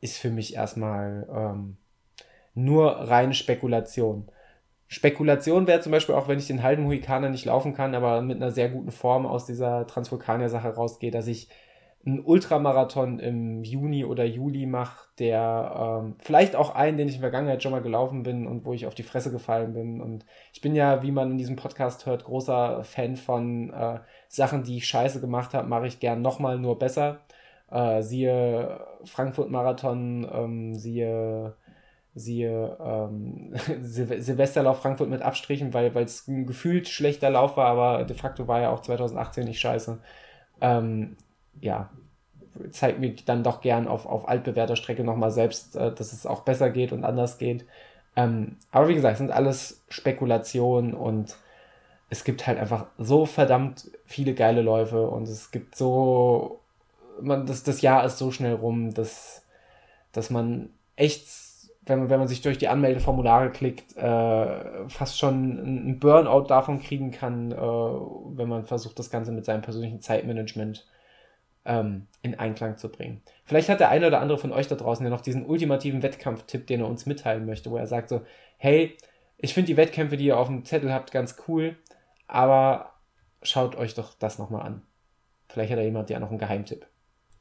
ist 0.00 0.18
für 0.18 0.30
mich 0.30 0.54
erstmal 0.54 1.28
ähm, 1.32 1.76
nur 2.54 2.90
reine 2.90 3.34
Spekulation. 3.34 4.30
Spekulation 4.86 5.66
wäre 5.66 5.80
zum 5.80 5.92
Beispiel 5.92 6.14
auch, 6.14 6.26
wenn 6.26 6.38
ich 6.38 6.48
den 6.48 6.62
halben 6.62 6.82
Mohikaner 6.84 7.28
nicht 7.28 7.44
laufen 7.44 7.74
kann, 7.74 7.94
aber 7.94 8.22
mit 8.22 8.36
einer 8.36 8.50
sehr 8.50 8.68
guten 8.68 8.90
Form 8.90 9.26
aus 9.26 9.46
dieser 9.46 9.86
Transvulkanier-Sache 9.86 10.74
rausgehe, 10.74 11.12
dass 11.12 11.28
ich 11.28 11.48
einen 12.04 12.20
Ultramarathon 12.20 13.18
im 13.18 13.62
Juni 13.62 14.04
oder 14.04 14.24
Juli 14.24 14.64
mache, 14.64 15.08
der 15.18 16.00
ähm, 16.02 16.16
vielleicht 16.18 16.56
auch 16.56 16.74
einen, 16.74 16.96
den 16.96 17.08
ich 17.08 17.16
in 17.16 17.20
der 17.20 17.30
Vergangenheit 17.30 17.62
schon 17.62 17.72
mal 17.72 17.82
gelaufen 17.82 18.22
bin 18.22 18.46
und 18.46 18.64
wo 18.64 18.72
ich 18.72 18.86
auf 18.86 18.94
die 18.94 19.02
Fresse 19.02 19.30
gefallen 19.30 19.74
bin. 19.74 20.00
Und 20.00 20.24
ich 20.52 20.62
bin 20.62 20.74
ja, 20.74 21.02
wie 21.02 21.12
man 21.12 21.32
in 21.32 21.38
diesem 21.38 21.56
Podcast 21.56 22.06
hört, 22.06 22.24
großer 22.24 22.84
Fan 22.84 23.16
von 23.16 23.70
äh, 23.70 24.00
Sachen, 24.28 24.62
die 24.62 24.78
ich 24.78 24.86
scheiße 24.86 25.20
gemacht 25.20 25.52
habe, 25.52 25.68
mache 25.68 25.86
ich 25.86 26.00
gern 26.00 26.22
nochmal 26.22 26.58
nur 26.58 26.78
besser. 26.78 27.20
Äh, 27.70 28.02
siehe 28.02 28.80
Frankfurt-Marathon, 29.04 30.26
ähm, 30.32 30.74
siehe 30.74 31.54
siehe 32.14 32.76
ähm, 32.80 33.54
Sil 33.84 34.20
Silvesterlauf 34.20 34.80
Frankfurt 34.80 35.10
mit 35.10 35.22
Abstrichen, 35.22 35.72
weil 35.74 35.94
es 35.96 36.26
ein 36.28 36.46
gefühlt 36.46 36.88
schlechter 36.88 37.30
Lauf 37.30 37.56
war, 37.56 37.66
aber 37.66 38.04
de 38.04 38.16
facto 38.16 38.48
war 38.48 38.60
ja 38.60 38.70
auch 38.70 38.80
2018 38.80 39.44
nicht 39.44 39.60
scheiße. 39.60 40.00
Ähm, 40.60 41.16
ja, 41.60 41.90
zeigt 42.70 43.00
mir 43.00 43.14
dann 43.24 43.42
doch 43.42 43.60
gern 43.60 43.88
auf, 43.88 44.06
auf 44.06 44.28
altbewährter 44.28 44.76
Strecke 44.76 45.04
nochmal 45.04 45.30
selbst, 45.30 45.76
äh, 45.76 45.92
dass 45.92 46.12
es 46.12 46.26
auch 46.26 46.40
besser 46.40 46.70
geht 46.70 46.92
und 46.92 47.04
anders 47.04 47.38
geht. 47.38 47.64
Ähm, 48.16 48.56
aber 48.72 48.88
wie 48.88 48.94
gesagt, 48.94 49.18
sind 49.18 49.30
alles 49.30 49.82
Spekulationen 49.88 50.94
und 50.94 51.36
es 52.10 52.24
gibt 52.24 52.46
halt 52.46 52.58
einfach 52.58 52.86
so 52.98 53.24
verdammt 53.24 53.90
viele 54.04 54.34
geile 54.34 54.62
Läufe 54.62 55.08
und 55.08 55.28
es 55.28 55.52
gibt 55.52 55.76
so, 55.76 56.60
man, 57.20 57.46
das, 57.46 57.62
das 57.62 57.82
Jahr 57.82 58.04
ist 58.04 58.18
so 58.18 58.32
schnell 58.32 58.54
rum, 58.54 58.92
dass, 58.92 59.46
dass 60.12 60.28
man 60.28 60.70
echt, 60.96 61.28
wenn 61.86 62.00
man, 62.00 62.10
wenn 62.10 62.18
man 62.18 62.28
sich 62.28 62.42
durch 62.42 62.58
die 62.58 62.68
Anmeldeformulare 62.68 63.50
klickt, 63.50 63.96
äh, 63.96 64.88
fast 64.88 65.18
schon 65.18 65.60
einen 65.60 65.98
Burnout 66.00 66.48
davon 66.48 66.80
kriegen 66.80 67.12
kann, 67.12 67.52
äh, 67.52 67.56
wenn 67.56 68.48
man 68.48 68.64
versucht, 68.64 68.98
das 68.98 69.10
Ganze 69.10 69.30
mit 69.30 69.44
seinem 69.44 69.62
persönlichen 69.62 70.00
Zeitmanagement 70.00 70.86
ähm, 71.64 72.06
in 72.22 72.38
Einklang 72.38 72.78
zu 72.78 72.88
bringen. 72.88 73.22
Vielleicht 73.44 73.68
hat 73.68 73.80
der 73.80 73.90
eine 73.90 74.06
oder 74.06 74.20
andere 74.20 74.38
von 74.38 74.52
euch 74.52 74.68
da 74.68 74.76
draußen 74.76 75.04
ja 75.04 75.10
noch 75.10 75.20
diesen 75.20 75.44
ultimativen 75.44 76.02
Wettkampftipp, 76.02 76.66
den 76.66 76.80
er 76.80 76.88
uns 76.88 77.06
mitteilen 77.06 77.46
möchte, 77.46 77.70
wo 77.70 77.76
er 77.76 77.86
sagt 77.86 78.08
so, 78.08 78.22
hey, 78.56 78.96
ich 79.38 79.54
finde 79.54 79.68
die 79.68 79.76
Wettkämpfe, 79.76 80.16
die 80.16 80.26
ihr 80.26 80.38
auf 80.38 80.48
dem 80.48 80.64
Zettel 80.64 80.92
habt, 80.92 81.12
ganz 81.12 81.36
cool, 81.48 81.76
aber 82.26 82.92
schaut 83.42 83.76
euch 83.76 83.94
doch 83.94 84.14
das 84.14 84.38
nochmal 84.38 84.62
an. 84.62 84.82
Vielleicht 85.48 85.72
hat 85.72 85.78
da 85.78 85.82
jemand 85.82 86.10
ja 86.10 86.20
noch 86.20 86.30
einen 86.30 86.38
Geheimtipp. 86.38 86.86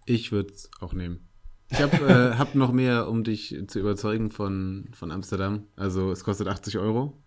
Ich 0.05 0.31
würde 0.31 0.53
es 0.53 0.69
auch 0.79 0.93
nehmen. 0.93 1.27
Ich 1.69 1.79
habe 1.81 1.97
äh, 1.97 2.35
hab 2.37 2.55
noch 2.55 2.71
mehr, 2.71 3.07
um 3.07 3.23
dich 3.23 3.55
zu 3.67 3.79
überzeugen 3.79 4.31
von, 4.31 4.89
von 4.93 5.11
Amsterdam. 5.11 5.67
Also 5.75 6.11
es 6.11 6.23
kostet 6.23 6.47
80 6.47 6.79
Euro. 6.79 7.21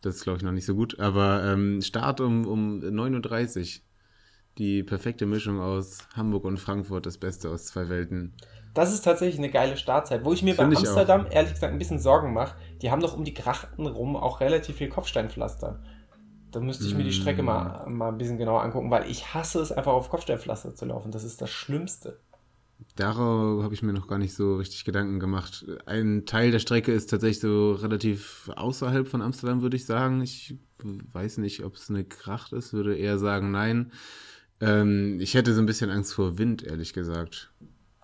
Das 0.00 0.16
ist, 0.16 0.22
glaube 0.22 0.38
ich, 0.38 0.44
noch 0.44 0.52
nicht 0.52 0.66
so 0.66 0.74
gut. 0.74 0.98
Aber 0.98 1.44
ähm, 1.44 1.82
Start 1.82 2.20
um, 2.20 2.46
um 2.46 2.80
9.30 2.80 3.58
Uhr 3.58 3.82
Die 4.58 4.82
perfekte 4.82 5.26
Mischung 5.26 5.60
aus 5.60 5.98
Hamburg 6.14 6.44
und 6.44 6.58
Frankfurt, 6.58 7.06
das 7.06 7.18
Beste 7.18 7.50
aus 7.50 7.66
zwei 7.66 7.88
Welten. 7.88 8.34
Das 8.72 8.92
ist 8.92 9.02
tatsächlich 9.02 9.38
eine 9.38 9.50
geile 9.50 9.76
Startzeit. 9.76 10.24
Wo 10.24 10.32
ich 10.32 10.42
mir 10.42 10.54
Find 10.54 10.74
bei 10.74 10.76
Amsterdam 10.78 11.26
ehrlich 11.30 11.54
gesagt 11.54 11.72
ein 11.72 11.78
bisschen 11.78 11.98
Sorgen 11.98 12.32
mache, 12.32 12.56
die 12.82 12.90
haben 12.90 13.00
doch 13.00 13.16
um 13.16 13.24
die 13.24 13.34
Grachten 13.34 13.86
rum 13.86 14.16
auch 14.16 14.40
relativ 14.40 14.76
viel 14.76 14.88
Kopfsteinpflaster. 14.88 15.82
Da 16.50 16.60
müsste 16.60 16.86
ich 16.86 16.94
mir 16.94 17.04
die 17.04 17.12
Strecke 17.12 17.42
mal, 17.42 17.86
mm. 17.86 17.96
mal 17.96 18.08
ein 18.08 18.18
bisschen 18.18 18.38
genauer 18.38 18.62
angucken, 18.62 18.90
weil 18.90 19.10
ich 19.10 19.34
hasse 19.34 19.60
es 19.60 19.72
einfach 19.72 19.92
auf 19.92 20.08
Kopfsteinpflaster 20.08 20.74
zu 20.74 20.86
laufen. 20.86 21.10
Das 21.10 21.24
ist 21.24 21.42
das 21.42 21.50
Schlimmste. 21.50 22.18
Darauf 22.94 23.62
habe 23.62 23.74
ich 23.74 23.82
mir 23.82 23.92
noch 23.92 24.06
gar 24.06 24.18
nicht 24.18 24.34
so 24.34 24.56
richtig 24.56 24.84
Gedanken 24.84 25.20
gemacht. 25.20 25.66
Ein 25.86 26.24
Teil 26.26 26.50
der 26.50 26.58
Strecke 26.58 26.92
ist 26.92 27.10
tatsächlich 27.10 27.40
so 27.40 27.72
relativ 27.72 28.50
außerhalb 28.54 29.08
von 29.08 29.22
Amsterdam, 29.22 29.62
würde 29.62 29.76
ich 29.76 29.86
sagen. 29.86 30.22
Ich 30.22 30.54
weiß 30.82 31.38
nicht, 31.38 31.64
ob 31.64 31.74
es 31.74 31.90
eine 31.90 32.04
Kracht 32.04 32.52
ist, 32.52 32.72
würde 32.72 32.96
eher 32.96 33.18
sagen 33.18 33.50
nein. 33.50 33.92
Ähm, 34.60 35.18
ich 35.20 35.34
hätte 35.34 35.54
so 35.54 35.60
ein 35.60 35.66
bisschen 35.66 35.90
Angst 35.90 36.14
vor 36.14 36.38
Wind, 36.38 36.62
ehrlich 36.62 36.92
gesagt. 36.92 37.50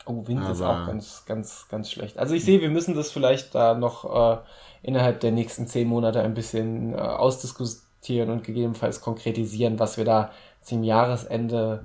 Oh, 0.04 0.26
Wind 0.26 0.42
Aber 0.42 0.52
ist 0.52 0.62
auch 0.62 0.86
ganz, 0.86 1.24
ganz, 1.26 1.66
ganz 1.68 1.90
schlecht. 1.90 2.18
Also 2.18 2.34
ich 2.34 2.44
sehe, 2.44 2.60
wir 2.60 2.70
müssen 2.70 2.94
das 2.94 3.10
vielleicht 3.12 3.54
da 3.54 3.74
noch 3.74 4.04
äh, 4.04 4.42
innerhalb 4.82 5.20
der 5.20 5.30
nächsten 5.30 5.66
zehn 5.66 5.86
Monate 5.86 6.20
ein 6.20 6.34
bisschen 6.34 6.94
äh, 6.94 6.96
ausdiskutieren 6.96 8.30
und 8.30 8.44
gegebenenfalls 8.44 9.00
konkretisieren, 9.00 9.78
was 9.78 9.96
wir 9.96 10.04
da 10.04 10.32
zum 10.60 10.82
Jahresende 10.82 11.84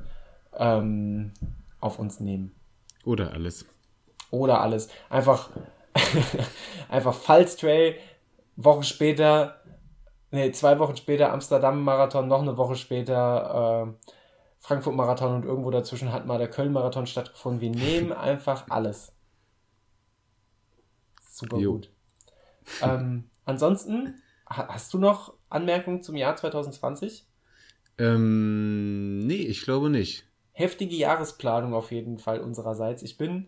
ähm, 0.58 1.32
auf 1.80 2.00
uns 2.00 2.20
nehmen. 2.20 2.56
Oder 3.06 3.34
alles. 3.34 3.66
Oder 4.32 4.62
alles. 4.62 4.90
Einfach, 5.10 5.50
einfach 6.90 7.14
Fallstrail, 7.14 7.96
Wochen 8.56 8.84
später, 8.84 9.62
nee, 10.32 10.52
zwei 10.52 10.80
Wochen 10.80 10.98
später 10.98 11.32
Amsterdam-Marathon, 11.32 12.28
noch 12.28 12.42
eine 12.42 12.58
Woche 12.58 12.76
später 12.76 13.88
äh, 13.88 14.17
Frankfurt-Marathon 14.68 15.36
und 15.36 15.46
irgendwo 15.46 15.72
dazwischen 15.72 16.12
hat 16.12 16.26
mal 16.26 16.38
der 16.38 16.50
Köln-Marathon 16.50 17.08
stattgefunden. 17.08 17.62
Wir 17.62 17.72
nehmen 17.72 18.12
einfach 18.14 18.66
alles. 18.70 19.14
Super 21.22 21.58
jo. 21.58 21.74
gut. 21.74 21.92
Ähm, 22.82 23.30
ansonsten, 23.46 24.22
hast 24.46 24.94
du 24.94 25.00
noch 25.00 25.34
Anmerkungen 25.50 26.04
zum 26.04 26.16
Jahr 26.16 26.36
2020? 26.36 27.26
Ähm, 27.98 29.20
nee, 29.20 29.36
ich 29.36 29.64
glaube 29.64 29.90
nicht 29.90 30.28
heftige 30.58 30.96
Jahresplanung 30.96 31.76
auf 31.76 31.92
jeden 31.92 32.18
Fall 32.18 32.40
unsererseits. 32.40 33.04
Ich 33.04 33.16
bin, 33.18 33.48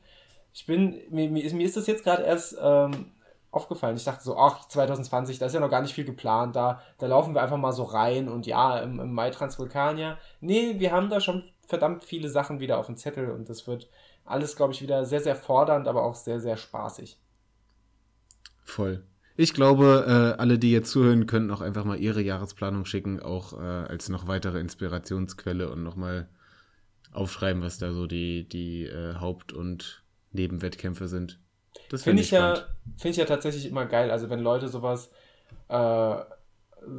ich 0.53 0.67
bin, 0.67 1.01
mir, 1.09 1.29
mir, 1.31 1.65
ist, 1.65 1.75
das 1.75 1.87
jetzt 1.87 2.03
gerade 2.03 2.21
erst 2.21 2.55
ähm, 2.61 3.11
aufgefallen. 3.51 3.97
Ich 3.97 4.03
dachte 4.03 4.23
so, 4.23 4.37
ach, 4.37 4.67
2020, 4.67 5.39
da 5.39 5.47
ist 5.47 5.53
ja 5.53 5.59
noch 5.59 5.71
gar 5.71 5.81
nicht 5.81 5.93
viel 5.93 6.05
geplant, 6.05 6.55
da, 6.55 6.81
da 6.97 7.07
laufen 7.07 7.33
wir 7.33 7.41
einfach 7.41 7.57
mal 7.57 7.71
so 7.71 7.83
rein 7.83 8.29
und 8.29 8.45
ja, 8.45 8.79
im, 8.79 8.99
im 8.99 9.13
Mai 9.13 9.31
Transvulkania. 9.31 10.17
Nee, 10.39 10.75
wir 10.79 10.91
haben 10.91 11.09
da 11.09 11.19
schon 11.19 11.43
verdammt 11.65 12.03
viele 12.03 12.29
Sachen 12.29 12.59
wieder 12.59 12.77
auf 12.77 12.87
dem 12.87 12.97
Zettel 12.97 13.31
und 13.31 13.49
das 13.49 13.67
wird 13.67 13.89
alles, 14.25 14.55
glaube 14.55 14.73
ich, 14.73 14.81
wieder 14.81 15.05
sehr, 15.05 15.21
sehr 15.21 15.35
fordernd, 15.35 15.87
aber 15.87 16.03
auch 16.03 16.15
sehr, 16.15 16.39
sehr 16.39 16.57
spaßig. 16.57 17.17
Voll. 18.63 19.03
Ich 19.35 19.53
glaube, 19.53 20.05
äh, 20.05 20.39
alle, 20.39 20.59
die 20.59 20.71
jetzt 20.71 20.91
zuhören, 20.91 21.25
könnten 21.25 21.49
auch 21.51 21.61
einfach 21.61 21.85
mal 21.85 21.97
ihre 21.97 22.21
Jahresplanung 22.21 22.85
schicken, 22.85 23.21
auch 23.21 23.53
äh, 23.53 23.65
als 23.65 24.09
noch 24.09 24.27
weitere 24.27 24.59
Inspirationsquelle 24.59 25.71
und 25.71 25.81
nochmal 25.81 26.27
aufschreiben, 27.11 27.63
was 27.63 27.77
da 27.77 27.93
so 27.93 28.05
die, 28.05 28.47
die 28.47 28.83
äh, 28.83 29.15
Haupt- 29.15 29.53
und 29.53 30.03
Nebenwettkämpfe 30.31 31.07
sind. 31.07 31.39
Das 31.89 32.03
finde 32.03 32.21
ich, 32.21 32.31
ja, 32.31 32.55
finde 32.97 33.11
ich 33.11 33.17
ja 33.17 33.25
tatsächlich 33.25 33.65
immer 33.65 33.85
geil. 33.85 34.11
Also 34.11 34.29
wenn 34.29 34.39
Leute 34.39 34.67
sowas, 34.67 35.11
äh, 35.69 36.15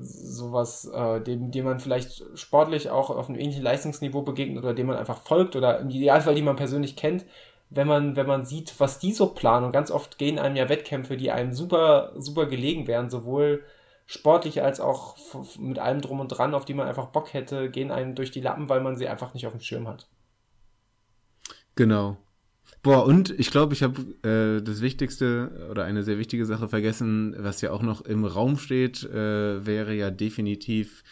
sowas, 0.01 0.86
äh, 0.86 1.20
dem, 1.20 1.51
dem 1.51 1.65
man 1.65 1.81
vielleicht 1.81 2.23
sportlich 2.35 2.90
auch 2.90 3.11
auf 3.11 3.28
einem 3.28 3.39
ähnlichen 3.39 3.62
Leistungsniveau 3.62 4.23
begegnet 4.23 4.62
oder 4.62 4.74
dem 4.74 4.86
man 4.86 4.97
einfach 4.97 5.23
folgt 5.23 5.57
oder 5.57 5.78
im 5.78 5.90
Idealfall 5.90 6.35
die 6.35 6.43
man 6.43 6.57
persönlich 6.57 6.97
kennt, 6.97 7.24
wenn 7.70 7.86
man, 7.86 8.16
wenn 8.16 8.27
man 8.27 8.44
sieht, 8.44 8.78
was 8.78 8.98
die 8.98 9.12
so 9.12 9.28
planen. 9.28 9.66
Und 9.66 9.73
ganz 9.73 9.90
oft 9.90 10.19
gehen 10.19 10.39
einem 10.39 10.57
ja 10.57 10.69
Wettkämpfe, 10.69 11.16
die 11.16 11.31
einem 11.31 11.52
super, 11.52 12.12
super 12.16 12.47
gelegen 12.47 12.86
wären, 12.86 13.11
sowohl 13.11 13.65
sportlich 14.07 14.61
als 14.62 14.81
auch 14.81 15.16
mit 15.57 15.78
allem 15.78 16.01
drum 16.01 16.19
und 16.19 16.28
dran, 16.28 16.55
auf 16.55 16.65
die 16.65 16.74
man 16.74 16.89
einfach 16.89 17.07
Bock 17.07 17.32
hätte, 17.32 17.70
gehen 17.70 17.93
einem 17.93 18.16
durch 18.16 18.32
die 18.32 18.40
Lappen, 18.40 18.69
weil 18.69 18.81
man 18.81 18.97
sie 18.97 19.09
einfach 19.09 19.35
nicht 19.35 19.47
auf 19.47 19.52
dem 19.52 19.61
Schirm 19.61 19.86
hat. 19.86 20.09
Genau. 21.77 22.16
Boah, 22.82 23.05
und 23.05 23.31
ich 23.39 23.51
glaube, 23.51 23.74
ich 23.74 23.82
habe 23.82 24.01
äh, 24.27 24.62
das 24.62 24.81
Wichtigste 24.81 25.69
oder 25.70 25.85
eine 25.85 26.02
sehr 26.02 26.16
wichtige 26.16 26.47
Sache 26.47 26.69
vergessen, 26.69 27.36
was 27.39 27.61
ja 27.61 27.73
auch 27.73 27.82
noch 27.82 28.01
im 28.01 28.24
Raum 28.24 28.57
steht, 28.57 29.05
äh, 29.05 29.66
wäre 29.66 29.93
ja 29.93 30.11
definitiv 30.11 31.05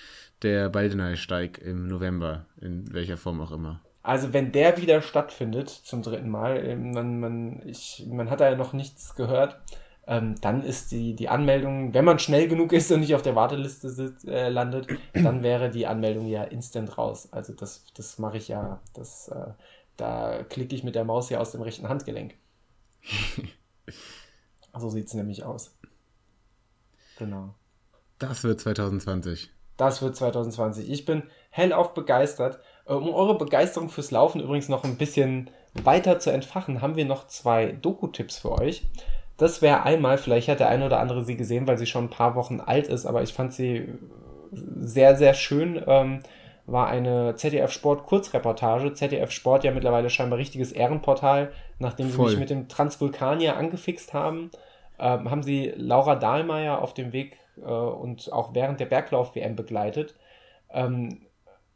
der 0.42 0.70
Baldeneysteig 0.70 1.58
im 1.58 1.86
November, 1.86 2.46
in 2.60 2.92
welcher 2.92 3.18
Form 3.18 3.40
auch 3.40 3.52
immer. 3.52 3.80
Also 4.02 4.32
wenn 4.32 4.52
der 4.52 4.78
wieder 4.78 5.02
stattfindet 5.02 5.68
zum 5.68 6.02
dritten 6.02 6.30
Mal, 6.30 6.64
ähm, 6.64 6.92
man, 6.92 7.20
man, 7.20 7.62
ich, 7.66 8.06
man 8.10 8.30
hat 8.30 8.40
da 8.40 8.48
ja 8.48 8.56
noch 8.56 8.72
nichts 8.72 9.14
gehört, 9.14 9.60
ähm, 10.06 10.36
dann 10.40 10.62
ist 10.62 10.90
die, 10.90 11.14
die 11.14 11.28
Anmeldung, 11.28 11.92
wenn 11.92 12.06
man 12.06 12.18
schnell 12.18 12.48
genug 12.48 12.72
ist 12.72 12.90
und 12.90 13.00
nicht 13.00 13.14
auf 13.14 13.20
der 13.20 13.36
Warteliste 13.36 13.90
sitzt, 13.90 14.26
äh, 14.26 14.48
landet, 14.48 14.86
dann 15.12 15.42
wäre 15.42 15.68
die 15.68 15.86
Anmeldung 15.86 16.26
ja 16.26 16.44
instant 16.44 16.96
raus. 16.96 17.28
Also 17.30 17.52
das, 17.52 17.84
das 17.94 18.18
mache 18.18 18.38
ich 18.38 18.48
ja, 18.48 18.80
das, 18.94 19.28
äh, 19.28 19.52
da 19.98 20.44
klicke 20.44 20.74
ich 20.74 20.84
mit 20.84 20.94
der 20.94 21.04
Maus 21.04 21.28
hier 21.28 21.40
aus 21.40 21.50
dem 21.50 21.60
rechten 21.60 21.88
Handgelenk. 21.88 22.34
so 24.78 24.88
sieht 24.88 25.08
es 25.08 25.14
nämlich 25.14 25.44
aus. 25.44 25.76
Genau. 27.18 27.54
Das 28.18 28.44
wird 28.44 28.60
2020. 28.60 29.50
Das 29.76 30.00
wird 30.00 30.16
2020. 30.16 30.88
Ich 30.90 31.04
bin 31.04 31.24
hellauf 31.50 31.94
begeistert. 31.94 32.60
Äh, 32.86 32.94
um 32.94 33.12
eure 33.12 33.36
Begeisterung 33.36 33.90
fürs 33.90 34.10
Laufen 34.10 34.40
übrigens 34.40 34.68
noch 34.68 34.84
ein 34.84 34.96
bisschen 34.96 35.50
weiter 35.74 36.18
zu 36.18 36.30
entfachen, 36.30 36.80
haben 36.80 36.96
wir 36.96 37.04
noch 37.04 37.26
zwei 37.26 37.72
Doku-Tipps 37.72 38.38
für 38.38 38.52
euch. 38.52 38.86
Das 39.36 39.62
wäre 39.62 39.82
einmal, 39.82 40.18
vielleicht 40.18 40.48
hat 40.48 40.60
der 40.60 40.68
eine 40.68 40.86
oder 40.86 40.98
andere 40.98 41.24
sie 41.24 41.36
gesehen, 41.36 41.66
weil 41.66 41.78
sie 41.78 41.86
schon 41.86 42.04
ein 42.04 42.10
paar 42.10 42.34
Wochen 42.34 42.60
alt 42.60 42.88
ist, 42.88 43.06
aber 43.06 43.22
ich 43.22 43.32
fand 43.32 43.52
sie 43.52 43.94
sehr, 44.50 45.16
sehr 45.16 45.34
schön. 45.34 45.82
Ähm, 45.86 46.20
war 46.68 46.88
eine 46.88 47.34
ZDF 47.34 47.72
Sport 47.72 48.04
Kurzreportage. 48.06 48.92
ZDF 48.92 49.30
Sport 49.30 49.64
ja 49.64 49.70
mittlerweile 49.70 50.10
scheinbar 50.10 50.38
richtiges 50.38 50.70
Ehrenportal, 50.70 51.50
nachdem 51.78 52.10
Voll. 52.10 52.26
sie 52.26 52.30
mich 52.32 52.40
mit 52.40 52.50
dem 52.50 52.68
Transvulkanier 52.68 53.56
angefixt 53.56 54.12
haben. 54.12 54.50
Ähm, 54.98 55.30
haben 55.30 55.42
sie 55.42 55.72
Laura 55.76 56.14
Dahlmeier 56.14 56.82
auf 56.82 56.92
dem 56.92 57.12
Weg 57.12 57.38
äh, 57.56 57.62
und 57.62 58.32
auch 58.32 58.54
während 58.54 58.80
der 58.80 58.86
Berglauf-WM 58.86 59.56
begleitet. 59.56 60.14
Ähm, 60.70 61.22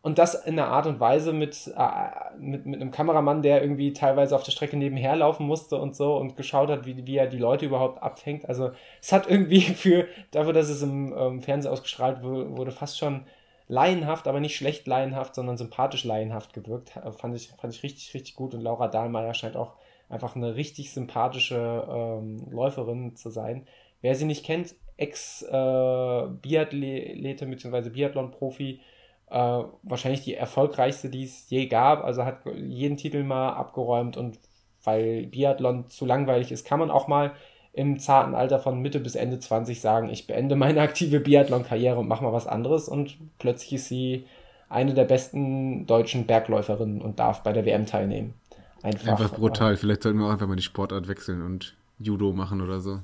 und 0.03 0.19
das 0.19 0.35
in 0.35 0.59
einer 0.59 0.69
Art 0.69 0.87
und 0.87 0.99
Weise 0.99 1.33
mit, 1.33 1.73
äh, 1.75 2.37
mit, 2.39 2.67
mit 2.67 2.81
einem 2.81 2.91
Kameramann, 2.91 3.41
der 3.41 3.63
irgendwie 3.63 3.93
teilweise 3.93 4.35
auf 4.35 4.43
der 4.43 4.51
Strecke 4.51 4.77
nebenher 4.77 5.15
laufen 5.17 5.47
musste 5.47 5.77
und 5.77 5.95
so 5.95 6.17
und 6.17 6.37
geschaut 6.37 6.71
hat, 6.71 6.85
wie, 6.85 7.07
wie 7.07 7.17
er 7.17 7.29
die 7.29 7.39
Leute 7.39 7.65
überhaupt 7.65 8.03
abfängt. 8.03 8.49
Also 8.49 8.73
es 9.01 9.13
hat 9.13 9.31
irgendwie 9.31 9.61
für, 9.61 10.07
dafür, 10.33 10.53
dass 10.53 10.69
es 10.69 10.83
im 10.83 11.15
ähm, 11.17 11.41
Fernsehen 11.41 11.73
ausgestrahlt 11.73 12.23
wurde, 12.23 12.73
fast 12.73 12.99
schon 12.99 13.25
laienhaft, 13.73 14.29
aber 14.29 14.39
nicht 14.39 14.55
schlecht 14.55 14.87
laienhaft, 14.87 15.35
sondern 15.35 15.57
sympathisch 15.57 16.05
laienhaft 16.05 16.53
gewirkt. 16.53 16.91
Fand 17.17 17.35
ich, 17.35 17.49
fand 17.59 17.73
ich 17.73 17.83
richtig, 17.83 18.13
richtig 18.13 18.35
gut. 18.35 18.53
Und 18.53 18.61
Laura 18.61 18.89
Dahlmeier 18.89 19.33
scheint 19.33 19.57
auch 19.57 19.77
einfach 20.11 20.37
eine 20.37 20.57
richtig 20.57 20.93
sympathische 20.93 21.87
ähm, 21.89 22.47
Läuferin 22.51 23.17
zu 23.17 23.31
sein. 23.31 23.67
Wer 24.03 24.15
sie 24.15 24.27
nicht 24.27 24.45
kennt, 24.45 24.75
Ex-Biathlete 24.99 27.45
äh, 27.47 27.49
bzw. 27.49 27.89
Biathlon-Profi, 27.89 28.83
äh, 29.31 29.63
wahrscheinlich 29.83 30.21
die 30.21 30.35
erfolgreichste, 30.35 31.09
die 31.09 31.25
es 31.25 31.49
je 31.49 31.67
gab. 31.67 32.05
Also 32.05 32.27
hat 32.27 32.45
jeden 32.55 32.99
Titel 32.99 33.25
mal 33.25 33.55
abgeräumt 33.55 34.19
und 34.19 34.39
weil 34.85 35.29
Biathlon 35.29 35.89
zu 35.89 36.05
langweilig 36.05 36.53
ist, 36.53 36.67
kann 36.67 36.79
man 36.79 36.91
auch 36.91 37.09
mal 37.09 37.33
im 37.73 37.99
zarten 37.99 38.35
Alter 38.35 38.59
von 38.59 38.81
Mitte 38.81 39.01
bis 39.01 39.15
Ende 39.15 39.39
20 39.39 39.81
sagen, 39.81 40.11
ich 40.11 40.27
beende 40.27 40.57
meine 40.57 40.81
aktive 40.81 41.21
Biathlon-Karriere 41.21 41.99
und 41.99 42.09
mache 42.09 42.23
mal 42.23 42.33
was 42.33 42.47
anderes 42.47 42.89
und 42.89 43.17
plötzlich 43.39 43.75
ist 43.75 43.89
sie 43.89 44.27
eine 44.69 44.95
der 44.95 45.05
besten 45.05 45.87
deutschen 45.87 46.27
Bergläuferinnen 46.27 47.01
und 47.01 47.19
darf 47.19 47.43
bei 47.43 47.53
der 47.53 47.65
WM 47.65 47.87
teilnehmen. 47.87 48.35
Einfach, 48.83 49.09
einfach 49.09 49.35
brutal. 49.35 49.77
Vielleicht 49.77 50.03
sollten 50.03 50.19
wir 50.19 50.27
auch 50.27 50.33
einfach 50.33 50.49
mal 50.49 50.57
die 50.57 50.63
Sportart 50.63 51.09
wechseln 51.09 51.43
und 51.43 51.77
Judo 51.99 52.33
machen 52.33 52.61
oder 52.61 52.81
so. 52.81 53.01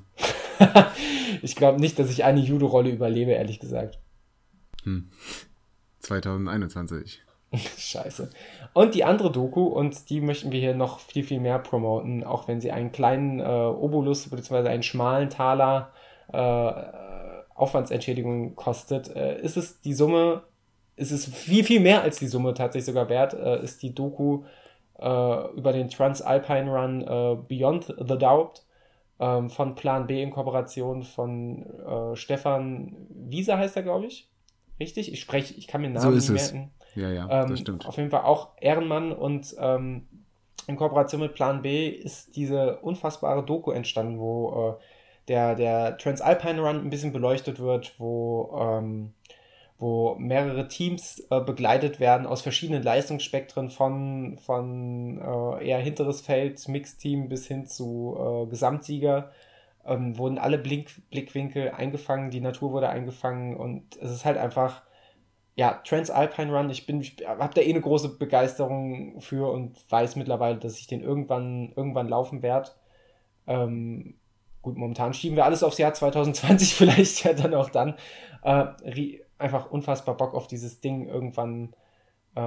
ich 1.41 1.55
glaube 1.55 1.79
nicht, 1.79 1.97
dass 1.97 2.11
ich 2.11 2.23
eine 2.23 2.39
Judo-Rolle 2.39 2.89
überlebe, 2.89 3.31
ehrlich 3.31 3.59
gesagt. 3.59 3.99
Hm. 4.83 5.09
2021. 5.99 7.21
Scheiße. 7.77 8.29
Und 8.73 8.93
die 8.93 9.03
andere 9.03 9.31
Doku, 9.31 9.63
und 9.63 10.09
die 10.09 10.21
möchten 10.21 10.51
wir 10.51 10.59
hier 10.59 10.75
noch 10.75 10.99
viel, 10.99 11.23
viel 11.23 11.39
mehr 11.39 11.59
promoten, 11.59 12.23
auch 12.23 12.47
wenn 12.47 12.61
sie 12.61 12.71
einen 12.71 12.91
kleinen 12.91 13.39
äh, 13.39 13.43
Obolus 13.43 14.29
bzw. 14.29 14.69
einen 14.69 14.83
schmalen 14.83 15.29
Taler 15.29 15.91
äh, 16.31 16.71
Aufwandsentschädigung 17.55 18.55
kostet, 18.55 19.15
äh, 19.15 19.41
ist 19.41 19.57
es 19.57 19.81
die 19.81 19.93
Summe, 19.93 20.43
ist 20.95 21.11
es 21.11 21.25
viel, 21.25 21.63
viel 21.63 21.79
mehr 21.79 22.03
als 22.03 22.19
die 22.19 22.27
Summe 22.27 22.53
tatsächlich 22.53 22.85
sogar 22.85 23.09
wert, 23.09 23.33
äh, 23.33 23.63
ist 23.63 23.81
die 23.81 23.95
Doku 23.95 24.43
äh, 24.99 25.47
über 25.55 25.73
den 25.73 25.89
Transalpine 25.89 26.71
Run 26.71 27.01
äh, 27.01 27.37
Beyond 27.47 27.95
the 27.97 28.17
Doubt 28.17 28.63
ähm, 29.19 29.49
von 29.49 29.73
Plan 29.73 30.05
B 30.05 30.21
in 30.21 30.29
Kooperation 30.29 31.03
von 31.03 31.65
Stefan 32.13 32.95
Wieser 33.09 33.57
heißt 33.57 33.75
er, 33.75 33.83
glaube 33.83 34.05
ich. 34.05 34.29
Richtig? 34.79 35.11
Ich 35.11 35.19
spreche, 35.19 35.53
ich 35.55 35.67
kann 35.67 35.81
mir 35.81 35.89
Namen 35.89 36.19
so 36.19 36.31
nicht 36.31 36.53
merken. 36.53 36.71
Ja, 36.95 37.09
ja, 37.09 37.27
Ähm, 37.29 37.49
das 37.49 37.59
stimmt. 37.59 37.85
Auf 37.87 37.97
jeden 37.97 38.09
Fall 38.09 38.23
auch 38.23 38.49
Ehrenmann 38.59 39.11
und 39.11 39.55
ähm, 39.59 40.07
in 40.67 40.75
Kooperation 40.75 41.21
mit 41.21 41.33
Plan 41.33 41.61
B 41.61 41.89
ist 41.89 42.35
diese 42.35 42.77
unfassbare 42.77 43.43
Doku 43.43 43.71
entstanden, 43.71 44.19
wo 44.19 44.77
äh, 44.77 44.83
der, 45.27 45.55
der 45.55 45.97
Transalpine 45.97 46.61
Run 46.61 46.77
ein 46.77 46.89
bisschen 46.89 47.11
beleuchtet 47.11 47.59
wird, 47.59 47.93
wo, 47.99 48.55
ähm, 48.59 49.13
wo 49.77 50.15
mehrere 50.15 50.67
Teams 50.67 51.25
äh, 51.29 51.39
begleitet 51.39 51.99
werden 51.99 52.27
aus 52.27 52.41
verschiedenen 52.41 52.83
Leistungsspektren 52.83 53.69
von, 53.69 54.37
von 54.39 55.19
äh, 55.19 55.67
eher 55.67 55.79
hinteres 55.79 56.21
Feld, 56.21 56.67
Mixteam 56.67 57.29
bis 57.29 57.47
hin 57.47 57.65
zu 57.65 58.17
äh, 58.19 58.49
Gesamtsieger. 58.49 59.31
Ähm, 59.85 60.17
wurden 60.17 60.37
alle 60.37 60.57
Blink 60.57 60.89
Blickwinkel 61.09 61.71
eingefangen, 61.71 62.31
die 62.31 62.41
Natur 62.41 62.73
wurde 62.73 62.89
eingefangen 62.89 63.55
und 63.55 63.95
es 63.97 64.11
ist 64.11 64.25
halt 64.25 64.37
einfach 64.37 64.83
ja, 65.59 65.73
Transalpine 65.83 66.53
Run, 66.57 66.69
ich 66.69 66.85
bin, 66.85 67.03
habe 67.25 67.53
da 67.53 67.59
eh 67.59 67.69
eine 67.69 67.81
große 67.81 68.17
Begeisterung 68.17 69.19
für 69.19 69.51
und 69.51 69.77
weiß 69.91 70.15
mittlerweile, 70.15 70.57
dass 70.57 70.79
ich 70.79 70.87
den 70.87 71.01
irgendwann, 71.01 71.73
irgendwann 71.75 72.07
laufen 72.07 72.41
werde. 72.41 72.69
Ähm, 73.45 74.15
gut, 74.61 74.77
momentan 74.77 75.13
schieben 75.13 75.35
wir 75.35 75.43
alles 75.43 75.61
aufs 75.61 75.77
Jahr 75.77 75.93
2020, 75.93 76.73
vielleicht 76.75 77.25
ja 77.25 77.33
dann 77.33 77.53
auch 77.53 77.69
dann. 77.69 77.95
Äh, 78.41 78.67
einfach 79.37 79.69
unfassbar 79.69 80.15
Bock 80.15 80.33
auf 80.33 80.47
dieses 80.47 80.79
Ding, 80.79 81.09
irgendwann, 81.09 81.73
äh, 82.37 82.39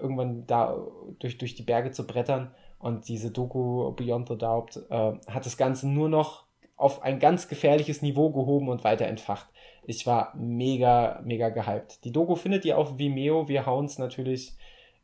irgendwann 0.00 0.46
da 0.46 0.74
durch, 1.18 1.36
durch 1.36 1.54
die 1.54 1.64
Berge 1.64 1.90
zu 1.90 2.06
brettern. 2.06 2.54
Und 2.78 3.08
diese 3.08 3.30
Doku 3.30 3.92
Beyond 3.92 4.28
the 4.30 4.38
Doubt 4.38 4.78
äh, 4.88 5.12
hat 5.30 5.44
das 5.44 5.58
Ganze 5.58 5.86
nur 5.86 6.08
noch 6.08 6.46
auf 6.76 7.02
ein 7.02 7.18
ganz 7.18 7.46
gefährliches 7.46 8.00
Niveau 8.00 8.30
gehoben 8.30 8.70
und 8.70 8.84
weiter 8.84 9.06
entfacht. 9.06 9.48
Ich 9.86 10.06
war 10.06 10.34
mega, 10.36 11.22
mega 11.24 11.50
gehypt. 11.50 12.04
Die 12.04 12.12
Doku 12.12 12.36
findet 12.36 12.64
ihr 12.64 12.78
auf 12.78 12.98
Vimeo. 12.98 13.48
Wir 13.48 13.66
hauen 13.66 13.86
es 13.86 13.98
natürlich 13.98 14.54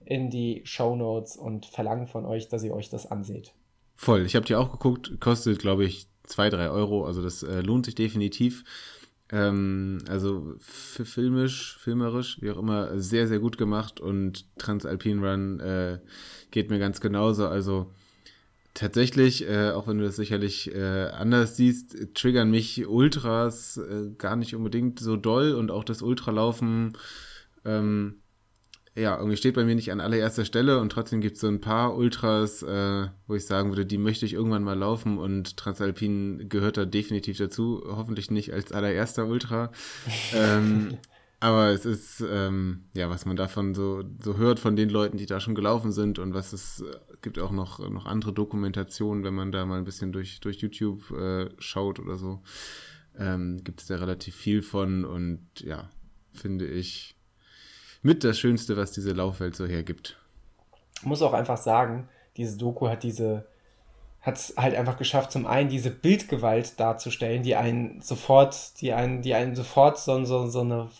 in 0.05 0.31
die 0.31 0.63
Show 0.65 0.97
Notes 0.97 1.37
und 1.37 1.67
verlangen 1.67 2.07
von 2.07 2.25
euch, 2.25 2.49
dass 2.49 2.63
ihr 2.63 2.75
euch 2.75 2.89
das 2.89 3.11
anseht. 3.11 3.53
Voll. 3.97 4.25
Ich 4.25 4.35
habe 4.35 4.47
die 4.47 4.55
auch 4.55 4.73
geguckt. 4.73 5.21
Kostet, 5.21 5.59
glaube 5.59 5.85
ich, 5.85 6.09
zwei, 6.25 6.49
drei 6.49 6.71
Euro. 6.71 7.05
Also 7.05 7.23
das 7.23 7.43
äh, 7.43 7.61
lohnt 7.61 7.85
sich 7.87 7.95
definitiv. 7.95 8.65
Ähm, 9.31 9.99
also 10.09 10.55
filmisch, 10.59 11.77
filmerisch, 11.79 12.39
wie 12.41 12.51
auch 12.51 12.59
immer, 12.59 12.99
sehr, 12.99 13.29
sehr 13.29 13.39
gut 13.39 13.59
gemacht. 13.59 14.01
Und 14.01 14.47
Transalpine 14.59 15.21
Run 15.21 15.61
äh, 15.61 15.99
geht 16.51 16.71
mir 16.71 16.79
ganz 16.79 17.01
genauso. 17.01 17.47
Also 17.47 17.93
tatsächlich, 18.75 19.49
äh, 19.49 19.71
auch 19.71 19.87
wenn 19.87 19.99
du 19.99 20.05
das 20.05 20.17
sicherlich 20.17 20.75
äh, 20.75 21.09
anders 21.09 21.57
siehst, 21.57 22.15
triggern 22.15 22.51
mich 22.51 22.87
Ultras 22.87 23.77
äh, 23.77 24.11
gar 24.17 24.37
nicht 24.37 24.55
unbedingt 24.55 24.99
so 25.01 25.17
doll 25.17 25.55
und 25.55 25.71
auch 25.71 25.85
das 25.85 26.03
Ultralaufen, 26.03 26.97
ähm, 27.65 28.21
ja, 28.97 29.17
irgendwie 29.17 29.37
steht 29.37 29.55
bei 29.55 29.65
mir 29.65 29.75
nicht 29.77 29.93
an 29.93 30.01
allererster 30.01 30.45
Stelle 30.45 30.81
und 30.81 30.91
trotzdem 30.91 31.21
gibt 31.21 31.37
es 31.37 31.41
so 31.41 31.49
ein 31.49 31.61
paar 31.61 31.97
Ultras, 31.97 32.63
äh, 32.63 33.07
wo 33.27 33.35
ich 33.35 33.47
sagen 33.47 33.71
würde, 33.71 33.87
die 33.87 33.99
möchte 33.99 34.27
ich 34.27 34.33
irgendwann 34.33 34.65
mal 34.65 34.79
laufen 34.79 35.19
und 35.19 35.57
Transalpin 35.57 36.49
gehört 36.49 36.77
da 36.77 36.85
definitiv 36.85 37.39
dazu, 37.39 37.83
hoffentlich 37.87 38.31
nicht 38.31 38.53
als 38.53 38.73
allererster 38.73 39.27
Ultra. 39.27 39.71
ähm, 40.35 40.99
aber 41.41 41.69
es 41.69 41.87
ist, 41.87 42.21
ähm, 42.21 42.85
ja, 42.93 43.09
was 43.09 43.25
man 43.25 43.35
davon 43.35 43.75
so, 43.75 44.05
so 44.23 44.37
hört 44.37 44.61
von 44.61 44.77
den 44.77 44.91
Leuten, 44.91 45.17
die 45.17 45.25
da 45.25 45.41
schon 45.41 45.55
gelaufen 45.55 45.91
sind 45.91 46.19
und 46.19 46.35
was 46.35 46.53
es 46.53 46.83
äh, 46.83 46.97
gibt 47.23 47.39
auch 47.39 47.51
noch, 47.51 47.79
noch 47.79 48.05
andere 48.05 48.35
Dokumentationen, 48.35 49.25
wenn 49.25 49.35
man 49.35 49.51
da 49.51 49.65
mal 49.65 49.79
ein 49.79 49.85
bisschen 49.85 50.13
durch, 50.13 50.41
durch 50.41 50.59
YouTube 50.59 51.11
äh, 51.13 51.49
schaut 51.59 51.99
oder 51.99 52.19
so, 52.19 52.43
ähm, 53.19 53.65
gibt 53.65 53.81
es 53.81 53.87
da 53.87 53.97
relativ 53.97 54.37
viel 54.37 54.63
von 54.63 55.07
und 55.07 55.41
ja, 55.61 55.89
finde 56.35 56.67
ich 56.67 57.17
mit 58.03 58.23
das 58.23 58.39
Schönste, 58.39 58.77
was 58.77 58.93
diese 58.93 59.13
Laufwelt 59.13 59.57
so 59.57 59.67
hergibt. 59.67 60.19
Ich 60.97 61.07
muss 61.07 61.23
auch 61.23 61.33
einfach 61.33 61.59
sagen, 61.59 62.09
diese 62.37 62.59
Doku 62.59 62.89
hat 62.89 63.03
diese, 63.03 63.47
hat 64.21 64.37
es 64.37 64.55
halt 64.59 64.75
einfach 64.75 64.99
geschafft, 64.99 65.33
zum 65.33 65.47
einen 65.47 65.71
diese 65.71 65.91
Bildgewalt 65.91 66.79
darzustellen, 66.79 67.43
die 67.43 67.57
einen 67.57 68.03
sofort, 68.03 68.81
die 68.83 68.93
einen, 68.93 69.23
die 69.23 69.35
einen 69.35 69.57
sofort 69.57 69.99
so, 69.99 70.23
so, 70.25 70.47
so 70.47 70.61
eine 70.61 70.91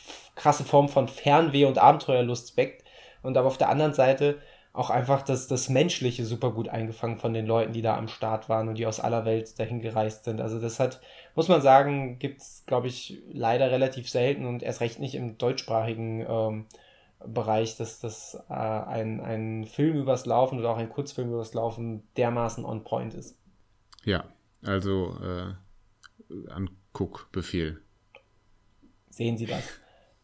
krasse 0.41 0.65
Form 0.65 0.89
von 0.89 1.07
Fernweh 1.07 1.67
und 1.67 1.79
Abenteuerlust 1.79 2.57
weckt. 2.57 2.85
Und 3.23 3.37
aber 3.37 3.49
auf 3.49 3.59
der 3.59 3.69
anderen 3.69 3.93
Seite 3.93 4.39
auch 4.73 4.89
einfach 4.89 5.23
das, 5.23 5.49
das 5.49 5.69
Menschliche 5.69 6.25
super 6.25 6.53
gut 6.53 6.69
eingefangen 6.69 7.19
von 7.19 7.35
den 7.35 7.45
Leuten, 7.45 7.73
die 7.73 7.83
da 7.83 7.97
am 7.97 8.09
Start 8.09 8.49
waren 8.49 8.69
und 8.69 8.79
die 8.79 8.87
aus 8.87 9.01
aller 9.01 9.25
Welt 9.25 9.59
dahin 9.59 9.81
gereist 9.81 10.25
sind. 10.25 10.41
Also 10.41 10.61
das 10.61 10.79
hat, 10.79 11.01
muss 11.35 11.49
man 11.49 11.61
sagen, 11.61 12.19
gibt's 12.19 12.65
glaube 12.67 12.87
ich, 12.87 13.21
leider 13.33 13.71
relativ 13.71 14.09
selten 14.09 14.47
und 14.47 14.63
erst 14.63 14.81
recht 14.81 15.01
nicht 15.01 15.15
im 15.15 15.39
deutschsprachigen 15.39 16.25
ähm, 16.27 16.67
Bereich, 17.27 17.77
dass 17.77 18.01
das 18.01 18.39
äh, 18.49 18.55
ein, 18.55 19.21
ein 19.21 19.67
Film 19.67 19.99
übers 19.99 20.25
Laufen 20.25 20.59
oder 20.59 20.71
auch 20.71 20.79
ein 20.79 20.89
Kurzfilm 20.89 21.31
übers 21.31 21.53
Laufen 21.53 22.09
dermaßen 22.17 22.65
on 22.65 22.83
point 22.85 23.13
ist. 23.13 23.37
Ja, 24.05 24.25
also 24.63 25.19
äh, 25.21 25.53
Anguckbefehl. 26.49 27.83
Sehen 29.11 29.37
Sie 29.37 29.47
das. 29.47 29.65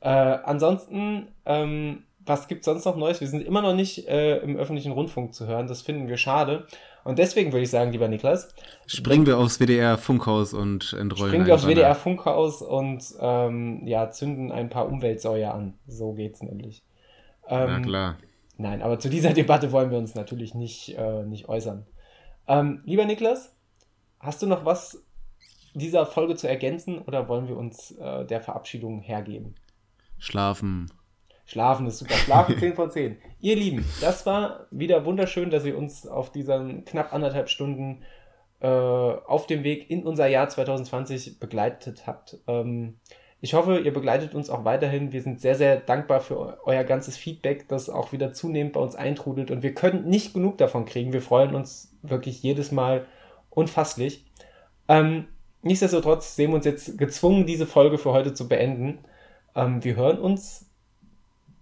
Äh, 0.06 0.38
ansonsten, 0.44 1.26
ähm, 1.46 2.04
was 2.24 2.46
gibt 2.46 2.62
sonst 2.62 2.84
noch 2.84 2.94
Neues? 2.94 3.20
Wir 3.20 3.26
sind 3.26 3.42
immer 3.42 3.60
noch 3.60 3.74
nicht 3.74 4.06
äh, 4.06 4.36
im 4.38 4.56
öffentlichen 4.56 4.92
Rundfunk 4.92 5.34
zu 5.34 5.48
hören. 5.48 5.66
Das 5.66 5.82
finden 5.82 6.06
wir 6.06 6.16
schade. 6.16 6.68
Und 7.02 7.18
deswegen 7.18 7.50
würde 7.50 7.64
ich 7.64 7.70
sagen, 7.70 7.90
lieber 7.90 8.06
Niklas. 8.06 8.54
Springen 8.86 9.26
wir 9.26 9.36
aufs 9.36 9.58
WDR 9.58 9.98
Funkhaus 9.98 10.54
und 10.54 10.92
entrollen. 10.92 11.30
Springen 11.30 11.46
wir 11.46 11.54
aufs 11.54 11.66
WDR 11.66 11.96
Funkhaus 11.96 12.62
und 12.62 13.02
ähm, 13.18 13.84
ja, 13.84 14.08
zünden 14.12 14.52
ein 14.52 14.70
paar 14.70 14.86
Umweltsäuer 14.86 15.52
an. 15.52 15.74
So 15.88 16.12
geht's 16.12 16.40
nämlich. 16.40 16.84
Ähm, 17.48 17.66
Na 17.66 17.80
klar. 17.80 18.16
Nein, 18.58 18.82
aber 18.82 19.00
zu 19.00 19.08
dieser 19.08 19.32
Debatte 19.34 19.72
wollen 19.72 19.90
wir 19.90 19.98
uns 19.98 20.14
natürlich 20.14 20.54
nicht, 20.54 20.96
äh, 20.96 21.24
nicht 21.24 21.48
äußern. 21.48 21.84
Ähm, 22.46 22.80
lieber 22.84 23.06
Niklas, 23.06 23.56
hast 24.20 24.40
du 24.40 24.46
noch 24.46 24.64
was 24.64 25.04
dieser 25.74 26.06
Folge 26.06 26.36
zu 26.36 26.48
ergänzen 26.48 27.00
oder 27.00 27.28
wollen 27.28 27.48
wir 27.48 27.56
uns 27.56 27.90
äh, 27.90 28.24
der 28.24 28.40
Verabschiedung 28.40 29.00
hergeben? 29.00 29.56
Schlafen. 30.18 30.90
Schlafen 31.44 31.86
ist 31.86 31.98
super. 31.98 32.14
Schlafen 32.14 32.58
10 32.58 32.74
von 32.74 32.90
10. 32.90 33.16
Ihr 33.40 33.56
Lieben, 33.56 33.84
das 34.00 34.26
war 34.26 34.66
wieder 34.70 35.04
wunderschön, 35.04 35.50
dass 35.50 35.64
ihr 35.64 35.78
uns 35.78 36.06
auf 36.06 36.32
diesen 36.32 36.84
knapp 36.84 37.12
anderthalb 37.12 37.48
Stunden 37.48 38.02
äh, 38.60 38.66
auf 38.66 39.46
dem 39.46 39.62
Weg 39.62 39.90
in 39.90 40.04
unser 40.04 40.26
Jahr 40.26 40.48
2020 40.48 41.38
begleitet 41.38 42.06
habt. 42.06 42.38
Ähm, 42.46 42.96
ich 43.40 43.54
hoffe, 43.54 43.78
ihr 43.78 43.92
begleitet 43.92 44.34
uns 44.34 44.50
auch 44.50 44.64
weiterhin. 44.64 45.12
Wir 45.12 45.22
sind 45.22 45.40
sehr, 45.40 45.54
sehr 45.54 45.76
dankbar 45.76 46.20
für 46.20 46.58
euer 46.64 46.84
ganzes 46.84 47.16
Feedback, 47.16 47.68
das 47.68 47.90
auch 47.90 48.12
wieder 48.12 48.32
zunehmend 48.32 48.72
bei 48.72 48.80
uns 48.80 48.96
eintrudelt. 48.96 49.50
Und 49.50 49.62
wir 49.62 49.74
können 49.74 50.08
nicht 50.08 50.34
genug 50.34 50.58
davon 50.58 50.86
kriegen. 50.86 51.12
Wir 51.12 51.22
freuen 51.22 51.54
uns 51.54 51.94
wirklich 52.02 52.42
jedes 52.42 52.72
Mal 52.72 53.06
unfasslich. 53.50 54.26
Ähm, 54.88 55.26
nichtsdestotrotz 55.62 56.34
sehen 56.34 56.50
wir 56.50 56.56
uns 56.56 56.64
jetzt 56.64 56.96
gezwungen, 56.96 57.46
diese 57.46 57.66
Folge 57.66 57.98
für 57.98 58.12
heute 58.12 58.32
zu 58.32 58.48
beenden. 58.48 59.00
Ähm, 59.56 59.82
wir 59.82 59.96
hören 59.96 60.18
uns 60.18 60.70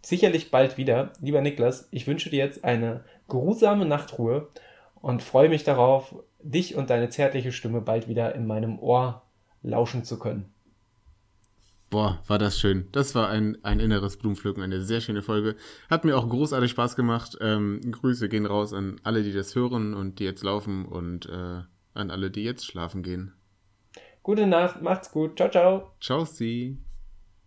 sicherlich 0.03 0.51
bald 0.51 0.77
wieder. 0.77 1.13
Lieber 1.21 1.41
Niklas, 1.41 1.89
ich 1.91 2.07
wünsche 2.07 2.29
dir 2.29 2.45
jetzt 2.45 2.65
eine 2.65 3.05
geruhsame 3.29 3.87
Nachtruhe 3.87 4.49
und 4.97 5.23
freue 5.23 5.49
mich 5.49 5.65
darauf, 5.65 6.15
dich 6.43 6.75
und 6.75 6.91
deine 6.91 7.09
zärtliche 7.09 7.53
Stimme 7.53 7.81
bald 7.81 8.09
wieder 8.09 8.35
in 8.35 8.47
meinem 8.47 8.79
Ohr 8.79 9.23
lauschen 9.63 10.05
zu 10.05 10.19
können. 10.19 10.51
Boah, 11.89 12.21
war 12.27 12.39
das 12.39 12.59
schön. 12.59 12.89
Das 12.91 13.15
war 13.15 13.29
ein, 13.29 13.57
ein 13.63 13.79
inneres 13.79 14.17
Blumenpflücken, 14.17 14.63
eine 14.63 14.83
sehr 14.83 15.01
schöne 15.01 15.23
Folge. 15.23 15.55
Hat 15.89 16.05
mir 16.05 16.19
auch 16.19 16.29
großartig 16.29 16.73
Spaß 16.73 16.97
gemacht. 16.97 17.39
Ähm, 17.41 17.81
Grüße 17.89 18.29
gehen 18.29 18.47
raus 18.47 18.73
an 18.73 19.01
alle, 19.05 19.23
die 19.23 19.33
das 19.33 19.55
hören 19.55 19.95
und 19.95 20.19
die 20.19 20.25
jetzt 20.25 20.43
laufen 20.43 20.87
und 20.87 21.27
äh, 21.27 21.63
an 21.95 22.11
alle, 22.11 22.33
die 22.33 22.43
jetzt 22.43 22.67
schlafen 22.67 23.05
gehen. 23.05 23.35
Gute 24.25 24.47
Nacht, 24.47 24.83
macht's 24.83 25.13
gut. 25.13 25.37
Ciao, 25.37 25.51
ciao. 25.51 25.93
Ciao, 26.01 26.25
Sie. 26.25 26.79